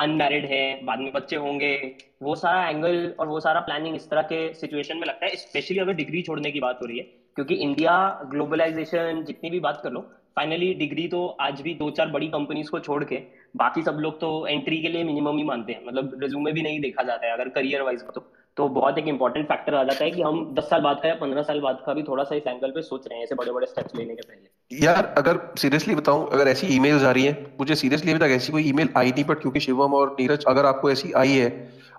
अनमैरिड 0.00 0.44
uh, 0.44 0.50
है 0.50 0.84
बाद 0.84 0.98
में 0.98 1.12
बच्चे 1.12 1.36
होंगे। 1.36 1.74
वो 2.22 2.34
सारा 2.34 2.68
एंगल 2.68 3.14
और 3.20 3.28
वो 3.28 3.40
सारा 3.40 3.60
प्लानिंग 3.60 3.96
इस 3.96 4.10
तरह 4.10 4.22
के 4.22 4.52
सिचुएशन 4.54 4.96
में 4.96 5.06
लगता 5.06 5.26
है 5.26 5.36
स्पेशली 5.36 5.78
अगर 5.78 5.92
डिग्री 5.92 6.22
छोड़ने 6.22 6.50
की 6.50 6.60
बात 6.60 6.78
हो 6.82 6.86
रही 6.86 6.98
है। 6.98 7.04
क्योंकि 7.36 7.54
इंडिया 7.54 7.94
ग्लोबलाइजेशन 8.30 9.24
जितनी 9.26 9.50
भी 9.50 9.60
बात 9.60 9.80
कर 9.84 9.90
लो 9.90 10.00
फाइनली 10.36 10.72
डिग्री 10.74 11.06
तो 11.08 11.26
आज 11.40 11.60
भी 11.60 11.74
दो 11.74 11.90
चार 11.90 12.08
बड़ी 12.08 12.28
कंपनीज़ 12.28 12.70
को 12.70 12.78
छोड़ 12.80 13.02
के 13.04 13.16
बाकी 13.56 13.82
सब 13.82 13.98
लोग 14.00 14.20
तो 14.20 14.46
एंट्री 14.46 14.82
के 14.82 14.88
लिए 14.88 15.04
मिनिमम 15.04 15.36
ही 15.36 15.44
मानते 15.44 15.72
हैं। 15.72 15.86
मतलब 15.86 16.18
रिज्यूमे 16.22 16.52
भी 16.52 16.62
नहीं 16.62 16.80
देखा 16.80 17.02
जाता 17.02 17.26
है 17.26 17.32
अगर 17.32 17.48
करियर 17.48 17.82
वाइज 17.82 18.02
तो। 18.14 18.24
तो 18.56 18.68
बहुत 18.68 18.98
एक 18.98 19.06
इंपॉर्टेंट 19.08 19.46
फैक्टर 19.48 19.74
आ 19.74 19.82
जाता 19.84 20.04
है 20.04 20.10
कि 20.10 20.22
हम 20.22 20.54
दस 20.54 20.64
साल 20.64 20.80
बाद 20.80 20.98
का 21.02 21.08
या 21.08 21.14
पंद्रह 21.14 21.42
साल 21.42 21.60
बाद 21.60 21.78
का 21.86 21.92
भी 21.94 22.02
थोड़ा 22.02 22.24
सा 22.24 22.34
इस 22.34 22.46
एंगल 22.46 22.70
पे 22.70 22.82
सोच 22.82 23.06
रहे 23.06 23.18
हैं, 23.18 23.24
ऐसे 23.24 23.34
बड़े 23.34 23.52
बड़े 23.52 23.66
स्टेप्स 23.66 23.94
लेने 23.96 24.14
के 24.14 24.22
पहले। 24.22 24.84
यार, 24.84 25.04
अगर 25.18 25.38
सीरियसली 25.58 25.94
बताऊँ, 25.94 26.28
अगर 26.30 26.48
ऐसी 26.48 26.66
ईमेल्स 26.66 27.02
आ 27.02 27.10
रही 27.10 27.24
हैं, 27.24 27.46
मुझे 27.60 27.74
सीरियसली 27.74 28.10
अभी 28.12 28.20
तक 28.20 28.32
ऐसी 28.32 28.52
कोई 28.52 28.68
ईमेल 28.68 28.88
आई 28.96 29.10
नहीं 29.10 29.24
बट 29.24 29.40
क्योंकि 29.40 29.60
शिवम 29.60 29.94
और 29.94 30.16
नीरज, 30.20 30.44
अगर 30.48 30.66
आपको 30.66 30.90
ऐसी 30.90 31.12
आई 31.12 31.28
है 31.28 31.48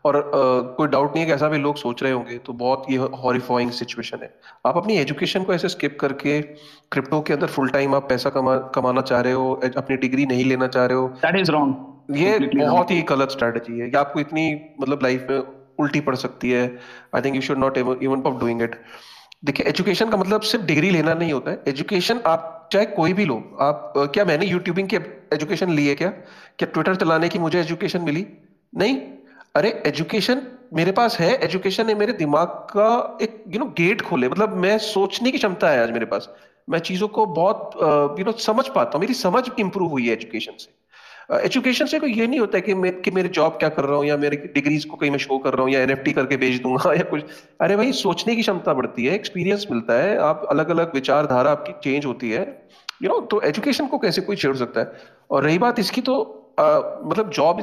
और 0.06 0.16
uh, 0.18 0.76
कोई 0.78 0.88
डाउट 0.88 1.12
नहीं 1.12 1.20
है 1.20 1.26
कि 1.26 1.34
ऐसा 1.34 1.47
भी 1.49 1.58
लोग 1.58 1.76
सोच 1.78 2.04
रहे 2.04 2.12
होंगे 2.12 2.38
तो 2.38 2.54
बहुत 2.56 2.86
ये 2.91 2.97
हॉरिफाइंग 3.18 3.72
सिचुएशन 3.72 4.18
है। 4.22 4.34
आप 4.66 4.78
अपनी 4.78 4.97
एजुकेशन 4.97 5.43
को 5.43 5.54
ऐसे 5.54 5.70
स्किप 5.70 5.97
करके 5.99 6.41
क्रिप्टो 6.41 7.22
के 7.22 7.34
अंदर 7.34 7.47
फुल 7.47 7.70
टाइम 7.70 7.95
आप 7.95 8.10
पैसा 8.10 8.30
कमा 8.30 8.56
कमाना 8.76 9.01
चाह 9.04 9.22
रहे 9.22 9.34
हो 9.34 9.54
अपनी 9.78 9.97
डिग्री 9.97 10.26
नहीं 10.26 10.45
लेना 10.45 10.68
चाह 10.68 10.86
रहे 10.86 10.97
हो 10.97 11.08
दैट 11.22 11.39
इज़ 11.39 11.51
रॉन्ग 11.51 12.16
ये 12.18 12.38
बहुत 12.39 12.91
ही 12.91 13.01
गलत 13.10 13.32
स्ट्रेटजी 13.32 13.80
है। 13.80 13.91
आपको 13.95 14.20
इतनी 14.20 14.45
मतलब 14.82 15.04
लाइफ 15.04 15.28
में 15.30 15.39
उल्टी 15.80 15.99
पड़ 16.01 16.16
सकती 16.16 16.51
है। 16.51 16.66
I 17.16 17.22
think 17.22 17.36
you 17.36 17.41
should 17.41 17.58
not 17.58 17.78
even 17.78 18.24
of 18.26 18.39
doing 18.39 18.62
it 18.62 18.76
देखिए 19.45 19.66
एजुकेशन 19.68 20.10
का 20.10 20.18
मतलब 20.18 20.41
सिर्फ़ 20.41 20.66
डिग्री 20.66 20.89
लेना 20.89 21.14
नहीं 21.14 21.34
होता 21.34 21.51
है। 21.51 21.64
एजुकेशन 21.68 22.20
आप 22.26 22.70
चाहे 22.74 22.86
कोई 22.86 23.14
भी 23.14 23.26
लो 23.26 23.36
आप 23.62 23.93
क्या 23.97 24.26
मैंने 24.26 24.45
यूट्यूबिंग 24.45 24.88
की 24.88 24.95
एजुकेशन 25.34 25.72
ली 25.72 25.88
है 25.88 25.95
क्या? 25.95 26.10
क्या 26.10 26.68
ट्विटर 26.74 26.95
चलाने 26.95 27.30
की 27.30 27.39
मुझे 27.39 27.60
एजुकेशन 27.60 28.01
मिली? 28.01 28.26
नहीं। 28.74 29.01
अरे 29.56 29.70
एजुकेशन 29.88 30.41
मेरे 30.74 30.91
पास 30.91 31.18
है 31.20 31.34
एजुकेशन 31.45 31.86
ने 31.88 31.95
मेरे 31.95 32.14
दिमाग 32.14 32.47
का 32.70 33.18
एक 33.22 33.43
यू 33.47 33.60
नो 33.60 33.66
गेट 33.78 34.01
खोले। 34.01 34.30
मतलब 34.30 34.56
मैं 34.58 34.78
सोचने 34.78 35.32
की 35.32 35.38
क्षमता 35.38 35.70
है 35.70 35.82
आज 35.82 35.91
मेरे 35.91 36.06
पास। 36.06 36.30
मैं 36.70 36.80
चीज़ों 36.80 37.08
को 37.08 37.26
बहुत 37.26 37.72
यू 38.20 38.26
नो 38.26 38.32
समझ 38.39 38.68
पाता 38.68 38.91
हूँ। 38.93 39.01
मेरी 39.01 39.14
समझ 39.14 39.43
इंप्रूव 39.60 39.89
हुई 39.89 40.08
है 40.08 40.14
एजुकेशन 40.14 40.58
से। 40.60 41.38
एजुकेशन 41.45 41.86
से 41.86 41.99
कोई 41.99 42.14
ये 42.14 42.28
नहीं 42.28 42.39
होता 42.39 42.58
है 42.58 42.62
कि 42.62 42.74
मैं 42.74 42.91
कि 43.01 43.12
मेरे 43.12 43.30
जॉब 43.30 43.58
क्या 43.60 43.70
कर 43.70 43.86
रहा 43.86 43.97
हूँ 43.97 44.06
या 44.06 44.18
मेरे 44.18 44.38
डिग्रीज 44.56 44.86
को 44.86 44.97
कहीं 44.97 45.12
मैं 45.12 45.20
शो 45.20 45.38
कर 45.38 45.54
रहा 45.54 45.64
हूँ 45.64 45.72
या 45.72 45.82
एनएफटी 45.82 46.12
करके 46.12 46.38
भेज 46.38 46.62
दूँगा 46.62 46.93
या 46.97 47.04
कुछ। 47.12 47.24
अरे 47.62 47.76
भाई 47.76 47.91
सोचने 48.01 48.36
की 48.36 48.41
क्षमता 48.41 48.74
बढ़ती 48.74 49.06
है 49.06 49.16
एक्सपीरियंस 49.16 49.68
मिलता 49.72 50.01
है 50.01 50.18
आप 50.24 50.47
अलग 50.49 50.70
अलग 50.70 50.93
विचारधारा 50.95 51.51
आपकी 51.51 51.74
चेंज 51.84 52.06
होती 52.06 52.32
है। 52.32 52.43
यू 53.04 53.10
नो 53.10 53.22
तो 53.28 53.41
एजुकेशन 53.43 53.88
को 53.88 53.97
कैसे 53.99 54.22
कोई 54.22 54.36
छेड़ 54.36 54.56
सकता 54.58 54.82
है? 54.82 54.91
और 55.32 55.43
रही 55.43 55.58
बात 55.60 55.80
इसकी 55.80 56.01
तो 56.01 56.22
आ, 56.60 56.80
मतलब 57.04 57.30
जॉब 57.30 57.60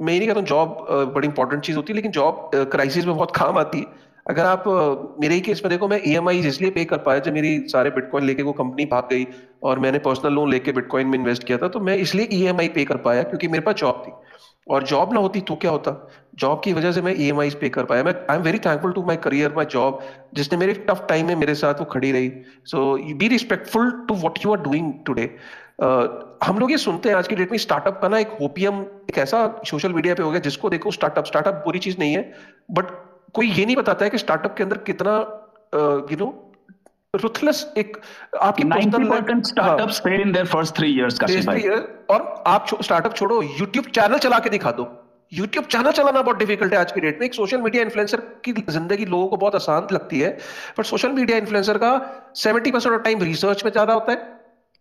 मैं 0.00 0.18
नहीं 0.18 0.28
कहता 0.28 0.40
हूँ 0.40 0.46
जॉब 0.48 1.12
बड़ी 1.14 1.28
इंपॉर्टेंट 1.28 1.62
चीज़ 1.62 1.76
होती 1.76 1.92
है, 1.92 1.96
लेकिन 1.96 2.12
जॉब 2.12 2.50
क्राइसिस 2.54 3.06
में 3.06 3.14
बहुत 3.14 3.36
काम 3.36 3.58
आती 3.58 3.78
है। 3.78 4.08
अगर 4.26 4.44
आप 4.44 4.64
मेरे 5.20 5.34
ही 5.34 5.40
केस 5.40 5.60
में 5.64 5.70
देखो, 5.70 5.88
मैं 5.88 6.00
ई 6.06 6.14
एम 6.16 6.28
इसलिए 6.30 6.70
पे 6.70 6.84
कर 6.84 6.98
पाया 6.98 7.18
जब 7.18 7.32
मेरी 7.34 7.58
सारे 7.68 7.90
बिटकॉइन 7.90 8.24
लेके 8.26 8.42
वो 8.42 8.52
कंपनी 8.52 8.84
भाग 8.86 9.08
गई 9.10 9.26
और 9.62 9.78
मैंने 9.78 9.98
पर्सनल 10.00 10.32
लोन 10.32 10.50
लेके 10.50 10.72
बिटकॉइन 10.72 11.06
में 11.06 11.18
इन्वेस्ट 11.18 11.44
किया 11.44 11.58
था 11.58 11.68
तो 11.68 11.80
मैं 11.80 11.96
इसलिए 11.98 12.28
ई 12.32 12.44
एम 12.46 12.66
पे 12.74 12.84
कर 12.84 12.96
पाया 13.06 13.22
क्योंकि 13.22 13.48
मेरे 13.48 13.62
पास 13.64 13.74
जॉब 13.76 14.02
थी। 14.06 14.12
और 14.66 14.82
जॉब 14.86 15.12
ना 15.14 15.20
होती 15.20 15.40
तो 15.40 15.54
क्या 15.56 15.70
होता? 15.70 15.92
जॉब 16.38 16.60
की 16.64 16.72
वजह 16.72 16.92
से 16.92 17.02
मैं 17.02 17.14
ई 17.14 17.28
एम 17.28 17.38
पे 17.60 17.68
कर 17.68 17.84
पाया। 17.84 18.02
मैं 18.04 18.12
I 18.30 18.36
am 18.36 18.42
very 18.42 18.58
thankful 18.58 18.92
to 18.92 19.02
my 19.04 19.16
career 19.24 19.54
my 19.56 19.64
job 19.70 20.00
जिसने 20.34 20.58
मेरे 20.58 20.74
टफ 20.88 21.04
टाइम 21.08 21.26
में 21.26 21.34
मेरे 21.36 21.54
साथ 21.54 21.80
वो 21.80 21.84
खड़ी 21.92 22.12
रही। 22.12 22.30
So 22.66 22.96
be 23.14 23.28
respectful 23.28 23.90
to 24.08 24.14
what 24.16 24.38
you 24.44 24.52
are 24.52 24.60
doing 24.62 24.92
today 25.06 25.28
हम 25.80 26.58
लोग 26.58 26.70
ये 26.70 26.76
सुनते 26.78 27.08
हैं 27.08 27.16
आज 27.16 27.28
की 27.28 27.34
डेट 27.34 27.50
में 27.50 27.58
स्टार्टअप 27.58 27.98
का 28.02 28.08
ना 28.08 28.18
एक 28.18 28.36
होपियम 28.40 28.80
एक 29.10 29.18
ऐसा 29.18 29.38
सोशल 29.66 29.92
मीडिया 29.92 30.14
पे 30.14 30.22
हो 30.22 30.30
गया 30.30 30.40
जिसको 30.40 30.70
देखो 30.70 30.90
स्टार्टअप 30.90 31.26
स्टार्टअप 31.26 31.62
बुरी 31.64 31.78
चीज़ 31.78 31.96
नहीं 31.98 32.14
है 32.14 32.22
बट 32.70 32.90
कोई 33.34 33.50
ये 33.50 33.64
नहीं 33.64 33.76
बताता 33.76 34.04
है 34.04 34.10
कि 34.10 34.18
स्टार्टअप 34.18 34.54
के 34.56 34.62
अंदर 34.62 34.78
कितना 34.88 35.12
यू 36.12 36.16
नो 36.20 36.28
रुथलेस 37.16 37.66
एक 37.78 37.96
आपकी 38.40 38.64
startups 39.42 40.00
fail 40.00 40.20
in 40.20 40.32
their 40.32 40.46
first 40.46 40.74
3 40.76 40.84
years 40.86 41.18
का 41.18 41.26
भाई। 41.46 41.62
और 42.10 42.42
आप 42.46 42.66
स्टार्टअप 42.82 43.14
छोड़ो 43.14 43.42
YouTube 43.42 43.90
चैनल 43.90 44.18
चला 44.18 44.38
के 44.38 44.50
दिखा 44.50 44.72
दो। 44.72 44.88
यूट्यूब 45.32 45.64
चैनल 45.66 45.92
चलाना 45.92 46.22
बहुत 46.22 46.36
डिफ़िकल्ट 46.38 46.72
है 46.72 46.78
आज 46.78 46.92
की 46.92 47.00
डेट 47.00 47.18
में। 47.20 47.24
एक 47.26 47.34
सोशल 47.34 47.60
मीडिया 47.62 47.82
इन्फ्लुएंसर 47.82 48.20
की 48.44 48.52
ज़िंदगी 48.52 49.04
लोगों 49.06 49.26
को 49.28 49.36
बहुत 49.36 49.54
आसान 49.54 49.86
लगती 49.92 50.20
है 50.20 50.30
पर 50.76 50.84
सोशल 50.84 51.12
मीडिया 51.12 51.38
इन्फ्लुएंसर 51.38 51.78
का 51.78 51.90
70% 52.36 52.86
ऑफ़ 52.88 53.02
टाइम 53.02 53.22
रिसर्च 53.22 53.64
में 53.64 53.70
ज़्यादा 53.72 53.92
होता 53.92 54.12
है। 54.12 54.29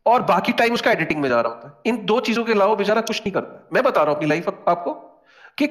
और 0.10 0.22
बाकी 0.26 0.51
टाइम 0.53 0.74
उसका 0.74 0.91
एडिटिंग 0.91 1.22
में 1.22 1.30
जा 1.30 1.39
रहा 1.41 1.53
होता 1.53 1.68
है। 1.68 1.74
इन 1.86 2.05
दो 2.05 2.20
चीज़ों 2.22 2.43
के 2.45 2.51
अलावा 2.51 2.76
बेचारा 2.76 3.01
कुछ 3.03 3.20
नहीं 3.20 3.32
करता। 3.34 3.68
मैं 3.74 3.84
बता 3.84 4.01
रहा 4.01 4.10
हूँ 4.10 4.18
अपनी 4.18 4.30
लाइफ 4.30 4.47
आपको 4.68 4.93
कि 5.57 5.68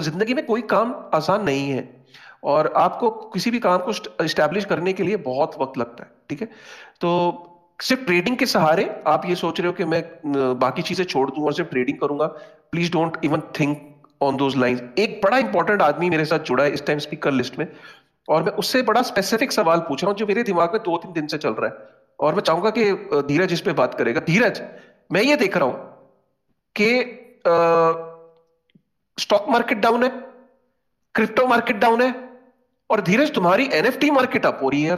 ज़िंदगी 0.00 0.34
में 0.34 0.44
कोई 0.46 0.62
काम 0.70 0.94
आसान 1.14 1.44
नहीं 1.44 1.68
है। 1.70 1.88
और 2.44 2.72
आपको 2.76 3.10
किसी 3.32 3.50
भी 3.50 3.58
काम 3.58 3.78
को 3.80 3.92
स्टैब्लिश 3.92 4.64
करने 4.64 4.92
के 4.92 5.02
लिए 5.02 5.16
बहुत 5.22 5.56
वक्त 5.60 5.78
लगता 5.78 6.04
है, 6.04 6.10
ठीक 6.30 6.40
है? 6.40 6.48
तो 7.00 7.52
सिर्फ़ 7.80 8.04
ट्रेडिंग 8.04 8.36
के 8.36 8.46
सहारे 8.46 8.84
आप 9.06 9.26
ये 9.26 9.34
सोच 9.36 9.60
रहे 9.60 9.66
हो 9.66 9.72
कि 9.74 9.84
मैं 9.84 10.02
बाकी 10.58 10.82
चीज़ें 10.82 11.04
छोड़ 11.04 11.30
दूँ 11.30 11.44
और 11.46 11.52
सिर्फ़ 11.52 11.70
ट्रेडिंग 11.70 11.98
करूँगा। 11.98 12.26
Please 12.72 12.92
don't 12.92 13.16
even 13.24 13.40
think 13.60 13.92
on 14.22 14.36
those 14.36 14.56
lines 14.56 14.82
एक 14.98 15.20
बड़ा 15.24 15.38
इंपॉर्टेंट 15.38 15.82
आदमी 15.82 16.10
मेरे 16.10 16.24
साथ 16.24 16.38
जुड़ा 16.40 16.64
है 16.64 16.70
इस 16.70 16.86
टाइम 16.86 16.98
स्पीकर 16.98 17.32
लिस्ट 17.32 17.58
में। 17.58 17.66
और 18.28 18.42
मैं 18.42 18.52
उससे 18.54 18.82
बड़ा 18.82 19.02
स्पेसिफिक 19.02 19.52
सवाल 19.52 19.80
पूछ 19.80 20.02
रहा 20.02 20.10
हूँ 20.10 20.18
जो 20.18 20.26
मेरे 20.26 20.42
दिमाग 20.42 20.72
में 20.72 20.82
दो 20.82 20.96
तीन 20.96 21.12
दिन 21.12 21.26
से 21.26 21.38
चल 21.38 21.52
रहा 21.52 21.70
है। 21.70 21.95
और 22.20 22.34
मैं 22.34 22.42
चाहूँगा 22.42 22.70
कि 22.70 22.92
धीरज 23.24 23.52
इस 23.52 23.60
पे 23.60 23.72
बात 23.74 23.94
करेगा। 23.94 24.20
धीरज, 24.26 24.62
मैं 25.10 25.22
ये 25.22 25.36
देख 25.36 25.56
रहा 25.56 25.66
हूँ 25.66 25.74
कि 26.76 26.88
स्टॉक 29.18 29.46
मार्केट 29.48 29.78
डाउन 29.78 30.02
है 30.02 30.08
क्रिप्टो 31.14 31.46
मार्केट 31.46 31.76
डाउन 31.78 32.02
है, 32.02 32.14
और 32.90 33.00
धीरज 33.02 33.34
तुम्हारी 33.34 33.68
एनएफटी 33.74 34.10
मार्केट 34.12 34.46
अप 34.46 34.58
हो 34.62 34.68
रही 34.68 34.82
है 34.82 34.96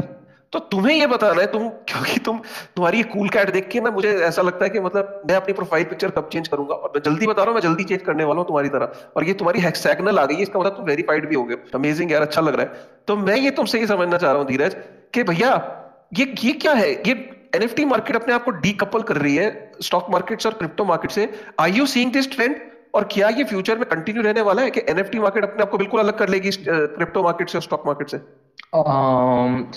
तो 0.53 0.59
तुम्हें 0.59 0.95
ये 0.95 1.07
बताना 1.07 1.41
है, 1.41 1.47
तुम, 1.47 1.69
क्योंकि 1.69 2.19
तुम, 2.21 2.39
तुम्हारी 2.77 2.97
ये 2.99 3.05
कूल 3.05 3.29
कैट 3.29 3.51
देख 3.53 3.69
के 3.69 3.81
ना 3.81 3.91
मुझे 3.91 4.13
ऐसा 4.19 4.43
लगता 4.43 4.65
है 4.65 4.71
कि 4.71 4.81
मतलब 4.81 5.23
मैं 5.29 5.35
अपनी 5.37 5.55
प्रोफ़ाइल 5.55 5.85
पिक्चर 5.85 6.11
कब 6.11 6.29
चेंज 6.33 6.49
करूँगा। 6.49 6.75
और 6.75 6.93
मैं 6.95 7.03
जल्दी 7.03 7.27
बता 7.27 7.43
रहा 7.43 7.47
हूँ, 7.47 7.55
मैं 7.55 7.63
जल्दी 7.63 7.85
चेंज 7.85 8.03
करने 8.03 8.25
वाला 8.25 8.41
हूँ 8.41 8.47
तुम्हारी 8.47 8.69
तरह। 8.69 9.13
और 9.17 9.25
ये 9.25 9.33
तुम्हारी 9.35 9.61
हेक्सैगनल 9.61 10.19
आ 10.19 10.25
गई 10.25 10.35
है, 10.35 10.43
इसका 10.43 10.61
मतलब 10.61 10.77
तुम 10.77 10.85
वेरीफाइड 10.87 11.29
भी 11.29 11.35
हो 11.35 11.45
गए 11.45 11.57
अमेजिंग 11.75 12.13
यार 12.13 12.23
अच्छा 12.23 12.41
लग 12.41 12.55
रहा 12.55 12.67
है। 12.67 12.87
तो 13.09 13.17
मैं 13.19 13.37
ये 13.37 13.51
तुमसे 13.51 13.81
ये 13.81 13.87
समझना 13.87 14.19
चाह 14.19 14.31
रहा 14.31 14.41
हूँ, 14.41 14.49
धीरज, 14.49 14.77
कि 15.15 15.23
भैया 15.25 15.57
ये 16.13 16.33
ये 16.45 16.53
क्या 16.55 16.73
है? 16.73 16.91
ये 16.93 17.13
एनएफटी 17.55 17.85
मार्केट 17.85 18.17
अपने 18.17 18.35
आप 18.35 18.45
को 18.45 18.51
डीकपल 18.51 19.03
कर 19.03 19.17
रही 19.17 19.37
है। 19.37 19.71
स्टॉक 19.83 20.07
मार्केट्स 20.11 20.47
और 20.47 20.53
क्रिप्टो 20.53 20.85
मार्केट 20.85 21.11
से। 21.11 21.29
I 21.61 21.73
you 21.73 21.87
seeing 21.87 22.13
this 22.13 22.31
trend 22.33 22.57
और 22.95 23.09
क्या 23.13 23.29
ये 23.29 23.45
फ्यूचर 23.45 23.79
में 23.79 23.89
कंटिन्यू 23.89 24.23
रहने 24.23 24.43
वाला 24.43 24.63
है 24.63 24.71
कि 24.71 24.81
एनएफटी 24.89 25.19
मार्केट 25.19 25.45
अपने 25.45 25.63
आप 25.63 25.71
को 25.71 25.79
बिल्कुल 25.79 26.01
अलग 26.01 26.19
कर 26.19 26.29
लेगी 26.29 26.51
क्रिप्टो 26.61 27.23
मार्केट 27.23 27.49
से 27.49 27.59
और 27.59 27.63
स्टॉक 27.63 27.83
मार्केट 27.87 28.09
से? 28.09 28.19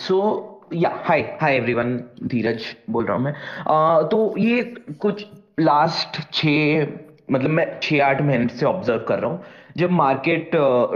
सो 0.02 0.48
या 0.74 0.92
हाय 1.06 1.22
हाय 1.42 1.56
एवरीवन 1.56 1.96
धीरज 2.24 2.66
बोल 2.90 3.06
रहा 3.06 3.16
हूँ 3.16 3.24
मैं। 3.24 3.34
Uh, 3.34 4.10
तो 4.12 4.36
ये 4.38 4.64
कुछ 5.02 5.26
लास्ट 5.60 6.22
छ 6.34 6.46
मतलब 7.32 7.50
मैं 7.50 7.80
छः 7.84 8.04
आठ 8.06 8.22
महीने 8.22 8.48
से 8.48 8.66
ऑब्ज़र्व 8.66 9.06
कर 9.08 9.20
रहा 9.20 9.32
हूँ। 9.32 9.44
जब 9.78 9.92
मार्केट 9.92 10.52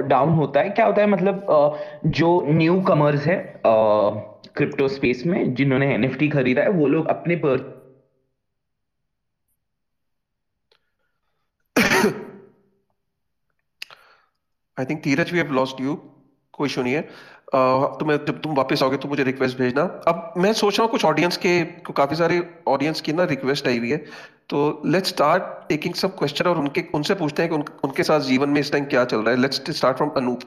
डाउन 0.07 0.29
uh, 0.29 0.37
होता 0.37 0.59
है 0.59 0.69
क्या 0.69 0.85
होता 0.85 1.01
है? 1.01 1.07
मतलब 1.07 1.45
uh, 1.47 2.09
जो 2.09 2.41
न्यू 2.47 2.81
कमर्स 2.81 3.25
है 3.25 3.37
क्रिप्टो 4.55 4.87
स्पेस 4.87 5.23
में 5.25 5.53
जिन्होंने 5.55 5.93
एनएफटी 5.93 6.29
खरीदा 6.29 6.61
है 6.61 6.69
वो 6.71 6.87
लोग 6.87 7.07
अपने 7.09 7.35
पर 7.45 7.73
I 14.77 14.85
think 14.85 15.01
Dheeraj 15.03 15.31
we 15.31 15.37
have 15.39 15.51
lost 15.53 15.81
you 15.81 15.95
कोई 16.53 16.67
इशू 16.67 16.81
नहीं 16.83 16.93
है। 16.93 17.01
तो 17.53 18.05
मैं 18.05 18.15
जब 18.25 18.39
तुम 18.41 18.55
वापस 18.55 18.83
आओगे 18.83 18.97
तो 18.97 19.07
मुझे 19.09 19.23
रिक्वेस्ट 19.23 19.57
भेजना। 19.57 19.83
अब 20.07 20.33
मैं 20.37 20.51
सोच 20.53 20.77
रहा 20.77 20.83
हूँ 20.83 20.91
कुछ 20.91 21.05
ऑडियंस 21.05 21.37
के 21.45 21.59
काफ़ी 21.91 22.15
सारे 22.15 22.41
ऑडियंस 22.67 23.01
की 23.01 23.13
ना 23.13 23.23
रिक्वेस्ट 23.25 23.67
आई 23.67 23.77
हुई 23.77 23.91
है। 23.91 23.97
तो 24.49 24.81
लेट्स 24.85 25.09
स्टार्ट 25.09 25.43
टेकिंग 25.69 25.93
सब 25.95 26.17
क्वेश्चन 26.17 26.49
और 26.49 26.57
उनके 26.59 26.83
उनसे 26.95 27.15
पूछते 27.15 27.41
हैं 27.41 27.51
कि 27.51 27.55
उन, 27.55 27.63
उनके 27.83 28.03
साथ 28.03 28.19
जीवन 28.21 28.49
में 28.49 28.59
इस 28.61 28.71
टाइम 28.71 28.85
क्या 28.85 29.05
चल 29.05 29.17
रहा 29.17 29.29
है। 29.29 29.41
Let's 29.41 29.71
start 29.71 29.97
from 29.97 30.09
Anoop 30.17 30.41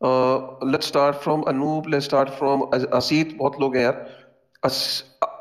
let's 0.00 0.86
start 0.88 1.16
from 1.16 1.42
Anoop 1.48 1.88
let's 1.88 2.06
start 2.06 2.30
from 2.30 2.62
Asit 2.96 3.36
बहुत 3.36 3.60
लोग 3.60 3.76
हैं 3.76 3.82
यार। 3.82 4.04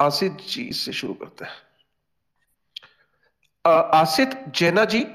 आसित 0.02 0.38
जी 0.50 0.72
से 0.74 0.94
शुरू 0.94 1.14
करते 1.14 1.46
हैं। 1.46 1.64
Asit 3.66 4.30
Jaina 4.56 4.86
ji 4.86 5.06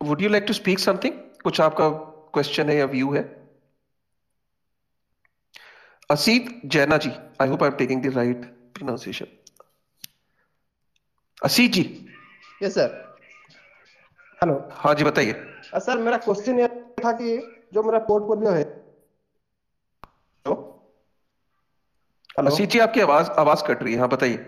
would 0.00 0.22
you 0.22 0.28
like 0.28 0.44
to 0.44 0.52
speak 0.52 0.78
something 0.78 1.14
कुछ 1.42 1.60
आपका 1.60 1.88
क्वेश्चन 2.34 2.68
है 2.68 2.76
या 2.76 2.84
व्यू 2.86 3.12
है? 3.14 3.22
Asit 6.10 6.48
Jaina 6.66 6.96
ji 6.96 7.10
I 7.42 7.48
hope 7.48 7.62
I 7.62 7.68
am 7.68 7.76
taking 7.76 8.02
the 8.02 8.14
right 8.16 8.44
pronunciation 8.74 9.26
Asit 11.42 11.72
ji. 11.72 11.82
Yes 12.62 12.74
sir 12.74 12.96
hello 14.38 14.54
हाँ 14.74 14.94
जी 14.94 15.04
बताइए। 15.04 15.32
सर 15.76 15.98
मेरा 15.98 16.16
क्वेश्चन 16.18 16.58
ये 16.60 16.68
था 17.04 17.12
कि 17.12 17.36
जो 17.74 17.82
मेरा 17.82 17.98
पोर्टफोलियो 17.98 18.52
है। 18.52 18.62
हेलो 22.38 22.50
असीत 22.50 22.70
जी 22.70 22.78
आपकी 22.78 23.00
आवाज़ 23.00 23.30
आवाज़ 23.30 23.64
कट 23.64 23.82
रही 23.82 23.94
है 23.94 24.00
हाँ 24.00 24.08
बताइए। 24.08 24.46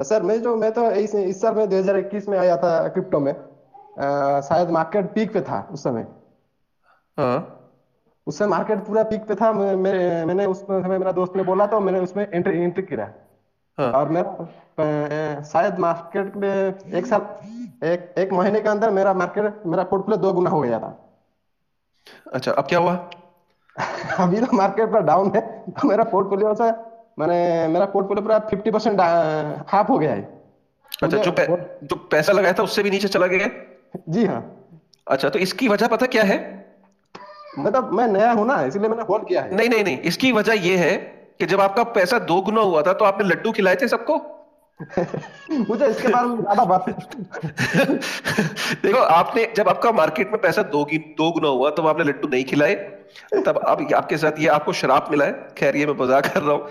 सर 0.00 0.22
मैं 0.22 0.42
जो 0.42 0.56
मैं 0.56 0.72
तो 0.72 0.90
इस, 0.90 1.14
इस 1.14 1.40
साल 1.40 1.54
में 1.54 1.68
2021 1.68 2.28
में 2.28 2.38
आया 2.38 2.56
था 2.56 2.88
क्रिप्टो 2.88 3.20
में। 3.20 3.32
आ, 3.32 4.40
शायद 4.40 4.70
मार्केट 4.70 5.12
पीक 5.12 5.32
पे 5.32 5.40
था 5.40 5.68
उस 5.72 5.82
समय। 5.82 6.06
हाँ। 7.18 7.52
उस 8.26 8.38
समय 8.38 8.48
मार्केट 8.48 8.78
पूरा 8.78 9.02
पीक 9.02 9.26
पे 9.26 9.34
था 9.34 9.52
मैं, 9.52 9.76
मैं, 9.76 10.24
मैंने 10.24 10.46
उस 10.46 10.62
समय 10.62 10.98
मेरा 10.98 11.12
दोस्त 11.12 11.36
ने 11.36 11.42
बोला 11.42 11.66
तो 11.66 11.80
मैंने 11.80 12.00
उसमें 12.00 12.28
एंट्री 12.34 12.58
एंट्री 12.58 12.82
किया। 12.82 13.12
हाँ। 13.78 13.92
और 13.92 14.08
मेरा 14.08 15.42
शायद 15.42 15.78
मार्केट 15.78 16.36
में 16.36 16.74
एक 16.94 17.06
साल 17.06 17.22
एक 17.84 18.14
एक 18.18 18.32
महीने 18.32 18.60
के 18.60 18.68
अंदर 18.68 18.90
मेरा 18.90 19.14
मार्केट 19.14 19.66
मेरा 19.66 19.84
पोर्टफोलियो 19.84 20.22
दो 20.22 20.32
गुना 20.32 20.50
हो 20.50 20.60
गया 20.60 20.78
था। 20.78 21.05
अच्छा 22.32 22.52
अब 22.52 22.66
क्या 22.66 22.78
हुआ? 22.78 22.94
अभी 24.20 24.40
तो 24.40 24.56
मार्केट 24.56 24.92
पर 24.92 25.00
डाउन 25.02 25.32
है 25.34 25.40
तो 25.70 25.88
मेरा 25.88 26.04
पोर्टफोलियो 26.04 26.54
से 26.54 26.70
मैंने 27.18 27.68
मेरा 27.68 27.86
पोर्टफोलियो 27.86 28.22
पूरा 28.22 28.38
फिफ्टी 28.38 28.70
परसेंट 28.70 29.00
हाफ़ 29.68 29.88
हो 29.88 29.98
गया 29.98 30.12
है। 30.12 30.22
अच्छा 31.02 31.16
जो 31.16 31.32
पै, 31.32 31.46
जो 31.82 31.96
पैसा 31.96 32.32
लगाया 32.32 32.52
था 32.52 32.62
उससे 32.62 32.82
भी 32.82 32.90
नीचे 32.90 33.08
चला 33.08 33.26
गया? 33.26 33.48
जी 34.08 34.24
हाँ। 34.26 34.40
अच्छा 35.06 35.28
तो 35.28 35.38
इसकी 35.38 35.68
वजह 35.68 35.86
पता 35.86 36.06
क्या 36.06 36.22
है? 36.22 36.38
मतलब 37.58 37.92
मैं 37.92 38.06
नया 38.08 38.30
हूँ 38.32 38.46
ना 38.46 38.60
इसलिए 38.62 38.88
मैंने 38.88 39.02
होल्ड 39.02 39.26
किया 39.28 39.42
है। 39.42 39.54
नहीं 39.54 39.68
नहीं 39.68 39.84
नहीं 39.84 39.98
इसकी 39.98 40.32
वजह 40.32 40.52
यह 40.52 40.80
है 40.80 40.96
कि 41.40 41.46
जब 41.46 41.60
आपका 41.60 41.82
पैसा 41.82 42.18
दो 42.18 42.40
गुना 42.40 42.60
हुआ 42.60 42.82
था 42.82 42.92
तो 42.92 43.04
आपने 43.04 43.28
लड्डू 43.28 43.52
खिलाए 43.52 43.76
थे 43.76 43.88
सबको? 43.88 44.18
मुझे 45.68 45.86
इसके 45.86 46.08
बारे 46.08 46.26
में 46.28 46.40
ज़्यादा 46.40 46.64
बात 46.64 46.88
देखो 48.82 48.98
आपने 48.98 49.44
जब 49.56 49.68
आपका 49.68 49.92
मार्केट 49.92 50.32
में 50.32 50.40
पैसा 50.40 50.62
दो 50.74 50.84
दो 50.94 51.30
गुना 51.32 51.48
हुआ 51.48 51.70
तो 51.70 51.82
आपने 51.86 52.04
लड्डू 52.04 52.28
नहीं 52.28 52.44
खिलाए। 52.44 52.74
तब 53.46 53.58
अब 53.58 53.92
आपके 53.94 54.16
साथ 54.16 54.40
ये 54.40 54.48
आपको 54.48 54.72
शराब 54.72 55.08
मिला 55.10 55.24
है। 55.24 55.32
खैर 55.58 55.76
ये 55.76 55.86
मैं 55.86 55.94
मज़ाक 56.00 56.26
कर 56.26 56.42
रहा 56.42 56.52
हूँ। 56.52 56.68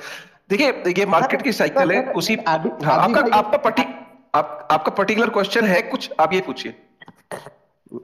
देखिए 0.49 0.93
ये 0.97 1.05
मार्केट 1.05 1.41
की 1.41 1.51
साइकिल 1.51 1.91
है 1.91 2.11
उसी 2.11 2.35
हाँ, 2.47 2.57
आपका 2.87 3.21
आपका 3.37 3.57
पर्टी 3.57 3.83
आप, 4.35 4.67
आपका 4.71 4.91
पर्टिकुलर 4.91 5.29
क्वेश्चन 5.29 5.65
है 5.65 5.81
कुछ 5.81 6.11
आप 6.19 6.33
ये 6.33 6.41
पूछिए। 6.41 6.75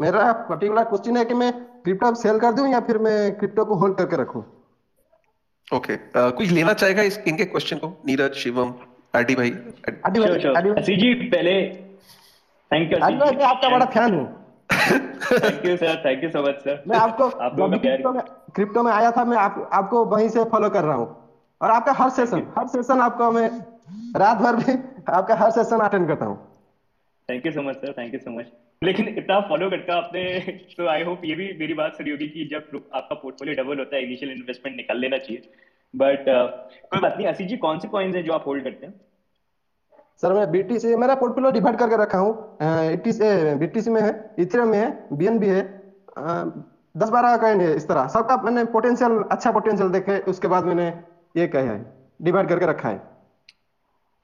मेरा 0.02 0.32
पर्टिकुलर 0.50 0.84
क्वेश्चन 0.84 1.18
है 1.18 1.26
कि 1.26 1.34
मैं 1.34 1.52
क्रिप्टो 1.84 2.14
सेल 2.16 2.40
कर 2.40 2.52
दूँ 2.52 2.68
या 2.72 2.80
फिर 2.80 2.98
मैं 2.98 3.36
क्रिप्टो 3.38 3.66
को 3.66 3.76
होल्ड 3.76 3.98
करके 3.98 4.22
रखूँ? 4.22 4.44
Okay 5.74 5.94
okay. 5.94 6.22
uh, 6.22 6.32
कुछ 6.38 6.48
लेना 6.48 6.74
चाहेगा 6.74 7.02
इस 7.02 7.20
इनके 7.28 7.46
क्वेश्चन 7.46 7.78
को? 7.78 7.88
नीरज 8.06 8.34
शिवम? 8.34 8.74
आरडी 9.14 9.36
भाई 9.36 9.50
आरडी 9.90 10.20
भाई 10.20 10.70
असी 10.82 10.96
जी 10.98 11.14
पहले 11.30 11.54
थैंक 12.72 12.92
यू 12.92 13.00
आरडी 13.00 13.18
भाई 13.18 13.36
मैं 13.36 13.46
आपका 13.46 13.70
बड़ा 13.70 13.86
फ़ैन 13.96 14.14
हूँ। 14.14 14.28
Thank 15.32 15.66
you 15.66 15.76
sir 15.78 15.96
thank 16.06 16.24
you 16.24 16.30
so 16.30 16.44
much 16.44 16.62
sir 16.64 16.84
मैं 16.88 16.98
आपको 16.98 17.26
आप 17.48 17.56
क्रिप्टो 17.56 18.12
में 18.14 18.22
क्रिप्टो 18.56 18.84
में 18.84 18.92
आया 18.92 19.12
था 19.12 19.26
मैं 19.26 19.38
आप, 19.38 19.70
आपको 19.74 20.06
वहीं 20.14 20.30
से 20.30 20.44
फॉलो 20.52 20.70
कर 20.70 20.84
रहा 20.84 20.96
हूँ। 20.96 21.10
और 21.62 21.72
आपका 21.72 21.94
हर 21.94 22.10
सेशन 22.12 22.48
हर 22.58 22.68
सेशन 22.68 23.02
आपको 23.02 23.32
मैं 23.32 23.48
रात 24.20 24.38
भर 24.38 24.56
भी 24.56 24.74
आपका 25.10 25.36
हर 25.36 25.52
सेशन 25.52 25.80
अटेंड 25.86 26.08
करता 26.08 26.26
हूँ। 26.26 26.38
Thank 27.30 27.46
you 27.46 27.52
so 27.52 27.62
much 27.62 27.76
sir 27.78 27.94
thank 27.98 28.14
you 28.14 28.20
so 28.20 28.38
much 28.38 28.46
लेकिन 28.82 29.08
इतना 29.10 29.40
फॉलो 29.50 29.70
करता 29.70 29.98
आपने 29.98 30.24
तो 30.78 30.88
आई 30.90 31.04
होप 31.04 31.26
ये 31.26 31.36
भी 31.36 31.52
मेरी 31.60 31.74
बात 31.74 31.98
सुनी 31.98 32.12
होगी 32.12 32.28
कि 32.28 32.46
जब 32.52 32.80
आपका 32.94 33.16
पोर्टफोलियो 33.16 33.64
डबल 33.64 33.80
होता 33.80 33.96
है 33.96 34.04
इनिशियल 34.04 34.32
इन्वेस्टमेंट 34.32 34.78
निकाल 34.78 35.00
लेना 35.00 35.18
चाहिए। 35.18 35.42
बट 35.94 36.20
uh, 36.22 36.48
कोई 36.90 37.00
बात 37.00 37.16
नहीं 37.18 37.28
असी 37.28 37.46
जी 37.46 37.56
कौन 37.58 37.80
से 37.80 37.88
कॉइन्स 37.88 38.16
हैं 38.16 38.24
जो 38.26 38.34
आप 38.34 38.46
होल्ड 38.48 38.64
करते 38.64 38.86
हैं? 38.86 38.94
सर, 40.24 40.34
मैं 40.34 40.52
बीटीसी 40.52 40.96
मेरा 40.96 41.14
पोर्टफोलियो 41.16 41.52
डिवाइड 41.52 41.78
करके 41.78 41.98
रखा 41.98 42.18
हूँ। 42.18 42.58
बीटीसी 43.60 43.90
में 43.92 44.02
है 44.02 44.10
इथेरियम 44.40 44.70
में 44.70 44.78
है 44.78 45.18
बीएनबी 45.18 45.48
है 45.48 45.62
दस 46.96 47.10
बारह 47.10 47.38
कॉइन 47.38 47.62
है 47.62 47.76
इस 47.76 47.88
तरह। 47.88 48.08
सबका 48.10 48.36
मैंने 48.44 48.64
पोटेंशियल 48.72 49.24
अच्छा 49.32 49.52
पोटेंशियल 49.52 49.90
देखे, 49.92 50.18
उसके 50.32 50.48
बाद 50.48 50.66
मैंने 50.66 50.88
ये 51.36 51.48
कहा 51.48 51.62
है 51.64 51.86
डिवाइड 52.20 52.50
करके 52.50 52.66
रखा 52.66 52.90
है। 52.90 53.02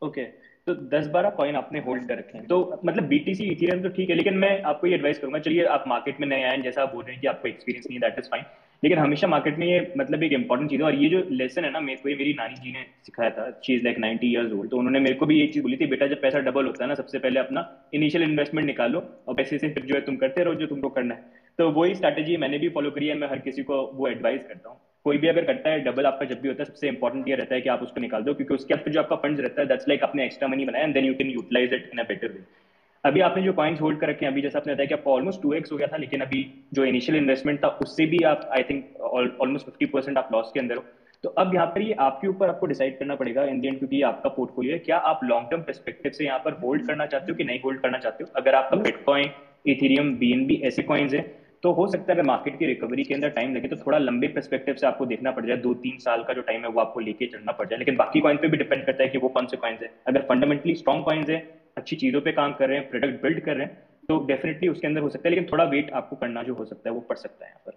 ओके. 0.01 0.23
तो 0.67 0.73
दस 0.89 1.07
बारह 1.07 1.29
कॉइन 1.31 1.55
आपने 1.55 1.79
होल्ड 1.79 2.07
कर 2.07 2.17
रखे 2.17 2.37
हैं। 2.37 2.45
तो 2.47 2.79
मतलब 2.85 3.03
बीटीसी 3.07 3.43
इथेरियम 3.45 3.81
तो 3.83 3.89
ठीक 3.89 4.09
है, 4.09 4.15
लेकिन 4.15 4.37
मैं 4.37 4.61
आपको 4.63 4.87
ये 4.87 4.95
एडवाइस 4.95 5.19
करूँगा, 5.19 5.39
चलिए 5.39 5.65
आप 5.67 5.83
मार्केट 5.87 6.19
में 6.21 6.27
नए 6.27 6.43
आए 6.43 6.57
जैसा 6.61 6.81
आप 6.81 6.93
बोल 6.93 7.03
रहे 7.03 7.13
हैं 7.13 7.21
कि 7.21 7.27
आपको 7.27 7.47
एक्सपीरियंस 7.47 7.87
नहीं 7.89 7.99
दैट 7.99 8.19
इज़ 8.19 8.27
फाइन 8.31 8.43
लेकिन 8.83 8.97
हमेशा 8.99 9.27
मार्केट 9.27 9.57
में 9.59 9.65
ये 9.67 9.79
मतलब 9.97 10.23
एक 10.23 10.33
इंपॉर्टेंट 10.33 10.69
चीज़ 10.69 10.81
है 10.81 10.85
और 10.87 10.95
ये 10.95 11.09
जो 11.09 11.21
लेसन 11.31 11.65
है 11.65 11.71
ना, 11.71 11.79
मेरे 11.79 11.99
को 12.01 12.09
ये 12.09 12.15
मेरी 12.15 12.33
नानी 12.33 12.55
जी 12.55 12.71
ने 12.71 12.85
सिखाया 13.05 13.29
था 13.29 13.49
चीज़ 13.63 13.83
लाइक 13.83 13.97
नाइनटी 13.99 14.31
ईयर्स 14.31 14.51
ओल्ड 14.53 14.69
तो 14.71 14.77
उन्होंने 14.77 14.99
मेरे 14.99 15.15
को 15.15 15.25
भी 15.25 15.39
ये 15.39 15.47
चीज़ 15.47 15.63
बोली 15.63 15.77
थी, 15.77 15.85
बेटा, 15.87 16.07
जब 16.07 16.21
पैसा 16.21 16.39
डबल 16.41 16.65
होता 16.65 16.83
है 16.83 16.87
ना, 16.89 16.95
सबसे 16.95 17.19
पहले 17.19 17.39
अपना 17.39 17.65
इनिशियल 17.93 18.23
इन्वेस्टमेंट 18.23 18.67
निकालो 18.67 19.03
और 19.27 19.35
पैसे 19.35 19.57
से 19.57 19.69
फिर 19.69 19.85
जो 19.85 19.95
है 19.95 20.01
तुम 20.01 20.15
करते 20.17 20.43
रहो, 20.43 20.53
जो 20.53 20.67
तुमको 20.67 20.89
करना 20.89 21.15
है. 21.15 21.45
तो 21.59 21.69
वही 21.71 21.95
स्ट्रैटेजी 21.95 22.37
मैंने 22.37 22.57
भी 22.57 22.69
फॉलो 22.69 22.89
करी 22.91 23.07
है, 23.07 23.17
मैं 23.17 23.27
हर 23.29 23.39
किसी 23.39 23.63
को 23.63 23.81
वो 23.93 24.07
एडवाइस 24.07 24.41
करता 24.47 24.69
हूँ। 24.69 24.79
कोई 25.05 25.17
भी 25.17 25.27
अगर 25.27 25.43
करता 25.45 25.69
है 25.69 25.79
डबल 25.83 26.05
आपका 26.05 26.25
जब 26.25 26.41
भी 26.41 26.47
होता 26.47 26.63
है, 26.63 26.65
सबसे 26.65 26.87
इंपॉर्टेंट 26.87 27.27
ये 27.29 27.35
रहता 27.35 27.55
है 27.55 27.61
कि 27.61 27.69
आप 27.69 27.83
उसको 27.83 28.01
निकाल 28.01 28.23
दो, 28.23 28.33
क्योंकि 28.33 28.53
उसके 28.53 28.73
बाद 28.73 28.91
जो 28.91 28.99
आपका 28.99 29.15
फंड 29.15 29.39
रहता 29.39 29.61
है 29.61 29.67
दैट्स 29.67 29.87
लाइक 29.87 30.03
आपने 30.03 30.25
एक्स्ट्रा 30.25 30.47
मनी 30.47 30.65
बनाया 30.65 30.85
and 30.85 30.93
then 30.93 31.05
you 31.05 31.13
can 31.13 31.29
utilize 31.31 31.73
it 31.73 31.89
in 31.93 31.99
a 31.99 32.07
better 32.07 32.27
way 32.27 32.43
अभी 33.07 33.21
आपने 33.21 33.41
जो 33.43 33.51
पॉइंट्स 33.53 33.81
होल्ड 33.81 33.99
कर 33.99 34.09
रखे 34.09 34.25
हैं, 34.25 34.31
अभी 34.31 34.41
जैसे 34.41 34.57
आपने 34.57 34.73
बताया 34.73 34.87
कि 34.87 34.93
आपका 34.93 35.11
ऑलमोस्ट 35.11 35.41
टू 35.41 35.53
एक्स 35.53 35.71
हो 35.71 35.77
गया 35.77 35.87
था, 35.87 35.97
लेकिन 35.97 36.21
अभी 36.21 36.45
जो 36.73 36.85
इनिशियल 36.85 37.17
इन्वेस्टमेंट 37.17 37.63
था, 37.63 37.67
उससे 37.81 38.05
भी 38.05 38.17
आप 38.25 38.49
I 38.53 38.63
think 38.63 39.01
almost 39.01 39.65
fifty 39.65 39.85
percent 39.87 40.17
आप 40.17 40.29
लॉस 40.33 40.51
के 40.53 40.59
अंदर 40.59 40.75
हो। 40.75 40.83
तो 41.23 41.29
अब 41.39 41.53
यहाँ 41.55 41.67
पर 41.67 41.81
ये 41.81 41.93
आपके 41.99 42.27
ऊपर 42.27 42.49
आपको 42.49 42.65
डिसाइड 42.65 42.97
करना 42.99 43.15
पड़ेगा 43.15 43.43
इन 43.45 43.59
दी 43.59 43.69
क्योंकि 43.69 44.01
आपका 44.03 44.29
पोर्टफोलियो 44.29 44.73
है। 44.73 44.79
क्या 44.79 44.97
आप 45.11 45.19
लॉन्ग 45.23 45.49
टर्म 45.51 45.61
परस्पेक्टिव 45.61 46.11
से 46.11 46.25
यहाँ 46.25 46.39
पर 46.39 46.59
होल्ड 46.63 46.85
करना 46.87 47.05
चाहते 47.05 47.31
हो 47.31 47.35
कि 47.37 47.43
नहीं 47.43 47.59
होल्ड 47.61 47.79
करना 47.81 47.97
चाहते 47.97 48.23
हो? 48.23 48.29
अगर 48.35 48.55
आपका 48.55 48.77
बिटकॉइन 48.77 49.29
इथेरियम 49.67 50.13
बीएनबी 50.17 50.61
ऐसे 50.65 50.83
कॉइन्स 50.83 51.13
है 51.13 51.21
तो 51.63 51.71
हो 51.73 51.87
सकता 51.87 52.11
है 52.11 52.17
अगर 52.17 52.27
मार्केट 52.27 52.57
की 52.59 52.65
रिकवरी 52.65 53.03
के 53.03 53.13
अंदर 53.13 53.29
टाइम 53.29 53.55
लगे 53.55 53.67
तो 53.67 53.75
थोड़ा 53.77 53.97
लंबे 53.97 54.27
परस्पेक्टिव 54.27 54.75
से 54.75 54.87
आपको 54.87 55.05
देखना 55.05 55.31
पड़ 55.31 55.45
जाए। 55.45 55.57
दो 55.57 55.73
तीन 55.75 55.97
साल 55.99 56.23
का 56.23 56.33
जो 56.33 56.41
टाइम 56.41 56.61
है, 56.61 56.69
वो 56.69 56.81
आपको 56.81 56.99
लेके 56.99 57.25
चलना 57.27 57.51
पड़ 57.51 57.67
जाए। 57.67 57.79
लेकिन 57.79 57.95
बाकी 57.95 58.19
कॉइन 58.19 58.37
पे 58.37 58.47
भी 58.47 58.57
डिपेंड 58.57 58.85
करता 58.85 59.03
है 59.03 59.09
कि 59.09 59.17
वो 59.17 59.29
कौन 59.29 59.45
से 59.45 59.57
कॉइन्स 59.57 59.81
है। 59.81 59.89
अगर 60.07 60.21
फंडामेंटली 60.29 60.75
स्ट्रॉन्ग 60.75 61.03
कॉइन्स 61.05 61.29
है 61.29 61.39
अच्छी 61.77 61.95
चीज़ों 61.95 62.21
पे 62.21 62.31
काम 62.33 62.53
कर 62.53 62.69
रहे 62.69 62.77
हैं 62.77 62.89
प्रोडक्ट 62.89 63.21
बिल्ड 63.23 63.39
कर 63.39 63.55
रहे 63.55 63.65
हैं 63.65 63.85
तो 64.09 64.17
डेफिनेटली 64.25 64.67
उसके 64.67 64.87
अंदर 64.87 65.01
हो 65.01 65.09
सकता 65.09 65.27
है, 65.29 65.35
लेकिन 65.35 65.49
थोड़ा 65.51 65.63
वेट 65.65 65.91
आपको 65.93 66.15
करना 66.15 66.43
जो 66.43 66.53
हो 66.53 66.65
सकता 66.65 66.89
है, 66.89 66.93
वो 66.95 67.01
पड़ 67.01 67.17
सकता 67.17 67.45
है 67.45 67.51
यहाँ 67.51 67.61
पर। 67.65 67.71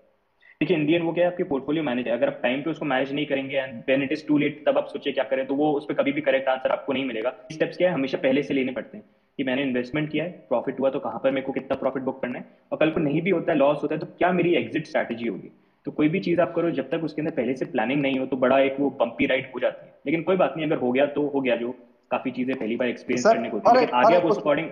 देखिए 0.60 0.76
इंडियन 0.76 1.02
वो 1.02 1.12
क्या 1.12 1.24
है, 1.24 1.30
आपके 1.30 1.44
पोर्टफोलियो 1.44 1.82
मैनेज 1.84 2.06
है। 2.08 2.12
अगर 2.12 2.28
आप 2.28 2.40
टाइम 2.42 2.62
पे 2.62 2.70
उसको 2.70 2.84
मैनेज 2.84 3.12
नहीं 3.12 3.26
करेंगे 3.26 3.56
and 3.56 3.78
when 3.78 4.02
it 4.02 4.12
is 4.12 4.26
too 4.26 4.38
late 4.38 4.62
तब 4.66 4.78
आप 4.78 4.88
सोचिए 4.88 5.12
क्या 5.12 5.24
करें 5.24 5.46
तो 5.46 5.54
वो 5.54 5.70
उस 5.72 5.86
पर 5.86 5.94
कभी 5.94 6.12
भी 6.12 6.20
करेक्ट 6.20 6.48
आंसर 6.48 6.70
आपको 6.70 6.92
नहीं 6.92 7.04
मिलेगा। 7.04 7.32
स्टेप्स 7.52 7.76
क्या 7.76 7.88
है, 7.88 7.94
हमेशा 7.94 8.18
पहले 8.18 8.42
से 8.42 8.54
लेने 8.54 8.72
पड़ते 8.72 8.96
हैं 8.96 9.04
कि 9.38 9.44
मैंने 9.44 9.62
इन्वेस्टमेंट 9.62 10.10
किया 10.10 10.24
है 10.24 10.30
प्रॉफिट 10.48 10.80
हुआ 10.80 10.90
तो 10.90 10.98
कहाँ 11.00 11.20
पर 11.24 11.30
मेरे 11.30 11.46
को 11.46 11.52
कितना 11.52 11.76
प्रॉफिट 11.76 12.02
बुक 12.02 12.20
करना 12.22 12.38
है? 12.38 12.44
और 12.72 12.78
कल 12.78 12.90
को 12.90 13.00
नहीं 13.00 13.22
भी 13.22 13.30
होता 13.30 13.52
है 13.52 13.58
लॉस 13.58 13.82
होता 13.82 13.94
है 13.94 14.00
तो 14.00 14.06
क्या 14.08 14.32
मेरी 14.32 14.54
एग्जिट 14.56 14.86
स्ट्रैटेजी 14.86 15.28
होगी? 15.28 15.50
तो 15.86 15.90
कोई 15.90 16.08
भी 16.08 16.20
चीज़ 16.20 16.40
आप 16.40 16.52
करो, 16.54 16.70
जब 16.72 16.90
तक 16.90 17.04
उसके 17.04 17.22
अंदर 17.22 17.34
पहले 17.34 17.54
से 17.54 17.64
प्लानिंग 17.66 18.02
नहीं 18.02 18.18
हो 18.18 18.26
तो 18.26 18.36
बड़ा 18.38 18.58
एक 18.60 18.76
वो 18.80 18.90
बम्पी 19.00 19.26
राइड 19.26 19.50
हो 19.54 19.60
जाती 19.60 19.86
है। 19.86 19.92
लेकिन 20.06 20.22
कोई 20.22 20.36
बात 20.36 20.54
नहीं, 20.56 20.66
अगर 20.66 20.76
हो 20.76 20.92
गया 20.92 21.06
तो 21.08 21.26
हो 21.28 21.40
गया 21.40 21.56
जो 21.56 21.74
काफ़ी 22.10 22.30
चीज़ें 22.30 22.54
पहली 22.54 22.76
बार 22.76 22.88
एक्सपीरियंस 22.88 23.26
करने 23.26 23.50
को 23.50 23.56
होती 23.58 23.78
है 23.78 23.90
आगे 23.96 24.14
आप 24.14 24.24
उस 24.24 24.38
अकॉर्डिंग 24.38 24.68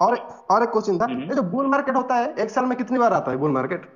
और 0.00 0.16
और 0.50 0.62
एक 0.62 0.68
क्वेश्चन 0.68 0.98
था। 0.98 1.04
हम्म। 1.04 1.22
ये 1.22 1.34
जो 1.34 1.42
बुल 1.50 1.66
मार्केट 1.66 1.96
होता 1.96 2.16
है 2.16 2.32
एक 2.38 2.50
साल 2.50 2.64
में 2.64 2.76
कितनी 2.78 2.98
बार 2.98 3.12
आता 3.12 3.30
है 3.30 3.36
बुल 3.36 3.52
मार्केट 3.52 3.86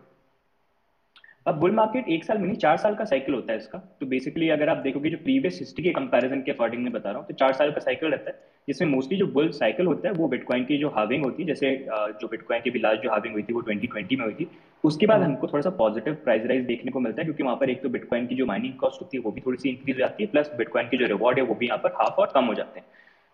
अब 1.46 1.55
बुल 1.55 1.70
मार्केट 1.70 2.09
एक 2.09 2.24
साल 2.24 2.38
में 2.38 2.46
नहीं 2.46 2.56
चार 2.59 2.76
साल 2.76 2.94
का 2.94 3.05
साइकिल 3.05 3.34
होता 3.34 3.52
है 3.52 3.59
इसका। 3.59 3.78
तो 4.00 4.06
बेसिकली 4.06 4.48
अगर 4.50 4.68
आप 4.68 4.76
देखोगे 4.76 5.10
जो 5.10 5.16
प्रीवियस 5.16 5.59
हिस्ट्री 5.60 5.84
के 5.84 5.90
कंपैरिजन 5.90 6.40
के 6.40 6.52
अकॉर्डिंग 6.52 6.82
में 6.82 6.92
बता 6.92 7.10
रहा 7.10 7.18
हूँ 7.18 7.26
तो 7.26 7.34
चार 7.34 7.52
साल 7.52 7.70
का 7.70 7.80
साइकिल 7.80 8.10
रहता 8.10 8.30
है 8.30 8.36
जिसमें 8.68 8.88
मोस्टली 8.88 9.18
जो 9.18 9.26
बुल 9.26 9.48
साइकिल 9.50 9.86
होता 9.86 10.09
है 10.09 10.14
वो 10.14 10.28
बिटकॉइन 10.28 10.64
की 10.64 10.78
जो 10.78 10.88
हाविंग 10.88 11.24
होती 11.24 11.42
है 11.42 11.46
जैसे 11.46 11.74
जो 11.88 12.28
बिटकॉइन 12.28 12.60
की 12.62 12.70
भी 12.70 12.78
लास्ट 12.78 13.02
जो 13.02 13.10
हाविंग 13.10 13.34
हुई 13.34 13.42
थी 13.42 13.52
वो 13.52 13.62
2020 13.62 14.18
में 14.18 14.24
हुई 14.24 14.34
थी। 14.34 14.48
उसके 14.84 15.06
बाद 15.06 15.22
हमको 15.22 15.46
थोड़ा 15.46 15.60
सा 15.60 15.70
पॉजिटिव 15.78 16.14
प्राइस 16.24 16.44
राइज 16.46 16.64
देखने 16.66 16.92
को 16.92 17.00
मिलता 17.00 17.20
है 17.20 17.24
क्योंकि 17.24 17.42
वहाँ 17.42 17.56
पर 17.56 17.70
एक 17.70 17.82
तो 17.82 17.88
बिटकॉइन 17.88 18.26
की 18.26 18.34
जो 18.34 18.46
माइनिंग 18.46 18.74
कॉस्ट 18.74 19.00
होती 19.02 19.16
है 19.16 19.22
वो 19.22 19.30
भी 19.30 19.40
थोड़ी 19.40 19.59
सी 19.59 19.68
इंक्रीज 19.68 19.96
हो 19.96 20.00
जाती 20.00 20.22
है 20.22 20.30
प्लस 20.30 20.50
बिटकॉइन 20.59 20.88
की 20.88 20.96
जो 20.96 21.06
रिवॉर्ड 21.06 21.38
है 21.38 21.44
वो 21.44 21.55
भी 21.55 21.66
यहाँ 21.66 21.78
पर 21.78 21.92
हाफ़ 21.94 22.20
और 22.20 22.32
कम 22.34 22.44
हो 22.44 22.55
जाते 22.55 22.80
हैं। 22.80 22.86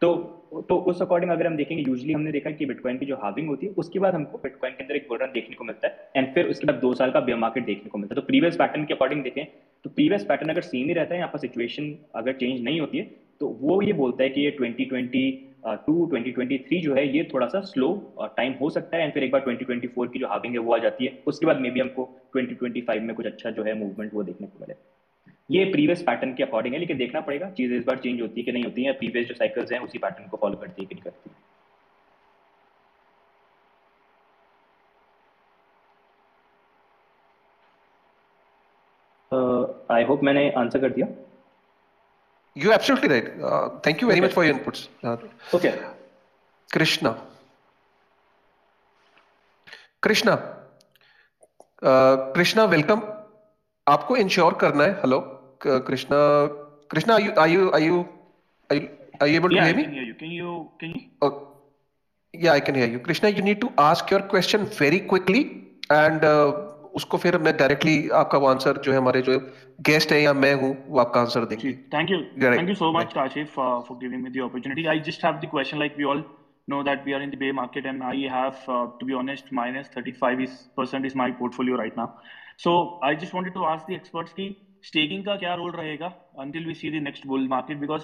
तो 0.03 0.15
तो 0.69 0.77
उस 0.91 1.01
अकॉर्डिंग 1.03 1.31
अगर 1.31 1.47
हम 1.47 1.57
देखेंगे 1.57 1.83
यूजली 1.83 2.13
हमने 2.13 2.33
देखा 2.33 2.51
कि 2.51 2.67
बिटकॉइन 2.67 2.99
की 2.99 3.07
जो 3.07 3.17
हाविंग 3.17 3.49
होती 3.49 3.67
है 3.67 3.73
उसके 3.79 3.99
बाद 3.99 4.15
हमको 4.15 4.39
बिटकॉइन 4.39 4.75
के 4.75 4.83
अंदर 4.83 4.97
एक 4.97 5.07
बुल 5.09 5.19
रन 5.19 5.31
देखने 5.35 5.57
को 5.57 5.65
मिलता 5.65 5.89
है 5.89 6.11
एंड 6.17 6.33
फिर 6.35 6.47
उसके 6.47 6.67
बाद 6.67 6.81
दो 6.81 6.93
साल 6.95 7.11
का 7.11 7.21
बेयर 7.21 7.39
मार्केट 7.39 7.65
देखने 7.67 7.91
को 7.91 7.99
मिलता 7.99 8.15
है। 8.15 8.21
तो 8.21 8.27
प्रीवियस 8.27 8.57
पैटर्न 8.57 8.85
के 8.85 8.95
अकॉर्डिंग 8.95 9.23
देखें 9.23 9.45
तो 9.85 9.91
प्रीवियस 9.91 10.25
पैटर्न 10.25 10.51
अगर 10.51 10.61
सेम 10.63 10.87
ही 10.89 10.93
रहता 10.93 11.15
है 11.15 11.21
यहाँ 11.21 11.31
पर 11.33 11.39
सिचुएशन 11.39 11.95
अगर 12.15 12.33
चेंज 12.33 12.63
नहीं 12.63 12.81
होती 12.81 12.99
है 12.99 13.05
तो 13.41 13.49
वो 13.61 13.81
ये 13.83 13.93
बोलता 13.93 14.23
है 14.23 14.29
कि 14.29 14.41
ये 14.41 14.57
2020 14.61 15.33
टू 15.67 16.07
2023 16.07 16.83
जो 16.83 16.95
है, 16.95 17.07
ये 17.09 17.23
थोड़ा 17.35 17.47
सा 17.47 17.61
स्लो 17.63 17.89
टाइम 18.37 18.53
हो 18.61 18.71
सकता 18.71 18.97
है। 18.97 19.03
एंड 19.03 19.13
फिर 19.15 19.25
एक 19.25 19.33
बार 19.33 19.41
2024 19.41 20.09
की 20.13 20.19
जो 20.19 20.27
हाविंग 20.29 20.55
है, 20.55 20.61
वो 20.61 20.75
आ 20.75 20.79
जाती 20.79 21.05
है। 21.05 21.13
उसके 21.27 21.47
बाद 21.47 21.61
मे 21.61 21.71
बी 21.71 21.81
हमको 21.81 22.09
2025 22.33 23.03
में 23.03 23.15
कुछ 23.15 23.27
अच्छा 23.27 23.51
जो 23.51 23.63
है 23.63 23.75
मूवमेंट 23.75 24.15
वो 24.15 24.23
देखने 24.23 24.47
को 24.47 24.59
मिले। 24.61 24.75
ये 25.51 25.65
प्रीवियस 25.65 26.03
पैटर्न 26.03 26.33
के 26.35 26.43
अकॉर्डिंग 26.43 26.75
है, 26.75 26.81
लेकिन 26.81 26.97
देखना 26.99 27.21
पड़ेगा, 27.21 27.51
चीज़ें 27.51 27.77
इस 27.79 27.85
बार 27.85 27.99
चेंज 27.99 28.21
होती 28.21 28.41
है 28.41 28.45
कि 28.45 28.53
नहीं 28.53 28.65
होती 28.65 28.85
है। 28.85 28.93
प्रीवियस 28.93 29.27
जो 29.29 29.35
साइकिल्स 29.35 29.73
हैं, 29.73 29.81
उसी 29.81 29.99
पैटर्न 29.99 30.29
को 30.29 30.37
फॉलो 30.37 30.57
करती 30.57 30.83
है 30.83 30.87
कि 30.87 30.95
नहीं 30.95 31.03
करती 31.03 31.31
है। 31.31 31.43
आई 39.91 40.05
होप 40.05 40.23
मैंने 40.23 40.51
आंसर 40.51 40.81
कर 40.81 40.91
दिया। 40.91 41.07
You 42.57 42.73
absolutely 42.73 43.09
right. 43.09 43.29
Uh, 43.43 43.69
thank 43.83 44.01
you 44.01 44.09
very 44.09 44.21
Okay. 44.21 44.27
much 44.27 44.35
for 44.35 44.45
your 44.45 44.55
inputs. 44.55 44.89
Uh, 45.03 45.17
okay 45.55 45.73
Krishna. 46.75 47.11
Krishna. 50.07 50.35
Uh, 51.83 52.33
Krishna, 52.37 52.67
welcome. 52.77 53.03
आपको 53.89 54.17
इंश्योर 54.17 54.55
करना 54.61 54.85
है 54.85 54.93
hello 55.01 55.19
Krishna 55.67 56.19
Krishna 56.93 57.17
are 57.43 57.49
you 57.49 58.09
able 59.21 59.51
to 59.51 59.57
Yeah, 59.57 59.65
I 59.65 59.67
hear 59.67 59.75
me 59.77 59.83
can 59.85 59.93
hear 59.93 60.03
you. 60.05 60.15
Can 60.21 60.31
you 60.37 60.53
can 60.81 60.95
you? 60.95 61.03
oh, 61.23 61.33
yeah 62.45 62.53
I 62.53 62.61
can 62.61 62.75
hear 62.75 62.89
you 62.95 63.01
Krishna 63.09 63.29
you 63.29 63.43
need 63.49 63.61
to 63.65 63.71
ask 63.89 64.11
your 64.15 64.23
question 64.33 64.65
very 64.79 65.01
quickly 65.13 65.43
and 65.91 66.25
uh, 66.25 66.53
उसको 66.95 67.19
फिर 67.19 67.39
मैं 67.39 67.57
directly 67.57 68.09
आपका 68.09 68.39
वो 68.39 68.47
answer 68.47 68.77
जो 68.77 68.93
है 68.93 68.99
हमारे 68.99 69.23
जो 69.23 69.39
guest 69.81 70.13
है 70.13 70.23
या 70.23 70.33
मैं 70.33 70.55
हूँ 70.55 70.87
वो 70.89 70.99
आपका 70.99 71.21
आंसर 71.21 71.45
देंगे। 71.45 71.73
Thank 71.73 72.11
you 72.11 72.19
thank 72.19 72.69
you 72.69 72.75
so 72.75 72.93
much 72.93 73.13
Kashif 73.13 73.55
for 73.55 73.97
giving 73.97 74.23
me 74.23 74.31
the 74.31 74.43
opportunity 74.43 74.87
I 74.87 75.01
just 75.01 75.25
have 75.25 75.35
the 75.35 75.51
question 75.51 75.79
like 75.79 75.95
we 75.99 76.05
all 76.05 76.25
know 76.71 76.83
that 76.83 77.07
we 77.07 77.13
are 77.13 77.23
in 77.23 77.31
the 77.31 77.35
bear 77.35 77.53
market 77.53 77.87
and 77.87 78.03
I 78.03 78.29
have 78.33 78.53
to 79.01 79.07
be 79.07 79.13
honest 79.13 79.53
minus 79.53 79.91
thirty 79.97 80.13
five 80.13 80.47
percent 80.77 81.07
is 81.07 81.19
my 81.19 81.33
portfolio 81.33 81.77
right 81.77 81.99
now 81.99 82.07
so 82.59 83.01
I 83.05 83.17
just 83.17 83.35
wanted 83.35 83.55
to 83.55 83.65
ask 83.65 83.91
the 83.91 83.93
experts 83.93 84.33
की 84.33 84.57
staking 84.83 85.25
का 85.25 85.37
क्या 85.37 85.55
role 85.55 85.71
रहेगा 85.71 86.07
until 86.41 86.67
we 86.67 86.75
see 86.75 87.01
the 87.01 87.03
next 87.03 87.27
bull 87.27 87.49
market 87.49 87.77
because 87.77 88.03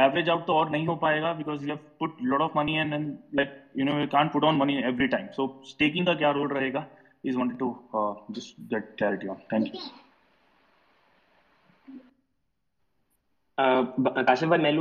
average 0.00 0.28
out 0.28 0.46
तो 0.46 0.52
और 0.52 0.70
नहीं 0.70 0.86
हो 0.86 0.96
पाएगा 0.96 1.32
because 1.32 1.62
you 1.62 1.68
have 1.68 1.76
put 1.76 2.16
lot 2.22 2.40
of 2.40 2.58
money 2.58 2.76
and 2.76 3.18
like 3.34 3.64
you 3.78 3.84
know 3.84 4.00
you 4.00 4.06
can't 4.06 4.32
put 4.32 4.44
on 4.44 4.56
money 4.56 4.76
every 4.76 5.06
time 5.08 5.26
so 5.26 5.62
staking 5.64 6.06
का 6.06 6.14
क्या 6.14 6.30
role 6.30 6.48
रहेगा? 6.48 6.86
Is 7.26 7.36
wanted 7.36 7.58
to 7.58 7.68
uh, 7.92 8.14
just 8.32 8.54
get 8.68 8.96
clarity 8.98 9.28
on. 9.28 9.40
Thank 9.50 9.74
you. 9.74 9.80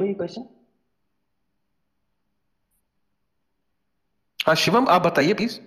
ये 0.07 0.13
question 0.13 0.43
हाँ 4.39 4.55
शिवम 4.55 4.88
आप 4.89 5.01
बताइए 5.01 5.34
please 5.34 5.59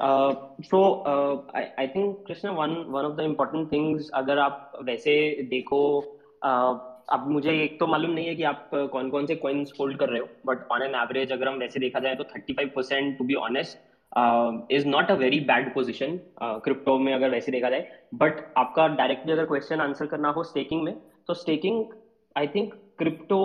Uh, 0.00 0.34
so 0.62 0.78
uh, 1.02 1.34
I, 1.54 1.60
I 1.78 1.86
think 1.90 2.24
Krishna 2.26 2.52
one 2.54 2.72
one 2.92 3.04
of 3.08 3.12
the 3.16 3.26
important 3.26 3.68
things 3.70 4.08
अगर 4.14 4.38
आप 4.38 4.72
वैसे 4.84 5.14
देखो 5.50 5.80
uh, 6.42 6.72
अब 7.10 7.28
मुझे 7.30 7.52
एक 7.62 7.78
तो 7.80 7.86
मालूम 7.86 8.10
नहीं 8.10 8.26
है 8.26 8.34
कि 8.34 8.42
आप 8.42 8.70
कौन 8.74 9.10
कौन 9.10 9.26
से 9.26 9.34
कॉइन्स 9.34 9.72
होल्ड 9.80 9.98
कर 9.98 10.08
रहे 10.08 10.20
हो 10.20 10.26
बट 10.46 10.66
ऑन 10.72 10.82
एन 10.82 10.94
एवरेज 10.94 11.32
अगर 11.32 11.48
हम 11.48 11.58
वैसे 11.58 11.80
देखा 11.80 11.98
जाए 11.98 12.14
तो 12.14 12.24
35 12.32 12.68
percent 12.74 13.16
to 13.18 13.24
be 13.24 13.34
honest 13.34 13.78
is 14.12 14.86
not 14.86 15.10
a 15.10 15.14
very 15.14 15.40
bad 15.40 15.72
position 15.74 16.18
crypto 16.64 16.98
में 16.98 17.12
अगर 17.14 17.30
वैसे 17.30 17.52
देखा 17.52 17.70
जाए 17.70 17.84
बट 18.14 18.40
आपका 18.58 18.86
डायरेक्टली 18.88 19.32
अगर 19.32 19.44
क्वेश्चन 19.44 19.80
आंसर 19.80 20.06
करना 20.06 20.28
हो 20.28 20.42
स्टेकिंग 20.44 20.82
में 20.84 20.94
तो 21.28 21.34
स्टेकिंग 21.34 21.84
आई 22.36 22.46
थिंक 22.46 22.74
क्रिप्टो 22.98 23.40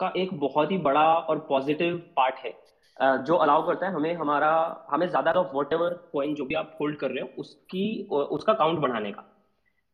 का 0.00 0.12
एक 0.16 0.34
बहुत 0.40 0.70
ही 0.70 0.76
बड़ा 0.78 1.04
और 1.14 1.38
पॉजिटिव 1.48 1.96
पार्ट 2.16 2.34
है। 2.44 2.52
Uh, 2.96 3.16
जो 3.18 3.34
अलाउ 3.34 3.62
करता 3.66 3.86
है 3.86 3.92
हमें 3.92 4.14
हमारा 4.14 4.50
हमें 4.90 5.06
ज़्यादा 5.08 5.30
ऑफ़ 5.32 5.54
वट 5.56 5.72
एवर 5.72 5.94
कॉइन 6.12 6.34
जो 6.34 6.44
भी 6.44 6.54
आप 6.54 6.70
होल्ड 6.80 6.96
कर 6.98 7.10
रहे 7.10 7.20
हो 7.20 7.30
उसकी 7.38 7.84
उसका 8.10 8.52
काउंट 8.52 8.78
बढ़ाने 8.78 9.10
का। 9.10 9.22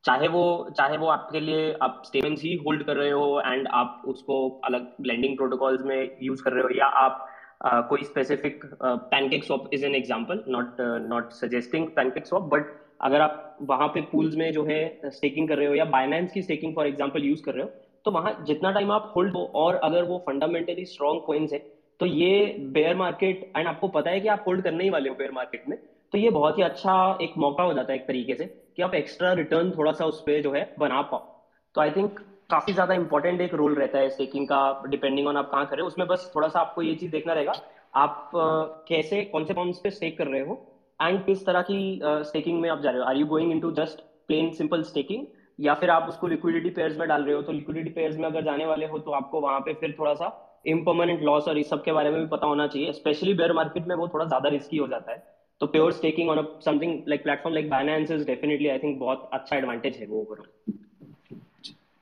चाहे 0.05 0.28
वो 0.28 0.43
चाहे 0.76 0.97
वो 0.97 1.09
आपके 1.09 1.40
लिए 1.40 1.72
आप 1.82 2.02
स्टेमेंस 2.06 2.40
ही 2.43 2.55
होल्ड 2.66 2.82
कर 2.86 2.97
रहे 2.97 3.10
हो 3.10 3.40
एंड 3.47 3.68
आप 3.74 4.02
उसको 4.06 4.38
अलग 4.64 4.86
ब्लेंडिंग 5.01 5.36
प्रोटोकॉल्स 5.36 5.82
में 5.84 6.09
यूज़ 6.22 6.43
कर 6.43 6.52
रहे 6.52 6.62
हो 6.62 6.68
या 6.78 6.86
आप 7.05 7.24
कोई 7.64 8.02
specific 8.02 8.64
pancake 8.82 9.44
swap 9.44 9.64
is 9.72 9.84
an 9.84 9.94
example 9.94 10.44
not 10.48 10.76
not 10.80 11.32
suggesting 11.32 11.86
pancake 11.86 12.26
swap 12.26 12.42
but 12.42 12.64
अगर 13.00 13.20
आप 13.20 13.56
वहाँ 13.62 13.88
पे 13.88 14.00
पूल्स 14.00 14.34
में 14.34 14.52
जो 14.52 14.64
है 14.64 15.00
स्टेकिंग 15.04 15.48
कर 15.48 15.56
रहे 15.56 15.66
हो 15.66 15.74
या 15.74 15.84
बाइनेंस 15.84 16.32
की 16.32 16.42
स्टेकिंग 16.42 16.74
फॉर 16.74 16.86
एग्जांपल 16.86 17.24
यूज़ 17.24 17.42
कर 17.42 17.52
रहे 17.52 17.62
हो 17.62 17.70
तो 18.04 18.10
वहाँ 18.10 18.44
जितना 18.46 18.70
टाइम 18.70 18.92
आप 18.92 19.12
होल्ड 19.16 19.32
हो 19.32 19.52
और 19.54 19.74
अगर 19.74 20.02
वो 20.02 20.18
फंडामेंटली 20.26 20.84
स्ट्रॉन्ग 20.84 21.20
कॉइन्स 21.26 21.52
है 21.52 21.58
तो 22.00 22.06
ये 22.06 22.54
बेयर 22.58 22.96
मार्केट 22.96 23.52
एंड 23.56 23.66
आपको 23.66 23.88
पता 23.88 24.10
है 24.10 24.20
कि 24.20 24.28
आप 24.28 24.44
होल्ड 24.46 24.62
करने 24.62 24.84
ही 24.84 24.90
वाले 24.90 25.08
हो 25.08 25.14
बेयर 25.14 25.30
मार्केट 25.30 25.68
में 25.68 25.78
तो 26.12 26.18
ये 26.18 26.30
बहुत 26.30 26.58
ही 26.58 26.62
अच्छा 26.62 27.18
एक 27.22 27.32
मौका 27.38 27.62
हो 27.62 27.72
जाता 27.72 27.92
है 27.92 27.98
एक 27.98 28.06
तरीके 28.06 28.34
से 28.34 28.44
कि 28.76 28.82
आप 28.82 28.94
एक्स्ट्रा 28.94 29.32
रिटर्न 29.32 29.70
थोड़ा 29.70 29.92
सा 29.92 30.04
उस 30.04 30.20
पर 30.20 30.40
जो 30.40 30.52
है 30.52 30.74
बना 30.78 31.02
पाओ। 31.02 31.44
तो 31.74 31.80
आई 31.80 31.90
थिंक 31.90 32.20
काफ़ी 32.51 32.73
ज़्यादा 32.73 32.94
इंपॉर्टेंट 32.94 33.40
एक 33.40 33.55
रोल 33.55 33.74
रहता 33.74 33.98
है 33.98 34.09
स्टेकिंग 34.10 34.47
का 34.48 34.59
डिपेंडिंग 34.89 35.28
ऑन 35.28 35.36
आप 35.36 35.51
कहाँ 35.51 35.66
कर 35.66 35.77
रहे 35.77 35.82
हो 35.82 35.86
उसमें 35.86 36.06
बस 36.09 36.31
थोड़ा 36.35 36.48
सा 36.48 36.60
आपको 36.60 36.82
ये 36.82 36.94
चीज़ 36.94 37.10
देखना 37.12 37.32
रहेगा। 37.32 37.52
आप 37.94 38.31
uh, 38.35 38.86
कैसे 38.89 39.23
कौन 39.24 39.44
से 39.44 39.55
कौन 39.55 39.73
पे 39.82 39.90
स्टेक 39.90 40.18
कर 40.18 40.27
रहे 40.27 40.40
हो 40.40 40.55
एंड 41.01 41.24
किस 41.27 41.44
तरह 41.47 41.62
की 41.62 42.01
स्टेकिंग 42.05 42.56
uh, 42.56 42.62
में 42.62 42.68
आप 42.70 42.81
जा 42.81 42.90
रहे 42.90 43.01
हो। 43.01 43.06
Are 43.06 43.16
you 43.16 43.27
going 43.27 43.52
into 43.52 43.70
just 43.74 44.01
plain 44.28 44.51
simple 44.52 44.82
staking 44.85 45.27
या 45.59 45.74
फिर 45.74 45.90
आप 45.90 46.09
उसको 46.09 46.27
लिक्विडिटी 46.27 46.70
पेयर्स 46.70 46.98
में 46.98 47.06
डाल 47.09 47.23
रहे 47.24 47.35
हो? 47.35 47.43
तो 47.43 47.52
लिक्विडिटी 47.52 47.90
पेयर्स 47.90 48.16
में 48.16 48.24
अगर 48.24 48.44
जाने 48.44 48.66
वाले 48.66 48.86
हो 48.86 48.98
तो 48.98 49.10
आपको 49.12 49.40
वहाँ 49.40 49.60
पे 49.60 49.74
फिर 49.81 49.94
थोड़ा 49.98 50.14
सा 50.14 50.32
इम्पर्मानेंट 50.66 51.23
लॉस 51.23 51.48
और 51.48 51.59
इस 51.59 51.68
सब 51.70 51.82
के 51.85 51.93
बारे 51.93 52.10
में 52.10 52.20
भी 52.20 52.27
पता 52.28 52.47
होना 52.47 52.66
चाहिए 52.66 52.93
स्पेशली 52.93 53.35
बेयर 53.35 53.52
मार्केट 53.52 53.86
में 53.89 53.94
वो 53.97 54.09
थोड़ा 54.09 54.24
ज़्यादा 54.24 54.48
रिस्की 54.48 54.77
हो 54.77 54.86
जाता 54.86 55.12
है। 55.12 55.23
तो 55.60 55.66
pure 55.66 55.93
staking 55.93 56.31
on 56.31 56.47
something 56.64 56.98
like 57.09 57.23
platform 57.23 57.55
like 57.55 57.70
Binance 57.70 58.10
is 58.10 58.27
definitely 58.27 58.68
I 58.68 58.78
think 58.78 58.98
बहुत 59.01 59.31
अच्छा 59.32 59.56
एडवांटेज 59.56 59.97
है 59.97 60.06
वो 60.06 60.20
overall. 60.20 60.74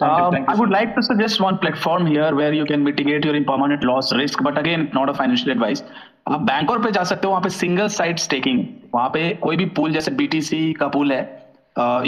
Um, 0.00 0.32
Thank 0.32 0.48
you 0.48 0.54
I 0.54 0.58
would 0.58 0.70
like 0.70 0.94
to 0.96 1.02
suggest 1.02 1.40
one 1.40 1.58
platform 1.58 2.06
here 2.06 2.34
where 2.34 2.52
you 2.52 2.64
can 2.66 2.82
mitigate 2.82 3.24
your 3.24 3.36
impermanent 3.36 3.84
loss 3.84 4.12
risk, 4.12 4.42
but 4.42 4.58
again, 4.58 4.90
not 4.92 5.08
a 5.08 5.14
financial 5.14 5.52
advice. 5.52 5.82
आप 6.28 6.40
बैंकोर 6.40 6.78
पे 6.82 6.90
जा 6.90 7.02
सकते 7.04 7.26
हो 7.26 7.30
वहाँ 7.30 7.42
पे 7.42 7.48
सिंगल 7.50 7.88
साइड 7.94 8.18
स्टेकिंग 8.18 8.64
वहाँ 8.94 9.08
पे 9.14 9.28
कोई 9.42 9.56
भी 9.56 9.64
पूल 9.78 9.92
जैसे 9.92 10.10
बीटीसी 10.20 10.72
का 10.80 10.88
पूल 10.88 11.12
है 11.12 11.22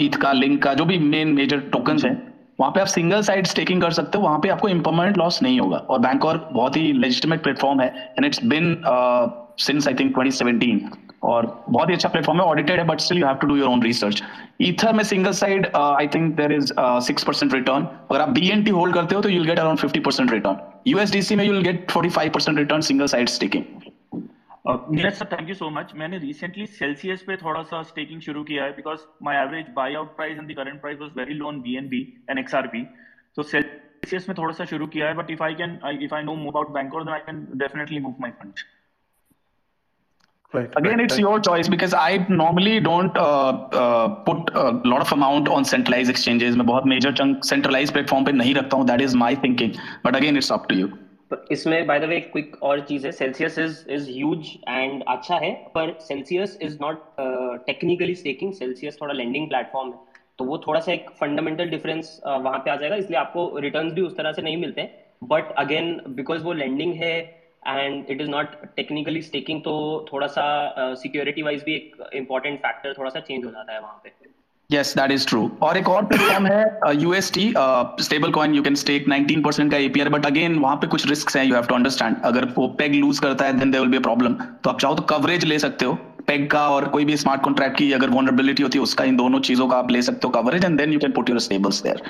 ईथ 0.05 0.17
का 0.23 0.33
लिंक 0.33 0.63
का 0.63 0.73
जो 0.75 0.85
भी 0.85 0.99
मेन 0.99 1.33
मेजर 1.35 1.61
टोकन्स 1.73 2.05
है 2.05 2.13
वहाँ 2.61 2.71
पे 2.73 2.81
आप 2.81 2.87
सिंगल 2.87 3.23
साइड 3.23 3.47
स्टेकिंग 3.47 3.83
कर 3.83 3.91
सकते 3.99 4.19
हो 4.19 4.25
वहाँ 4.25 4.39
पे 4.43 4.49
आपको 4.49 4.69
इम्पर्मानेंट 4.69 5.19
लॉस 5.19 5.43
नहीं 5.43 5.61
होगा। 5.61 5.77
और 5.77 5.99
बैंकोर 6.07 6.49
बहुत 6.53 6.77
ही 6.77 6.93
लेजिटिमेट 6.93 7.43
प्लेटफॉर्म 7.43 7.81
है 7.81 7.89
and 8.17 8.25
it's 8.27 8.45
been 8.45 8.75
since 9.59 9.89
I 9.89 9.95
think 9.95 10.19
2017 10.19 10.81
और 11.25 11.47
बहुत 11.69 11.89
ही 11.89 11.95
अच्छा 11.95 12.09
प्लेटफॉर्म 12.09 12.41
है 12.41 12.47
ऑडिटेड 12.47 12.79
है 12.79 12.87
but 12.87 13.01
still 13.01 13.19
you 13.19 13.27
have 13.27 13.37
to 13.37 13.47
do 13.47 13.57
your 13.57 13.69
own 13.69 13.83
research 13.83 14.23
ether 14.63 14.93
में 14.93 15.03
single 15.05 15.33
side 15.35 15.67
I 15.77 16.07
think 16.15 16.35
there 16.37 16.53
is 16.53 16.73
six 17.07 17.25
percent 17.25 17.55
return 17.55 17.87
अगर 18.11 18.21
आप 18.21 18.29
बी 18.31 18.71
होल्ड 18.71 18.95
करते 18.95 19.15
हो 19.15 19.21
तो 19.21 19.29
you'll 19.29 19.47
get 19.47 19.59
around 19.59 19.79
fifty 19.79 20.01
percent 20.01 20.33
return 20.33 20.59
USDC 20.87 21.37
में 21.37 21.45
you'll 21.45 21.63
get 21.63 21.91
forty 21.91 22.11
five 22.11 22.31
percent 22.31 22.59
return 22.59 22.81
single 22.83 23.07
side 23.09 23.29
staking 23.29 23.65
Neeraj 24.69 25.13
sir 25.15 25.27
thank 25.27 25.49
you 25.49 25.55
so 25.55 25.69
much 25.71 25.93
मैंने 25.97 26.19
recently 26.19 26.67
Celsius 26.69 27.23
पे 27.23 27.37
थोड़ा 27.37 27.63
सा 27.65 27.83
स्टेकिंग 27.83 28.21
शुरू 28.21 28.43
किया 28.45 28.65
है 28.65 28.71
because 28.77 29.01
my 29.23 29.37
average 29.37 29.67
buy 29.77 29.95
out 29.95 30.17
price 30.17 30.39
and 30.39 30.51
the 30.51 30.57
current 30.57 30.81
price 30.81 30.99
was 31.01 31.11
very 31.17 31.35
low 31.35 31.47
on 31.47 31.61
BNB 31.63 32.01
and 32.31 32.39
XRP 32.39 32.83
तो 33.37 33.43
Celsius 33.45 34.29
में 34.29 34.37
थोड़ा 34.39 34.53
सा 34.55 34.65
शुरू 34.65 34.87
किया 34.87 35.09
है 35.09 35.15
but 35.15 35.31
if 35.31 35.43
I 35.43 35.55
can 35.55 35.79
if 36.03 36.15
I 36.15 36.23
know 36.23 36.35
more 36.37 36.53
about 36.53 36.73
Bancor 36.73 37.05
then 37.05 37.15
I 37.15 37.21
can 37.27 37.47
definitely 37.57 38.01
move 38.01 38.17
my 38.21 38.31
funds 38.41 38.65
Right, 40.55 40.71
Again, 40.77 40.93
right, 40.93 41.01
it's 41.01 41.15
right. 41.15 41.21
your 41.21 41.41
choice 41.41 41.69
because 41.69 41.93
I 41.93 42.25
normally 42.29 42.79
don't 42.81 43.17
uh, 43.17 43.49
uh, 43.73 44.09
put 44.27 44.51
a 44.55 44.81
lot 44.85 45.01
of 45.01 45.11
amount 45.13 45.49
on 45.49 45.65
centralized 45.65 46.11
exchanges. 46.11 46.57
मैं 46.57 46.67
बहुत 46.67 46.85
major 46.87 47.13
chunk 47.13 47.49
centralized 47.49 47.95
platform 47.95 48.25
पे 48.27 48.33
नहीं 48.33 48.55
रखता 48.55 48.77
हूँ. 48.77 48.87
That 48.87 49.01
is 49.01 49.17
my 49.23 49.35
thinking. 49.37 49.75
But 50.05 50.17
again, 50.17 50.37
it's 50.37 50.51
up 50.57 50.69
to 50.69 50.79
you. 50.81 50.89
तो 51.31 51.37
इसमें 51.53 51.87
by 51.87 51.99
the 52.01 52.05
way 52.05 52.19
quick 52.21 52.57
और 52.63 52.81
चीज़ 52.89 53.07
है 53.07 53.13
Celsius 53.13 53.59
is 53.59 53.85
is 53.93 54.11
huge 54.11 54.51
and 54.69 55.03
अच्छा 55.09 55.37
है 55.37 55.51
पर 55.75 55.97
Celsius 56.03 56.59
is 56.63 56.77
not 56.83 57.03
technically 57.67 58.15
staking 58.15 58.53
Celsius 58.55 58.99
थोड़ा 59.01 59.15
लेंडिंग 59.15 59.49
प्लेटफॉर्म 59.49 59.89
है 59.89 59.99
तो 60.39 60.45
वो 60.45 60.59
थोड़ा 60.67 60.81
सा 60.81 60.93
एक 60.93 61.11
फंडामेंटल 61.21 61.69
डिफरेंस 61.71 62.21
uh, 62.27 62.39
वहाँ 62.45 62.59
पे 62.59 62.71
आ 62.71 62.77
जाएगा 62.77 62.97
इसलिए 62.97 63.19
आपको 63.19 63.59
रिटर्न्स 63.59 63.93
भी 63.93 64.03
उस 64.03 64.17
तरह 64.17 64.33
से 64.33 64.43
नहीं 64.43 64.57
मिलते 64.57 64.89
बट 65.25 65.53
अगेन 65.59 66.01
बिकॉज़ 66.17 66.43
वो 66.43 66.53
लेंडिंग 66.53 66.95
है 67.03 67.15
and 67.67 68.11
it 68.11 68.21
is 68.21 68.31
not 68.31 68.55
technically 68.77 69.23
staking 69.23 69.61
तो 69.61 69.75
थोड़ा 70.13 70.27
सा 70.27 70.95
सिक्योरिटी 70.95 71.41
uh, 71.41 71.47
वाइज 71.47 71.63
भी 71.63 71.75
एक 71.75 72.09
इंपॉर्टेंट 72.15 72.59
फैक्टर 72.59 72.95
थोड़ा 72.99 73.11
सा 73.11 73.21
चेंज 73.21 73.45
हो 73.45 73.51
जाता 73.51 73.73
है 73.73 73.81
वहाँ 73.81 74.01
पे। 74.05 74.15
यस 74.71 74.95
दैट 74.97 75.11
इज़ 75.11 75.27
ट्रू 75.29 75.51
और 75.63 75.77
एक 75.77 75.89
और 75.89 76.07
प्लेटफॉर्म 76.07 76.47
है 76.47 76.97
UST 77.03 77.53
stable 78.03 78.31
coin 78.31 78.55
you 78.55 78.63
can 78.63 78.75
stake 78.75 79.05
19 79.09 79.45
percent 79.45 79.71
का 79.71 79.79
एपीआर 79.79 80.09
बट 80.09 80.27
अगेन 80.27 80.59
वहाँ 80.59 80.77
पे 80.77 80.87
कुछ 80.87 81.07
रिस्क 81.07 81.37
हैं 81.37 81.45
यू 81.45 81.55
हैव 81.55 81.67
टू 81.67 81.75
अंडरस्टैंड 81.75 82.17
अगर 82.25 82.45
वो 82.57 82.67
पेग 82.79 82.95
लूज 82.95 83.19
करता 83.19 83.45
है 83.45 83.59
then 83.59 83.71
there 83.71 83.83
will 83.83 83.91
be 83.91 83.97
a 83.97 84.01
problem 84.01 84.35
तो 84.35 84.71
आप 84.71 84.81
चाहो 84.81 84.95
तो 84.95 85.03
कवरेज 85.11 85.45
ले 85.45 85.59
सकते 85.59 85.85
हो 85.85 85.95
पेग 86.27 86.51
का 86.51 86.69
और 86.69 86.89
कोई 86.89 87.05
भी 87.05 87.17
स्मार्ट 87.17 87.43
कॉन्ट्रैक्ट 87.43 87.77
की 87.79 87.93
अगर 87.93 88.11
वनरेबिलिटी 88.11 88.63
होती 88.63 88.79
है 88.79 88.83
उसका 88.83 89.05
इन 89.05 89.17
दोनों 89.17 89.41
चीज़ों 89.41 89.69
का 89.69 89.77
आप 89.77 89.91
ले 89.91 90.03
सकते 90.03 90.27
हो 90.27 90.31
coverage 90.33 90.65
and 90.65 90.79
then 90.79 90.93
you 90.93 90.99
can 90.99 91.13
put 91.13 91.31
your 91.31 91.41
stables 91.41 91.83
there 91.83 92.03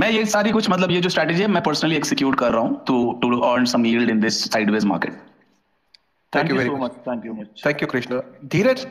मैं 0.00 0.10
ये 0.10 0.24
सारी 0.26 0.50
कुछ 0.50 0.70
मतलब 0.70 0.90
ये 0.90 1.00
जो 1.00 1.08
स्ट्रेटजी 1.08 1.42
है 1.42 1.48
मैं 1.48 1.62
पर्सनली 1.62 1.96
एक्सिक्यूट 1.96 2.38
कर 2.38 2.52
रहा 2.52 2.60
हूँ 2.60 2.84
to 2.86 3.00
to 3.22 3.40
earn 3.40 3.64
some 3.64 3.86
yield 3.86 4.10
in 4.10 4.20
this 4.20 4.44
sideways 4.52 4.84
market 4.84 5.18
thank 6.36 6.50
you 6.50 6.56
very 6.56 6.70
much 6.70 6.90
thank 7.08 7.24
you 7.26 7.32
much 7.32 7.62
thank 7.66 7.82
you 7.82 7.86
Krishna 7.88 8.20
Dheeraj 8.44 8.86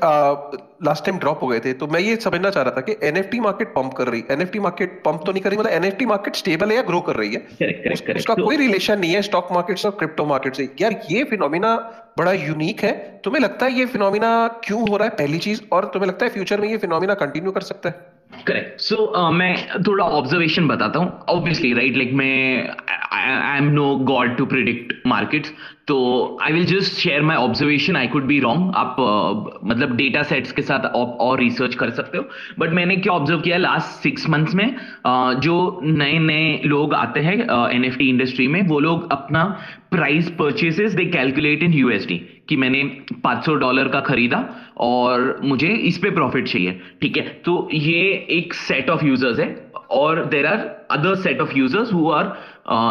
last 0.84 1.06
time 1.06 1.19
drop 1.19 1.44
हो 1.44 1.48
गए 1.48 1.60
थे 1.60 1.73
तो 1.73 1.88
मैं 1.88 1.99
ये 1.99 2.15
समझना 2.15 2.49
चाह 2.49 2.64
रहा 2.64 2.73
था 2.77 2.81
कि 2.81 2.95
एनएफटी 3.03 3.40
मार्केट 3.40 3.69
पंप 3.69 3.94
कर 3.94 4.07
रही 4.07 4.22
है 4.22 4.36
एनएफटी 4.36 4.60
मार्केट 4.60 5.02
पंप 5.06 5.23
तो 5.26 5.31
नहीं 5.31 5.44
कर 5.44 5.49
रही 5.49 5.60
मतलब 5.60 5.72
एनएफटी 5.72 6.06
मार्केट 6.06 6.36
स्टेबल 6.36 6.69
है 6.69 6.76
या 6.76 6.81
ग्रो 6.81 7.02
कर 7.02 7.15
रही 7.15 7.34
है? 7.34 7.41
Correct, 7.48 7.80
correct, 7.80 8.02
correct. 8.02 8.18
उसका 8.18 8.34
कोई 8.34 8.57
रिलेशन 8.57 8.99
नहीं 8.99 9.14
है 9.14 9.22
स्टॉक 9.22 9.52
मार्केट 9.52 9.77
से 9.77 9.88
और 9.88 9.95
क्रिप्टो 9.95 10.26
मार्केट 10.26 10.56
से। 10.56 10.69
यार 10.81 10.99
ये 11.11 11.23
फिनोमिना 11.23 11.76
बड़ा 12.18 12.31
यूनिक 12.31 12.84
है। 12.84 12.94
तुम्हें 13.23 13.41
लगता 13.41 13.65
है 13.65 13.72
ये 13.72 13.86
फिनोमिना 13.86 14.31
क्यों 14.64 14.90
हो 14.90 14.98
रहा 14.98 15.07
है 15.07 15.15
पहली 15.15 15.40
चीज़? 15.40 15.61
और 15.72 15.91
तुम्हें 15.94 16.10
लगता 16.10 16.26
है 16.26 16.31
फ्यूचर 16.31 16.61
में 16.61 16.69
ये 16.69 16.77
फिनोमिना 16.77 17.14
कंटिन्यू 17.14 17.52
कर 17.52 17.61
सकता 17.61 17.90
है? 17.90 18.19
करेक्ट 18.32 18.80
सो 18.82 18.96
so, 18.96 19.02
uh, 19.20 19.32
मैं 19.34 19.82
थोड़ा 19.88 20.06
ऑब्जर्वेशन 20.06 20.68
बताता 20.68 21.00
हूँ. 21.00 21.10
ऑब्वियसली 21.30 21.74
राइट 21.74 21.98
लाइक 21.98 22.14
मैं 22.14 22.70
I 23.14 23.58
am 23.58 23.68
no 23.74 23.96
god 24.06 24.36
to 24.38 24.46
predict 24.46 24.94
markets 25.08 25.54
तो 25.88 25.98
I 26.44 26.54
will 26.54 26.66
just 26.66 27.00
share 27.00 27.22
my 27.22 27.38
observation 27.38 27.96
I 27.96 28.08
could 28.08 28.26
be 28.26 28.40
wrong 28.40 28.74
आप 28.76 28.96
uh, 29.00 29.70
मतलब 29.70 29.96
डेटा 29.98 30.24
सेट्स 30.24 30.52
के 30.52 30.62
साथ 30.62 30.86
आप 30.86 31.18
और 31.22 31.40
रिसर्च 31.40 31.76
कर 31.76 31.90
सकते 31.90 32.18
हो. 32.18 32.24
बट 32.60 32.74
मैंने 32.74 32.96
क्या 32.98 33.14
ऑब्ज़र्व 33.14 33.42
किया 33.42 33.58
लास्ट 33.58 34.02
सिक्स 34.04 34.30
मंथ्स 34.30 34.56
में? 34.56 34.66
Uh, 35.08 35.34
जो 35.40 35.80
नए 35.84 36.18
नए 36.20 36.62
लोग 36.66 36.94
आते 36.94 37.20
हैं 37.20 37.38
एन 37.76 37.86
एफ़ 37.86 37.98
टी 37.98 38.10
इंडस्ट्री 38.10 38.48
में 38.48 38.62
वो 38.68 38.80
लोग 38.80 39.12
अपना 39.12 39.44
price 39.92 40.30
purchases 40.40 40.94
they 40.94 41.06
calculate 41.06 41.64
in 41.64 41.74
USD 41.74 42.22
कि 42.50 42.56
मैंने 42.56 42.82
500 43.26 43.56
डॉलर 43.60 43.88
का 43.88 44.00
खरीदा 44.02 44.38
और 44.82 45.40
मुझे 45.44 45.68
इस 45.90 45.98
पे 45.98 46.10
प्रॉफिट 46.12 46.48
चाहिए 46.48 46.80
ठीक 47.02 47.18
है? 47.18 47.28
तो 47.46 47.70
ये 47.74 48.02
एक 48.32 48.54
सेट 48.56 48.90
ऑफ़ 48.90 49.06
यूज़र्स 49.06 49.40
है 49.40 49.50
और 49.92 50.26
there 50.26 50.46
are 50.46 50.66
other 50.92 51.16
set 51.22 51.42
of 51.42 51.58
users 51.58 51.94
who 51.94 52.10
are 52.12 52.26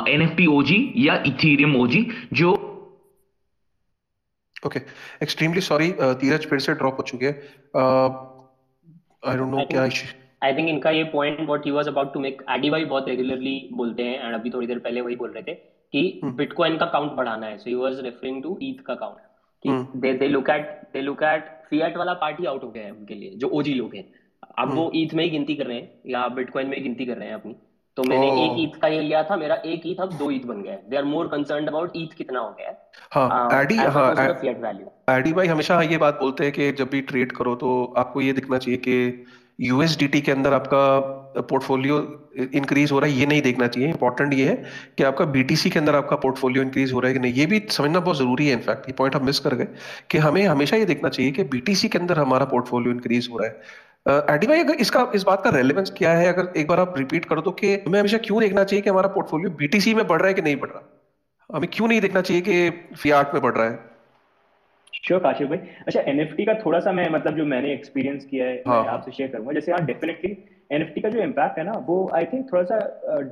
N 0.08 0.22
F 0.22 0.34
T 0.36 0.46
OG 0.52 0.80
या 0.98 1.22
इथीरियम 1.26 1.76
ओजी 1.76 2.06
जो 2.32 2.52
ओके 4.66 4.80
एक्सट्रीमली 5.22 5.60
सॉरी 5.60 5.90
धीरज 6.20 6.46
फिर 6.46 6.58
से 6.58 6.72
ड्रॉप 6.74 6.96
हो 6.98 7.02
चुके 7.02 7.26
हैं। 7.26 7.36
आई 9.22 9.36
डोंट 9.36 9.50
नो 9.50 9.64
क्या 9.70 9.82
आई 10.42 10.52
थिंक 10.54 10.68
इनका 10.68 10.90
ये 10.90 11.04
point 11.12 11.40
what 11.40 11.64
he 11.64 11.70
was 11.70 11.88
about 11.88 12.12
to 12.14 12.20
make 12.20 12.42
AD 12.50 12.70
भाई 12.70 12.84
बहुत 12.84 13.08
रेगुलरली 13.08 13.58
बोलते 13.72 14.02
हैं 14.02 14.24
एंड 14.24 14.34
अभी 14.34 14.50
थोड़ी 14.50 14.66
देर 14.66 14.78
पहले 14.78 15.00
वही 15.00 15.16
बोल 15.16 15.30
रहे 15.30 15.42
थे 15.42 15.54
कि 15.94 16.20
बिटकॉइन 16.24 16.72
हम्म। 16.72 16.80
का 16.80 16.86
काउंट 16.86 17.12
बढ़ाना 17.12 17.46
है। 17.46 17.56
So 17.58 17.70
he 17.70 17.74
was 17.74 18.00
referring 18.04 18.42
to 18.42 18.58
eth 18.62 18.84
का 18.86 18.94
काउंट 18.94 19.27
कि 19.66 19.98
they 20.00 20.12
they 20.12 20.28
look 20.28 20.50
at 20.50 20.66
they 20.92 21.00
look 21.00 21.22
at 21.22 21.44
fiat 21.70 21.96
वाला 21.96 22.12
पार्टी 22.14 22.44
आउट 22.44 22.64
हो 22.64 22.70
गया 22.70 22.84
है 22.84 22.90
उनके 22.90 23.14
लिए 23.14 23.30
जो 23.30 23.48
ओजी 23.48 23.74
लोग 23.74 23.94
हैं। 23.94 24.04
अब 24.58 24.74
वो 24.74 24.90
ईथ 24.94 25.06
हम्म। 25.06 25.16
में 25.16 25.24
ही 25.24 25.30
गिनती 25.30 25.54
कर 25.54 25.66
रहे 25.66 25.76
हैं 25.76 26.00
या 26.06 26.28
बिटकॉइन 26.28 26.66
में 26.66 26.76
ही 26.76 26.82
गिनती 26.82 27.06
कर 27.06 27.16
रहे 27.16 27.28
हैं 27.28 27.34
अपनी। 27.34 27.56
तो 27.96 28.02
मैंने 28.02 28.26
एक 28.44 28.56
ईथ 28.58 28.80
का 28.80 28.88
ये 28.88 29.00
लिया 29.00 29.22
था 29.22 29.36
मेरा 29.36 29.54
एक 29.66 29.82
ईथ 29.86 30.00
अब 30.00 30.12
दो 30.12 30.30
ईथ 30.30 30.40
बन 30.40 30.62
गया 30.62 30.72
है। 30.72 30.90
They 30.90 30.96
are 30.96 31.04
more 31.04 31.28
concern 31.28 31.66
about 31.66 31.92
eth 31.96 32.08
कितना 32.08 32.40
हो 32.40 32.50
गया 32.50 32.68
है। 32.68 32.78
हाँ 33.12 33.62
एडी 33.62 33.76
हाँ 33.76 35.18
एडी 35.18 35.32
भाई 35.32 35.46
हमेशा 35.46 35.82
ये 35.82 35.98
बात 35.98 36.14
बोलते 36.14 36.44
हैं 36.44 36.52
कि 36.52 36.72
जब 36.72 36.88
भी 36.90 37.00
ट्रेड 37.00 37.32
करो 37.32 37.54
तो 37.54 37.94
आपको 37.96 38.20
ये 38.20 38.32
दिखना 38.32 38.58
चाहिए 38.58 38.78
कि 38.78 39.24
यूएसडीटी 39.58 40.20
के 40.20 40.32
अंदर 40.32 40.52
आपका 40.54 41.40
पोर्टफोलियो 41.40 41.96
इंक्रीज 42.54 42.92
हो 42.92 42.98
रहा 42.98 43.10
है, 43.10 43.16
ये 43.16 43.26
नहीं 43.26 43.42
देखना 43.42 43.66
चाहिए। 43.66 43.88
इंपॉर्टेंट 43.88 44.34
ये 44.34 44.48
है 44.48 44.54
कि 44.98 45.04
आपका 45.04 45.24
बीटीसी 45.26 45.70
के 45.70 45.78
अंदर 45.78 45.94
आपका 45.96 46.16
पोर्टफोलियो 46.16 46.62
इंक्रीज 46.62 46.92
हो 46.92 47.00
रहा 47.00 47.08
है 47.08 47.14
कि 47.14 47.20
नहीं। 47.20 47.32
ये 47.32 47.46
भी 47.46 47.62
समझना 47.70 48.00
बहुत 48.00 48.18
ज़रूरी 48.18 48.46
है 48.48 48.52
इनफैक्ट 48.52 48.88
ये 48.88 48.92
पॉइंट 48.98 49.16
हम 49.16 49.24
मिस 49.26 49.38
कर 49.38 49.54
गए 49.54 49.68
कि 50.10 50.18
हमें 50.18 50.42
हमेशा 50.46 50.76
ये 50.76 50.84
देखना 50.84 51.08
चाहिए 51.08 51.32
कि 51.32 51.44
बीटीसी 51.46 51.88
के 51.88 51.98
अंदर 51.98 52.18
हमारा 52.18 52.44
पोर्टफोलियो 52.44 52.92
इंक्रीज 52.92 53.28
हो 53.32 53.38
रहा 53.38 53.48
है। 53.48 54.34
एडी 54.34 54.46
भाई, 54.46 54.60
अगर 54.60 54.74
इसका, 54.74 55.10
इस 55.14 55.22
बात 55.22 55.42
का 55.44 55.50
रेलेवेंस 55.50 55.92
क्या 55.98 56.12
है? 56.12 56.26
अगर 56.26 56.52
एक 56.56 56.68
बार 56.68 56.80
आप 56.80 56.94
रिपीट 56.98 57.24
कर 57.24 57.40
दो 57.40 57.50
कि 57.50 57.74
हमें 57.86 57.98
हमेशा 58.00 58.18
क्यों 58.18 58.40
देखना 58.40 58.64
चाहिए 58.64 58.82
कि 58.82 58.90
हमारा 58.90 59.08
पोर्टफोलियो 59.08 59.50
बीटीसी 59.50 59.94
में 59.94 60.06
बढ़ 60.06 60.18
रहा 60.18 60.28
है 60.28 60.34
कि 60.34 60.42
नहीं 60.42 60.56
बढ़ 60.56 60.68
रहा? 60.68 60.82
हमें 61.50 61.68
क्यों 61.72 61.88
नहीं 61.88 62.00
देखना 62.00 62.20
चाहिए 62.20 62.42
कि 62.42 62.96
फियाट 62.96 63.34
में 63.34 63.42
बढ़ 63.42 63.54
रहा 63.54 63.66
है? 63.66 63.87
श्योर 65.04 65.20
काशिफ 65.20 65.48
भाई। 65.48 65.58
अच्छा 65.86 66.00
एनएफटी 66.02 66.44
का 66.44 66.54
थोड़ा 66.64 66.78
सा 66.80 66.92
मैं 66.92 67.08
मतलब 67.10 67.36
जो 67.36 67.44
मैंने 67.46 67.72
एक्सपीरियंस 67.72 68.24
किया 68.24 68.46
है 68.46 68.62
हाँ. 68.66 68.82
मैं 68.82 68.88
आपसे 68.90 69.10
शेयर 69.10 69.30
करूँगा। 69.30 69.52
जैसे 69.52 69.72
हाँ 69.72 69.84
डेफिनेटली 69.86 70.36
एनएफटी 70.70 71.00
का 71.00 71.08
जो 71.08 71.20
इम्पैक्ट 71.22 71.58
है 71.58 71.64
ना 71.64 71.72
वो 71.86 71.98
आई 72.14 72.24
थिंक 72.24 72.52
थोड़ा 72.52 72.62
सा 72.62 72.78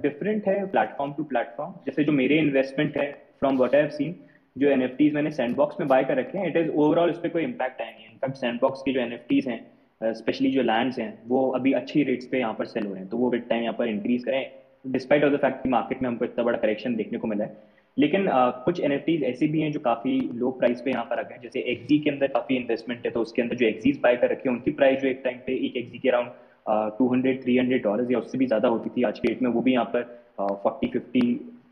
डिफरेंट 0.03 0.43
uh, 0.43 0.49
है 0.49 0.67
प्लेटफॉर्म 0.67 1.13
टू 1.13 1.25
प्लेटफॉर्म 1.25 1.73
जैसे 1.87 2.05
जो 2.05 2.13
मेरे 2.13 2.39
इन्वेस्टमेंट 2.39 2.97
है 2.99 3.11
फ्रॉम 3.39 3.59
वट 3.59 3.75
आई 3.75 3.89
सीन 3.91 4.15
जो 4.57 4.69
एन 4.71 4.89
मैंने 5.15 5.31
सैंडबॉक्स 5.31 5.81
में 5.81 5.89
बाय 5.89 6.05
कर 6.05 6.17
रखे 6.17 6.39
हैं 6.39 6.49
इट 6.49 6.57
इज़ 6.57 6.71
ओवरऑल 6.71 7.11
उस 7.11 7.19
पर 7.19 7.29
कोई 7.29 7.43
इम्पैक्ट 7.43 7.81
नहीं 7.81 8.07
इनफैक्ट 8.07 8.37
सैंडबॉक्स 8.37 8.83
की 8.83 8.93
जो 8.93 9.01
एन 9.01 9.19
हैं 9.49 10.13
स्पेशली 10.15 10.51
जो 10.53 10.63
लैंड्स 10.63 10.99
हैं 10.99 11.13
वो 11.29 11.49
अभी 11.51 11.73
अच्छी 11.73 12.03
रेट्स 12.05 12.27
पे 12.27 12.39
यहाँ 12.39 12.55
पर 12.55 12.65
सेल 12.67 12.87
हो 12.87 12.93
रहे 12.93 13.01
हैं। 13.01 13.09
तो 13.11 13.17
वो 13.17 13.31
विद 13.31 13.43
टाइम 13.51 13.63
यहाँ 13.63 13.75
पर 13.79 13.89
इंक्रीज 13.89 14.25
करें 14.25 14.93
डिस्पाइट 14.93 15.25
ऑफ़ 15.25 15.33
द 15.33 15.37
फैक्ट 15.37 15.63
कि 15.63 15.69
मार्केट 15.69 16.03
में 16.03 16.09
हमको 16.09 16.25
इतना 16.25 16.45
बड़ा 16.45 16.59
करेक्शन 16.59 16.95
देखने 16.97 17.19
को 17.19 17.27
मिला 17.27 17.45
है। 17.45 17.76
लेकिन 17.97 18.27
uh, 18.27 18.53
कुछ 18.65 18.81
एन 18.81 18.93
ऐसे 18.93 19.47
भी 19.49 19.61
हैं 19.61 19.71
जो 19.73 19.81
काफ़ी 19.81 20.19
लो 20.35 20.51
प्राइस 20.59 20.81
पे 20.81 20.91
यहाँ 20.91 21.05
पर 21.05 21.19
आ 21.19 21.23
गए 21.23 21.39
जैसे 21.43 21.61
एक्जी 21.73 21.99
के 21.99 22.11
अंदर 22.11 22.27
काफ़ी 22.29 22.57
इन्वेस्टमेंट 22.57 23.07
है 23.07 23.13
तो 23.13 23.21
उसके 23.21 23.43
अंदर 23.43 23.57
जो 23.57 23.67
एक्जीज 23.67 24.01
बाय 24.03 24.17
कर 24.17 24.31
रखे 24.31 24.49
हैं 24.49 24.57
उनकी 24.57 24.71
प्राइस 24.73 25.01
जो 25.03 25.09
एक 25.09 25.21
टाइम 25.25 25.39
पे 25.47 25.55
एक 25.67 25.77
एक्जी 25.77 25.99
के 25.99 26.09
around 26.09 26.97
two 26.99 27.09
hundred 27.13 27.43
three 27.43 27.57
hundred 27.59 27.83
dollar 27.83 28.13
या 28.13 28.19
उससे 28.19 28.39
भी 28.39 28.47
ज़्यादा 28.47 28.69
होती 28.69 28.91
थी 28.97 29.03
आज 29.03 29.19
के 29.19 29.29
डेट 29.29 29.43
में 29.43 29.51
वो 29.51 29.61
भी 29.61 29.73
यहाँ 29.73 29.85
पर 29.95 30.03
फोर्टी 30.63 30.89
फिफ्टी 30.89 31.21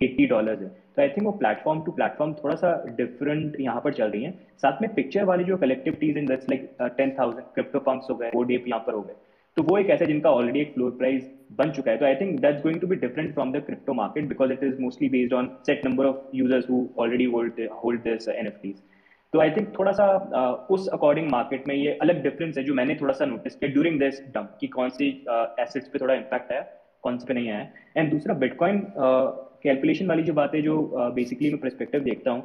एट्टी 0.03 0.27
डॉलर 0.27 0.63
है। 0.63 0.69
तो 0.69 1.03
आई 1.03 1.09
थिंक 1.09 1.27
वो 1.27 1.33
प्लेटफॉर्म 1.33 1.83
टू 1.85 1.93
प्लेटफॉर्म 1.93 2.33
थोड़ा 2.35 2.55
सा 2.55 2.73
डिफरेंट 2.97 3.57
यहाँ 3.61 3.81
पर 3.81 3.93
चल 3.93 4.11
रही 4.11 4.23
है। 4.25 4.31
साथ 4.63 4.83
में 4.83 4.95
पिक्चर 4.95 5.25
वाली 5.25 5.45
जो 5.45 5.57
collective 5.57 5.95
tease 6.01 6.19
in 6.19 6.27
this 6.27 6.47
like 6.51 6.69
ten 6.97 7.15
thousand 7.19 7.45
crypto 7.55 7.79
pumps 7.81 8.11
हो 8.11 8.17
गए 8.17 8.31
वो 8.35 8.43
डेप 8.43 8.65
यहाँ 8.69 8.81
पर 8.87 8.95
हो 8.95 9.01
गए। 9.03 9.15
तो 9.57 9.63
वो 9.63 9.79
एक 9.79 9.91
ऐसा 9.91 10.05
जिनका 10.05 10.31
ऑलरेडी 10.31 10.61
एक 10.61 10.73
फ्लोर 10.75 10.91
प्राइस 10.99 11.31
बन 11.59 11.71
चुका 11.71 11.91
है। 11.91 11.99
तो 11.99 12.05
I 12.07 12.15
think 12.17 12.41
that's 12.41 12.63
going 12.63 12.81
to 12.81 12.87
be 12.87 12.97
different 12.97 13.33
from 13.35 13.53
the 13.53 13.63
crypto 13.67 13.95
market 13.95 14.29
because 14.29 14.53
it 14.53 14.63
is 14.65 14.81
mostly 14.81 15.09
based 15.11 15.35
on 15.35 15.49
set 15.67 15.87
number 15.87 16.07
of 16.07 16.37
users 16.37 16.71
who 16.71 16.87
already 16.99 17.25
hold 17.35 17.69
hold 17.85 18.03
this 18.03 18.29
NFTs 18.29 18.83
तो 19.33 19.41
आई 19.41 19.51
थिंक 19.51 19.69
थोड़ा 19.79 19.93
सा 19.93 20.05
uh, 20.31 20.75
उस 20.75 20.87
according 20.93 21.31
market 21.31 21.67
में 21.69 21.75
ये 21.75 21.93
अलग 22.03 22.23
difference 22.23 22.59
है 22.59 22.63
जो 22.65 22.75
मैंने 22.75 22.95
थोड़ा 23.01 23.13
सा 23.15 23.25
नोटिस 23.25 23.55
किया 23.55 23.71
ड्यूरिंग 23.73 23.99
दिस 24.01 24.21
डंप 24.35 24.57
कि 24.61 24.67
कौन 24.75 24.91
सी 24.91 25.09
एसेट्स 25.29 25.87
uh, 25.87 25.93
पे 25.93 25.99
थोड़ा 25.99 26.15
इम्पैक्ट 26.15 26.53
आया 26.53 26.61
कौन 27.05 27.19
से 27.19 27.27
पे 27.29 27.35
नहीं 27.35 27.51
आया। 27.51 27.67
एंड 27.97 28.11
दूसरा 28.11 28.35
बिटकॉइन 28.35 28.79
कैलकुलेशन 28.99 30.05
uh, 30.05 30.11
वाली 30.11 30.23
जो 30.23 30.33
बात 30.35 30.55
है 30.55 30.63
जो 30.63 30.77
बेसिकली 31.17 31.51
मैं 31.51 31.61
परस्पेक्टिव 31.61 32.01
देखता 32.05 32.31
हूँ 32.31 32.43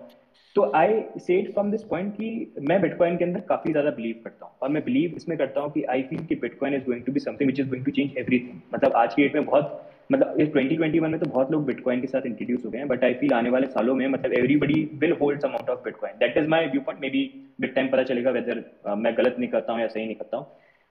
तो 0.55 0.71
I 0.75 1.01
said 1.17 1.51
from 1.53 1.71
this 1.71 1.83
point 1.83 2.13
कि 2.13 2.53
मैं 2.69 2.79
बिटकॉइन 2.81 3.17
के 3.17 3.23
अंदर 3.25 3.39
काफ़ी 3.49 3.71
ज़्यादा 3.71 3.89
बिलीव 3.89 4.15
करता 4.23 4.45
हूँ। 4.45 4.53
और 4.61 4.69
मैं 4.69 4.83
बिलीव 4.85 5.13
इसमें 5.17 5.37
करता 5.37 5.61
हूँ 5.61 5.71
कि 5.71 5.83
आई 5.91 6.01
फील 6.03 6.25
कि 6.25 6.35
bitcoin 6.35 6.73
is 6.75 6.83
going 6.85 7.03
to 7.03 7.11
be 7.11 7.19
something 7.19 7.49
which 7.49 7.59
is 7.59 7.69
going 7.69 7.85
to 7.85 7.91
change 7.91 8.17
everything 8.17 8.59
मतलब 8.73 8.93
आज 8.93 9.13
की 9.13 9.21
डेट 9.21 9.35
में 9.35 9.45
बहुत 9.45 9.85
मतलब 10.09 10.39
इस 10.41 10.47
2021 10.49 10.99
में 11.01 11.19
तो 11.19 11.25
बहुत 11.25 11.51
लोग 11.51 11.65
बिटकॉइन 11.65 12.01
के 12.01 12.07
साथ 12.07 12.25
इंट्रोड्यूस 12.25 12.65
हो 12.65 12.69
गए 12.71 12.77
हैं 12.77 12.87
बट 12.87 13.03
आई 13.03 13.13
फील 13.13 13.33
आने 13.33 13.49
वाले 13.49 13.67
सालों 13.67 13.95
में 13.95 14.07
मतलब 14.07 14.33
everybody 14.33 14.81
will 15.01 15.11
hold 15.21 15.41
some 15.41 15.47
amount 15.47 15.69
of 15.69 15.79
bitcoin 15.85 16.17
that 16.19 16.37
is 16.37 16.47
my 16.47 16.65
view 16.67 16.81
point 16.81 17.01
maybe 17.09 17.23
bit 17.61 17.75
time 17.75 17.87
पता 17.87 18.03
चलेगा 18.03 18.31
वेदर 18.31 18.63
मैं 18.97 19.13
गलत 19.17 19.35
नहीं 19.39 19.49
करता 19.49 19.73
हूँ 19.73 19.81
या 19.81 19.87
सही 19.87 20.05
नहीं 20.05 20.15
करता 20.15 20.37
हूँ। 20.37 20.45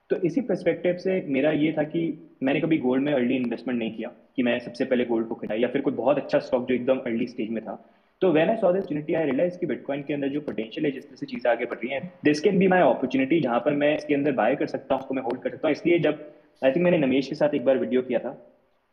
तो 0.09 0.15
इसी 0.25 0.41
परस्पेक्टिव 0.41 0.95
से 0.97 1.21
मेरा 1.27 1.51
ये 1.51 1.71
था 1.71 1.83
कि 1.83 2.01
मैंने 2.43 2.59
कभी 2.59 2.77
गोल्ड 2.77 3.03
में 3.03 3.13
अर्ली 3.13 3.35
इन्वेस्टमेंट 3.35 3.79
नहीं 3.79 3.91
किया 3.91 4.09
कि 4.35 4.43
मैं 4.43 4.59
सबसे 4.59 4.85
पहले 4.85 5.05
गोल्ड 5.05 5.27
को 5.27 5.35
खरीदा 5.35 5.55
या 5.55 5.67
फिर 5.67 5.81
कोई 5.81 5.93
बहुत 5.93 6.17
अच्छा 6.17 6.39
स्टॉक 6.39 6.67
जो 6.67 6.75
एकदम 6.75 6.97
अर्ली 6.97 7.27
स्टेज 7.27 7.49
में 7.49 7.61
था। 7.63 7.77
तो 8.21 8.31
when 8.33 8.49
I 8.49 8.55
saw 8.55 8.71
this 8.73 8.81
opportunity 8.81 9.13
I 9.13 9.25
realise 9.25 9.57
कि 9.57 9.65
बिटकॉइन 9.65 10.01
के 10.03 10.13
अंदर 10.13 10.27
जो 10.29 10.39
पोटेंशियल 10.41 10.85
है, 10.85 10.91
जिस 10.91 11.03
तरह 11.03 11.15
से 11.15 11.25
चीज़ें 11.25 11.49
आगे 11.51 11.65
बढ़ 11.65 11.77
रही 11.77 11.89
हैं 11.89 12.01
this 12.23 12.39
can 12.39 12.57
be 12.59 12.67
my 12.67 12.81
opportunity 12.81 13.39
जहाँ 13.41 13.59
पर 13.65 13.73
मैं 13.73 13.95
इसके 13.97 14.13
अंदर 14.13 14.31
बाय 14.39 14.55
कर 14.55 14.67
सकता 14.67 14.95
हूँ, 14.95 15.01
उसको 15.01 15.13
मैं 15.15 15.21
होल्ड 15.23 15.41
कर 15.41 15.49
सकता 15.49 15.67
हूँ। 15.67 15.75
इसलिए 15.75 15.99
जब 15.99 16.25
आई 16.61 16.71
थिंक 16.71 16.83
मैंने 16.83 16.97
नमेश 16.97 17.27
के 17.27 17.35
साथ 17.35 17.53
एक 17.55 17.65
बार 17.65 17.77
वीडियो 17.77 18.01
किया 18.01 18.19
था 18.19 18.35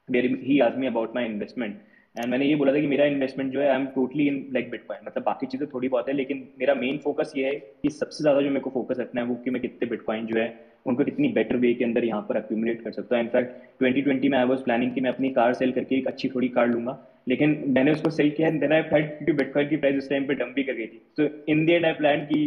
वेरी 0.08 0.28
ही 0.42 0.58
आज 0.60 0.76
me 0.78 0.86
about 0.86 1.14
my 1.14 1.24
investment 1.24 1.80
and 2.16 2.26
मैंने 2.26 2.46
ये 2.46 2.54
बोला 2.54 2.72
था 2.72 2.80
कि 2.80 2.86
मेरा 2.86 3.04
इन्वेस्टमेंट 3.06 3.52
जो 3.52 3.60
है 3.60 3.68
I 3.68 3.76
am 3.76 3.86
totally 3.94 4.26
in 4.28 4.44
like 4.52 4.70
bitcoin 4.70 5.00
मतलब 5.06 5.24
बाकी 5.24 5.46
चीज़ें 5.46 5.68
थोड़ी 5.74 5.88
बहुत 5.88 6.08
है, 6.08 6.14
लेकिन 6.14 6.48
मेरा 6.58 6.74
मेन 6.76 6.98
फोकस 7.04 7.32
ये 7.36 7.46
है 7.46 7.54
कि 7.82 7.90
सबसे 7.90 8.22
ज़्यादा 8.22 8.40
जो 8.40 8.48
मेरे 8.48 8.60
को 8.60 8.70
फोकस 8.70 9.00
रखना 9.00 9.20
है, 9.20 9.26
वो 9.26 9.34
कि 9.34 9.50
मैं 9.50 9.62
कितने 9.62 9.88
बिटकॉइन 9.88 10.26
जो 10.26 10.38
है 10.40 10.48
उनको 10.86 11.04
कितनी 11.04 11.28
बेटर 11.32 11.56
वे 11.56 11.72
के 11.74 11.84
अंदर 11.84 12.04
यहाँ 12.04 12.20
पर 12.28 12.36
अक्यूमुलेट 12.36 12.82
कर 12.82 12.92
सकता 12.92 13.16
है। 13.16 13.22
इनफैक्ट 13.22 13.82
2020 13.82 14.30
में 14.30 14.38
आई 14.38 14.44
वॉज़ 14.44 14.62
प्लानिंग 14.64 14.92
कि 14.94 15.00
मैं 15.00 15.10
अपनी 15.10 15.30
कार 15.30 15.54
सेल 15.54 15.72
करके 15.72 15.96
एक 15.96 16.06
अच्छी 16.08 16.28
थोड़ी 16.28 16.48
कार 16.48 16.68
लूँगा। 16.68 16.98
लेकिन 17.28 17.62
मैंने 17.68 17.92
उसको 17.92 18.10
सेल 18.10 18.30
किया 18.30 18.50
देन 18.50 18.72
आई 18.72 18.82
फ़्लाइट 18.82 19.08
क्योंकि 19.08 19.32
बिटकॉइन 19.34 19.68
की 19.68 19.76
प्राइस 19.76 19.96
उस 19.98 20.08
टाइम 20.10 20.26
पे 20.26 20.34
डम 20.34 20.52
भी 20.54 20.62
कर 20.62 20.72
गई 20.74 20.86
थी। 20.86 21.00
तो 21.16 21.28
इन 21.48 21.64
दी 21.66 21.72
एंड 21.72 21.84
आई 21.84 21.92
प्लान 21.94 22.20
की 22.26 22.44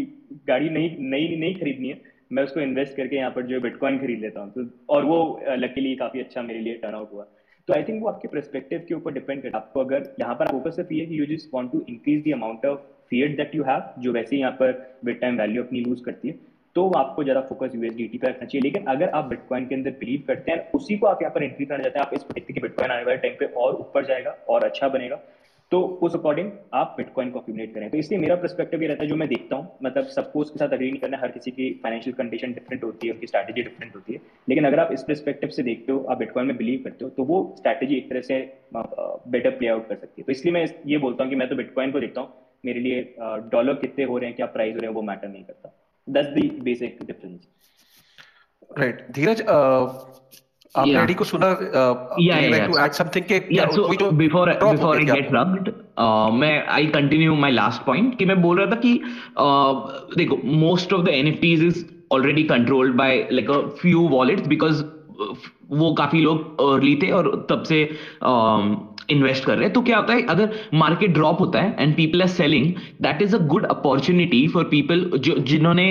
गाड़ी 0.48 0.70
नहीं 0.70 1.10
नई 1.10 1.36
नहीं 1.36 1.56
खरीदनी 1.56 1.90
है। 1.90 2.02
मैं 2.32 2.44
उसको 2.44 2.60
इन्वेस्ट 2.60 2.96
करके 2.98 3.16
यहाँ 3.16 3.32
पर 3.32 3.46
जो 3.46 3.56
है 3.56 3.62
बिटकॉइन 3.62 3.98
खरीद 4.00 4.20
लेता 4.22 4.42
हूँ। 4.42 4.52
तो 4.54 4.66
और 4.96 5.06
वो 5.06 5.20
लकीली 5.58 5.96
काफ़ी 5.96 6.20
अच्छा 6.20 6.42
मेरे 6.42 6.60
लिए 6.60 6.74
टर्न 6.82 6.96
आउट 6.96 7.14
हुआ। 7.14 7.24
तो 7.68 7.74
आई 7.74 7.84
थिंक 7.84 8.02
वो 8.02 8.08
आपके 8.10 8.28
परस्पेक्टिव 8.28 8.86
के 8.88 8.94
ऊपर 8.96 9.14
डिपेंड 9.14 9.42
करता 9.42 9.58
है। 9.58 9.64
आपको 9.64 9.80
अगर 9.80 10.04
यहाँ 10.20 10.36
पर 10.36 10.48
फोकस 10.52 10.76
सिर्फ़ 10.76 10.94
ये 10.94 11.06
कि 11.06 11.20
you 11.20 11.26
just 11.26 11.50
want 11.54 11.72
to 11.72 11.84
increase 11.90 12.24
the 12.24 12.34
amount 12.34 12.66
of 12.66 12.80
fear 13.12 13.36
that 13.36 13.56
you 13.56 13.64
have 13.64 14.02
जो 14.02 14.12
वैसे 14.14 14.38
यहाँ 14.38 14.52
पर 14.60 14.72
बिट 15.06 15.20
टाइम 15.22 15.38
वैल्यू 15.38 15.64
अपनी 15.64 15.80
लूज 15.82 16.02
करती 16.06 16.28
है। 16.28 16.36
तो 16.80 16.90
आपको 16.98 17.24
ज़्यादा 17.24 17.42
फोकस 17.48 17.72
यूएसडीटी 17.76 18.18
पर 18.18 18.28
रखना 18.28 18.46
चाहिए। 18.46 18.62
लेकिन 18.64 18.86
अगर 18.88 19.10
आप 19.16 19.26
बिटकॉइन 19.26 19.66
के 19.68 19.76
अंदर 19.76 19.92
बिलीव 20.00 20.24
करते 20.28 20.52
हैं, 20.52 20.72
उसी 20.72 20.98
को 20.98 21.08
आप 21.08 21.22
यहाँ 21.22 21.34
पर 21.36 21.44
एंट्री 21.44 21.66
करना 21.66 21.84
चाहते 21.84 22.00
हैं, 22.00 22.06
आप 22.06 22.14
इस 22.14 22.22
देखते 22.30 22.54
कि 22.54 22.62
बिटकॉइन 22.62 22.92
आने 22.92 23.04
वाले 23.04 23.18
टाइम 23.18 23.34
पे 23.40 23.46
और 23.64 23.76
ऊपर 23.78 24.06
जाएगा 24.06 24.32
और 24.50 24.64
अच्छा 24.64 24.88
बनेगा। 24.90 25.16
तो 25.72 25.82
उस 26.04 26.16
अकॉर्डिंग 26.16 26.52
आप 26.74 26.94
बिटकॉइन 26.98 27.30
को 27.32 27.40
अक्यूमुलेट 27.40 27.74
करें। 27.74 27.90
तो 27.90 27.98
इसलिए 27.98 28.20
मेरा 28.20 28.36
परस्पेक्टिव 28.36 28.82
ये 28.82 28.88
रहता 28.88 29.04
है, 29.04 29.10
जो 29.10 29.16
मैं 29.16 29.28
देखता 29.30 29.56
हूँ 29.56 29.78
मतलब 29.84 30.06
सबको 30.08 30.40
उसके 30.40 30.60
साथ 30.60 30.70
अग्री 30.70 30.90
नहीं 30.90 31.02
करना, 31.02 31.18
हर 31.18 31.32
किसी 31.32 31.52
की 31.52 31.70
फाइनेंशियल 31.84 32.16
कंडीशन 32.16 32.54
डिफरेंट 32.54 32.84
होती 32.84 33.08
है 33.08 33.14
उनकी 33.14 33.28
स्ट्रैटेजी 33.28 33.62
डिफरेंट 33.62 33.96
होती 33.96 34.14
है। 34.14 34.20
लेकिन 34.48 34.66
अगर 34.68 34.80
आप 34.80 34.92
इस 34.94 35.04
परस्पेक्टिव 35.04 35.50
से 35.50 35.64
देखते 35.64 35.92
हो, 35.92 36.00
आप 36.02 36.18
बिटकॉइन 36.18 36.48
में 36.48 36.56
बिलीव 36.58 36.82
करते 36.84 37.06
हो 37.06 37.10
तो 37.10 37.24
वो 37.24 37.42
स्ट्रैटेजी 37.58 37.98
एक 37.98 38.10
तरह 38.10 38.22
से 38.22 38.40
बेटर 38.76 39.50
प्ले 39.52 39.68
आउट 39.68 39.88
कर 39.90 39.96
सकती 39.96 40.22
है। 40.22 40.26
तो 40.26 40.32
इसलिए 40.32 40.54
मैं 40.54 40.66
ये 40.88 40.98
बोलता 40.98 41.24
हूँ 41.24 41.30
कि 41.30 41.36
मैं 41.36 41.50
तो 41.50 41.56
बिटकॉइन 41.56 41.92
को 41.92 42.00
देखता 42.00 42.22
हूँ, 42.22 42.34
मेरे 42.64 42.80
लिए 42.80 43.04
डॉलर 43.52 43.74
कितने 43.76 44.06
हो 44.06 44.18
रहे 44.18 44.28
हैं, 44.28 44.36
क्या 44.36 44.46
प्राइस 44.48 44.76
हो 44.76 44.80
रहे 44.80 44.88
हैं, 44.88 44.96
वो 44.96 45.02
मैटर 45.04 45.28
नहीं 45.28 45.44
करता। 45.44 45.76
The 46.10 46.26
basic 46.64 46.98
difference 47.04 47.48
right 48.80 49.08
Dheeraj 49.12 49.42
आपने 50.76 50.92
Yeah. 50.92 51.04
एडी 51.04 51.14
को 51.14 51.24
सुना 51.24 51.48
टू. 52.68 52.78
ऐड 52.80 52.92
समथिंग 52.92 53.26
के 53.32 53.40
rubbed 55.36 55.70
uh, 55.70 56.32
मैं 56.34 56.68
I 56.68 56.88
continue 56.88 57.36
my 57.36 57.52
last 57.52 57.82
point 57.86 58.18
कि 58.18 58.26
मैं 58.26 58.42
बोल 58.42 58.60
रहा 58.60 58.72
था 58.72 58.76
कि 58.76 58.94
uh, 59.40 60.18
देखो 60.18 60.38
most 60.44 60.94
of 60.94 61.06
the 61.06 61.10
NFTs 61.10 61.64
is 61.64 61.86
already 62.12 62.44
controlled 62.44 62.96
by 62.96 63.28
like 63.32 63.50
a 63.50 63.60
few 63.82 64.08
wallets 64.08 64.48
because 64.48 64.84
वो 65.72 65.94
काफ़ी 65.94 66.22
लोग 66.22 66.62
अर्ली 66.62 66.96
थे 66.96 67.12
और 67.12 67.48
तब 67.50 67.64
से 67.64 67.84
इन्वेस्ट 69.12 69.46
कर 69.46 69.56
रहे 69.56 69.66
हैं 69.66 69.74
तो 69.74 69.82
क्या 69.82 69.98
होता 69.98 70.14
है 70.14 70.26
अगर 70.30 70.54
मार्केट 70.74 71.14
ड्रॉप 71.14 71.40
होता 71.40 71.62
है 71.62 71.76
and 71.80 71.96
people 71.96 72.22
are 72.22 72.28
selling 72.28 72.66
that 73.02 73.22
is 73.22 73.36
a 73.36 73.40
good 73.48 73.66
opportunity 73.66 74.48
for 74.48 74.64
people 74.72 75.10
जो 75.18 75.38
जिन्होंने 75.52 75.86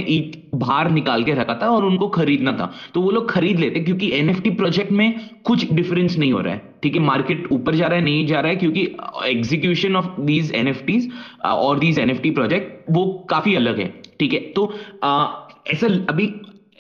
बाहर 0.55 0.91
निकाल 0.91 1.25
के 1.25 1.33
रखा 1.35 1.55
था 1.63 1.69
और 1.71 1.85
उनको 1.85 2.09
खरीदना 2.09 2.53
था। 2.53 2.71
तो 2.95 3.01
वो 3.01 3.11
लोग 3.11 3.31
खरीद 3.31 3.59
लेते 3.61 3.81
क्योंकि 3.81 4.11
एनएफटी 4.19 4.51
प्रोजेक्ट 4.51 4.93
में 4.93 5.21
कुछ 5.45 5.73
डिफरेंस 5.73 6.17
नहीं 6.19 6.33
हो 6.33 6.41
रहा 6.41 6.55
है। 6.55 6.63
ठीक 6.83 6.95
है 6.95 7.01
मार्केट 7.03 7.49
ऊपर 7.53 7.75
जा 7.75 7.87
रहा 7.87 7.99
है 7.99 8.05
नहीं 8.05 8.27
जा 8.27 8.41
रहा 8.41 8.51
है 8.51 8.57
क्योंकि 8.57 8.83
एग्जीक्यूशन 9.27 9.97
ऑफ़ 9.97 10.21
दीज 10.21 10.53
एनएफटीज 10.55 11.11
और 11.45 11.79
दीज 11.79 11.99
एनएफटी 11.99 12.31
प्रोजेक्ट 12.31 12.91
वो 12.91 13.07
काफ़ी 13.31 13.55
अलग 13.55 13.81
है। 13.81 13.93
ठीक 14.21 14.33
है 14.33 14.41
तो 14.53 14.73
uh, 15.05 15.27
ऐसा 15.75 15.87
अभी 16.09 16.33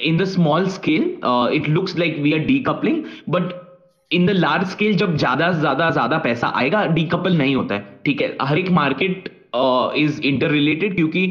in 0.08 0.18
the 0.18 0.26
small 0.32 0.66
scale 0.72 1.06
uh, 1.28 1.46
it 1.54 1.64
looks 1.76 1.94
like 2.00 2.18
we 2.24 2.32
are 2.34 2.42
decoupling 2.48 2.98
but 3.34 3.48
in 4.10 4.26
the 4.26 4.30
large 4.30 4.66
scale 4.68 4.96
जब 4.96 5.16
ज़्यादा 5.16 5.52
से 5.52 5.60
ज़्यादा 5.60 5.90
ज़्यादा 5.90 6.18
पैसा 6.18 6.52
आएगा 6.56 6.84
डीकपल 6.88 7.36
नहीं 7.38 7.54
होता 7.56 7.74
है, 7.74 8.00
ठीक 8.04 8.20
है? 8.22 8.36
हर 8.42 8.58
एक 8.58 8.70
मार्केट 8.72 9.28
इज़ 9.98 10.20
इंटर 10.22 10.50
रिलेटेड 10.50 10.94
क्योंकि 10.96 11.26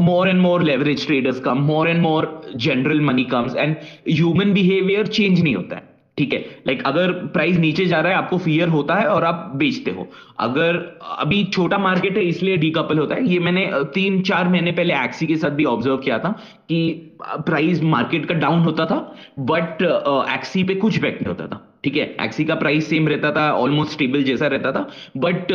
more 0.00 0.28
and 0.28 0.40
more 0.40 0.62
leverage 0.62 1.06
traders 1.06 1.40
come 1.40 1.58
more 1.64 1.88
and 1.88 2.00
more 2.02 2.40
general 2.56 3.00
money 3.02 3.24
comes 3.26 3.56
and 3.56 3.76
human 4.08 4.52
behaviour 4.54 5.06
change 5.06 5.40
नहीं 5.42 5.54
होता 5.54 5.76
है, 5.76 5.82
ठीक 6.18 6.32
है? 6.32 6.38
लाइक 6.66 6.82
अगर 6.86 7.12
प्राइस 7.32 7.56
नीचे 7.58 7.86
जा 7.86 8.00
रहा 8.00 8.12
है, 8.12 8.18
आपको 8.18 8.38
फियर 8.38 8.68
होता 8.68 8.94
है 8.94 9.06
और 9.08 9.24
आप 9.24 9.50
बेचते 9.56 9.90
हो। 9.90 10.06
अगर 10.40 10.76
अभी 11.18 11.44
छोटा 11.46 11.78
मार्केट 11.78 12.16
है, 12.16 12.24
इसलिए 12.24 12.56
डीकपल 12.56 12.98
होता 12.98 13.14
है। 13.14 13.26
ये 13.28 13.38
मैंने 13.40 13.70
तीन, 13.94 14.20
चार 14.22 14.48
महीने 14.48 14.72
पहले 14.72 14.94
एक्सी 14.94 15.26
के 15.26 15.36
साथ 15.36 15.50
भी 15.52 15.64
ऑब्ज़र्व 15.66 15.96
किया 15.98 16.18
था 16.18 16.30
कि 16.68 16.82
प्राइस 17.22 17.82
मार्केट 17.84 18.26
का 18.26 18.34
डाउन 18.36 18.60
होता 18.60 18.86
था 18.86 19.00
बट 19.40 19.82
एक्सी 20.34 20.64
पे 20.64 20.74
कुछ 20.76 20.96
इफ़ेक्ट 20.96 21.22
नहीं 21.22 21.34
होता 21.34 21.46
था। 21.46 21.66
ठीक 21.84 21.96
है 21.96 22.16
एक्सी 22.20 22.44
का 22.44 22.54
प्राइस 22.54 22.88
सेम 22.90 23.08
रहता 23.08 23.32
था 23.32 23.52
ऑलमोस्ट 23.52 23.92
स्टेबल 23.92 24.22
जैसा 24.22 24.46
रहता 24.46 24.72
था 24.72 24.90
बट 25.16 25.46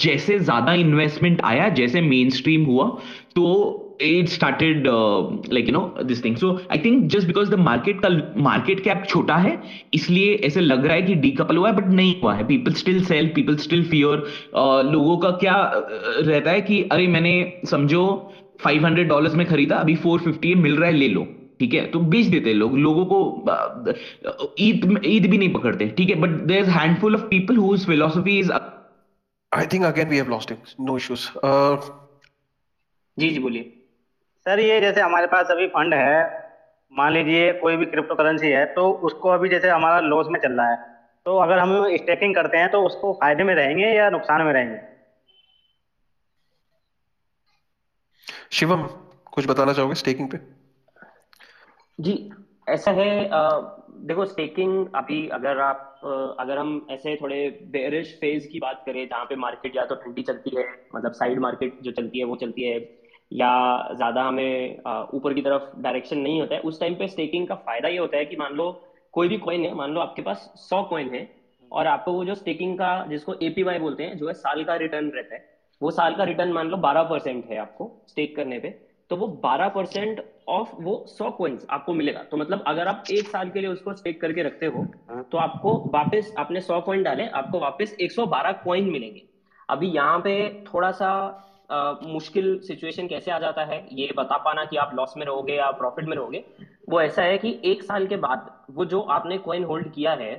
जैसे 0.00 0.38
ज़्यादा 0.38 0.72
इन्वेस्टमेंट 0.72 1.40
आया 1.44 1.68
जैसे 1.68 2.00
मेन 2.00 2.30
स्ट्रीम 2.30 2.64
हुआ 2.64 2.88
तो 3.36 3.84
started 4.02 4.86
uh, 4.86 5.22
like 5.54 5.66
you 5.66 5.72
know 5.72 5.86
this 6.08 6.20
thing. 6.20 6.36
So 6.36 6.48
i 6.70 6.78
think 6.78 7.08
just 7.14 7.26
because 7.26 7.48
the 7.50 7.58
market 7.68 7.96
का 8.04 8.10
market 8.42 8.82
cap 8.84 9.06
छोटा 9.08 9.36
है 9.36 9.62
इसलिए 9.94 10.34
ऐसे 10.34 10.60
लग 10.60 10.84
रहा 10.84 10.94
है 10.94 11.02
कि 11.02 11.14
डीकपल 11.14 11.56
हुआ 11.56 11.70
है 11.70 11.76
बट 11.76 11.86
नहीं 11.86 12.20
हुआ 12.20 12.34
है। 12.34 12.46
Still 12.48 13.00
sell 13.08 13.30
people 13.38 13.58
still 13.64 13.82
fear 13.94 14.12
uh, 14.12 14.92
लोगों 14.92 15.16
का 15.18 15.30
क्या 15.30 15.56
uh, 15.72 16.28
रहता 16.28 16.50
है 16.50 16.60
कि 16.60 16.82
अरे 16.82 17.06
मैंने 17.06 17.60
समझो 17.64 18.32
500 18.66 19.04
डॉलर्स 19.04 19.34
में 19.34 19.46
खरीदा 19.46 19.76
अभी 19.76 19.96
450 19.96 20.54
मिल 20.54 20.76
रहा 20.76 20.86
है 20.86 20.96
ले 20.96 21.08
लो। 21.08 21.26
ठीक 21.60 21.74
है? 21.74 21.86
तो 21.90 22.00
बेच 22.14 22.26
देते 22.26 22.48
हैं 22.48 22.56
लोग। 22.56 22.76
लोगों 22.78 23.04
को 23.06 23.18
ईद 24.60 25.00
ईद 25.04 25.30
भी 25.30 25.38
नहीं 25.38 25.52
पकड़ते 25.52 25.88
ठीक 25.98 26.10
है? 26.10 26.16
But 26.20 26.30
there 26.48 26.64
is 26.64 26.70
handful 26.70 27.16
of 27.16 27.22
people 27.28 27.56
whose 27.58 27.86
philosophy 27.86 28.38
is 28.38 28.52
I 29.52 29.62
think 29.72 29.86
again 29.88 30.10
we 30.12 30.16
have 30.20 30.30
lost 30.30 30.50
him. 30.52 30.58
No 30.86 30.94
issues. 31.00 31.22
Uh, 31.42 31.76
जी 33.18 33.28
जी 33.30 33.38
बोलिए। 33.40 33.62
सर 34.46 34.60
ये 34.60 34.80
जैसे 34.80 35.00
हमारे 35.00 35.26
पास 35.26 35.50
अभी 35.50 35.66
फंड 35.68 35.94
है 35.94 36.18
मान 36.92 37.12
लीजिए 37.12 37.52
कोई 37.62 37.76
भी 37.76 37.86
क्रिप्टो 37.86 38.14
करेंसी 38.14 38.48
है 38.48 38.64
तो 38.74 38.90
उसको 39.08 39.28
अभी 39.28 39.48
जैसे 39.48 39.70
हमारा 39.70 40.00
लॉस 40.00 40.26
में 40.30 40.38
चल 40.40 40.52
रहा 40.52 40.68
है 40.70 40.76
तो 41.26 41.36
अगर 41.38 41.58
हम 41.58 41.96
स्टेकिंग 41.96 42.34
करते 42.34 42.58
हैं 42.58 42.70
तो 42.70 42.82
उसको 42.86 43.12
फ़ायदे 43.20 43.44
में 43.44 43.54
रहेंगे 43.54 43.86
या 43.86 44.10
नुकसान 44.10 44.42
में 44.42 44.52
रहेंगे? 44.52 44.78
शिवम 48.52 48.82
कुछ 49.32 49.48
बताना 49.48 49.72
चाहोगे 49.72 49.94
स्टेकिंग 49.94 50.28
पे? 50.30 50.38
जी, 51.98 52.12
ऐसा 52.66 52.90
है 52.92 53.08
देखो 54.06 54.24
स्टेकिंग 54.24 54.86
अभी 54.94 55.26
अगर 55.30 55.58
आप 55.60 55.84
अगर 56.40 56.58
हम 56.58 56.80
ऐसे 56.90 57.14
थोड़े 57.16 57.38
बेरिश 57.70 58.12
फ़ेज़ 58.20 58.46
की 58.48 58.58
बात 58.58 58.82
करें, 58.86 59.06
जहाँ 59.06 59.24
पे 59.24 59.36
मार्केट 59.36 59.76
या 59.76 59.84
तो 59.84 59.94
ठंडी 59.96 60.22
चलती 60.22 60.56
है 60.56 60.64
मतलब 60.94 61.12
साइड 61.12 61.38
मार्केट 61.40 61.74
जो 61.82 61.90
चलती 61.92 62.18
है, 62.18 62.24
वो 62.24 62.36
चलती 62.36 62.62
है, 62.64 62.78
या 63.30 63.94
ज़्यादा 63.94 64.22
हमें 64.24 64.76
ऊपर 65.14 65.34
की 65.34 65.42
तरफ़ 65.42 65.62
डायरेक्शन 65.78 66.18
नहीं 66.18 66.40
होता 66.40 66.54
है, 66.54 66.60
उस 66.62 66.80
टाइम 66.80 66.94
पे 66.96 67.08
स्टेकिंग 67.08 67.46
का 67.48 67.54
फ़ायदा 67.56 67.88
ये 67.88 67.98
होता 67.98 68.16
है 68.16 68.24
कि 68.24 68.36
मान 68.36 68.54
लो 68.54 68.70
कोई 69.14 69.28
भी 69.28 69.36
कॉइन 69.38 69.64
है, 69.64 69.74
मान 69.74 69.90
लो 69.90 70.00
आपके 70.00 70.22
पास 70.22 70.48
सौ 70.58 70.82
कॉइन 70.84 71.14
है, 71.14 71.26
और 71.70 71.86
आपको 71.86 72.12
वो 72.12 72.24
जो 72.24 72.34
स्टेकिंग 72.34 72.76
का 72.78 73.04
जिसको 73.06 73.34
एपीवाई 73.42 73.78
बोलते 73.78 74.02
हैं, 74.02 74.16
जो 74.16 74.26
है 74.28 74.32
साल 74.34 74.64
का 74.64 74.76
रिटर्न 74.76 75.10
रहता 75.14 75.34
है, 75.34 75.40
वो 75.80 75.90
साल 75.90 76.14
का 76.14 76.24
रिटर्न 76.24 76.52
मान 76.52 76.68
लो 76.68 76.76
बारह 76.78 77.02
परसेंट 77.04 77.44
है 77.46 77.56
आपको 77.58 77.92
स्टेक 78.06 78.34
करने 78.36 78.58
पे 78.58 78.74
तो 79.10 79.16
वो 79.16 79.26
बारह 79.42 79.68
परसेंट 79.68 80.20
ऑफ़ 80.48 80.70
वो 80.80 81.04
सौ 81.08 81.30
कॉइन्स 81.30 81.64
आपको 81.70 81.92
मिलेगा। 81.92 82.22
तो 82.30 82.36
मतलब 82.36 82.62
अगर 82.66 82.88
आप 82.88 83.02
एक 83.10 83.28
साल 83.28 83.50
के 83.50 83.60
लिए 83.60 83.70
उसको 83.70 83.92
स्टेक 83.94 84.20
करके 84.20 84.42
रखते 84.42 84.66
हो 84.66 84.84
तो 85.32 85.38
आपको 85.38 85.74
वापस 85.94 86.32
आपने 86.38 86.60
सौ 86.60 86.80
कॉइन 86.80 87.02
डाले 87.02 87.26
आपको 87.34 87.58
वापस 87.60 87.94
एक 88.00 88.12
सौ 88.12 88.26
बारह 88.26 88.52
कॉइन 88.64 88.90
मिलेंगे। 88.90 89.22
अभी 89.68 89.88
यहाँ 89.88 90.18
पे 90.18 90.48
थोड़ा 90.66 90.90
सा 90.92 91.10
अ, 91.70 91.94
मुश्किल 92.04 92.58
सिचुएशन 92.62 93.06
कैसे 93.08 93.30
आ 93.30 93.38
जाता 93.38 93.64
है 93.64 93.80
ये 93.92 94.08
बता 94.16 94.36
पाना 94.36 94.64
कि 94.64 94.76
आप 94.76 94.90
लॉस 94.94 95.12
में 95.16 95.24
रहोगे 95.26 95.54
या 95.54 95.70
प्रॉफिट 95.72 96.04
में 96.04 96.14
रहोगे। 96.16 96.42
वो 96.90 97.00
ऐसा 97.00 97.22
है 97.22 97.38
कि 97.38 97.58
एक 97.64 97.82
साल 97.82 98.06
के 98.06 98.16
बाद 98.16 98.48
वो 98.70 98.84
जो 98.84 99.00
आपने 99.10 99.38
कॉइन 99.38 99.64
होल्ड 99.64 99.90
किया 99.94 100.12
है 100.14 100.38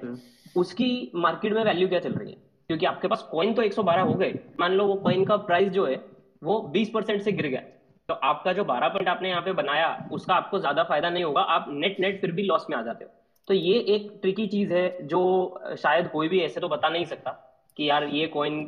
उसकी 0.55 0.89
मार्केट 1.15 1.53
में 1.53 1.63
वैल्यू 1.63 1.87
क्या 1.89 1.99
चल 1.99 2.13
रही 2.13 2.29
है? 2.29 2.35
क्योंकि 2.69 2.85
आपके 2.85 3.07
पास 3.07 3.21
कॉइन 3.31 3.53
तो 3.53 3.61
112 3.61 4.01
हो 4.03 4.13
गए। 4.13 4.33
मान 4.59 4.71
लो 4.73 4.85
वो 4.85 4.95
कॉइन 5.03 5.23
का 5.25 5.37
प्राइस 5.43 5.69
जो 5.71 5.85
है 5.85 5.97
वो 6.41 6.59
20 6.71 6.89
परसेंट 6.93 7.21
से 7.21 7.31
गिर 7.31 7.47
गया। 7.47 7.61
तो 8.09 8.13
आपका 8.13 8.53
जो 8.53 8.63
12 8.63 8.87
पॉइंट 8.87 9.09
आपने 9.09 9.29
यहाँ 9.29 9.41
पे 9.41 9.51
बनाया, 9.53 9.87
उसका 10.11 10.33
आपको 10.33 10.59
ज़्यादा 10.59 10.83
फ़ायदा 10.83 11.09
नहीं 11.09 11.23
होगा, 11.23 11.41
आप 11.41 11.65
नेट 11.69 11.99
नेट 11.99 12.21
फिर 12.21 12.31
भी 12.31 12.43
लॉस 12.43 12.65
में 12.69 12.77
आ 12.77 12.81
जाते 12.81 13.05
हो। 13.05 13.11
तो 13.47 13.53
ये 13.53 13.77
एक 13.95 14.11
ट्रिकी 14.21 14.47
चीज़ 14.47 14.73
है 14.73 15.07
जो 15.07 15.75
शायद 15.77 16.07
कोई 16.07 16.27
भी 16.27 16.39
ऐसे 16.39 16.59
तो 16.59 16.67
बता 16.67 16.89
नहीं 16.89 17.05
सकता 17.05 17.31
कि 17.77 17.89
यार 17.89 18.03
ये 18.03 18.27
कॉइन 18.27 18.63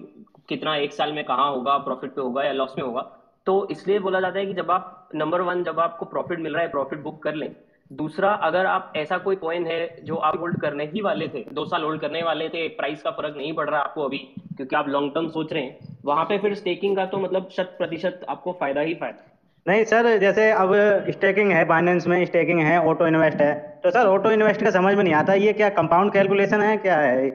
कितना 0.50 0.76
एक 0.76 0.94
साल 0.94 1.12
में 1.12 1.24
कहाँ 1.24 1.50
होगा 1.52 1.78
प्रॉफिट 1.78 2.14
पे 2.14 2.22
होगा 2.22 2.44
या 2.44 2.52
लॉस 2.52 2.76
में 2.78 2.84
होगा। 2.86 3.02
तो 3.48 3.68
इसलिए 3.72 4.00
बोला 4.00 4.20
जाता 4.20 4.40
है 4.40 4.46
कि 4.46 4.54
जब 4.54 4.72
आप 4.72 5.10
नंबर 5.16 5.42
वन 5.42 5.64
जब 5.64 5.80
आपको 5.80 6.06
प्रॉफिट 6.06 6.40
मिल 6.40 6.54
रहा 6.54 6.64
है 6.64 6.70
प्रॉफिट 6.70 7.00
बुक 7.00 7.22
कर 7.24 7.34
लें। 7.34 7.50
दूसरा, 7.92 8.34
अगर 8.34 8.66
आप, 8.66 8.94
ऐसा 8.96 9.18
कोई 9.18 9.36
कॉइन 9.36 9.66
है 9.68 10.04
जो 10.04 10.16
आप 10.16 10.40
होल्ड 10.40 10.60
करने 10.62 10.86
ही 10.86 11.02
वाले 11.02 11.28
थे, 11.28 11.44
दो 11.54 11.66
साल 11.66 11.84
होल्ड 11.84 12.02
करने 12.02 12.24
वाले 12.24 12.50
थे 12.50 12.68
प्राइस 12.68 13.02
का 13.02 13.12
फ़र्क 13.12 13.38
नहीं 13.38 13.54
पड़ 13.54 13.70
रहा 13.70 13.80
आपको 13.80 14.04
अभी, 14.04 14.18
क्योंकि 14.58 14.76
आप 14.76 14.88
लॉन्ग 14.88 15.14
टर्म 15.16 15.28
सोच 15.28 15.54
रहे 15.54 15.64
हैं, 15.64 15.98
वहाँ 16.06 16.26
पे 16.26 16.38
फिर 16.38 16.56
स्टेकिंग 16.56 16.96
का 16.96 17.06
तो 17.06 17.18
मतलब 17.18 17.50
शत 17.52 17.76
प्रतिशत 17.78 18.26
आपको 18.30 18.52
फ़ायदा 18.52 18.82
ही 18.82 18.94
फ़ायदा 18.94 19.31
नहीं 19.66 19.84
सर 19.84 20.18
जैसे 20.18 20.50
अब 20.52 20.72
स्टेकिंग 21.10 21.52
है 21.52 21.64
बाइनेंस 21.66 22.08
में 22.08 22.26
स्टेकिंग 22.26 22.60
है 22.60 22.78
ऑटो 22.88 23.08
इन्वेस्ट 23.08 23.42
है 23.42 23.54
तो 23.84 23.90
सर 23.90 24.08
ऑटो 24.08 24.32
इन्वेस्ट 24.32 24.64
का 24.64 24.70
समझ 24.70 24.94
में 24.96 25.04
नहीं 25.04 25.14
आता 25.14 25.34
ये 25.34 25.54
क्या 25.54 25.70
कंपाउंड 25.70 26.14
कैलकुलेशन 26.14 26.62
है 26.62 26.78
क्या 26.78 26.98
है? 26.98 27.30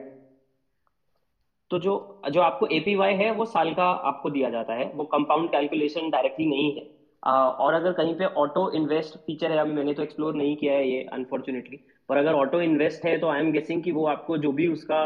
तो 1.71 1.79
जो 1.79 2.21
जो 2.31 2.41
आपको 2.41 2.67
एपीवाई 2.67 3.13
है 3.13 3.31
वो 3.31 3.45
साल 3.45 3.73
का 3.73 3.85
आपको 4.09 4.29
दिया 4.29 4.49
जाता 4.49 4.73
है 4.73 4.91
वो 4.95 5.03
कंपाउंड 5.03 5.49
कैलकुलेशन 5.49 6.09
डायरेक्टली 6.09 6.45
नहीं 6.45 6.75
है। 6.75 6.85
आ, 7.23 7.31
और 7.31 7.73
अगर 7.73 7.91
कहीं 7.91 8.15
पे 8.15 8.25
ऑटो 8.25 8.71
इन्वेस्ट 8.71 9.17
फीचर 9.17 9.51
है 9.51 9.57
अभी 9.57 9.71
मैंने 9.71 9.93
तो 9.93 10.03
एक्सप्लोर 10.03 10.35
नहीं 10.35 10.55
किया 10.57 10.73
है 10.73 10.87
ये 10.89 11.01
अनफॉर्चुनेटली 11.13 11.79
पर 12.09 12.17
अगर 12.17 12.33
ऑटो 12.33 12.61
इन्वेस्ट 12.61 13.05
है 13.05 13.17
तो 13.17 13.29
आई 13.29 13.39
एम 13.39 13.51
गेसिंग 13.51 13.83
कि 13.83 13.91
वो 13.91 14.05
आपको 14.07 14.37
जो 14.37 14.51
भी 14.51 14.67
उसका 14.67 15.01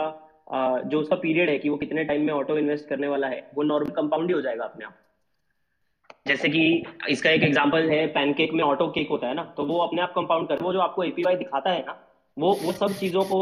आ, 0.51 0.79
जो 0.79 0.99
उसका 0.99 1.15
पीरियड 1.15 1.49
है 1.49 1.57
कि 1.57 1.69
वो 1.69 1.77
कितने 1.77 2.03
टाइम 2.03 2.25
में 2.25 2.33
ऑटो 2.33 2.57
इन्वेस्ट 2.57 2.89
करने 2.89 3.07
वाला 3.07 3.27
है 3.27 3.49
वो 3.55 3.63
नॉर्मल 3.63 3.89
कंपाउंड 3.91 4.27
ही 4.27 4.33
हो 4.33 4.41
जाएगा 4.41 4.63
अपने 4.63 4.85
आप। 4.85 4.93
जैसे 6.25 6.49
कि 6.49 6.83
इसका 7.09 7.29
एक 7.29 7.43
एग्जांपल 7.43 7.89
है 7.89 8.07
पैनकेक 8.07 8.53
में 8.53 8.63
ऑटो 8.63 8.87
केक 8.87 9.09
होता 9.09 9.27
है 9.27 9.33
ना 9.33 9.43
तो 9.57 9.65
वो 9.65 9.77
अपने 9.79 10.01
आप 10.01 10.13
कंपाउंड 10.15 10.47
कर 10.47 10.61
वो 10.61 10.73
जो 10.73 10.79
आपको 10.79 11.03
एपीवाई 11.03 11.35
दिखाता 11.35 11.69
है 11.69 11.83
ना 11.85 11.97
वो 12.37 12.53
वो 12.63 12.71
सब 12.71 12.93
चीज़ों 12.93 13.23
को 13.23 13.39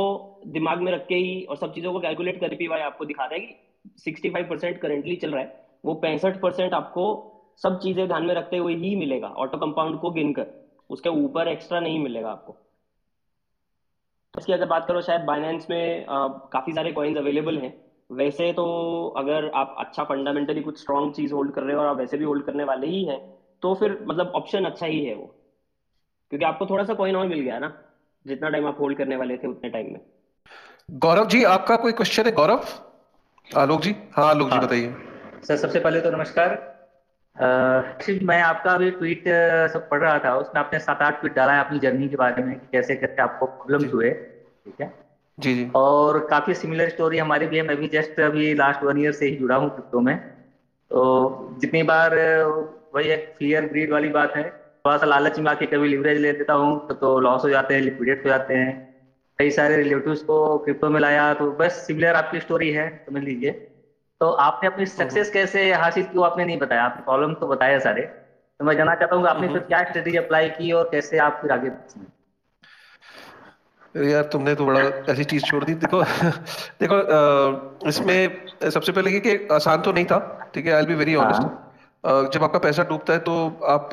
दिमाग 0.48 0.82
में 0.82 0.92
रख 0.92 1.06
के 1.08 1.16
ही 1.16 1.44
और 1.44 1.58
सब 1.58 1.74
चीज़ों 1.74 1.92
को 1.94 2.00
कैलकुलेट 2.00 2.40
कर 2.40 2.54
एपीवाई 2.54 2.82
आपको 2.82 3.06
दिखाता 3.06 3.36
है 3.36 3.42
कि 3.42 3.56
65 4.08 4.50
परसेंट 4.50 4.82
करेंटली 4.82 5.16
चल 5.16 5.32
रहा 5.32 5.42
है 5.42 5.68
वो 5.86 5.94
पैंसठ 5.94 6.42
परसेंट 6.42 6.74
आपको 6.74 7.06
सब 7.62 7.80
चीज़ें 7.80 8.08
ध्यान 8.08 8.26
में 8.26 8.34
रखते 8.36 8.58
हुए 8.58 8.76
ही 8.76 8.96
मिलेगा 8.96 9.28
ऑटो 9.28 9.58
कंपाउंड 9.58 10.00
को 10.00 10.10
गिनकर 10.10 10.48
उसके 10.90 11.10
ऊपर 11.10 11.48
एक्स्ट्रा 11.48 11.80
नहीं 11.80 12.00
मिलेगा 12.00 12.30
आपको। 12.30 12.58
इसकी 14.38 14.54
अगर 14.54 14.66
बात 14.66 14.86
करो 14.88 15.02
शायद 15.02 15.22
बाइनेंस 15.22 15.68
में 15.70 16.06
आ, 16.06 16.28
काफ़ी 16.28 16.74
सारे 16.74 16.92
कॉइन्स 16.92 17.18
अवेलेबल 17.18 17.58
हैं 17.58 17.74
वैसे 18.10 18.52
तो 18.54 18.66
अगर 19.18 19.50
आप 19.56 19.76
अच्छा 19.80 20.04
फंडामेंटली 20.04 20.62
कुछ 20.62 20.80
स्ट्रॉन्ग 20.80 21.14
चीज़ 21.14 21.34
होल्ड 21.34 21.52
कर 21.54 21.62
रहे 21.62 21.76
हो 21.76 21.82
और 21.82 21.88
आप 21.88 21.98
वैसे 21.98 22.18
भी 22.18 22.26
होल्ड 22.26 22.46
करने 22.46 22.64
वाले 22.64 22.88
ही 22.88 23.04
हैं 23.04 23.20
तो 23.62 23.74
फिर 23.76 23.98
मतलब 24.02 24.32
ऑप्शन 24.36 24.66
अच्छा 24.66 24.86
ही 24.86 25.04
है 25.06 25.16
वो। 25.16 25.26
क्योंकि 26.32 26.46
आपको 26.46 26.66
थोड़ा 26.66 26.84
सा 26.84 26.94
कॉइन 26.94 27.16
और 27.16 27.28
मिल 27.28 27.40
गया 27.40 27.60
ना 27.60 27.74
जितना 28.26 28.50
टाइम 28.50 28.68
आप 28.68 28.80
होल्ड 28.80 28.98
करने 28.98 29.16
वाले 29.16 29.38
थे 29.38 29.48
उतने 29.48 29.70
टाइम 29.70 29.92
में। 29.94 30.00
गौरव 30.90 31.28
जी 31.28 31.44
आपका 31.44 31.76
कोई 31.76 31.92
क्वेश्चन 31.92 32.26
है? 32.26 32.32
गौरव? 32.32 32.64
आलोक 33.48 33.82
जी? 33.82 33.96
हाँ 34.14 34.30
आलोक 34.30 34.52
हाँ, 34.52 34.60
जी 34.60 34.66
बताइए। 34.66 34.94
सर 35.44 35.58
सबसे 35.58 35.80
पहले 35.80 36.02
तो 36.02 36.12
नमस्कार। 36.12 36.58
uh, 37.36 38.24
मैं 38.24 38.42
आपका 38.42 38.72
अभी 38.72 38.92
ट्वीट 38.92 39.24
सब 39.74 39.88
पढ़ 39.90 40.00
रहा 40.00 40.18
था। 40.20 40.36
उसमें 40.36 40.62
आपने 40.64 40.80
सात 40.80 41.02
आठ 41.02 41.20
ट्वीट 41.20 41.34
डाला 41.34 41.54
है 41.54 41.66
अपनी 41.66 41.80
जर्नी 41.80 42.10
के 42.10 42.16
बारे 42.16 42.44
में 42.44 42.60
कैसे 42.72 42.96
कैसे 42.96 43.22
आपको 43.22 43.46
प्रॉब्लम 43.46 43.90
हुए 43.90 44.12
ठीक 44.12 44.82
है? 44.82 45.09
जी 45.40 45.54
जी। 45.56 45.70
और 45.76 46.20
काफ़ी 46.30 46.54
सिमिलर 46.54 46.90
स्टोरी 46.90 47.18
हमारी 47.18 47.48
भी 47.48 47.58
है। 47.58 47.64
मैं 47.64 47.78
भी 47.78 47.88
जस्ट 47.88 48.20
अभी 48.20 48.54
लास्ट 48.54 48.84
वन 48.84 48.98
ईयर 48.98 49.12
से 49.12 49.26
ही 49.26 49.36
जुड़ा 49.36 49.56
हूँ 49.56 49.70
क्रिप्टो 49.70 50.00
में। 50.00 50.18
तो 50.92 51.56
जितनी 51.62 51.84
बार 51.84 52.16
वही 52.96 53.10
एक 53.10 53.34
फियर 53.38 53.66
ग्रीड 53.66 53.92
वाली 53.92 54.10
बात 54.10 54.36
है। 54.36 54.44
थोड़ा 54.50 54.98
सा 54.98 55.06
लालच 55.06 55.40
में 55.40 55.52
आके 55.52 55.66
कभी 55.66 55.88
लिवरेज 55.88 56.18
ले 56.18 56.32
देता 56.34 56.54
हूँ 56.54 56.88
तो, 56.88 56.94
तो 56.94 57.20
लॉस 57.20 57.44
हो 57.44 57.50
जाते 57.50 57.74
हैं 57.74 57.82
लिक्विडेट 57.82 58.26
हो 58.26 58.30
जाते 58.30 58.54
हैं। 58.54 58.88
कई 59.40 59.52
सारे 59.52 59.76
रिलेटिव्स 59.78 60.22
को 60.22 60.58
क्रिप्टो 60.58 60.90
में 60.90 61.00
लाया 61.00 61.34
तो 61.34 61.52
बस 61.52 61.74
सिमिलर 61.88 62.16
आपकी 62.16 62.40
स्टोरी 62.40 62.70
है 62.72 62.90
समझ 63.06 63.24
लीजिए। 63.24 63.52
तो 64.22 64.30
आपने 64.30 64.68
अपनी 64.68 64.86
सक्सेस 64.86 65.30
कैसे 65.30 65.72
हासिल 65.74 66.04
की 66.04 66.18
वो 66.18 66.24
आपने 66.24 66.46
नहीं 66.46 66.58
बताया 66.58 66.84
आपने 66.84 67.04
प्रॉब्लम 67.04 67.34
तो 67.34 67.48
बताया 67.48 67.80
सारे। 67.80 68.02
तो 68.02 68.66
मैं 68.66 68.76
जानना 68.78 68.96
चाहता 68.96 69.16
हूँ 69.16 69.28
आपने 69.28 69.48
फिर 69.48 69.60
क्या 69.60 69.84
स्ट्रेटेजी 69.84 70.18
अप्लाई 70.18 70.50
की 70.50 70.72
और 70.72 70.90
कैसे 70.92 71.18
आप 71.18 71.40
फिर 71.42 71.52
आगे 71.52 71.70
यार 73.96 74.24
तुमने 74.24 74.56
तो 74.56 74.66
बड़ा 74.66 74.80
ऐसी 75.12 75.24
चीज़ 75.24 75.44
छोड़ 75.44 75.64
दी। 75.64 75.74
देखो 75.74 76.02
देखो 76.82 77.88
इसमें 77.90 78.70
सबसे 78.70 78.92
पहले 78.92 79.20
कि 79.20 79.48
आसान 79.52 79.82
तो 79.82 79.92
नहीं 79.92 80.06
था 80.06 80.52
ठीक 80.56 80.66
है 80.66 80.74
आई 80.74 80.86
बी 80.86 80.94
वेरी 80.94 81.16
ऑनेस्ट 81.16 81.42
जब 82.34 82.44
आपका 82.44 82.60
पैसा 82.60 82.84
डूबता 82.84 83.14
है 83.14 83.20
तो 83.20 83.34
आप 83.64 83.90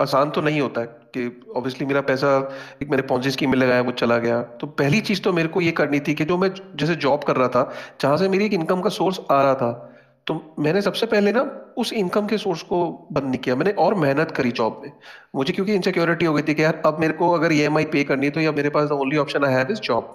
आसान 0.00 0.30
तो 0.30 0.40
नहीं 0.40 0.60
होता 0.60 0.80
है 0.80 0.86
कि 0.86 1.42
ऑब्वियसली 1.56 1.86
मेरा 1.86 2.00
पैसा 2.00 2.36
एक 2.82 2.88
मैंने 2.90 3.02
पॉन्जी 3.02 3.30
स्कीम 3.30 3.50
में 3.50 3.58
लगाया 3.58 3.82
वो 3.82 3.92
चला 3.92 4.18
गया। 4.18 4.42
तो 4.42 4.66
पहली 4.66 5.00
चीज़ 5.00 5.22
तो 5.22 5.32
मेरे 5.32 5.48
को 5.48 5.60
ये 5.60 5.70
करनी 5.72 6.00
थी 6.00 6.14
कि 6.14 6.24
जो 6.24 6.36
मैं 6.38 6.50
जैसे 6.76 6.94
जॉब 6.96 7.24
कर 7.24 7.36
रहा 7.36 7.48
था 7.48 7.72
जहाँ 8.00 8.16
से 8.16 8.28
मेरी 8.28 8.46
एक 8.46 8.52
इनकम 8.52 8.80
का 8.80 8.90
सोर्स 8.90 9.20
आ 9.30 9.42
रहा 9.42 9.54
था 9.54 9.95
तो 10.26 10.34
मैंने 10.58 10.80
सबसे 10.82 11.06
पहले 11.06 11.32
ना 11.32 11.40
उस 11.78 11.92
इनकम 11.94 12.26
के 12.26 12.38
सोर्स 12.38 12.62
को 12.64 12.78
बंद 13.12 13.24
नहीं 13.24 13.38
किया। 13.40 13.56
मैंने 13.56 13.72
और 13.74 13.94
मेहनत 13.96 14.30
करी 14.30 14.50
जॉब 14.52 14.80
में। 14.84 14.92
मुझे 15.36 15.52
क्योंकि 15.52 15.74
इनसिक्योरिटी 15.74 16.24
हो 16.24 16.32
गई 16.34 16.42
थी 16.42 16.54
कि 16.54 16.62
यार, 16.62 16.82
अब 16.86 17.00
मेरे 17.00 17.12
को 17.12 17.30
अगर 17.32 17.52
ईएमआई 17.52 17.84
पे 17.86 18.04
करनी 18.04 18.26
है 18.26 18.32
तो 18.32 18.40
या 18.40 18.52
मेरे 18.52 18.70
पास 18.70 18.90
only 18.92 19.16
option 19.18 19.44
I 19.44 19.52
have 19.54 19.70
is 19.72 19.80
job 19.82 20.12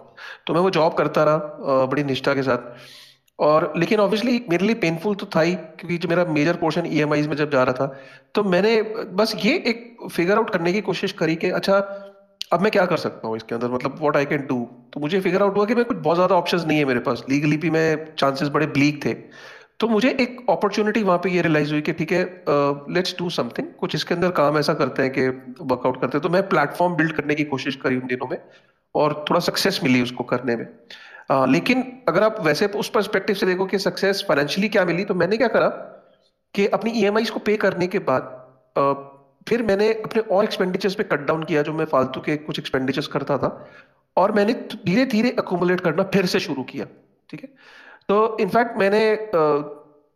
तो 0.47 0.53
मैं 0.53 0.61
वो 0.61 0.69
जॉब 0.71 0.93
करता 0.93 1.23
रहा 1.23 1.85
बड़ी 1.87 2.03
निष्ठा 2.03 2.33
के 2.33 2.43
साथ। 2.43 2.73
और 3.39 3.71
लेकिन 3.77 3.99
ऑब्वियसली 3.99 4.43
मेरे 4.49 4.65
लिए 4.65 4.75
पेनफुल 4.77 5.15
तो 5.15 5.25
था 5.35 5.41
ही, 5.41 5.53
क्योंकि 5.53 5.97
जो 5.97 6.09
मेरा 6.09 6.25
मेजर 6.29 6.55
पोर्शन 6.57 6.85
ई 6.87 7.05
में 7.05 7.35
जब 7.35 7.51
जा 7.51 7.63
रहा 7.63 7.73
था 7.75 7.87
तो 8.35 8.43
मैंने 8.45 8.81
बस 9.13 9.35
ये 9.45 9.53
एक 9.67 10.07
फिगर 10.07 10.37
आउट 10.37 10.49
करने 10.49 10.73
की 10.73 10.81
कोशिश 10.83 11.11
करी 11.13 11.35
कि 11.35 11.49
अच्छा 11.51 11.77
अब 12.51 12.61
मैं 12.61 12.71
क्या 12.71 12.85
कर 12.85 12.97
सकता 12.97 13.27
हूँ 13.27 13.37
इसके 13.37 13.55
अंदर? 13.55 13.69
मतलब 13.69 13.97
व्हाट 13.99 14.17
आई 14.17 14.25
कैन 14.25 14.45
डू 14.47 14.59
तो 14.93 14.99
मुझे 14.99 15.19
फिगर 15.21 15.41
आउट 15.43 15.57
हुआ 15.57 15.65
कि 15.65 15.75
मैं 15.75 15.85
कुछ 15.85 15.97
बहुत 15.99 16.17
ज़्यादा 16.17 16.35
ऑप्शंस 16.35 16.65
नहीं 16.65 16.77
है 16.77 16.85
मेरे 16.85 16.99
पास। 17.01 17.23
लीगली 17.29 17.57
भी 17.57 17.69
मैं 17.69 18.15
चांसेस 18.15 18.49
बड़े 18.49 18.67
ब्लीक 18.69 19.05
थे। 19.05 19.13
तो 19.81 19.87
मुझे 19.87 20.09
एक 20.21 20.45
अपॉर्चुनिटी 20.49 21.03
वहाँ 21.03 21.17
पे 21.17 21.29
ये 21.29 21.41
रियलाइज़ 21.41 21.71
हुई 21.71 21.81
कि 21.81 21.93
ठीक 21.93 22.11
है 22.11 22.23
लेट्स 22.89 23.15
डू 23.19 23.29
समथिंग 23.29 23.67
कुछ 23.79 23.95
इसके 23.95 24.13
अंदर 24.15 24.31
काम 24.31 24.57
ऐसा 24.57 24.73
करते 24.73 25.01
हैं 25.01 25.11
कि 25.11 25.27
वर्कआउट 25.61 26.01
करते 26.01 26.17
हैं। 26.17 26.21
तो 26.23 26.29
मैं 26.29 26.49
प्लेटफॉर्म 26.49 26.95
बिल्ड 26.95 27.11
करने 27.11 27.35
की 27.35 27.43
कोशिश 27.43 27.75
करी 27.75 27.95
उन 27.95 28.07
दिनों 28.07 28.27
में 28.27 28.37
और 28.95 29.25
थोड़ा 29.29 29.39
सक्सेस 29.39 29.79
मिली 29.83 30.01
उसको 30.01 30.23
करने 30.23 30.55
में। 30.55 30.67
uh, 31.31 31.47
लेकिन 31.47 31.81
अगर 32.07 32.23
आप 32.23 32.45
वैसे 32.45 32.67
उस 32.67 32.89
परस्पेक्टिव 32.89 33.35
से 33.35 33.45
देखो 33.45 33.65
कि 33.65 33.79
सक्सेस 33.79 34.25
फाइनेंशियली 34.27 34.69
क्या 34.69 34.85
मिली 34.85 35.05
तो 35.05 35.13
मैंने 35.13 35.37
क्या 35.37 35.47
करा 35.47 35.67
कि 36.53 36.67
अपनी 36.67 36.91
ई 36.91 37.25
को 37.25 37.39
पे 37.39 37.57
करने 37.57 37.87
के 37.87 37.99
बाद 37.99 38.47
uh, 38.77 38.95
फिर 39.49 39.63
मैंने 39.63 39.93
अपने 39.93 40.21
और 40.21 40.43
एक्सपेंडिचर्स 40.43 40.95
पे 40.95 41.03
कट 41.03 41.19
डाउन 41.19 41.43
किया 41.43 41.61
जो 41.61 41.73
मैं 41.73 41.85
फालतू 41.85 42.19
के 42.19 42.37
कुछ 42.37 42.59
एक्सपेंडिचर्स 42.59 43.07
करता 43.07 43.37
था 43.37 43.69
और 44.17 44.31
मैंने 44.31 44.53
धीरे 44.85 45.05
धीरे 45.05 45.35
अकोमोलेट 45.39 45.81
करना 45.81 46.03
फिर 46.03 46.25
से 46.25 46.39
शुरू 46.39 46.63
किया 46.63 46.85
ठीक 47.29 47.43
है? 47.43 47.49
तो 48.09 48.37
इनफैक्ट 48.41 48.77
मैंने 48.77 49.01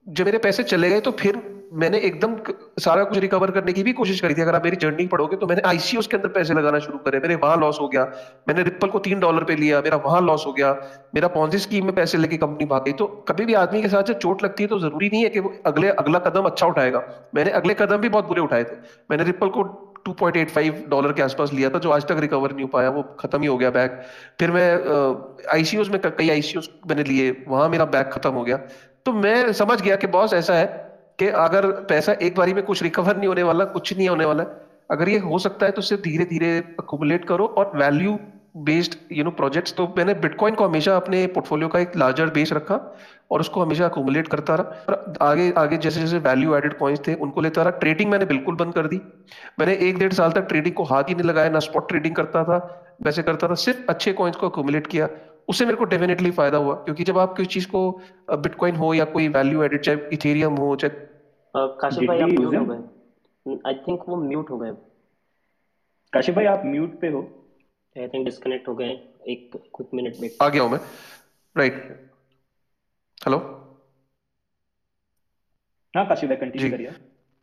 जब 0.08 0.26
मेरे 0.26 0.38
पैसे 0.38 0.64
चले 0.64 0.90
गए 0.90 1.00
तो 1.02 1.12
फिर 1.14 1.42
मैंने 1.74 1.98
एकदम 2.00 2.36
सारा 2.80 3.04
कुछ 3.04 3.18
रिकवर 3.18 3.52
करने 3.52 3.74
की 3.74 3.84
भी 3.84 3.94
कोशिश 3.94 4.20
करी 4.22 4.34
थी। 4.34 4.42
अगर 4.42 4.56
आप 4.56 4.64
मेरी 4.64 4.76
जर्नी 4.76 5.06
पढ़ोगे 5.08 5.38
तो 5.38 5.48
मैंने 5.48 5.62
आईसीओ 5.62 6.02
के 6.02 6.18
अंदर 6.18 6.30
पैसे 6.30 6.54
लगाना 6.54 6.80
शुरू 6.80 6.98
करे। 6.98 7.20
मेरे 7.20 7.36
वहाँ 7.36 7.58
लॉस 7.58 7.80
हो 7.82 7.88
गया। 7.88 8.04
मैंने 8.48 8.64
रिप्पल 8.64 8.88
को 8.88 9.00
तीन 9.00 9.20
डॉलर 9.20 9.44
पे 9.44 9.56
लिया। 9.56 9.82
मेरा 9.82 9.98
वहाँ 10.06 10.22
लॉस 10.22 10.46
हो 10.48 10.54
गया। 10.54 10.72
मेरा 11.16 11.28
पॉन्जी 11.28 11.58
स्कीम 11.58 11.86
में 11.86 11.94
पैसे 11.96 12.18
लेके 12.18 12.38
कंपनी 12.38 12.66
भाग 12.66 12.84
गई। 12.84 12.94
तो 12.94 13.06
कभी 13.28 13.46
भी 13.46 13.54
आदमी 13.56 13.82
के 13.82 13.90
साथ 13.90 14.04
जब 14.04 14.20
चोट 14.20 14.44
लगती 14.44 14.64
है 14.64 14.70
तो 14.70 14.80
ज़रूरी 14.80 15.10
नहीं 15.10 15.24
है 15.24 15.30
कि 15.30 15.40
वो 15.40 15.54
अगले, 15.66 15.90
अगला 15.90 16.20
कदम 16.20 16.46
अच्छा 16.46 16.68
उठाएगा। 16.68 17.04
मैंने 17.36 17.52
अगले 17.52 17.74
कदम 17.74 17.98
भी 17.98 18.10
बहुत 18.10 18.28
बुरे 18.28 18.42
उठाए 18.42 18.64
थे। 18.64 18.76
मैंने 19.12 19.24
रिप्पल 19.24 19.50
को 19.50 19.64
2.85 20.06 20.88
डॉलर 20.90 21.14
के 21.14 21.22
आसपास 21.22 21.54
लिया 21.54 21.70
था, 21.70 21.80
जो 21.80 21.92
आज 21.92 22.06
तक 22.08 22.18
रिकवर 22.20 22.52
नहीं 22.52 22.64
हो 22.64 22.68
पाया, 22.68 22.90
वो 22.90 23.04
खत्म 23.20 23.42
ही 23.42 23.48
हो 23.48 23.58
गया 23.58 23.70
बैग 23.72 23.92
फिर 24.40 24.52
मैं 24.52 24.70
आईसीयूज 25.54 25.90
में 25.90 26.00
कई 26.02 26.30
आईसीयूज 26.30 26.70
मैंने 26.90 27.04
लिए, 27.04 27.32
वहाँ 27.48 27.70
मेरा 27.70 27.86
बैग 27.88 28.12
खत्म 28.12 28.32
हो 28.32 28.44
गया। 28.44 28.58
तो 29.06 29.14
मैं 29.14 29.52
समझ 29.54 29.82
गया 29.82 29.96
कि 29.96 30.08
बॉस 30.10 30.34
ऐसा 30.34 30.54
है 30.54 30.66
कि 31.20 31.28
अगर 31.40 31.66
पैसा 31.90 32.14
एक 32.14 32.36
बारी 32.36 32.54
में 32.54 32.64
कुछ 32.64 32.84
रिकवर 32.84 33.18
नहीं 33.18 33.28
होने 33.28 33.44
वाला, 33.44 33.66
कुछ 33.66 33.98
नहीं 33.98 34.10
होने 34.10 34.26
वाला, 34.26 34.46
अगर 34.92 35.10
ये 35.10 35.20
हो 35.20 35.40
सकता 35.40 35.66
है 35.66 35.72
तो 35.72 35.82
सिर्फ़ 35.82 36.04
धीरे 36.04 36.26
धीरे 36.26 36.58
अकोमुलेट 36.80 37.26
करो 37.26 37.46
और 37.48 37.72
value 37.76 38.18
based 38.58 38.96
you 39.12 39.24
know 39.24 39.32
projects 39.32 39.74
तो 39.74 39.88
मैंने 39.98 40.14
बिटकॉइन 40.16 40.56
को 40.56 40.66
हमेशा 40.66 40.96
अपने 40.96 41.26
पोर्टफोलियो 41.28 41.68
का 41.70 41.80
एक 41.80 41.96
लार्जर 41.98 42.30
बेस 42.30 42.54
रखा। 42.54 42.76
और 43.32 43.40
उसको 43.40 43.62
हमेशा 43.62 43.86
अकोमुलेट 43.86 44.28
करता 44.28 44.56
रहा। 44.56 44.86
और 44.90 45.14
आगे 45.22 45.52
आगे 45.58 45.78
जैसे 45.78 46.00
जैसे 46.00 46.18
वैल्यू 46.20 46.56
एडेड 46.56 46.78
कॉइन्स 46.78 47.00
थे 47.08 47.14
उनको 47.18 47.42
लेता 47.42 47.62
रहा। 47.62 47.80
ट्रेडिंग 47.80 48.12
मैंने 48.12 48.26
बिल्कुल 48.26 48.56
बंद 48.56 48.74
कर 48.74 48.88
दी। 48.88 49.02
मैंने 49.60 49.76
एक 49.88 50.00
डेढ़ 50.00 50.14
साल 50.14 50.32
तक 50.32 50.48
ट्रेडिंग 50.48 50.76
को 50.76 50.84
हाथ 50.86 51.04
ही 51.04 51.16
नहीं 51.16 51.26
लगाया 51.26 51.50
ना 51.50 51.60
स्पॉट 51.60 51.88
ट्रेडिंग 51.90 52.16
करता 52.16 52.44
था 52.44 52.58
वैसे 53.04 53.24
करता 53.24 53.48
था। 53.48 53.56
सिर्फ़ 53.62 53.90
अच्छे 53.90 54.14
कॉइन्स 54.14 54.38
को 54.38 54.50
अकोमुलेट 54.50 54.88
किया। 54.88 55.10
उससे 55.48 55.66
मेरे 55.66 55.78
को 55.78 55.86
डेफिनेटली 55.86 56.32
फ़ायदा 56.32 56.58
हुआ 56.58 56.76
क्योंकि 56.76 57.04
जब 57.04 57.18
आप 57.18 57.36
किसी 57.38 57.48
चीज़ 57.50 57.68
को 57.68 57.90
बिटकॉइन 58.32 58.76
हो 58.76 58.94
या 58.94 59.06
कोई 59.08 59.28
वैल्यू 59.30 59.64
एडेड 59.64 59.82
चाहे 59.82 59.98
इथेरियम 60.14 60.56
हो 60.56 60.76
चाहे 60.76 61.04
काशिफ 61.82 62.08
भाई 62.08 62.20
आप 62.20 62.30
म्यूट 62.30 62.56
हो 62.56 62.66
गए। 62.66 63.60
आई 63.68 63.74
थिंक 63.88 64.04
वो 64.10 64.16
म्यूट 64.18 64.50
हो 64.50 64.58
गए। 64.58 64.72
काशिफ 66.14 66.36
भाई 66.36 66.46
आप 66.46 66.62
म्यूट 66.66 67.00
पे 67.00 67.08
हो। 67.08 67.22
आई 67.96 68.08
थिंक 68.08 68.26
डिस्कनेक्ट 68.26 68.68
हो 68.68 68.76
गए। 68.76 68.90
एक 69.28 69.50
क्विक 69.76 69.94
मिनट 69.94 70.16
में 70.22 70.30
आ 70.42 70.48
गया 70.50 70.64
हूँ 70.64 70.72
मैं। 70.72 70.80
राइट 71.56 71.76
हेलो 73.22 73.38
हाँ 75.94 76.06
कंटिन्यू 76.06 76.70
करिए। 76.72 76.92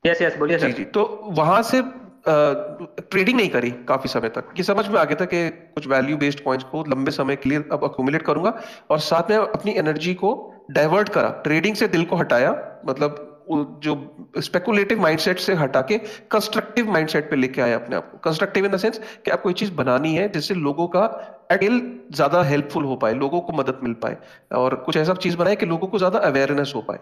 यस 0.05 0.23
यस 0.23 0.37
बोलिए 0.39 0.59
जी 0.59 0.73
जी 0.73 0.85
तो 0.85 1.05
वहाँ 1.39 1.63
से 1.63 1.83
ट्रेडिंग 2.27 3.37
नहीं 3.37 3.49
करी 3.49 3.71
काफ़ी 3.89 4.09
समय 4.09 4.29
तक। 4.29 4.53
ये 4.57 4.63
समझ 4.63 4.87
में 4.89 4.99
आ 5.01 5.05
गया 5.05 5.17
था 5.21 5.25
कि 5.25 5.49
कुछ 5.51 5.87
वैल्यू 5.87 6.17
बेस्ड 6.17 6.45
पॉइंट्स 6.45 6.67
को 6.71 6.85
लंबे 6.89 7.11
समय 7.11 7.37
के 7.37 7.49
लिए 7.49 7.59
अब 7.73 7.85
अक्यूमुलेट 7.85 8.23
करूँगा 8.23 8.51
और 8.91 8.99
साथ 9.01 9.31
में 9.31 9.37
अपनी 9.37 9.73
एनर्जी 9.73 10.15
को 10.15 10.33
डाइवर्ट 10.71 11.09
करा 11.09 11.31
ट्रेडिंग 11.45 11.77
से 11.77 11.89
दिल 11.89 12.05
को 12.05 12.17
हटाया 12.17 12.51
मतलब 12.87 13.29
जो 13.51 13.95
स्पेकुलेटिव 14.39 15.01
माइंडसेट 15.01 15.39
से 15.39 15.55
हटा 15.55 15.81
के 15.83 15.99
कंस्ट्रक्टिव 16.31 16.91
माइंडसेट 16.93 17.31
पे 17.31 17.37
लेके 17.37 17.63
आया 17.63 17.77
अपने 17.77 17.97
आप 17.97 18.11
को। 18.13 18.19
कंस्ट्रक्टिव 18.25 18.65
इन 18.65 18.71
द 18.73 18.77
सेंस 18.77 19.01
कि 19.25 19.31
आप 19.31 19.43
कोई 19.43 19.53
चीज़ 19.53 19.73
बनानी 19.75 20.15
है 20.15 20.29
जिससे 20.33 20.55
लोगों 20.55 20.87
का 20.89 21.05
एडिल 21.53 21.81
ज़्यादा 22.15 22.43
हेल्पफुल 22.43 22.85
हो 22.85 22.97
पाए, 22.97 23.15
लोगों 23.15 23.41
को 23.41 23.53
मदद 23.53 23.81
मिल 23.83 23.93
पाए 24.03 24.17
और 24.55 24.75
कुछ 24.77 24.97
ऐसा 24.97 25.15
चीज़ 25.17 25.37
बनाए 25.37 25.57
कि 25.57 25.67
लोगों 25.67 25.89
को 25.89 25.99
ज़्यादा 25.99 26.19
अवेयरनेस 26.21 26.73
हो 26.77 26.81
पाए। 26.83 26.99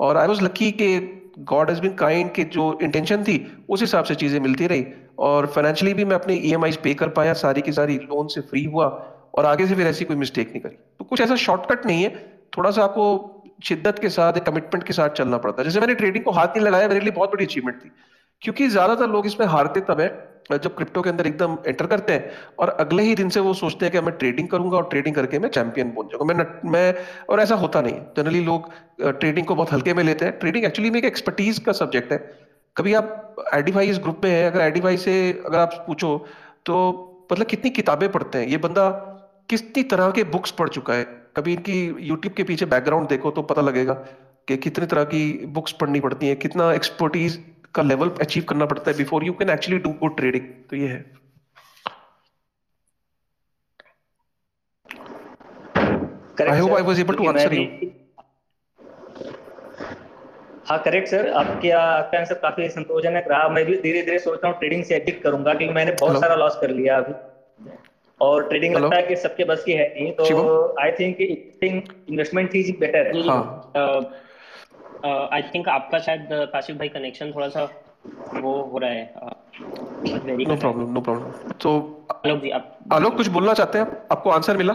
और 0.00 0.16
आई 0.16 0.26
वॉज़ 0.26 0.42
लकी 0.42 0.70
कि 0.72 0.98
गॉड 1.38 1.70
हैज़ 1.70 1.80
बिन 1.80 1.94
काइंड 1.94 2.32
कि 2.32 2.44
जो 2.46 2.78
इंटेंशन 2.82 3.24
थी, 3.24 3.64
उस 3.68 3.80
हिसाब 3.80 4.04
से 4.04 4.14
चीज़ें 4.14 4.38
मिलती 4.40 4.66
रही 4.66 4.86
और 5.18 5.46
फाइनेंशियली 5.46 5.94
भी 5.94 6.04
मैं 6.04 6.14
अपने 6.16 6.34
ई 6.34 6.52
e 6.52 6.76
पे 6.76 6.94
कर 6.94 7.08
पाया, 7.10 7.32
सारी 7.34 7.62
की 7.62 7.72
सारी 7.72 7.96
लोन 7.98 8.28
से 8.28 8.40
फ्री 8.42 8.64
हुआ 8.64 8.86
और 9.34 9.46
आगे 9.46 9.66
से 9.66 9.74
फिर 9.74 9.86
ऐसी 9.86 10.04
कोई 10.04 10.16
मिस्टेक 10.16 10.48
नहीं 10.48 10.60
करी। 10.60 10.76
तो 10.98 11.04
कुछ 11.04 11.20
ऐसा 11.20 11.36
शॉर्टकट 11.38 11.86
नहीं 11.86 12.02
है, 12.02 12.10
थोड़ा 12.56 12.70
सा 12.70 12.84
आपको 12.84 13.39
शिद्दत 13.62 13.98
के 13.98 14.08
साथ 14.10 14.36
एक 14.36 14.42
कमिटमेंट 14.42 14.84
के 14.84 14.92
साथ 14.92 15.10
चलना 15.16 15.38
पड़ता 15.38 15.62
है। 15.62 15.64
जैसे 15.64 15.80
मैंने 15.80 15.94
ट्रेडिंग 15.94 16.24
को 16.24 16.30
हाथ 16.30 16.48
नहीं 16.48 16.66
लगाया 16.66 16.88
मेरे 16.88 17.00
लिए 17.00 17.12
बहुत 17.12 17.30
बड़ी 17.30 17.44
अचीवमेंट 17.44 17.78
थी। 17.84 17.90
क्योंकि 18.42 18.68
ज़्यादातर 18.68 19.08
लोग 19.10 19.26
इसमें 19.26 19.46
हारते 19.46 19.80
तब 19.88 20.00
है 20.00 20.08
जब 20.52 20.74
क्रिप्टो 20.76 21.02
के 21.02 21.10
अंदर 21.10 21.26
एकदम 21.26 21.56
एंटर 21.66 21.86
करते 21.86 22.12
हैं 22.12 22.30
और 22.58 22.68
अगले 22.80 23.02
ही 23.02 23.14
दिन 23.14 23.28
से 23.28 23.40
वो 23.40 23.52
सोचते 23.54 23.86
हैं 23.86 23.92
कि 23.92 24.00
मैं 24.00 24.14
ट्रेडिंग 24.18 24.48
करूँगा 24.48 24.76
और 24.76 24.88
ट्रेडिंग 24.90 25.14
करके 25.14 25.38
मैं 25.38 25.48
चैंपियन 25.50 25.90
बन 25.90 26.08
जाऊँगा। 26.08 26.24
मैं 26.24 26.34
न, 26.34 26.46
मैं 26.64 26.94
और 27.30 27.40
ऐसा 27.40 27.54
होता 27.54 27.80
नहीं 27.80 28.00
जनरली 28.16 28.40
लोग 28.44 28.70
ट्रेडिंग 29.00 29.46
को 29.46 29.54
बहुत 29.54 29.72
हल्के 29.72 29.94
में 29.94 30.02
लेते 30.04 30.24
हैं। 30.24 30.38
ट्रेडिंग 30.38 30.64
एक्चुअली 30.64 30.90
में 30.90 30.98
एक 30.98 31.04
एक्सपर्टीज 31.04 31.58
का 31.58 31.72
सब्जेक्ट 31.74 32.12
है। 32.12 32.18
कभी 32.76 32.94
आप 32.94 33.36
आईडीफाई 33.54 33.88
इस 33.88 33.98
ग्रुप 33.98 34.20
में 34.24 34.30
है 34.30 34.44
अगर 34.44 34.60
आईडीफाई 34.60 34.96
से 34.96 35.14
अगर 35.46 35.58
आप 35.58 35.84
पूछो 35.86 36.16
तो 36.66 36.76
मतलब 37.32 37.46
कितनी 37.46 37.70
किताबें 37.72 38.10
पढ़ते 38.12 38.38
हैं? 38.38 38.46
ये 38.46 38.56
बंदा 38.58 38.88
कितनी 39.50 39.82
तरह 39.84 40.10
के 40.10 40.24
बुक्स 40.26 40.50
पढ़ 40.52 40.68
चुका 40.70 40.94
है? 40.94 41.04
कभी 41.36 41.52
इनकी 41.52 41.78
यूट्यूब 42.08 42.34
के 42.34 42.42
पीछे 42.44 42.66
बैकग्राउंड 42.66 43.08
देखो 43.08 43.30
तो 43.30 43.42
पता 43.52 43.62
लगेगा 43.62 43.94
कि 44.48 44.56
कितनी 44.58 44.86
तरह 44.86 45.04
की 45.04 45.22
बुक्स 45.54 45.72
पढ़नी 45.80 46.00
पड़ती 46.00 46.28
हैं 46.28 46.36
कितना 46.38 46.72
एक्सपर्टीज 46.72 47.38
का 47.74 47.82
लेवल 47.82 48.10
अचीव 48.20 48.44
करना 48.48 48.66
पड़ता 48.66 48.90
है 48.90 48.96
before 48.96 49.24
you 49.24 49.32
can 49.40 49.50
actually 49.50 49.78
do 49.80 49.90
good 50.00 50.16
trading 50.16 50.44
तो 50.70 50.76
ये 50.76 50.88
है। 50.88 51.00
I 56.50 56.58
hope 56.58 56.72
I 56.76 56.82
was 56.82 57.00
able 57.00 57.14
to 57.16 57.28
answer 57.28 57.54
you 57.54 57.90
हाँ 60.68 60.78
करेक्ट 60.82 61.08
सर 61.08 61.28
आपके 61.34 61.70
आपका 61.72 62.18
आंसर 62.18 62.34
काफ़ी 62.42 62.68
संतोषजनक 62.70 63.24
रहा। 63.30 63.48
मैं 63.48 63.64
भी 63.66 63.76
धीरे 63.82 64.02
धीरे 64.02 64.18
सोच 64.18 64.38
रहा 64.42 64.50
हूँ 64.50 64.58
ट्रेडिंग 64.58 64.84
से 64.84 64.94
एडिट 64.96 65.22
करूँगा 65.22 65.54
क्योंकि 65.54 65.74
मैंने 65.74 65.92
बहुत? 66.00 66.20
सारा 66.20 66.34
लॉस 66.34 66.58
कर 66.60 66.70
लिया 66.70 66.96
अभी। 66.96 67.12
और 68.20 68.48
ट्रेडिंग 68.48 68.74
लगता 68.74 68.96
है 68.96 69.02
कि 69.02 69.16
सबके 69.16 69.44
बस 69.44 69.62
की 69.64 69.72
है 69.72 69.88
नहीं 69.94 70.12
तो 70.12 70.24
I 70.80 70.90
think 70.90 71.20
investment 71.20 72.56
is 72.56 72.72
better 72.80 73.10
I 75.34 75.42
think 75.54 75.68
आपका 75.68 75.98
शायद 75.98 76.28
काशिफ 76.52 76.76
भाई 76.76 76.88
कनेक्शन 76.88 77.32
थोड़ा 77.34 77.48
सा 77.48 77.64
वो 78.34 78.60
हो 78.62 78.78
रहा 78.78 78.90
है। 78.90 79.14
नो 80.46 80.56
प्रॉब्लम 80.56 80.92
नो 80.92 81.00
प्रॉब्लम 81.00 81.52
तो 81.62 81.72
आलोक 82.10 82.42
जी 82.42 82.50
आप 82.50 82.78
आलोक 82.92 83.16
कुछ 83.16 83.28
बोलना 83.28 83.54
चाहते 83.54 83.78
हैं? 83.78 83.86
आपको 84.12 84.30
आंसर 84.30 84.56
मिला? 84.56 84.72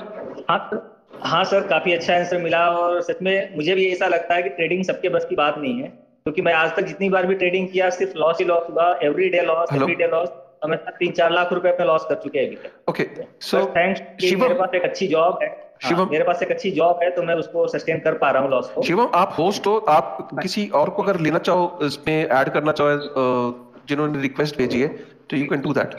हाँ 0.50 0.92
हाँ 1.24 1.44
सर 1.44 1.68
काफ़ी 1.68 1.94
अच्छा 1.94 2.16
आंसर 2.16 2.42
मिला 2.42 2.68
और 2.70 3.02
सच 3.02 3.22
में 3.22 3.56
मुझे 3.56 3.76
भी 3.76 3.88
ऐसा 3.92 4.08
लगता 4.08 4.36
है 4.36 4.44
कि 4.44 4.50
ट्रेडिंग 4.50 4.84
सबके 4.84 5.10
बस 5.10 5.26
की 5.26 5.36
बात 5.36 5.58
नहीं 5.58 5.82
है 5.82 5.88
क्योंकि 5.88 6.42
मैं 6.42 6.54
आज 6.54 6.76
तक 6.76 6.82
जितनी 6.82 7.10
बार 7.10 7.26
भी 7.28 7.36
ट्रेडिंग 7.36 7.68
किया 7.68 7.90
सिर्फ़ 7.90 8.18
लॉस 8.18 8.40
ही 8.40 8.46
लॉस 8.46 8.70
हुआ 8.70 8.88
every 9.04 9.30
day 9.30 9.42
loss 9.42 9.74
every 9.74 9.96
day 9.96 10.08
loss 10.08 10.30
तीन 10.64 11.12
चार 11.12 11.32
लाख 11.32 11.54
रुपए 11.54 11.70
अपने 11.70 11.86
लॉस 11.86 12.06
कर 12.10 12.16
चुके 12.24 12.40
हैं 12.40 12.48
अभी 12.48 12.56
तक। 12.58 12.90
ओके 12.90 13.08
सो 13.42 13.66
थैंक्स 13.76 14.34
मेरे 14.34 14.54
पास 14.54 14.76
एक 14.76 14.84
अच्छी 14.84 15.08
जॉब 15.08 15.40
है। 15.44 15.50
हाँ, 15.50 15.90
शिवम 15.90 16.10
मेरे 16.12 16.24
पास 16.24 16.44
एक 16.44 16.52
अच्छी 16.52 16.72
जॉब 16.72 17.00
है 17.04 17.10
तो 17.12 17.24
मैं 17.24 17.36
उसको 17.36 17.68
सस्टेन 17.68 18.00
कर 18.00 18.18
पा 18.18 18.30
रहा 18.32 18.42
हूँ 18.44 18.52
लॉस 18.52 18.70
को। 18.70 18.82
शिवम 18.84 19.10
आप 19.16 19.36
होस्ट 19.40 19.68
हो 19.68 19.78
आप 19.90 20.28
किसी 20.42 20.68
और 20.76 20.90
को 20.90 21.04
अगर 21.04 21.20
लेना 21.20 21.40
चाहो 21.40 21.80
इसमें 21.84 22.16
ऐड 22.16 22.50
करना 22.50 22.72
चाहो 22.72 23.82
जिन्होंने 23.90 24.22
रिक्वेस्ट 24.22 24.58
भेजी 24.58 24.82
है 24.82 24.88
तो 25.30 25.38
यू 25.38 25.46
कैन 25.46 25.62
डू 25.62 25.74
दैट 25.74 25.96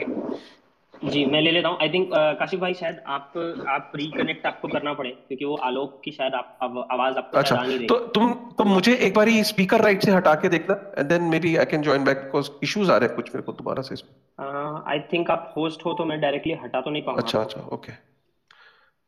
जी 1.05 1.24
मैं 1.27 1.40
ले 1.40 1.51
लेता 1.51 1.68
हूँ। 1.68 1.78
आई 1.82 1.89
थिंक 1.89 2.10
काशिफ 2.14 2.60
भाई 2.60 2.74
शायद 2.74 3.01
आप 3.06 3.32
आप 3.68 3.93
रिकनेक्ट 3.97 4.47
आपको 4.47 4.68
करना 4.68 4.93
पड़े 4.94 5.10
क्योंकि 5.10 5.44
वो 5.44 5.56
आलोक 5.64 6.01
की 6.05 6.10
शायद 6.12 6.35
आप 6.35 6.86
आवाज़ 6.90 7.16
आपको 7.18 7.39
अच्छा 7.39 7.56
तो 7.89 7.98
तुम 8.14 8.32
तो 8.59 8.64
मुझे 8.64 8.94
एक 8.97 9.14
बार 9.14 9.28
ही 9.28 9.43
स्पीकर 9.44 9.81
राइट 9.81 10.02
से 10.02 10.12
हटा 10.12 10.35
के 10.35 10.48
देखना 10.48 10.74
and 10.98 11.09
then 11.09 11.23
maybe 11.40 11.55
I 11.56 11.64
can 11.66 11.82
join 11.82 12.05
back 12.05 12.18
because 12.18 12.51
issues 12.62 12.90
आ 12.93 12.97
रहे 12.97 13.09
हैं 13.09 13.16
कुछ 13.16 13.35
मेरे 13.35 13.43
को 13.43 13.52
दोबारा 13.52 13.82
से 13.82 13.94
इसमें। 13.94 14.82
आई 14.89 15.01
थिंक 15.12 15.31
आप 15.31 15.52
होस्ट 15.56 15.85
हो 15.85 15.93
तो 15.93 16.05
मैं 16.05 16.20
डायरेक्टली 16.20 16.55
हटा 16.64 16.81
तो 16.81 16.90
नहीं 16.90 17.02
पाऊँगा। 17.02 17.23
अच्छा 17.23 17.40
अच्छा 17.40 17.60
okay 17.73 17.93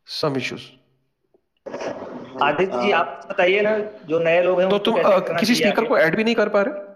some 0.06 0.36
issues 0.36 0.66
Aditya 2.42 2.80
ji 2.80 2.90
आप 2.92 3.26
बताइए 3.30 3.60
ना 3.62 3.76
जो 4.06 4.18
नए 4.18 4.42
लोग 4.42 4.60
हैं 4.60 4.68
तो 4.70 4.78
तुम 4.78 4.94
किसी 5.36 5.54
स्पीकर 5.54 5.84
को 5.84 5.98
ऐड 5.98 6.16
भी 6.16 6.24
नहीं 6.24 6.34
कर 6.34 6.48
पा 6.48 6.62
रहे? 6.62 6.86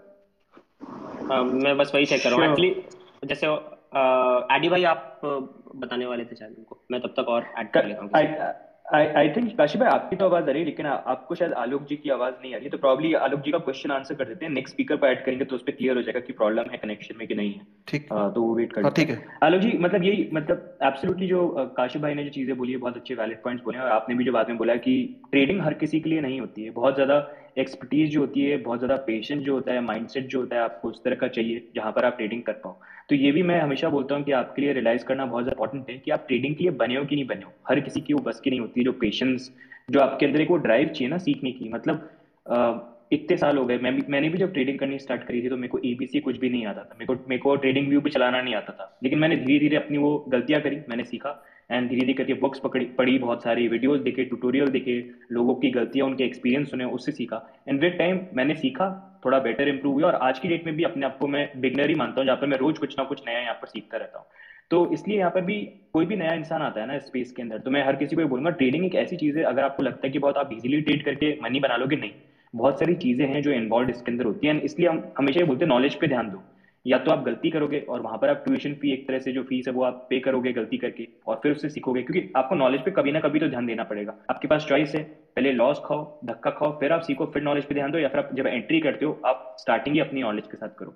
मैं 1.43 1.77
बस 1.77 1.91
वही 1.95 2.05
चेक 2.05 2.23
कर 2.23 2.29
रहा 2.29 2.37
हूँ। 2.37 2.45
एक्चुअली 2.45 3.27
जैसे 3.27 3.47
एडी 3.93 4.69
भाई 4.69 4.83
आप 4.85 5.21
बताने 5.23 6.05
वाले 6.05 6.23
थे 6.23 6.35
शायद 6.35 6.55
उनको। 6.57 6.79
मैं 6.91 6.99
तब 7.01 7.13
तक 7.17 7.29
और 7.29 7.45
ऐड 7.59 7.69
कर 7.71 7.85
लेता 7.85 8.03
हूँ 8.03 8.53
आई 8.85 9.27
थिंक 9.29 9.55
काशी 9.57 9.77
भाई 9.79 9.89
आपकी 9.89 10.15
तो 10.15 10.25
आवाज़ 10.25 10.43
आ 10.43 10.51
रही 10.51 10.61
है 10.61 10.65
लेकिन 10.65 10.85
आपको 10.85 11.35
शायद 11.35 11.53
आलोक 11.55 11.83
जी 11.83 11.95
की 11.95 12.09
आवाज़ 12.09 12.33
नहीं 12.35 12.53
आ 12.53 12.57
रही 12.57 12.65
है 12.65 12.69
तो 12.69 12.77
प्रॉब्ली 12.77 13.13
आलोक 13.19 13.41
जी 13.41 13.51
का 13.51 13.57
क्वेश्चन 13.59 13.91
आंसर 13.91 14.15
कर 14.15 14.25
देते 14.25 14.45
हैं। 14.45 14.51
नेक्स्ट 14.51 14.73
स्पीकर 14.73 14.95
पर 14.95 15.07
ऐड 15.07 15.23
करेंगे 15.25 15.45
तो 15.45 15.55
उस 15.55 15.61
पर 15.61 15.71
क्लियर 15.71 15.95
हो 15.95 16.01
जाएगा 16.01 16.19
कि 16.19 16.33
प्रॉब्लम 16.33 16.69
है 16.71 16.77
कनेक्शन 16.77 17.15
में 17.17 17.27
कि 17.27 17.35
नहीं 17.35 17.51
है। 17.51 17.61
ठीक। 17.87 18.05
तो 18.09 18.41
वो 18.41 18.55
वेट 18.55 18.73
कर 18.73 18.81
हाँ, 18.81 18.91
ठीक 18.91 19.09
है। 19.09 19.17
आलोक 19.43 19.61
जी 19.61 19.71
मतलब 19.77 20.03
यही 20.03 20.27
मतलब 20.33 20.77
एब्सोल्युटली 20.83 21.27
जो 21.27 21.47
काशी 21.77 21.99
भाई 21.99 22.13
ने 22.13 22.23
जो 22.23 22.29
चीज़ें 22.31 22.55
बोली 22.57 22.71
है 22.71 22.77
बहुत 22.77 22.95
अच्छे 22.95 23.15
वैलिड 23.15 23.41
पॉइंट्स 23.43 23.63
बोले 23.63 23.79
और 23.79 23.89
आपने 23.91 24.15
भी 24.15 24.23
जो 24.23 24.31
बाद 24.31 24.49
में 24.49 24.57
बोला 24.57 24.75
कि 24.77 24.95
ट्रेडिंग 25.31 25.61
हर 25.61 25.73
किसी 25.75 25.99
के 25.99 26.09
लिए 26.09 26.21
नहीं 26.21 26.39
होती 26.39 26.63
है। 26.63 26.69
बहुत 26.71 26.95
ज़्यादा 26.95 27.25
एक्सपर्टीज 27.57 28.11
जो 28.11 28.19
होती 28.19 28.43
है 28.43 28.57
बहुत 28.59 28.79
ज़्यादा 28.79 28.95
पेशेंस 29.07 29.41
जो 29.43 29.53
होता 29.53 29.73
है 29.73 29.81
माइंडसेट 29.81 30.27
जो 30.27 30.39
होता 30.39 30.55
है 30.55 30.61
आपको 30.61 30.89
उस 30.89 31.01
तरह 31.05 31.15
का 31.15 31.27
चाहिए 31.29 31.61
जहाँ 31.75 31.91
पर 31.91 32.05
आप 32.05 32.15
ट्रेडिंग 32.17 32.43
कर 32.43 32.53
पाओ। 32.53 32.77
तो 33.09 33.15
ये 33.15 33.31
भी 33.31 33.41
मैं 33.43 33.59
हमेशा 33.61 33.89
बोलता 33.89 34.15
हूँ 34.15 34.23
कि 34.23 34.31
आपके 34.31 34.61
लिए 34.61 34.73
रियलाइज़ 34.73 35.03
करना 35.05 35.25
बहुत 35.25 35.47
इंपॉर्टेंट 35.47 35.89
है 35.89 35.97
कि 35.97 36.11
आप 36.11 36.25
ट्रेडिंग 36.27 36.55
के 36.55 36.63
लिए 36.63 36.71
बने 36.73 36.95
हो 36.95 37.05
कि 37.05 37.15
नहीं 37.15 37.25
बने 37.27 37.45
हो। 37.45 37.51
हर 37.69 37.79
किसी 37.79 38.01
की 38.01 38.13
वो 38.13 38.19
बस 38.21 38.39
की 38.39 38.49
नहीं 38.49 38.59
होती, 38.59 38.83
जो 38.83 38.91
पेशेंस 38.91 39.51
जो 39.91 39.99
आपके 39.99 40.25
अंदर 40.25 40.41
एक 40.41 40.49
वो 40.51 40.57
ड्राइव 40.57 40.87
चाहिए 40.87 41.09
ना 41.09 41.17
सीखने 41.17 41.51
की। 41.51 41.69
मतलब 41.69 42.89
इतने 43.11 43.35
साल 43.37 43.57
हो 43.57 43.65
गए, 43.65 43.77
मैं 43.77 43.93
भी, 43.95 44.01
मैंने 44.09 44.29
भी 44.29 44.37
जब 44.37 44.53
ट्रेडिंग 44.53 44.77
करनी 44.79 44.99
स्टार्ट 44.99 45.23
करी 45.23 45.41
थी 45.43 45.49
तो 45.49 45.55
मेरे 45.57 45.67
को 45.67 45.79
एबीसी 45.85 46.19
कुछ 46.19 46.37
भी 46.39 46.49
नहीं 46.49 46.65
आता 46.65 46.83
था। 46.83 46.95
मेरे 46.99 47.05
को 47.05 47.29
मेरे 47.29 47.41
को 47.41 47.55
ट्रेडिंग 47.55 47.87
व्यू 47.89 48.01
भी 48.01 48.09
चलाना 48.09 48.41
नहीं 48.41 48.55
आता 48.55 48.73
था। 48.73 48.97
लेकिन 49.03 49.19
मैंने 49.19 49.35
धीरे 49.37 49.59
धीरे 49.59 49.77
अपनी 49.77 49.97
वो 49.97 50.17
गलतियाँ 50.29 50.61
करी, 50.61 50.79
मैंने 50.89 51.03
सीखा। 51.03 51.41
एंड 51.71 51.89
धीरे 51.89 52.01
धीरे 52.01 52.13
करके 52.13 52.33
बुक्स 52.33 52.59
पकड़ी, 52.59 52.85
पढ़ी 52.97 53.17
बहुत 53.19 53.43
सारी 53.43 53.67
वीडियोस 53.67 53.99
देखे 53.99 54.23
ट्यूटोरियल 54.23 54.67
देखे, 54.69 54.97
लोगों 55.31 55.55
की 55.55 55.69
गलतियाँ, 55.71 56.07
उनके 56.07 56.23
एक्सपीरियंस 56.23 56.69
सुने, 56.71 56.85
उससे 56.85 57.11
सीखा। 57.11 57.47
एंड 57.67 57.79
विद 57.81 57.93
टाइम 57.93 58.19
मैंने 58.33 58.55
सीखा 58.55 58.87
थोड़ा 59.25 59.39
बेटर 59.39 59.67
इंप्रूव 59.67 59.93
हुआ 59.93 60.07
और 60.07 60.15
आज 60.21 60.39
की 60.39 60.47
डेट 60.47 60.65
में 60.65 60.75
भी 60.75 60.83
अपने 60.83 61.05
आप 61.05 61.17
को 61.17 61.27
मैं 61.27 61.47
बिगनर 61.57 61.89
ही 61.89 61.95
मानता 61.95 62.21
हूँ, 62.21 62.25
जहाँ 62.25 62.37
पर 62.37 62.47
मैं 62.47 62.57
रोज 62.57 62.77
कुछ 62.77 62.95
ना 62.99 63.03
कुछ 63.05 63.21
नया 63.27 63.39
यहाँ 63.39 63.53
पर 63.53 63.67
सीखता 63.67 63.97
रहता 63.97 64.19
हूँ। 64.19 64.25
तो 64.71 64.85
इसलिए 64.93 65.17
यहाँ 65.17 65.31
पर 65.31 65.41
भी 65.41 65.61
कोई 65.93 66.05
भी 66.05 66.15
नया 66.15 66.33
इंसान 66.33 66.61
आता 66.61 66.81
है 66.81 66.87
ना 66.87 66.97
स्पेस 66.99 67.31
के 67.31 67.41
अंदर 67.41 67.57
तो 67.59 67.71
मैं 67.71 67.85
हर 67.85 67.95
किसी 67.95 68.15
को 68.15 68.27
बोलूँगा 68.27 68.49
ट्रेडिंग 68.51 68.85
एक 68.85 68.95
ऐसी 68.95 69.15
चीज़ 69.15 69.37
है, 69.37 69.43
अगर 69.43 69.63
आपको 69.63 69.83
लगता 69.83 70.07
है 70.07 70.11
कि 70.11 70.19
बहुत 70.19 70.37
आप 70.37 70.49
इजीली 70.53 70.81
ट्रेड 70.81 71.03
करके 71.05 71.31
मनी 71.43 71.59
बना 71.59 71.77
लोगे, 71.77 71.95
नहीं। 71.95 72.11
बहुत 72.53 72.79
सारी 72.79 72.95
चीज़ें 72.95 73.25
हैं 73.27 73.41
जो 73.41 73.51
इन्वॉल्व 73.51 73.89
इसके 73.89 74.11
अंदर 74.11 74.25
होती 74.25 74.47
हैं, 74.47 74.59
इसलिए 74.61 74.87
हम 74.89 75.01
हमेशा 75.17 75.39
ये 75.39 75.45
बोलते 75.45 75.65
हैं 75.65 75.69
नॉलेज 75.69 75.95
पे 75.95 76.07
ध्यान 76.07 76.29
दो। 76.29 76.43
या 76.85 76.97
तो 76.97 77.11
आप 77.11 77.23
गलती 77.23 77.49
करोगे 77.49 77.79
और 77.81 78.01
वहाँ 78.01 78.17
पर 78.17 78.29
आप 78.29 78.41
ट्यूशन 78.45 78.73
फ़ी 78.75 78.91
एक 78.93 79.07
तरह 79.07 79.19
से 79.19 79.31
जो 79.31 79.43
फ़ीस 79.43 79.67
है 79.67 79.73
वो 79.73 79.83
आप 79.83 80.05
पे 80.09 80.19
करोगे 80.19 80.51
गलती 80.53 80.77
करके 80.77 81.05
और 81.27 81.39
फिर 81.43 81.51
उससे 81.51 81.69
सीखोगे, 81.69 82.01
क्योंकि 82.01 82.31
आपको 82.35 82.55
नॉलेज 82.55 82.81
पे 82.81 82.91
कभी 82.91 83.11
ना 83.11 83.19
कभी 83.19 83.39
तो 83.39 83.47
ध्यान 83.47 83.65
देना 83.65 83.83
पड़ेगा। 83.83 84.13
आपके 84.29 84.47
पास 84.47 84.65
चॉइस 84.69 84.95
है 84.95 85.03
पहले 85.35 85.51
लॉस 85.51 85.81
खाओ 85.85 86.01
धक्का 86.25 86.51
खाओ 86.51 86.71
फिर 86.79 86.91
आप 86.93 87.01
सीखो 87.01 87.25
फिर 87.33 87.43
नॉलेज 87.43 87.65
पे 87.65 87.75
ध्यान 87.75 87.91
दो 87.91 87.97
या 87.99 88.07
फिर 88.07 88.19
आप 88.19 88.29
जब 88.35 88.47
एंट्री 88.47 88.79
करते 88.81 89.05
हो 89.05 89.21
आप 89.25 89.55
स्टार्टिंग 89.59 89.95
ही 89.95 90.01
अपनी 90.01 90.21
नॉलेज 90.21 90.47
के 90.47 90.57
साथ 90.57 90.69
करो। 90.79 90.91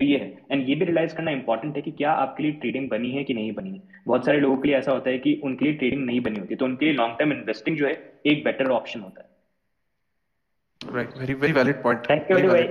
तो 0.00 0.04
ये 0.04 0.18
है। 0.18 0.26
एंड 0.52 0.68
ये 0.68 0.74
भी 0.74 0.84
रियलाइज़ 0.84 1.14
करना 1.14 1.30
इंपॉर्टेंट 1.30 1.76
है 1.76 1.82
कि 1.82 1.90
क्या 1.92 2.10
आपके 2.14 2.42
लिए 2.42 2.52
ट्रेडिंग 2.54 2.88
बनी 2.90 3.10
है 3.10 3.22
कि 3.24 3.34
नहीं 3.34 3.52
बनी 3.52 3.70
है। 3.70 4.02
बहुत 4.06 4.26
सारे 4.26 4.40
लोगों 4.40 4.56
के 4.56 4.68
लिए 4.68 4.76
ऐसा 4.76 4.92
होता 4.92 5.10
है 5.10 5.18
कि 5.18 5.40
उनके 5.44 5.64
लिए 5.64 5.74
ट्रेडिंग 5.74 6.04
नहीं 6.04 6.20
बनी 6.20 6.38
होती 6.40 6.56
तो 6.56 6.64
उनके 6.64 6.84
लिए 6.84 6.94
लॉन्ग 6.94 7.16
टर्म 7.18 7.32
इन्वेस्टिंग 7.32 7.76
जो 7.76 7.86
है 7.86 7.92
एक 8.26 8.44
बेटर 8.44 8.70
ऑप्शन 8.72 9.00
होता 9.00 9.22
है। 9.22 9.28
Right 10.80 11.16
very 11.18 11.34
very 11.34 11.52
valid 11.52 11.82
point 11.82 12.08
thank 12.10 12.30
you 12.30 12.36
भाई। 12.48 12.62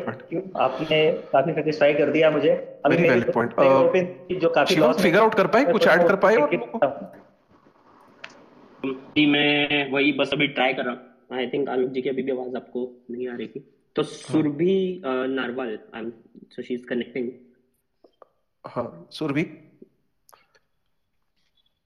आपने 0.58 1.00
काफ़ी 1.32 1.54
सेटिस्फाई 1.54 1.94
कर 1.94 2.12
दिया 2.12 2.30
मुझे। 2.32 2.52
अभी 2.86 2.96
वेरी 2.96 3.10
वैलिड 3.10 3.34
पॉइंट 3.34 4.40
जो 4.42 4.50
काफ़ी 4.50 4.76
फिगर 5.02 5.20
आउट 5.20 5.36
कर 5.36 5.48
पाए 5.48 5.66
कुछ 5.66 5.88
ऐड 5.88 6.08
कर 6.08 6.16
पाए 6.18 6.36
और 6.36 6.50
जी 8.86 9.26
मैं 9.26 9.92
वही 9.92 10.12
बस 10.14 10.34
अभी 10.34 10.48
ट्राई 10.50 10.74
कर 10.74 10.86
रहा 10.86 10.94
हूँ। 10.94 11.07
आई 11.30 11.48
थिंक 11.50 11.70
आलोक 11.70 11.92
जी 11.92 12.02
की 12.02 12.10
अभी 12.10 12.24
भी 12.24 12.32
आवाज़ 12.32 12.56
आपको 12.56 12.82
नहीं 13.12 13.28
आ 13.28 13.36
रही 13.36 13.48
थी। 13.48 13.60
तो 13.96 14.02
हाँ। 14.02 14.12
Surbhi 14.12 15.02
Narwal 15.06 15.78
I 15.96 16.02
am 16.02 16.12
so 16.52 16.62
she 16.62 16.74
is 16.74 16.86
connecting 16.88 17.30
हाँ 18.66 19.08
Surbhi? 19.12 19.44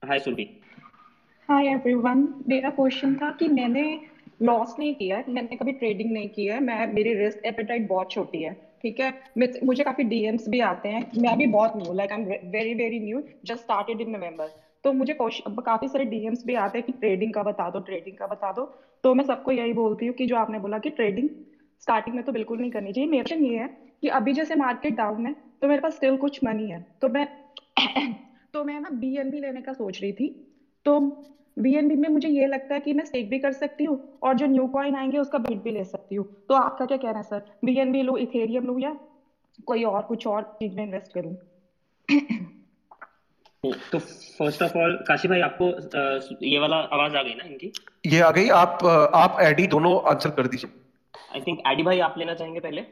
Hi 0.02 0.18
Surbhi. 0.18 0.48
Hi 1.48 1.66
everyone 1.68 2.26
मेरा 2.48 2.70
क्वेश्चन 2.70 3.14
था 3.14 3.30
कि 3.40 3.48
मैंने 3.48 3.84
लॉस 4.42 4.74
नहीं 4.78 4.94
किया 4.94 5.16
है 5.16 5.32
मैंने 5.32 5.56
कभी 5.56 5.72
ट्रेडिंग 5.72 6.12
नहीं 6.12 6.28
किया 6.28 6.54
है। 6.54 6.60
मैं 6.60 6.86
मेरी 6.94 7.14
रिस्क 7.14 7.44
एपेटाइट 7.46 7.88
बहुत 7.88 8.10
छोटी 8.10 8.42
है 8.42 8.52
ठीक 8.82 9.00
है? 9.00 9.12
मुझे 9.64 9.84
काफ़ी 9.84 10.04
डीएम्स 10.04 10.48
भी 10.48 10.60
आते 10.68 10.88
हैं। 10.88 11.02
मैं 11.22 11.30
अभी 11.32 11.46
बहुत 11.48 11.76
new 11.76 11.92
like 11.94 12.12
I 12.12 12.20
am 12.20 12.50
very 12.50 12.74
very 12.74 13.00
new 13.00 13.22
just 13.44 13.62
started 13.62 14.00
in 14.00 14.10
November 14.10 14.50
तो 14.84 14.92
मुझे 14.92 15.14
काफ़ी 15.20 15.88
सारे 15.88 16.04
डीएम्स 16.06 16.42
भी 16.46 16.54
आते 16.56 16.78
हैं 16.78 16.82
कि 16.86 16.92
ट्रेडिंग 16.92 17.32
का 17.34 17.42
बता 17.42 17.68
दो 17.70 17.78
ट्रेडिंग 17.80 18.16
का 18.16 18.26
बता 18.26 18.52
दो। 18.52 18.68
तो 19.04 19.14
मैं 19.14 19.24
सबको 19.24 19.52
यही 19.52 19.72
बोलती 19.72 20.06
हूँ 20.06 20.14
कि 20.14 20.26
जो 20.26 20.36
आपने 20.36 20.58
बोला 20.58 20.78
कि 20.78 20.90
ट्रेडिंग 20.90 21.28
स्टार्टिंग 21.82 22.16
में 22.16 22.22
तो 22.24 22.32
बिल्कुल 22.32 22.58
नहीं 22.60 22.70
करनी 22.70 22.92
चाहिए। 22.92 23.08
मेरा 23.08 23.36
ये 23.38 23.58
है 23.58 23.68
कि 24.02 24.08
अभी 24.10 24.32
जैसे 24.32 24.54
मार्केट 24.56 24.94
डाउन 24.94 25.26
है 25.26 25.34
तो 25.62 25.68
मेरे 25.68 25.80
पास 25.80 25.94
स्टिल 25.94 26.16
कुछ 26.18 26.38
मनी 26.44 26.68
है। 26.70 26.78
तो 27.02 27.08
मैं 27.08 27.26
तो 28.54 28.64
मैं 28.64 28.78
ना 28.80 28.88
बीएनबी 28.94 29.40
लेने 29.40 29.62
का 29.62 29.72
सोच 29.72 29.98
रही 30.02 30.12
थी। 30.12 30.30
तो 30.86 30.98
बीएनबी 31.56 31.96
में 31.96 32.08
मुझे 32.08 32.28
ये 32.30 32.46
लगता 32.46 32.74
है 32.74 32.80
कि 32.80 32.92
मैं 32.92 33.04
स्टेक 33.04 33.28
भी 33.28 33.38
कर 33.38 33.52
सकती 33.52 33.84
हूँ 33.84 33.98
और 34.22 34.34
जो 34.36 34.46
न्यू 34.46 34.66
कॉइन 34.68 34.96
आएँगे 34.96 35.18
उसका 35.18 35.38
बिट 35.40 35.62
भी 35.64 35.70
ले 35.70 35.84
सकती 35.84 36.14
हूँ। 36.14 36.24
तो 36.48 36.54
आपका 36.56 36.86
क्या 36.86 36.96
कहना 36.98 37.18
है 37.18 37.22
सर 37.24 37.42
बीएनबी 37.64 38.02
लूँ 38.02 38.18
इथेरियम 38.18 38.66
लूँ 38.66 38.80
या 38.80 38.94
कोई 39.66 39.84
और 39.86 40.02
कुछ 40.04 40.26
और 40.28 40.42
चीज़ 40.44 40.76
में 40.76 40.84
इन्वेस्ट 40.84 41.12
करूँ? 41.14 41.36
तो 43.64 43.98
फ़र्स्ट 43.98 44.62
ऑफ़ 44.62 44.76
ऑल 44.78 44.94
काशी 45.08 45.28
भाई 45.28 45.40
आपको 45.40 45.66
ये 46.46 46.58
वाला 46.58 46.76
आवाज़ 46.76 47.16
आ 47.16 47.22
गई 47.22 47.34
ना 47.34 47.44
इनकी? 47.44 47.72
ये 48.06 48.20
आ 48.20 48.30
गई। 48.30 48.48
आप 48.50 48.84
आप 49.14 49.36
एडी 49.40 49.66
दोनों 49.74 49.92
आंसर 50.10 50.30
कर 50.30 50.46
दीजिए। 50.46 50.70
आई 51.34 51.40
थिंक 51.40 51.60
एडी 51.66 51.82
भाई 51.82 52.00
आप 52.00 52.14
लेना 52.18 52.34
चाहेंगे 52.34 52.60
पहले? 52.60 52.82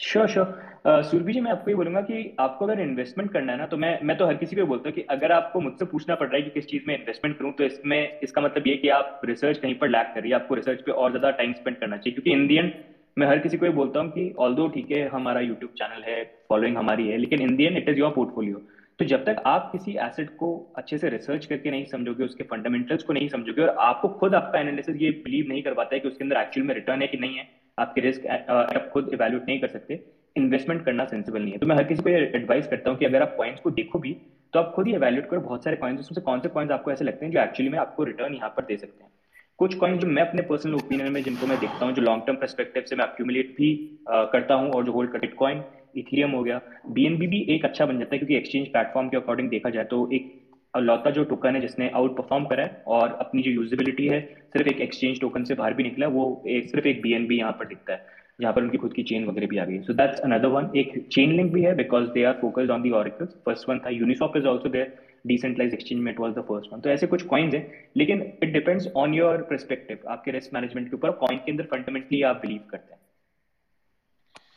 श्योर 0.00 0.28
श्योर 0.28 1.02
सुरभि 1.04 1.32
जी 1.32 1.40
मैं 1.40 1.50
आपको 1.52 1.70
ये 1.70 1.76
बोलूँगा 1.76 2.00
कि 2.02 2.36
आपको 2.40 2.66
अगर 2.66 2.80
इन्वेस्टमेंट 2.80 3.32
करना 3.32 3.52
है 3.52 3.58
ना 3.58 3.66
तो 3.66 3.76
मैं 3.76 3.98
मैं 4.02 4.16
तो 4.18 4.26
हर 4.26 4.36
किसी 4.36 4.56
को 4.56 4.66
बोलता 4.66 4.88
हूँ 4.88 4.94
कि 4.94 5.06
अगर 5.10 5.32
आपको 5.32 5.60
मुझसे 5.60 5.84
पूछना 5.86 6.14
पड़ 6.14 6.28
रहा 6.28 6.36
है 6.36 6.42
कि 6.42 6.50
किस 6.50 6.66
चीज़ 6.66 6.82
में 6.88 6.96
इन्वेस्टमेंट 6.98 7.38
करूँ 7.38 7.52
तो 7.52 7.64
इसमें 7.64 8.20
इसका 8.22 8.40
मतलब 8.40 8.66
ये 8.66 8.76
कि 8.76 8.88
आप 8.98 9.20
रिसर्च 9.24 9.58
कहीं 9.58 9.74
पर 9.78 9.88
लैक 9.88 10.12
करिए 10.14 10.32
आपको 10.34 10.54
रिसर्च 10.54 10.82
पे 10.86 10.92
और 10.92 11.10
ज़्यादा 11.10 11.30
टाइम 11.38 11.52
स्पेंड 11.52 11.76
करना 11.78 11.96
चाहिए। 11.96 12.14
क्योंकि 12.14 12.32
इन 12.32 12.46
दी 12.46 12.56
एंड 12.56 12.72
मैं 13.18 13.26
हर 13.28 13.38
किसी 13.38 13.56
को 13.56 13.66
ये 13.66 13.72
बोलता 13.72 14.00
हूँ 14.00 14.10
कि 14.10 14.32
ऑल 14.38 14.68
ठीक 14.74 14.90
है 14.90 15.08
हमारा 15.08 15.40
यूट्यूब 15.40 15.72
चैनल 15.78 16.02
है 16.02 16.22
फॉलोइंग 16.48 16.76
हमारी 16.76 17.08
है 17.08 17.16
लेकिन 17.18 17.42
in 17.42 17.56
the 17.56 17.64
end 17.64 17.76
it 17.76 17.88
is 17.88 17.98
your 17.98 18.10
portfolio 18.10 18.62
तो 18.98 19.04
जब 19.04 19.24
तक 19.24 19.42
आप 19.46 19.68
किसी 19.72 19.92
एसेट 20.00 20.28
को 20.38 20.48
अच्छे 20.76 20.98
से 20.98 21.08
रिसर्च 21.10 21.46
करके 21.46 21.70
नहीं 21.70 21.84
समझोगे, 21.86 22.24
उसके 22.24 22.44
फंडामेंटल्स 22.44 23.02
को 23.02 23.12
नहीं 23.12 23.28
समझोगे 23.28 23.62
और 23.62 23.68
आपको 23.80 24.08
खुद 24.18 24.34
आपका 24.34 24.60
एनालिसिस 24.60 24.96
ये 24.96 25.10
बिलीव 25.24 25.48
नहीं 25.48 25.62
कर 25.62 25.74
पाता 25.74 25.94
है 25.94 26.00
कि 26.00 26.08
उसके 26.08 26.24
अंदर 26.24 26.36
एक्चुअल 26.36 26.66
में 26.66 26.74
रिटर्न 26.74 27.02
है 27.02 27.06
कि 27.08 27.18
नहीं 27.18 27.36
है, 27.36 27.48
आपके 27.78 28.00
रिस्क 28.00 28.26
आप 28.26 28.88
खुद 28.92 29.10
इवेल्यूट 29.14 29.48
नहीं 29.48 29.60
कर 29.60 29.68
सकते 29.68 30.00
इन्वेस्टमेंट 30.36 30.84
करना 30.84 31.04
सेंसिबल 31.06 31.40
नहीं 31.40 31.52
है। 31.52 31.58
तो 31.58 31.66
मैं 31.66 31.76
हर 31.76 31.84
किसी 31.84 32.02
को 32.02 32.10
एडवाइस 32.10 32.66
करता 32.66 32.90
हूँ 32.90 32.98
कि 32.98 33.04
अगर 33.04 33.22
आप 33.22 33.34
पॉइंट्स 33.38 33.60
को 33.60 33.70
देखो 33.72 33.98
भी 33.98 34.12
तो 34.52 34.58
आप 34.58 34.72
खुद 34.74 34.86
ही 34.86 34.94
एवेल्यूट 34.94 35.26
करो 35.26 35.40
बहुत 35.40 35.64
सारे 35.64 35.76
कॉइन्स 35.76 36.00
उसमें 36.00 36.14
से 36.14 36.20
कौन 36.20 36.40
से 36.40 36.48
कॉइन्स 36.48 36.72
आपको 36.72 36.92
ऐसे 36.92 37.04
लगते 37.04 37.26
हैं 37.26 37.32
जो 37.32 37.40
एक्चुअली 37.40 37.70
में 37.70 37.78
आपको 37.78 38.04
रिटर्न 38.04 38.34
यहाँ 38.34 38.48
पर 38.56 38.64
दे 38.64 38.76
सकते 38.76 39.04
हैं। 39.04 39.10
कुछ 39.58 39.74
कॉइन्स 39.74 40.00
जो 40.00 40.08
मैं 40.08 40.22
अपने 40.22 40.42
पर्सनल 40.42 40.74
ओपिनियन 40.74 41.12
में, 41.12 41.22
जिनको 41.22 41.46
मैं 41.46 41.58
देखता 41.60 41.84
हूँ, 41.84 41.94
जो 41.94 42.02
लॉन्ग 42.02 42.22
टर्म 42.26 42.36
परस्पेक्टिव 42.36 42.82
से 42.82 42.96
मैं 42.96 43.04
अक्यूमुलेट 43.04 43.54
भी 43.56 43.74
करता 44.08 44.54
हूँ 44.54 44.70
और 44.70 44.84
जो 44.84 44.92
होल्ड 44.92 45.10
कर 45.12 45.18
बिटकॉइन 45.18 45.62
इथीरियम 45.94 46.30
हो 46.32 46.42
गया। 46.42 46.60
बीएनबी 46.90 47.26
भी 47.26 47.44
एक 47.48 47.64
अच्छा 47.64 47.86
बन 47.86 47.98
जाता 47.98 48.14
है 48.14 48.18
क्योंकि 48.18 48.36
एक्सचेंज 48.36 48.68
प्लेटफॉर्म 48.68 49.08
के 49.08 49.16
अकॉर्डिंग 49.16 49.50
देखा 49.50 49.70
जाए 49.70 49.84
तो 49.90 50.08
एक 50.12 50.26
लौता 50.74 51.10
जो 51.10 51.22
टोकन 51.24 51.54
है 51.54 51.60
जिसने 51.60 51.88
आउट 51.94 52.16
परफॉर्म 52.16 52.44
करा 52.46 52.62
है 52.64 52.76
और 52.88 53.16
अपनी 53.20 53.42
जो 53.42 53.50
यूजिबिलिटी 53.50 54.06
है 54.06 54.20
सिर्फ़ 54.54 54.68
एक 54.68 54.80
एक्सचेंज 54.80 55.20
टोकन 55.20 55.44
से 55.44 55.54
बाहर 55.54 55.74
भी 55.74 55.82
निकला 55.82 56.06
वो 56.08 56.24
एक, 56.46 56.64
सिर्फ़ 56.64 56.86
एक 56.88 56.96
बी 56.96 57.08
बीएनबी 57.08 57.38
यहाँ 57.38 57.52
पर 57.58 57.66
दिखता 57.66 57.92
है 57.92 57.98
जहाँ 58.38 58.52
पर 58.52 58.62
उनकी 58.62 58.78
खुद 58.78 58.92
की 58.92 59.02
चेन 59.02 59.24
वगैरह 59.26 59.46
भी 59.46 59.58
आ 59.58 59.64
गई 59.64 59.78
सो 59.80 59.92
दैट्स 59.92 60.20
अनदर 60.20 60.48
वन 60.48 60.70
एक 60.76 60.92
चेन 61.12 61.32
लिंक 61.32 61.52
भी 61.52 61.62
है 61.62 61.74
because 61.74 62.08
they 62.10 62.22
are 62.24 62.32
focused 62.40 62.70
on 62.70 62.82
the 62.82 62.90
oracles 63.00 63.34
first 63.46 63.68
one 63.68 63.78
था 63.78 63.90
Uniswap 63.90 64.36
is 64.36 64.46
also 64.46 64.68
there 64.68 64.88
decentralize 65.24 65.74
exchange 65.74 66.00
में 66.00 66.10
it 66.12 66.20
was 66.20 66.32
the 66.34 66.42
first 66.48 66.72
one 66.72 66.80
तो 66.80 66.90
ऐसे 66.90 67.06
कुछ 67.06 67.22
कॉइन्स 67.26 67.54
हैं 67.54 67.64
लेकिन 67.96 68.22
it 68.42 68.52
depends 68.52 68.86
on 68.96 69.14
your 69.14 69.42
perspective 69.50 70.08
आपके 70.10 70.30
रिस्क 70.30 70.54
मैनेजमेंट 70.54 70.88
के 70.88 70.96
ऊपर 70.96 71.10
कॉइन 71.20 71.38
के 71.38 71.50
अंदर 71.50 71.64
फंडामेंटली 71.66 72.22
आप 72.24 72.36
बिलीव 72.36 72.60
करते 72.70 72.94
हैं। 72.94 73.00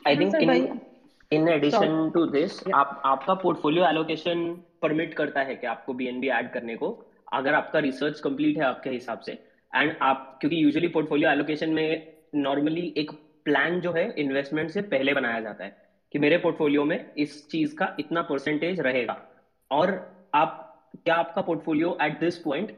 आई 0.07 0.15
हाँ 0.15 0.17
think 0.17 0.35
in 1.31 1.47
addition 1.49 2.09
to 2.13 2.25
this 2.25 2.59
आप 2.75 3.01
आपका 3.05 3.33
पोर्टफोलियो 3.33 3.85
एलोकेशन 3.85 4.45
परमिट 4.81 5.13
करता 5.13 5.41
है 5.41 5.55
कि 5.55 5.67
आपको 5.67 5.93
बीएनबी 5.93 6.27
ऐड 6.29 6.51
करने 6.51 6.75
को? 6.75 6.89
अगर 7.33 7.53
आपका 7.53 7.79
रिसर्च 7.79 8.19
कंप्लीट 8.19 8.57
है 8.57 8.63
आपके 8.63 8.89
हिसाब 8.89 9.19
से 9.19 9.31
एंड 9.31 9.95
आप 10.01 10.37
क्योंकि 10.41 10.63
यूजुअली 10.63 10.87
पोर्टफोलियो 10.87 11.29
एलोकेशन 11.29 11.69
में 11.69 12.13
नॉर्मली 12.35 12.93
एक 12.97 13.11
प्लान 13.45 13.79
जो 13.81 13.91
है 13.91 14.09
इन्वेस्टमेंट 14.19 14.69
से 14.71 14.81
पहले 14.83 15.13
बनाया 15.13 15.39
जाता 15.39 15.63
है 15.63 15.75
कि 16.13 16.19
मेरे 16.19 16.37
पोर्टफोलियो 16.37 16.83
में 16.85 17.13
इस 17.17 17.47
चीज़ 17.49 17.75
का 17.75 17.95
इतना 17.99 18.21
परसेंटेज 18.21 18.79
रहेगा। 18.79 19.17
और 19.71 19.93
आप 20.35 20.61
क्या 21.05 21.15
आपका 21.15 21.41
portfolio 21.41 21.97
at 22.01 22.19
this 22.19 22.37
point 22.37 22.71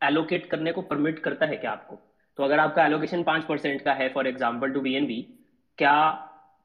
allocate 0.00 0.46
करने 0.50 0.72
को 0.72 0.82
परमिट 0.82 1.18
करता 1.18 1.46
है 1.46 1.56
क्या 1.56 1.70
आपको? 1.70 1.98
तो 2.38 2.44
अगर 2.44 2.58
आपका 2.58 2.86
एलोकेशन 2.86 3.22
पाँच 3.22 3.44
परसेंट 3.44 3.82
का 3.82 3.92
है 3.92 4.08
for 4.08 4.26
example 4.26 4.72
to 4.72 4.80
B 4.80 4.94
N 4.94 5.06
B 5.06 5.20
क्या 5.78 5.96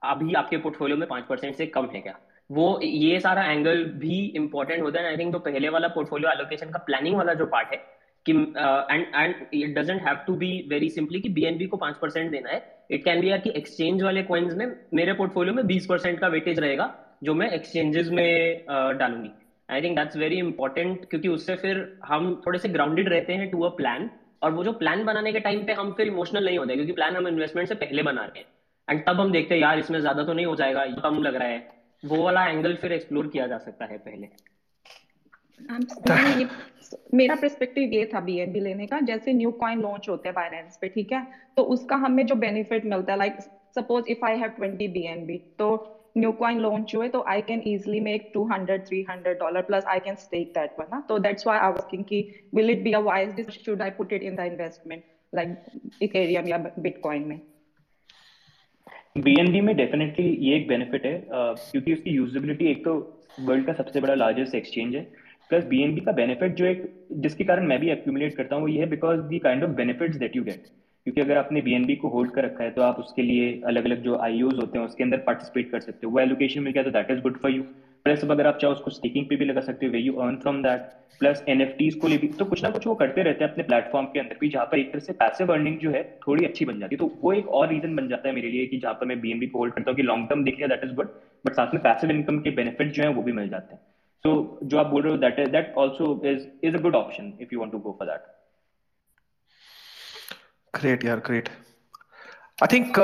अभी 0.02 0.34
आपके 0.34 0.58
पोर्टफोलियो 0.58 0.98
में 0.98 1.08
पाँच 1.08 1.24
परसेंट 1.26 1.56
से 1.56 1.66
कम 1.68 1.88
है 1.94 2.02
क्या? 2.02 2.18
वो 2.50 2.80
ये 2.84 3.20
सारा 3.20 3.44
एंगल 3.44 3.84
भी 3.96 4.20
इंपॉर्टेंट 4.36 4.82
होता 4.82 5.00
है 5.00 5.08
आई 5.08 5.18
थिंक 5.18 5.32
जो 5.34 5.40
पहले 5.40 5.70
वाला 5.70 5.88
पोर्टफोलियो 5.88 6.32
एलोकेशन 6.32 6.70
का 6.70 6.80
प्लानिंग 6.86 7.16
वाला 7.16 7.34
जो 7.34 7.46
पार्ट 7.46 7.72
है 7.72 7.78
कि 8.26 8.32
and 8.32 9.06
and 9.16 9.36
it 9.54 9.78
doesn't 9.78 10.02
have 10.02 10.16
to 10.28 10.36
be 10.36 10.52
very 10.70 10.90
simply 10.90 11.20
कि 11.22 11.30
बीएनबी 11.30 11.66
को 11.66 11.78
पाँच 11.78 11.98
परसेंट 11.98 12.32
देना 12.32 12.50
है। 12.50 12.64
इट 12.92 13.04
कैन 13.04 13.22
बी 13.22 13.30
आर 13.30 13.40
कि 13.40 13.54
एक्सचेंज 13.58 14.04
वाले 14.04 14.24
कॉइन्स 14.24 14.56
में 14.56 14.66
मेरे 14.94 15.14
पोर्टफोलियो 15.14 15.54
में 15.56 15.66
बीस 15.68 15.86
परसेंट 15.86 16.20
का 16.20 16.28
वेटेज 16.28 16.60
रहेगा 16.60 16.94
जो 17.24 17.34
मैं 17.34 17.50
एक्सचेंजेस 17.52 18.10
में 18.10 18.66
uh, 18.66 18.92
डालूँगी। 19.00 19.32
I 19.70 19.82
think 19.82 19.98
that's 19.98 20.18
very 20.18 20.38
important 20.40 21.06
क्योंकि 21.10 21.28
उससे 21.28 21.56
फिर 21.56 22.00
हम 22.06 22.42
थोड़े 22.46 22.60
से 22.60 22.70
ग्राउंडेड 22.70 23.10
रहते 23.10 23.34
हैं 23.34 23.50
टू 23.52 23.62
अ 23.62 23.70
प्लान 23.78 24.10
और 24.44 24.52
वो 24.52 24.64
जो 24.64 24.72
प्लान 24.74 25.04
बनाने 25.06 25.32
के 25.32 25.40
टाइम 25.40 25.64
पे 25.66 25.74
हम 25.74 25.92
फिर 25.92 26.08
इमोशनल 26.08 26.46
नहीं 26.46 26.58
होते 26.58 26.76
क्योंकि 26.76 26.92
प्लान 26.92 27.16
हम 27.16 27.28
इन्वेस्टमेंट 27.28 27.70
से 27.70 27.76
पहले 27.76 28.04
बना 28.04 28.22
रहे 28.22 28.40
हैं। 28.40 28.46
एंड 28.90 29.02
तब 29.08 29.20
हम 29.20 29.32
देखते 29.32 29.54
हैं, 29.56 29.62
यार, 29.62 29.80
इसमें 29.80 30.00
ज़्यादा 30.00 30.24
तो 30.24 30.34
नहीं 30.34 30.46
हो 30.46 30.56
जाएगा 30.56 30.86
कम 31.02 31.22
लग 31.24 31.36
रहा 31.36 31.48
है। 31.48 31.68
वो 32.04 32.24
वाला 32.24 32.46
एंगल 32.48 32.76
फिर 32.76 32.92
एक्सप्लोर 32.94 33.28
किया 33.28 33.48
जा 33.48 33.58
सकता 33.58 33.86
है 33.86 33.98
पहले। 34.00 34.28
मेरा 37.14 37.36
पर्सपेक्टिव 37.36 37.94
ये 37.94 38.06
था 38.14 38.20
बीएनबी 38.22 38.60
लेने 38.60 38.86
का, 38.88 39.00
जैसे 39.02 39.34
न्यू 39.34 39.52
कॉइन 39.62 39.82
लॉन्च 39.82 40.10
होते 40.10 40.30
हैं 40.30 40.34
बाइनेंस 40.36 40.78
पे, 40.82 40.88
ठीक 40.90 41.12
है? 41.12 41.26
तो 41.58 41.64
उसका 41.76 41.96
हमें 42.06 42.26
जो 42.26 42.36
बेनिफिट 42.38 42.86
मिलता 42.86 43.14
है 43.14 43.18
like 43.20 43.40
suppose 43.76 44.06
if 44.10 44.26
I 44.26 44.38
have 44.38 44.54
20 44.60 44.88
BNB 44.92 45.38
तो 45.60 45.68
न्यू 46.18 46.32
कॉइन 46.40 46.60
लॉन्च 46.60 46.96
हुए 46.96 47.08
तो 47.10 47.24
I 47.30 47.42
can 47.42 47.62
easily 47.68 48.00
make 48.00 48.32
200 48.38 48.78
300 48.86 49.34
dollar 49.40 49.62
plus 49.62 49.86
I 49.88 50.00
can 50.00 50.16
stake 50.16 50.48
that 50.56 50.80
one 50.80 50.86
ना? 50.92 51.00
तो 51.10 51.20
that's 51.20 51.48
why 51.48 51.60
I 51.60 51.72
was 51.72 51.84
thinking 51.94 52.06
कि 52.06 52.48
will 52.56 52.70
it 52.70 52.84
be 52.84 52.94
a 52.94 53.00
wise 53.02 53.50
should 53.60 53.82
I 53.82 53.90
put 53.98 54.14
it 54.14 54.24
in 54.24 54.36
the 54.36 54.52
investment 54.52 55.04
like 55.34 55.56
Ethereum 56.02 56.48
या 56.48 56.58
bitcoin 56.58 57.28
में? 57.28 57.40
BNB 59.22 59.62
में 59.62 59.76
definitely 59.76 60.28
ये 60.42 60.56
एक 60.56 60.68
benefit 60.68 61.06
है 61.06 61.14
क्योंकि 61.32 61.94
उसकी 61.94 62.10
यूजेबिलिटी 62.10 62.66
एक 62.66 62.84
तो 62.86 62.94
वर्ल्ड 63.40 63.66
का 63.66 63.74
सबसे 63.74 64.00
बड़ा 64.02 64.14
लार्जेस्ट 64.16 64.56
एक्सचेंज 64.56 64.96
है। 64.96 65.02
प्लस 65.50 65.64
बीएनबी 65.66 66.02
का 66.02 66.12
बेनिफिट 66.12 66.56
जो 66.56 66.66
एक, 66.66 66.84
जिसके 67.14 67.44
कारण 67.44 67.68
मैं 67.68 67.80
भी 67.80 67.90
एक्यूमुलेट 67.92 68.36
करता 68.36 68.56
हूँ, 68.56 68.64
वो 68.64 68.68
ये 68.68 68.80
है 68.80 68.90
because 68.90 69.20
the 69.22 69.40
kind 69.40 69.64
of 69.64 69.72
benefits 69.76 70.18
that 70.18 70.36
you 70.36 70.44
get 70.44 70.64
क्योंकि 71.06 71.22
अगर 71.22 71.38
आपने 71.38 71.62
बीएनबी 71.62 71.96
को 71.96 72.10
होल्ड 72.10 72.32
कर 72.32 72.44
रखा 72.46 72.64
है 72.64 72.72
तो 72.72 72.82
आप 72.82 73.00
उसके 73.00 73.22
लिए 73.22 73.62
अलग 73.68 73.86
अलग 73.86 74.02
जो 74.04 74.18
आईओज 74.18 74.56
होते 74.56 74.78
हैं, 74.80 74.86
उसके 74.86 75.04
अंदर 75.04 75.18
पार्टिसिपेट 75.28 75.70
कर 75.72 75.80
सकते 75.80 76.08
हो। 76.08 76.12
वो 76.14 76.20
एलोकेशन 76.20 76.62
मिल 76.64 76.74
गया 76.74 76.84
तो 76.84 76.92
that 76.92 77.12
is 77.12 77.20
good 77.20 77.38
for 77.42 77.52
you 77.52 77.64
plus 78.06 78.24
अगर 78.26 78.48
आप 78.48 78.58
चाहो 78.62 78.74
उसको 78.74 78.92
स्टेकिंग 78.92 79.26
पे 79.26 79.36
भी 79.36 79.46
लगा 79.46 79.62
सकते 79.62 79.86
हो 79.86 79.92
way 79.92 80.00
you 80.00 80.14
earn 80.16 80.36
from 80.38 80.62
that 80.64 80.82
plus 81.22 81.44
NFTs 81.50 81.96
को 82.02 82.08
ले 82.08 82.18
भी 82.18 82.28
तो 82.30 82.46
कुछ 82.46 82.64
ना 82.64 82.70
कुछ 82.70 82.86
वो 82.88 82.94
करते 82.96 83.24
रहते 83.24 83.44
हैं 83.44 83.52
अपने 83.52 83.64
प्लेटफॉर्म 83.64 84.06
के 84.08 84.20
अंदर 84.20 84.38
भी, 84.42 84.50
जहाँ 84.50 84.66
पर 84.66 84.80
एक 84.80 84.92
तरह 84.92 85.00
से 85.00 85.14
पैसिव 85.14 85.52
अर्निंग 85.54 85.78
जो 85.80 85.92
है 85.92 86.04
थोड़ी 86.28 86.46
अच्छी 86.46 86.66
बन 86.66 86.80
जाती 86.80 86.96
है। 86.96 87.00
तो 87.00 87.12
वो 87.22 87.34
एक 87.34 87.48
और 87.50 87.68
रीजन 87.70 87.96
बन 87.96 88.08
जाता 88.10 88.30
है 88.30 88.36
मेरे 88.36 88.50
लिए 88.50 88.66
कि 88.68 88.78
जहाँ 88.78 88.94
पर 88.94 89.06
मैं 89.06 89.20
बीएनबी 89.22 89.48
को 89.48 89.60
होल्ड 89.60 89.74
करता 89.74 89.92
हूँ 89.92 89.96
कि 89.98 90.04
लॉन्ग 90.04 90.30
टर्म 90.30 90.44
देख 90.44 90.56
लिया 90.56 90.68
दैट 90.68 90.84
इज़ 90.84 90.94
गुड 90.96 91.14
बट 91.46 91.54
साथ 91.54 91.74
में 91.74 91.82
पैसिव 91.84 92.12
इनकम 92.12 92.40
के 92.40 92.52
बेनिफिट 92.56 92.92
जो 92.94 93.04
है 93.04 93.10
वो 93.10 93.22
भी 93.22 93.32
मिल 93.32 93.50
जाते 93.50 93.74
हैं। 93.74 93.82
सो 94.26 94.60
जो 94.64 94.78
आप 94.78 94.88
बोल 94.88 95.04
रहे 95.04 95.12
हो 95.12 95.18
that 95.20 95.40
is 95.40 95.50
that 95.52 95.74
also 95.78 96.22
is 96.26 96.48
is 96.64 96.76
a 96.76 96.80
good 96.82 96.96
option 96.96 97.34
if 97.42 97.54
you 97.54 97.60
want 97.60 97.72
to 97.72 97.80
go 97.80 97.96
for 98.00 98.08
that 98.08 98.22
great 100.74 101.06
यार 101.06 101.20
ग्रेट 101.26 101.50
आई 102.60 102.68
थिंक 102.74 103.00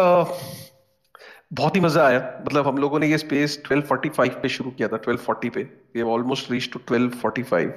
बहुत 1.57 1.75
ही 1.75 1.81
मज़ा 1.81 2.05
आया। 2.05 2.19
मतलब 2.45 2.67
हम 2.67 2.77
लोगों 2.77 2.99
ने 2.99 3.07
ये 3.07 3.17
स्पेस 3.17 3.61
1245 3.63 4.39
पे 4.41 4.49
शुरू 4.49 4.71
किया 4.71 4.87
था 4.87 5.01
1240 5.01 5.49
पे। 5.49 5.61
Have 5.95 6.09
almost 6.11 6.51
reach 6.51 6.69
to 6.73 6.79
1245 6.91 7.69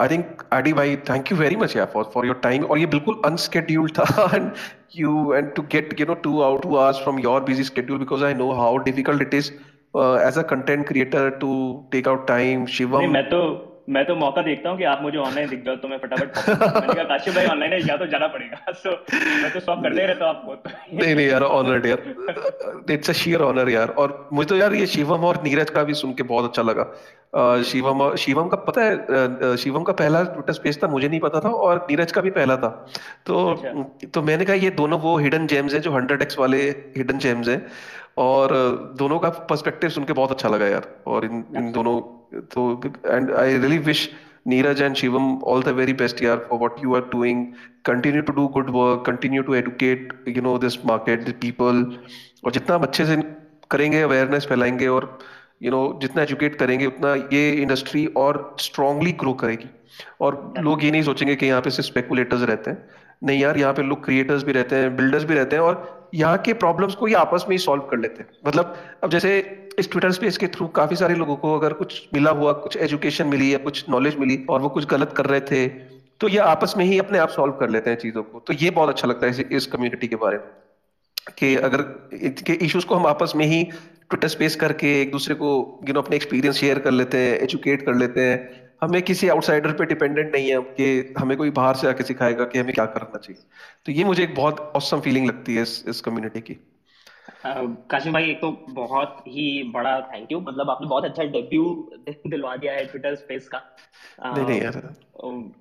I 0.00 0.08
think 0.08 0.42
Adi 0.52 0.72
भाई 0.72 0.96
थैंक 1.08 1.30
यू 1.32 1.38
वेरी 1.38 1.56
मच 1.56 1.76
यार 1.76 1.86
फॉर 1.94 2.04
फॉर 2.14 2.26
योर 2.26 2.40
टाइम 2.42 2.64
और 2.64 2.78
ये 2.78 2.86
बिल्कुल 2.94 3.20
अनस्केड्यूल्ड 3.26 3.92
था 3.98 4.30
and 4.34 4.50
you 4.96 5.32
and 5.34 5.52
to 5.54 5.62
get 5.72 6.00
you 6.00 6.06
know 6.06 6.14
to 6.22 6.40
out 6.42 6.62
two 6.62 6.76
hours 6.76 7.02
from 7.02 7.18
your 7.18 7.42
busy 7.44 7.64
schedule 7.64 7.98
because 7.98 8.24
I 8.24 8.34
know 8.34 8.50
how 8.60 8.76
difficult 8.84 9.22
it 9.22 9.34
is 9.34 9.50
as 10.28 10.38
a 10.38 10.42
content 10.50 10.86
creator 10.88 11.30
to 11.40 11.52
take 11.92 12.08
out 12.08 12.26
time 12.28 12.66
Shivam 12.76 13.10
मैं 13.12 13.24
तो 13.24 13.40
मैं 13.90 14.04
तो 14.06 14.14
मौका 14.16 14.42
देखता 14.42 14.70
हूँ 14.70 14.78
कि 14.78 14.84
आप 14.84 15.02
मुझे 15.02 15.18
ऑनलाइन 15.18 15.48
दिख 15.48 15.64
जाओ 15.64 15.76
तो 15.76 15.88
मैं 15.88 15.98
फटाफट 15.98 16.38
मैंने 16.48 16.94
कहा 16.94 17.04
काशिफ 17.04 17.34
भाई 17.34 17.46
ऑनलाइन 17.46 17.72
है 17.72 17.80
या 17.88 17.96
तो 17.96 18.06
जाना 18.06 18.26
पड़ेगा। 18.26 18.72
सो 18.82 18.90
मैं 18.90 19.52
तो 19.52 19.60
स्वैप 19.60 19.82
करते 19.82 20.00
ही 20.00 20.06
रहता 20.06 20.24
हूँ 20.24 20.34
आपको। 20.34 20.52
नहीं 20.96 21.14
नहीं 21.14 21.26
यार 21.26 21.42
ऑनर 21.42 21.86
यार। 21.86 22.92
इट्स 22.92 23.10
अ 23.10 23.12
शेयर 23.12 23.42
ऑनर 23.42 23.70
यार। 23.70 23.88
और 23.98 24.28
मुझे 24.32 24.48
तो 24.48 24.56
यार 24.56 24.74
ये 24.74 24.86
शिवम 24.86 25.24
और 25.24 25.42
नीरज 25.44 25.70
का 25.70 25.84
भी 25.84 25.94
सुन 25.94 26.12
के 26.14 26.22
बहुत 26.22 26.44
अच्छा 26.44 26.62
लगा। 26.62 26.92
शिवम 27.62 28.14
शिवम 28.16 28.48
का 28.48 28.56
पता 28.68 28.84
है 28.84 29.56
शिवम 29.56 29.82
का 29.82 29.92
पहला 29.92 30.22
ट्विटर 30.24 30.52
स्पेस 30.52 30.78
था 30.82 30.88
मुझे 30.88 31.08
नहीं 31.08 31.20
पता 31.20 31.40
था 31.40 31.48
और 31.66 31.86
नीरज 31.90 32.12
का 32.12 32.20
भी 32.20 32.30
पहला 32.30 32.56
था। 32.56 32.68
तो 33.26 33.46
अच्छा। 33.50 34.08
तो 34.14 34.22
मैंने 34.22 34.44
कहा 34.44 34.56
ये 34.56 34.70
दोनों 34.78 34.98
वो 35.00 35.16
हिडन 35.18 35.46
जेम्स 35.46 35.74
हैं 35.74 35.80
जो 35.80 35.92
हंड्रेड 35.92 36.22
एक्स 36.22 36.38
वाले 36.38 36.62
हिडन 36.96 37.18
जेम्स 37.18 37.48
हैं। 37.48 37.60
और 38.16 38.52
दोनों 38.98 39.18
का 39.18 39.28
पर्सपेक्टिव 39.50 39.90
सुन 39.90 40.04
के 40.04 40.12
बहुत 40.12 40.30
अच्छा 40.30 40.48
लगा 40.48 40.66
यार। 40.66 40.88
और 41.06 41.24
इन 41.24 41.44
इन 41.56 41.70
दोनों 41.72 42.00
तो 42.54 42.82
and 43.06 43.30
I 43.32 43.56
really 43.58 43.78
wish 43.78 44.10
Neeraj 44.46 44.82
and 44.82 44.94
Shivam 44.96 45.36
all 45.44 45.62
the 45.62 45.68
very 45.76 45.92
best 45.92 46.22
यार 46.22 46.46
for 46.50 46.58
what 46.58 46.84
you 46.84 46.94
are 46.94 47.00
doing 47.12 47.46
continue 47.84 48.22
to 48.22 48.32
do 48.32 48.46
good 48.48 48.70
work 48.70 49.04
continue 49.06 49.42
to 49.42 49.54
educate 49.54 50.12
you 50.28 50.42
know 50.42 50.56
this 50.58 50.84
market 50.86 51.28
the 51.28 51.34
people 51.40 51.84
और 52.44 52.52
जितना 52.52 52.76
हम 52.76 52.82
अच्छे 52.82 53.06
से 53.06 53.16
करेंगे 53.70 54.00
अवेयरनेस 54.02 54.46
फैलाएँगे 54.46 54.86
और 54.88 55.18
you 55.62 55.70
know 55.70 55.98
जितना 56.02 56.22
educate 56.22 56.54
करेंगे 56.56 56.86
उतना 56.86 57.14
ये 57.32 57.50
इंडस्ट्री 57.52 58.06
और 58.16 58.56
स्ट्रांगली 58.60 59.12
ग्रो 59.20 59.32
करेगी। 59.42 59.68
और 60.20 60.54
लोग 60.58 60.84
ये 60.84 60.90
नहीं 60.90 61.02
सोचेंगे 61.02 61.34
कि 61.36 61.46
यहाँ 61.46 61.60
पे 61.60 61.70
सिर्फ़ 61.70 61.88
स्पेकुलेटर्स 61.88 62.42
रहते 62.42 62.70
हैं। 62.70 62.88
नहीं 63.22 63.40
यार, 63.40 63.58
यहाँ 63.58 63.72
पे 63.74 63.82
लोग 63.82 64.04
क्रिएटर्स 64.04 64.42
भी 64.42 64.52
रहते 64.52 64.76
हैं 64.76 64.96
बिल्डर्स 64.96 65.24
भी 65.24 65.34
रहते 65.34 65.56
हैं 65.56 65.62
और 65.62 66.08
यहाँ 66.14 66.38
के 66.38 66.52
प्रॉब्लम्स 66.54 66.94
को 66.94 67.08
ये 67.08 67.14
आपस 67.14 67.44
में 67.48 67.54
ही 67.54 67.58
सॉल्व 67.58 67.82
कर 67.82 67.98
लेते 67.98 68.22
हैं। 68.22 68.28
मतलब 68.46 68.76
अब 69.04 69.10
जैसे 69.10 69.38
इस 69.78 69.90
ट्विटर 69.90 70.12
स्पेस 70.12 70.38
के 70.38 70.46
थ्रू 70.46 70.66
काफ़ी 70.76 70.96
सारे 70.96 71.14
लोगों 71.14 71.36
को 71.36 71.54
अगर 71.58 71.72
कुछ 71.72 72.08
मिला 72.14 72.30
हुआ, 72.30 72.52
कुछ 72.52 72.76
एजुकेशन 72.76 73.26
मिली 73.26 73.52
या 73.52 73.58
कुछ 73.58 73.84
नॉलेज 73.90 74.16
मिली 74.18 74.44
और 74.50 74.60
वो 74.60 74.68
कुछ 74.68 74.86
गलत 74.86 75.12
कर 75.16 75.26
रहे 75.26 75.40
थे 75.40 75.68
तो 76.20 76.28
ये 76.28 76.38
आपस 76.38 76.74
में 76.76 76.84
ही 76.84 76.98
अपने 76.98 77.18
आप 77.18 77.28
सॉल्व 77.28 77.52
कर 77.52 77.70
लेते 77.70 77.90
हैं 77.90 77.98
चीज़ों 77.98 78.22
को। 78.22 78.40
तो 78.40 78.52
ये 78.52 78.70
बहुत 78.70 78.88
अच्छा 78.88 79.08
लगता 79.08 79.26
है 79.26 79.44
इस 79.52 79.66
कम्युनिटी 79.66 80.08
के 80.08 80.16
बारे 80.16 80.38
में 80.38 80.46
कि 81.38 81.54
अगर 81.56 81.82
के 82.42 82.52
इश्यूज़ 82.54 82.86
को 82.86 82.94
हम 82.94 83.06
आपस 83.06 83.32
में 83.36 83.44
ही 83.46 83.62
ट्विटर 83.64 84.28
स्पेस 84.28 84.56
करके 84.56 85.00
एक 85.00 85.10
दूसरे 85.12 85.34
को 85.34 85.48
यू 85.88 85.94
नो 85.94 86.00
अपने 86.00 86.16
एक्सपीरियंस 86.16 86.56
शेयर 86.56 86.78
कर 86.78 86.90
लेते 86.90 87.18
हैं 87.18 87.38
एजुकेट 87.38 87.86
कर 87.86 87.94
लेते 87.94 88.20
हैं 88.20 88.59
हमें 88.82 89.00
किसी 89.02 89.28
आउटसाइडर 89.28 89.72
पे 89.72 89.84
डिपेंडेंट 89.86 90.32
नहीं 90.34 90.50
है 90.50 90.60
कि 90.78 91.14
हमें 91.18 91.36
कोई 91.36 91.50
बाहर 91.50 91.74
से 91.74 91.88
आके 91.88 92.04
सिखाएगा 92.04 92.44
कि 92.44 92.58
हमें 92.58 92.72
क्या 92.74 92.86
करना 92.86 93.18
चाहिए। 93.18 93.42
तो 93.86 93.92
ये 93.92 94.04
मुझे 94.04 94.22
एक 94.24 94.34
बहुत 94.34 94.60
औसम 94.76 95.00
फीलिंग 95.00 95.26
लगती 95.28 95.54
है 95.54 95.62
इस 95.62 95.84
इस 95.88 96.00
कम्युनिटी 96.00 96.40
की। 96.40 96.56
काशिम 97.46 98.12
भाई 98.12 98.30
एक 98.30 98.40
तो 98.40 98.50
बहुत 98.70 99.22
ही 99.28 99.62
बड़ा 99.72 100.00
थैंक 100.12 100.32
यू 100.32 100.40
मतलब 100.40 100.70
आपने 100.70 100.88
बहुत 100.88 101.04
अच्छा 101.04 101.24
डेब्यू 101.24 101.64
दिलवा 102.08 102.56
दिया 102.56 102.72
है 102.72 102.84
ट्विटर 102.86 103.14
स्पेस 103.14 103.48
का। 103.48 103.62
नहीं 104.26 104.46
नहीं 104.46 104.60
यार। 104.60 104.94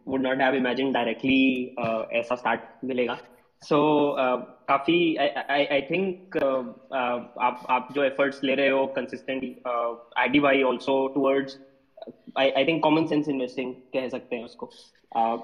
Would 0.08 0.22
not 0.22 0.42
have 0.42 0.56
imagine 0.56 0.92
directly 0.92 1.76
ऐसा 2.20 2.36
स्टार्ट 2.36 2.62
मिलेगा। 2.86 3.18
सो 3.62 3.76
so, 3.76 3.80
uh, 4.16 4.42
काफ़ी 4.68 5.16
आई 5.16 5.66
आई 5.66 5.82
थिंक 5.82 6.38
आप 6.38 7.66
आप 7.70 7.88
जो 7.96 8.04
एफर्ट्स 8.04 8.44
ले 8.44 8.56
रहे 8.56 8.70
हो 8.70 8.86
कंसिस्टेंट 8.96 9.68
आईडी 10.18 10.40
Y 10.40 10.62
also 10.64 10.96
towards 11.08 11.58
I 12.38 12.50
I 12.50 12.66
think 12.66 12.82
common 12.84 13.06
sense 13.08 13.30
investing 13.30 13.74
कह 13.94 14.08
सकते 14.10 14.36
हैं 14.36 14.46
उसको। 14.46 14.70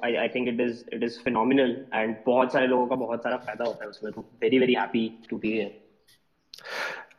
I 0.03 0.15
I 0.15 0.27
think 0.29 0.47
it 0.47 0.59
is 0.61 0.83
it 0.93 1.03
is 1.03 1.19
phenomenal 1.23 1.77
and 1.93 2.15
बहुत 2.25 2.53
सारे 2.53 2.67
लोगों 2.67 2.87
का 2.87 2.95
बहुत 2.95 3.23
सारा 3.23 3.37
फ़ायदा 3.37 3.65
होता 3.65 3.83
है 3.83 3.89
उसमें 3.89 4.11
तो। 4.13 4.21
Very 4.41 4.59
very 4.59 4.73
happy 4.73 5.07
to 5.29 5.37
be 5.37 5.51
here 5.53 5.83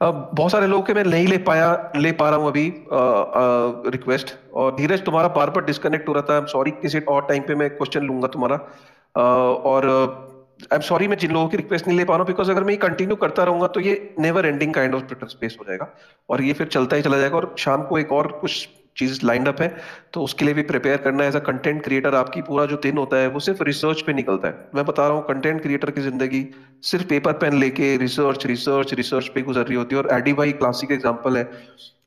अब 0.02 0.30
बहुत 0.34 0.52
सारे 0.52 0.66
लोगों 0.66 0.82
के 0.84 0.94
मैं 0.94 1.04
नहीं 1.04 1.26
ले 1.26 1.36
पाया, 1.44 1.92
ले 1.96 2.10
पा 2.12 2.28
रहा 2.30 2.38
हूँ 2.38 2.48
अभी 2.48 2.64
रिक्वेस्ट 3.90 4.34
और 4.54 4.74
धीरज, 4.76 5.04
तुम्हारा 5.04 5.28
बार 5.36 5.50
बार 5.50 5.64
डिस्कनेक्ट 5.64 6.08
हो 6.08 6.12
रहा 6.14 6.22
था। 6.22 6.34
आई 6.34 6.40
एम 6.40 6.46
सॉरी 6.46 6.70
किसी 6.82 7.00
और 7.00 7.26
टाइम 7.28 7.42
पे 7.42 7.54
मैं 7.54 7.68
क्वेश्चन 7.70 8.06
लूँगा 8.06 8.28
तुम्हारा। 8.28 8.56
और 9.70 9.86
आई 10.62 10.74
एम 10.74 10.80
सॉरी 10.82 11.08
मैं 11.08 11.16
जिन 11.18 11.32
लोगों 11.32 11.48
की 11.48 11.56
रिक्वेस्ट 11.56 11.86
नहीं 11.86 11.96
ले 11.98 12.04
पा 12.04 12.14
रहा 12.14 12.22
हूँ 12.22 12.26
बिकॉज़ 12.26 12.50
अगर 12.50 12.64
मैं 12.64 12.72
ये 12.72 12.76
कंटिन्यू 12.78 13.16
करता 13.16 13.44
रहूँगा 13.44 13.66
तो 13.68 13.80
ये 13.80 13.94
never 14.18 14.46
ending 14.46 14.74
kind 14.74 14.94
of 14.94 15.04
Twitter 15.04 15.28
space 15.28 15.56
हो 15.60 15.64
जाएगा। 15.64 15.88
और 16.28 16.42
ये 16.42 16.52
फिर 16.52 16.66
चलता 16.68 16.96
ही 16.96 17.02
चला 17.02 17.18
जाएगा। 17.18 17.36
और 17.36 17.54
शाम 17.58 17.82
को 17.86 17.98
एक 17.98 18.12
और 18.12 18.26
कुछ 18.40 18.68
चीज़ 18.96 19.24
लाइंड 19.24 19.48
अप 19.48 19.60
है 19.62 19.68
तो 20.14 20.22
उसके 20.22 20.44
लिए 20.44 20.54
भी 20.54 20.62
प्रिपेयर 20.64 20.96
करना 20.98 21.24
एज 21.24 21.36
अ 21.36 21.40
कंटेंट 21.46 21.82
क्रिएटर 21.84 22.14
आपकी 22.14 22.42
पूरा 22.42 22.66
जो 22.66 22.76
दिन 22.82 22.98
होता 22.98 23.16
है 23.16 23.28
वो 23.28 23.40
सिर्फ़ 23.40 23.62
रिसर्च 23.64 24.00
पे 24.02 24.12
निकलता 24.14 24.48
है। 24.48 24.68
मैं 24.74 24.84
बता 24.86 25.06
रहा 25.08 25.16
हूँ 25.16 25.24
कंटेंट 25.24 25.60
क्रिएटर 25.62 25.90
की 25.90 26.00
ज़िंदगी 26.02 26.44
सिर्फ़ 26.84 27.06
पेपर 27.08 27.32
पेन 27.38 27.58
लेके 27.58 27.96
रिसर्च 27.96 28.46
रिसर्च 28.46 28.94
रिसर्च 28.94 29.28
पे 29.28 29.42
गुजर 29.42 29.66
रही 29.66 29.76
होती 29.76 29.96
है 29.96 30.02
और 30.02 30.08
एडी 30.12 30.32
भाई 30.34 30.52
क्लासिक 30.54 30.92
एग्ज़ाम्पल 30.92 31.36
है। 31.36 31.44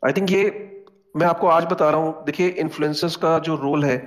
आई 0.06 0.14
थिंक 0.14 0.32
ये 0.32 0.44
मैं 1.16 1.28
आपको 1.28 1.48
आज 1.50 1.64
बता 1.66 1.90
रहा 1.90 2.00
हूँ, 2.00 2.26
देखिए 2.26 2.48
इन्फ्लुएंसर्स 2.60 3.16
का 3.18 3.38
जो 3.40 3.56
रोल 3.58 3.84
है, 3.84 3.98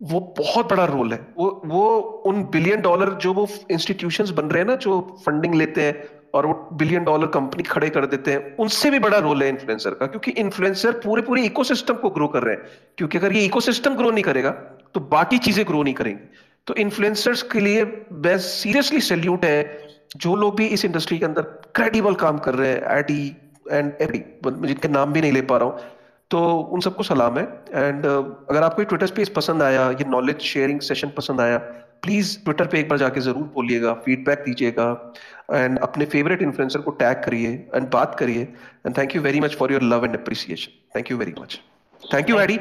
वो 0.00 0.20
बहुत 0.38 0.68
बड़ा 0.70 0.84
रोल 0.84 1.12
है। 1.12 1.18
वो 1.36 1.48
वो 1.66 1.88
उन 2.26 2.42
बिलियन 2.52 2.80
डॉलर 2.82 3.10
जो 3.16 3.32
वो 3.34 3.46
इंस्टीट्यूशंस 3.70 4.30
बन 4.30 4.46
रहे 4.46 4.62
हैं 4.62 4.68
ना, 4.68 4.74
जो 4.76 5.00
फंडिंग 5.26 5.54
लेते 5.54 5.82
हैं 5.82 5.94
और 6.34 6.46
वो 6.46 6.54
बिलियन 6.72 7.04
डॉलर 7.04 7.26
कंपनी 7.34 7.62
खड़े 7.62 7.88
कर 7.90 8.06
देते 8.06 8.32
हैं। 8.32 8.56
उनसे 8.56 8.90
भी 8.90 8.98
बड़ा 8.98 9.18
रोल 9.18 9.42
है 9.42 9.48
इन्फ्लुएंसर 9.48 9.94
का 9.94 10.06
क्योंकि 10.06 10.30
इन्फ्लुएंसर 10.40 10.92
पूरे 11.04 11.22
पूरे 11.22 11.42
इकोसिस्टम 11.44 11.94
को 11.96 12.10
ग्रो 12.10 12.26
कर 12.28 12.42
रहे 12.42 12.54
हैं। 12.54 12.62
क्योंकि 12.98 13.18
अगर 13.18 13.32
ये 13.32 13.44
इकोसिस्टम 13.44 13.96
ग्रो 13.96 14.10
नहीं 14.10 14.24
करेगा 14.24 14.50
तो 14.94 15.00
बाकी 15.12 15.38
चीज़ें 15.38 15.64
ग्रो 15.66 15.82
नहीं 15.82 15.94
करेंगी। 15.94 16.44
तो 16.66 16.74
इन्फ्लुएंसर्स 16.76 17.42
के 17.52 17.60
लिए 17.60 17.84
मैं 18.24 18.36
सीरियसली 18.40 19.00
सैल्यूट 19.02 19.44
है 19.44 19.58
जो 20.16 20.34
लोग 20.36 20.56
भी 20.56 20.66
इस 20.68 20.84
इंडस्ट्री 20.84 21.18
के 21.18 21.24
अंदर 21.24 21.42
क्रेडिबल 21.74 22.14
काम 22.20 22.38
कर 22.38 22.54
रहे 22.54 22.70
हैं 22.70 22.98
एडी 22.98 23.24
एंड 23.72 23.92
एडी 24.02 24.18
जिनके 24.46 24.88
नाम 24.88 25.12
भी 25.12 25.20
नहीं 25.20 25.32
ले 25.32 25.40
पा 25.42 25.56
रहा 25.56 25.68
हूँ। 25.68 25.94
तो 26.30 26.38
उन 26.72 26.80
सबको 26.80 27.02
सलाम 27.02 27.36
है। 27.38 27.42
एंड 27.72 28.04
uh, 28.04 28.22
अगर 28.50 28.62
आपको 28.62 28.82
ट्विटर 28.84 29.06
स्पेस 29.06 29.28
पसंद 29.36 29.62
आया 29.62 29.90
ये 29.90 30.04
नॉलेज 30.10 30.38
शेयरिंग 30.42 30.80
सेशन 30.82 31.10
पसंद 31.16 31.40
आया 31.40 31.58
प्लीज़ 32.02 32.36
ट्विटर 32.44 32.66
पे 32.66 32.78
एक 32.80 32.88
बार 32.88 32.98
जाके 32.98 33.20
ज़रूर 33.20 33.42
बोलिएगा 33.54 33.92
फीडबैक 34.04 34.42
दीजिएगा। 34.46 34.86
एंड 35.48 35.78
अपने 35.78 36.04
फेवरेट 36.04 36.42
इन्फ्लुएंसर 36.42 36.80
को 36.80 36.90
टैग 37.00 37.22
करिए 37.24 37.52
एंड 37.74 37.88
बात 37.90 38.14
करिए 38.14 38.42
and 38.42 38.96
thank 38.98 39.16
you 39.16 39.22
very 39.22 39.40
much 39.40 39.56
for 39.56 39.72
your 39.72 39.82
love 39.84 40.04
and 40.04 40.16
appreciation 40.16 40.78
thank 40.96 41.10
you 41.10 41.16
very 41.16 41.34
much 41.40 41.60
thank 42.02 42.30
you 42.30 42.38
Adi 42.40 42.58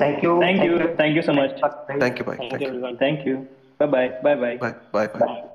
thank 0.00 0.24
you 0.24 0.40
thank 0.42 0.64
you 0.64 0.78
thank 1.00 1.16
you 1.16 1.22
so 1.22 1.32
much 1.32 1.60
thank 2.02 2.20
you 2.20 2.26
bye 2.26 2.96
thank 3.02 3.26
you 3.26 3.36
bye 3.82 4.08
bye 4.24 4.34
bye 4.34 4.56
bye 4.56 5.06
bye 5.08 5.53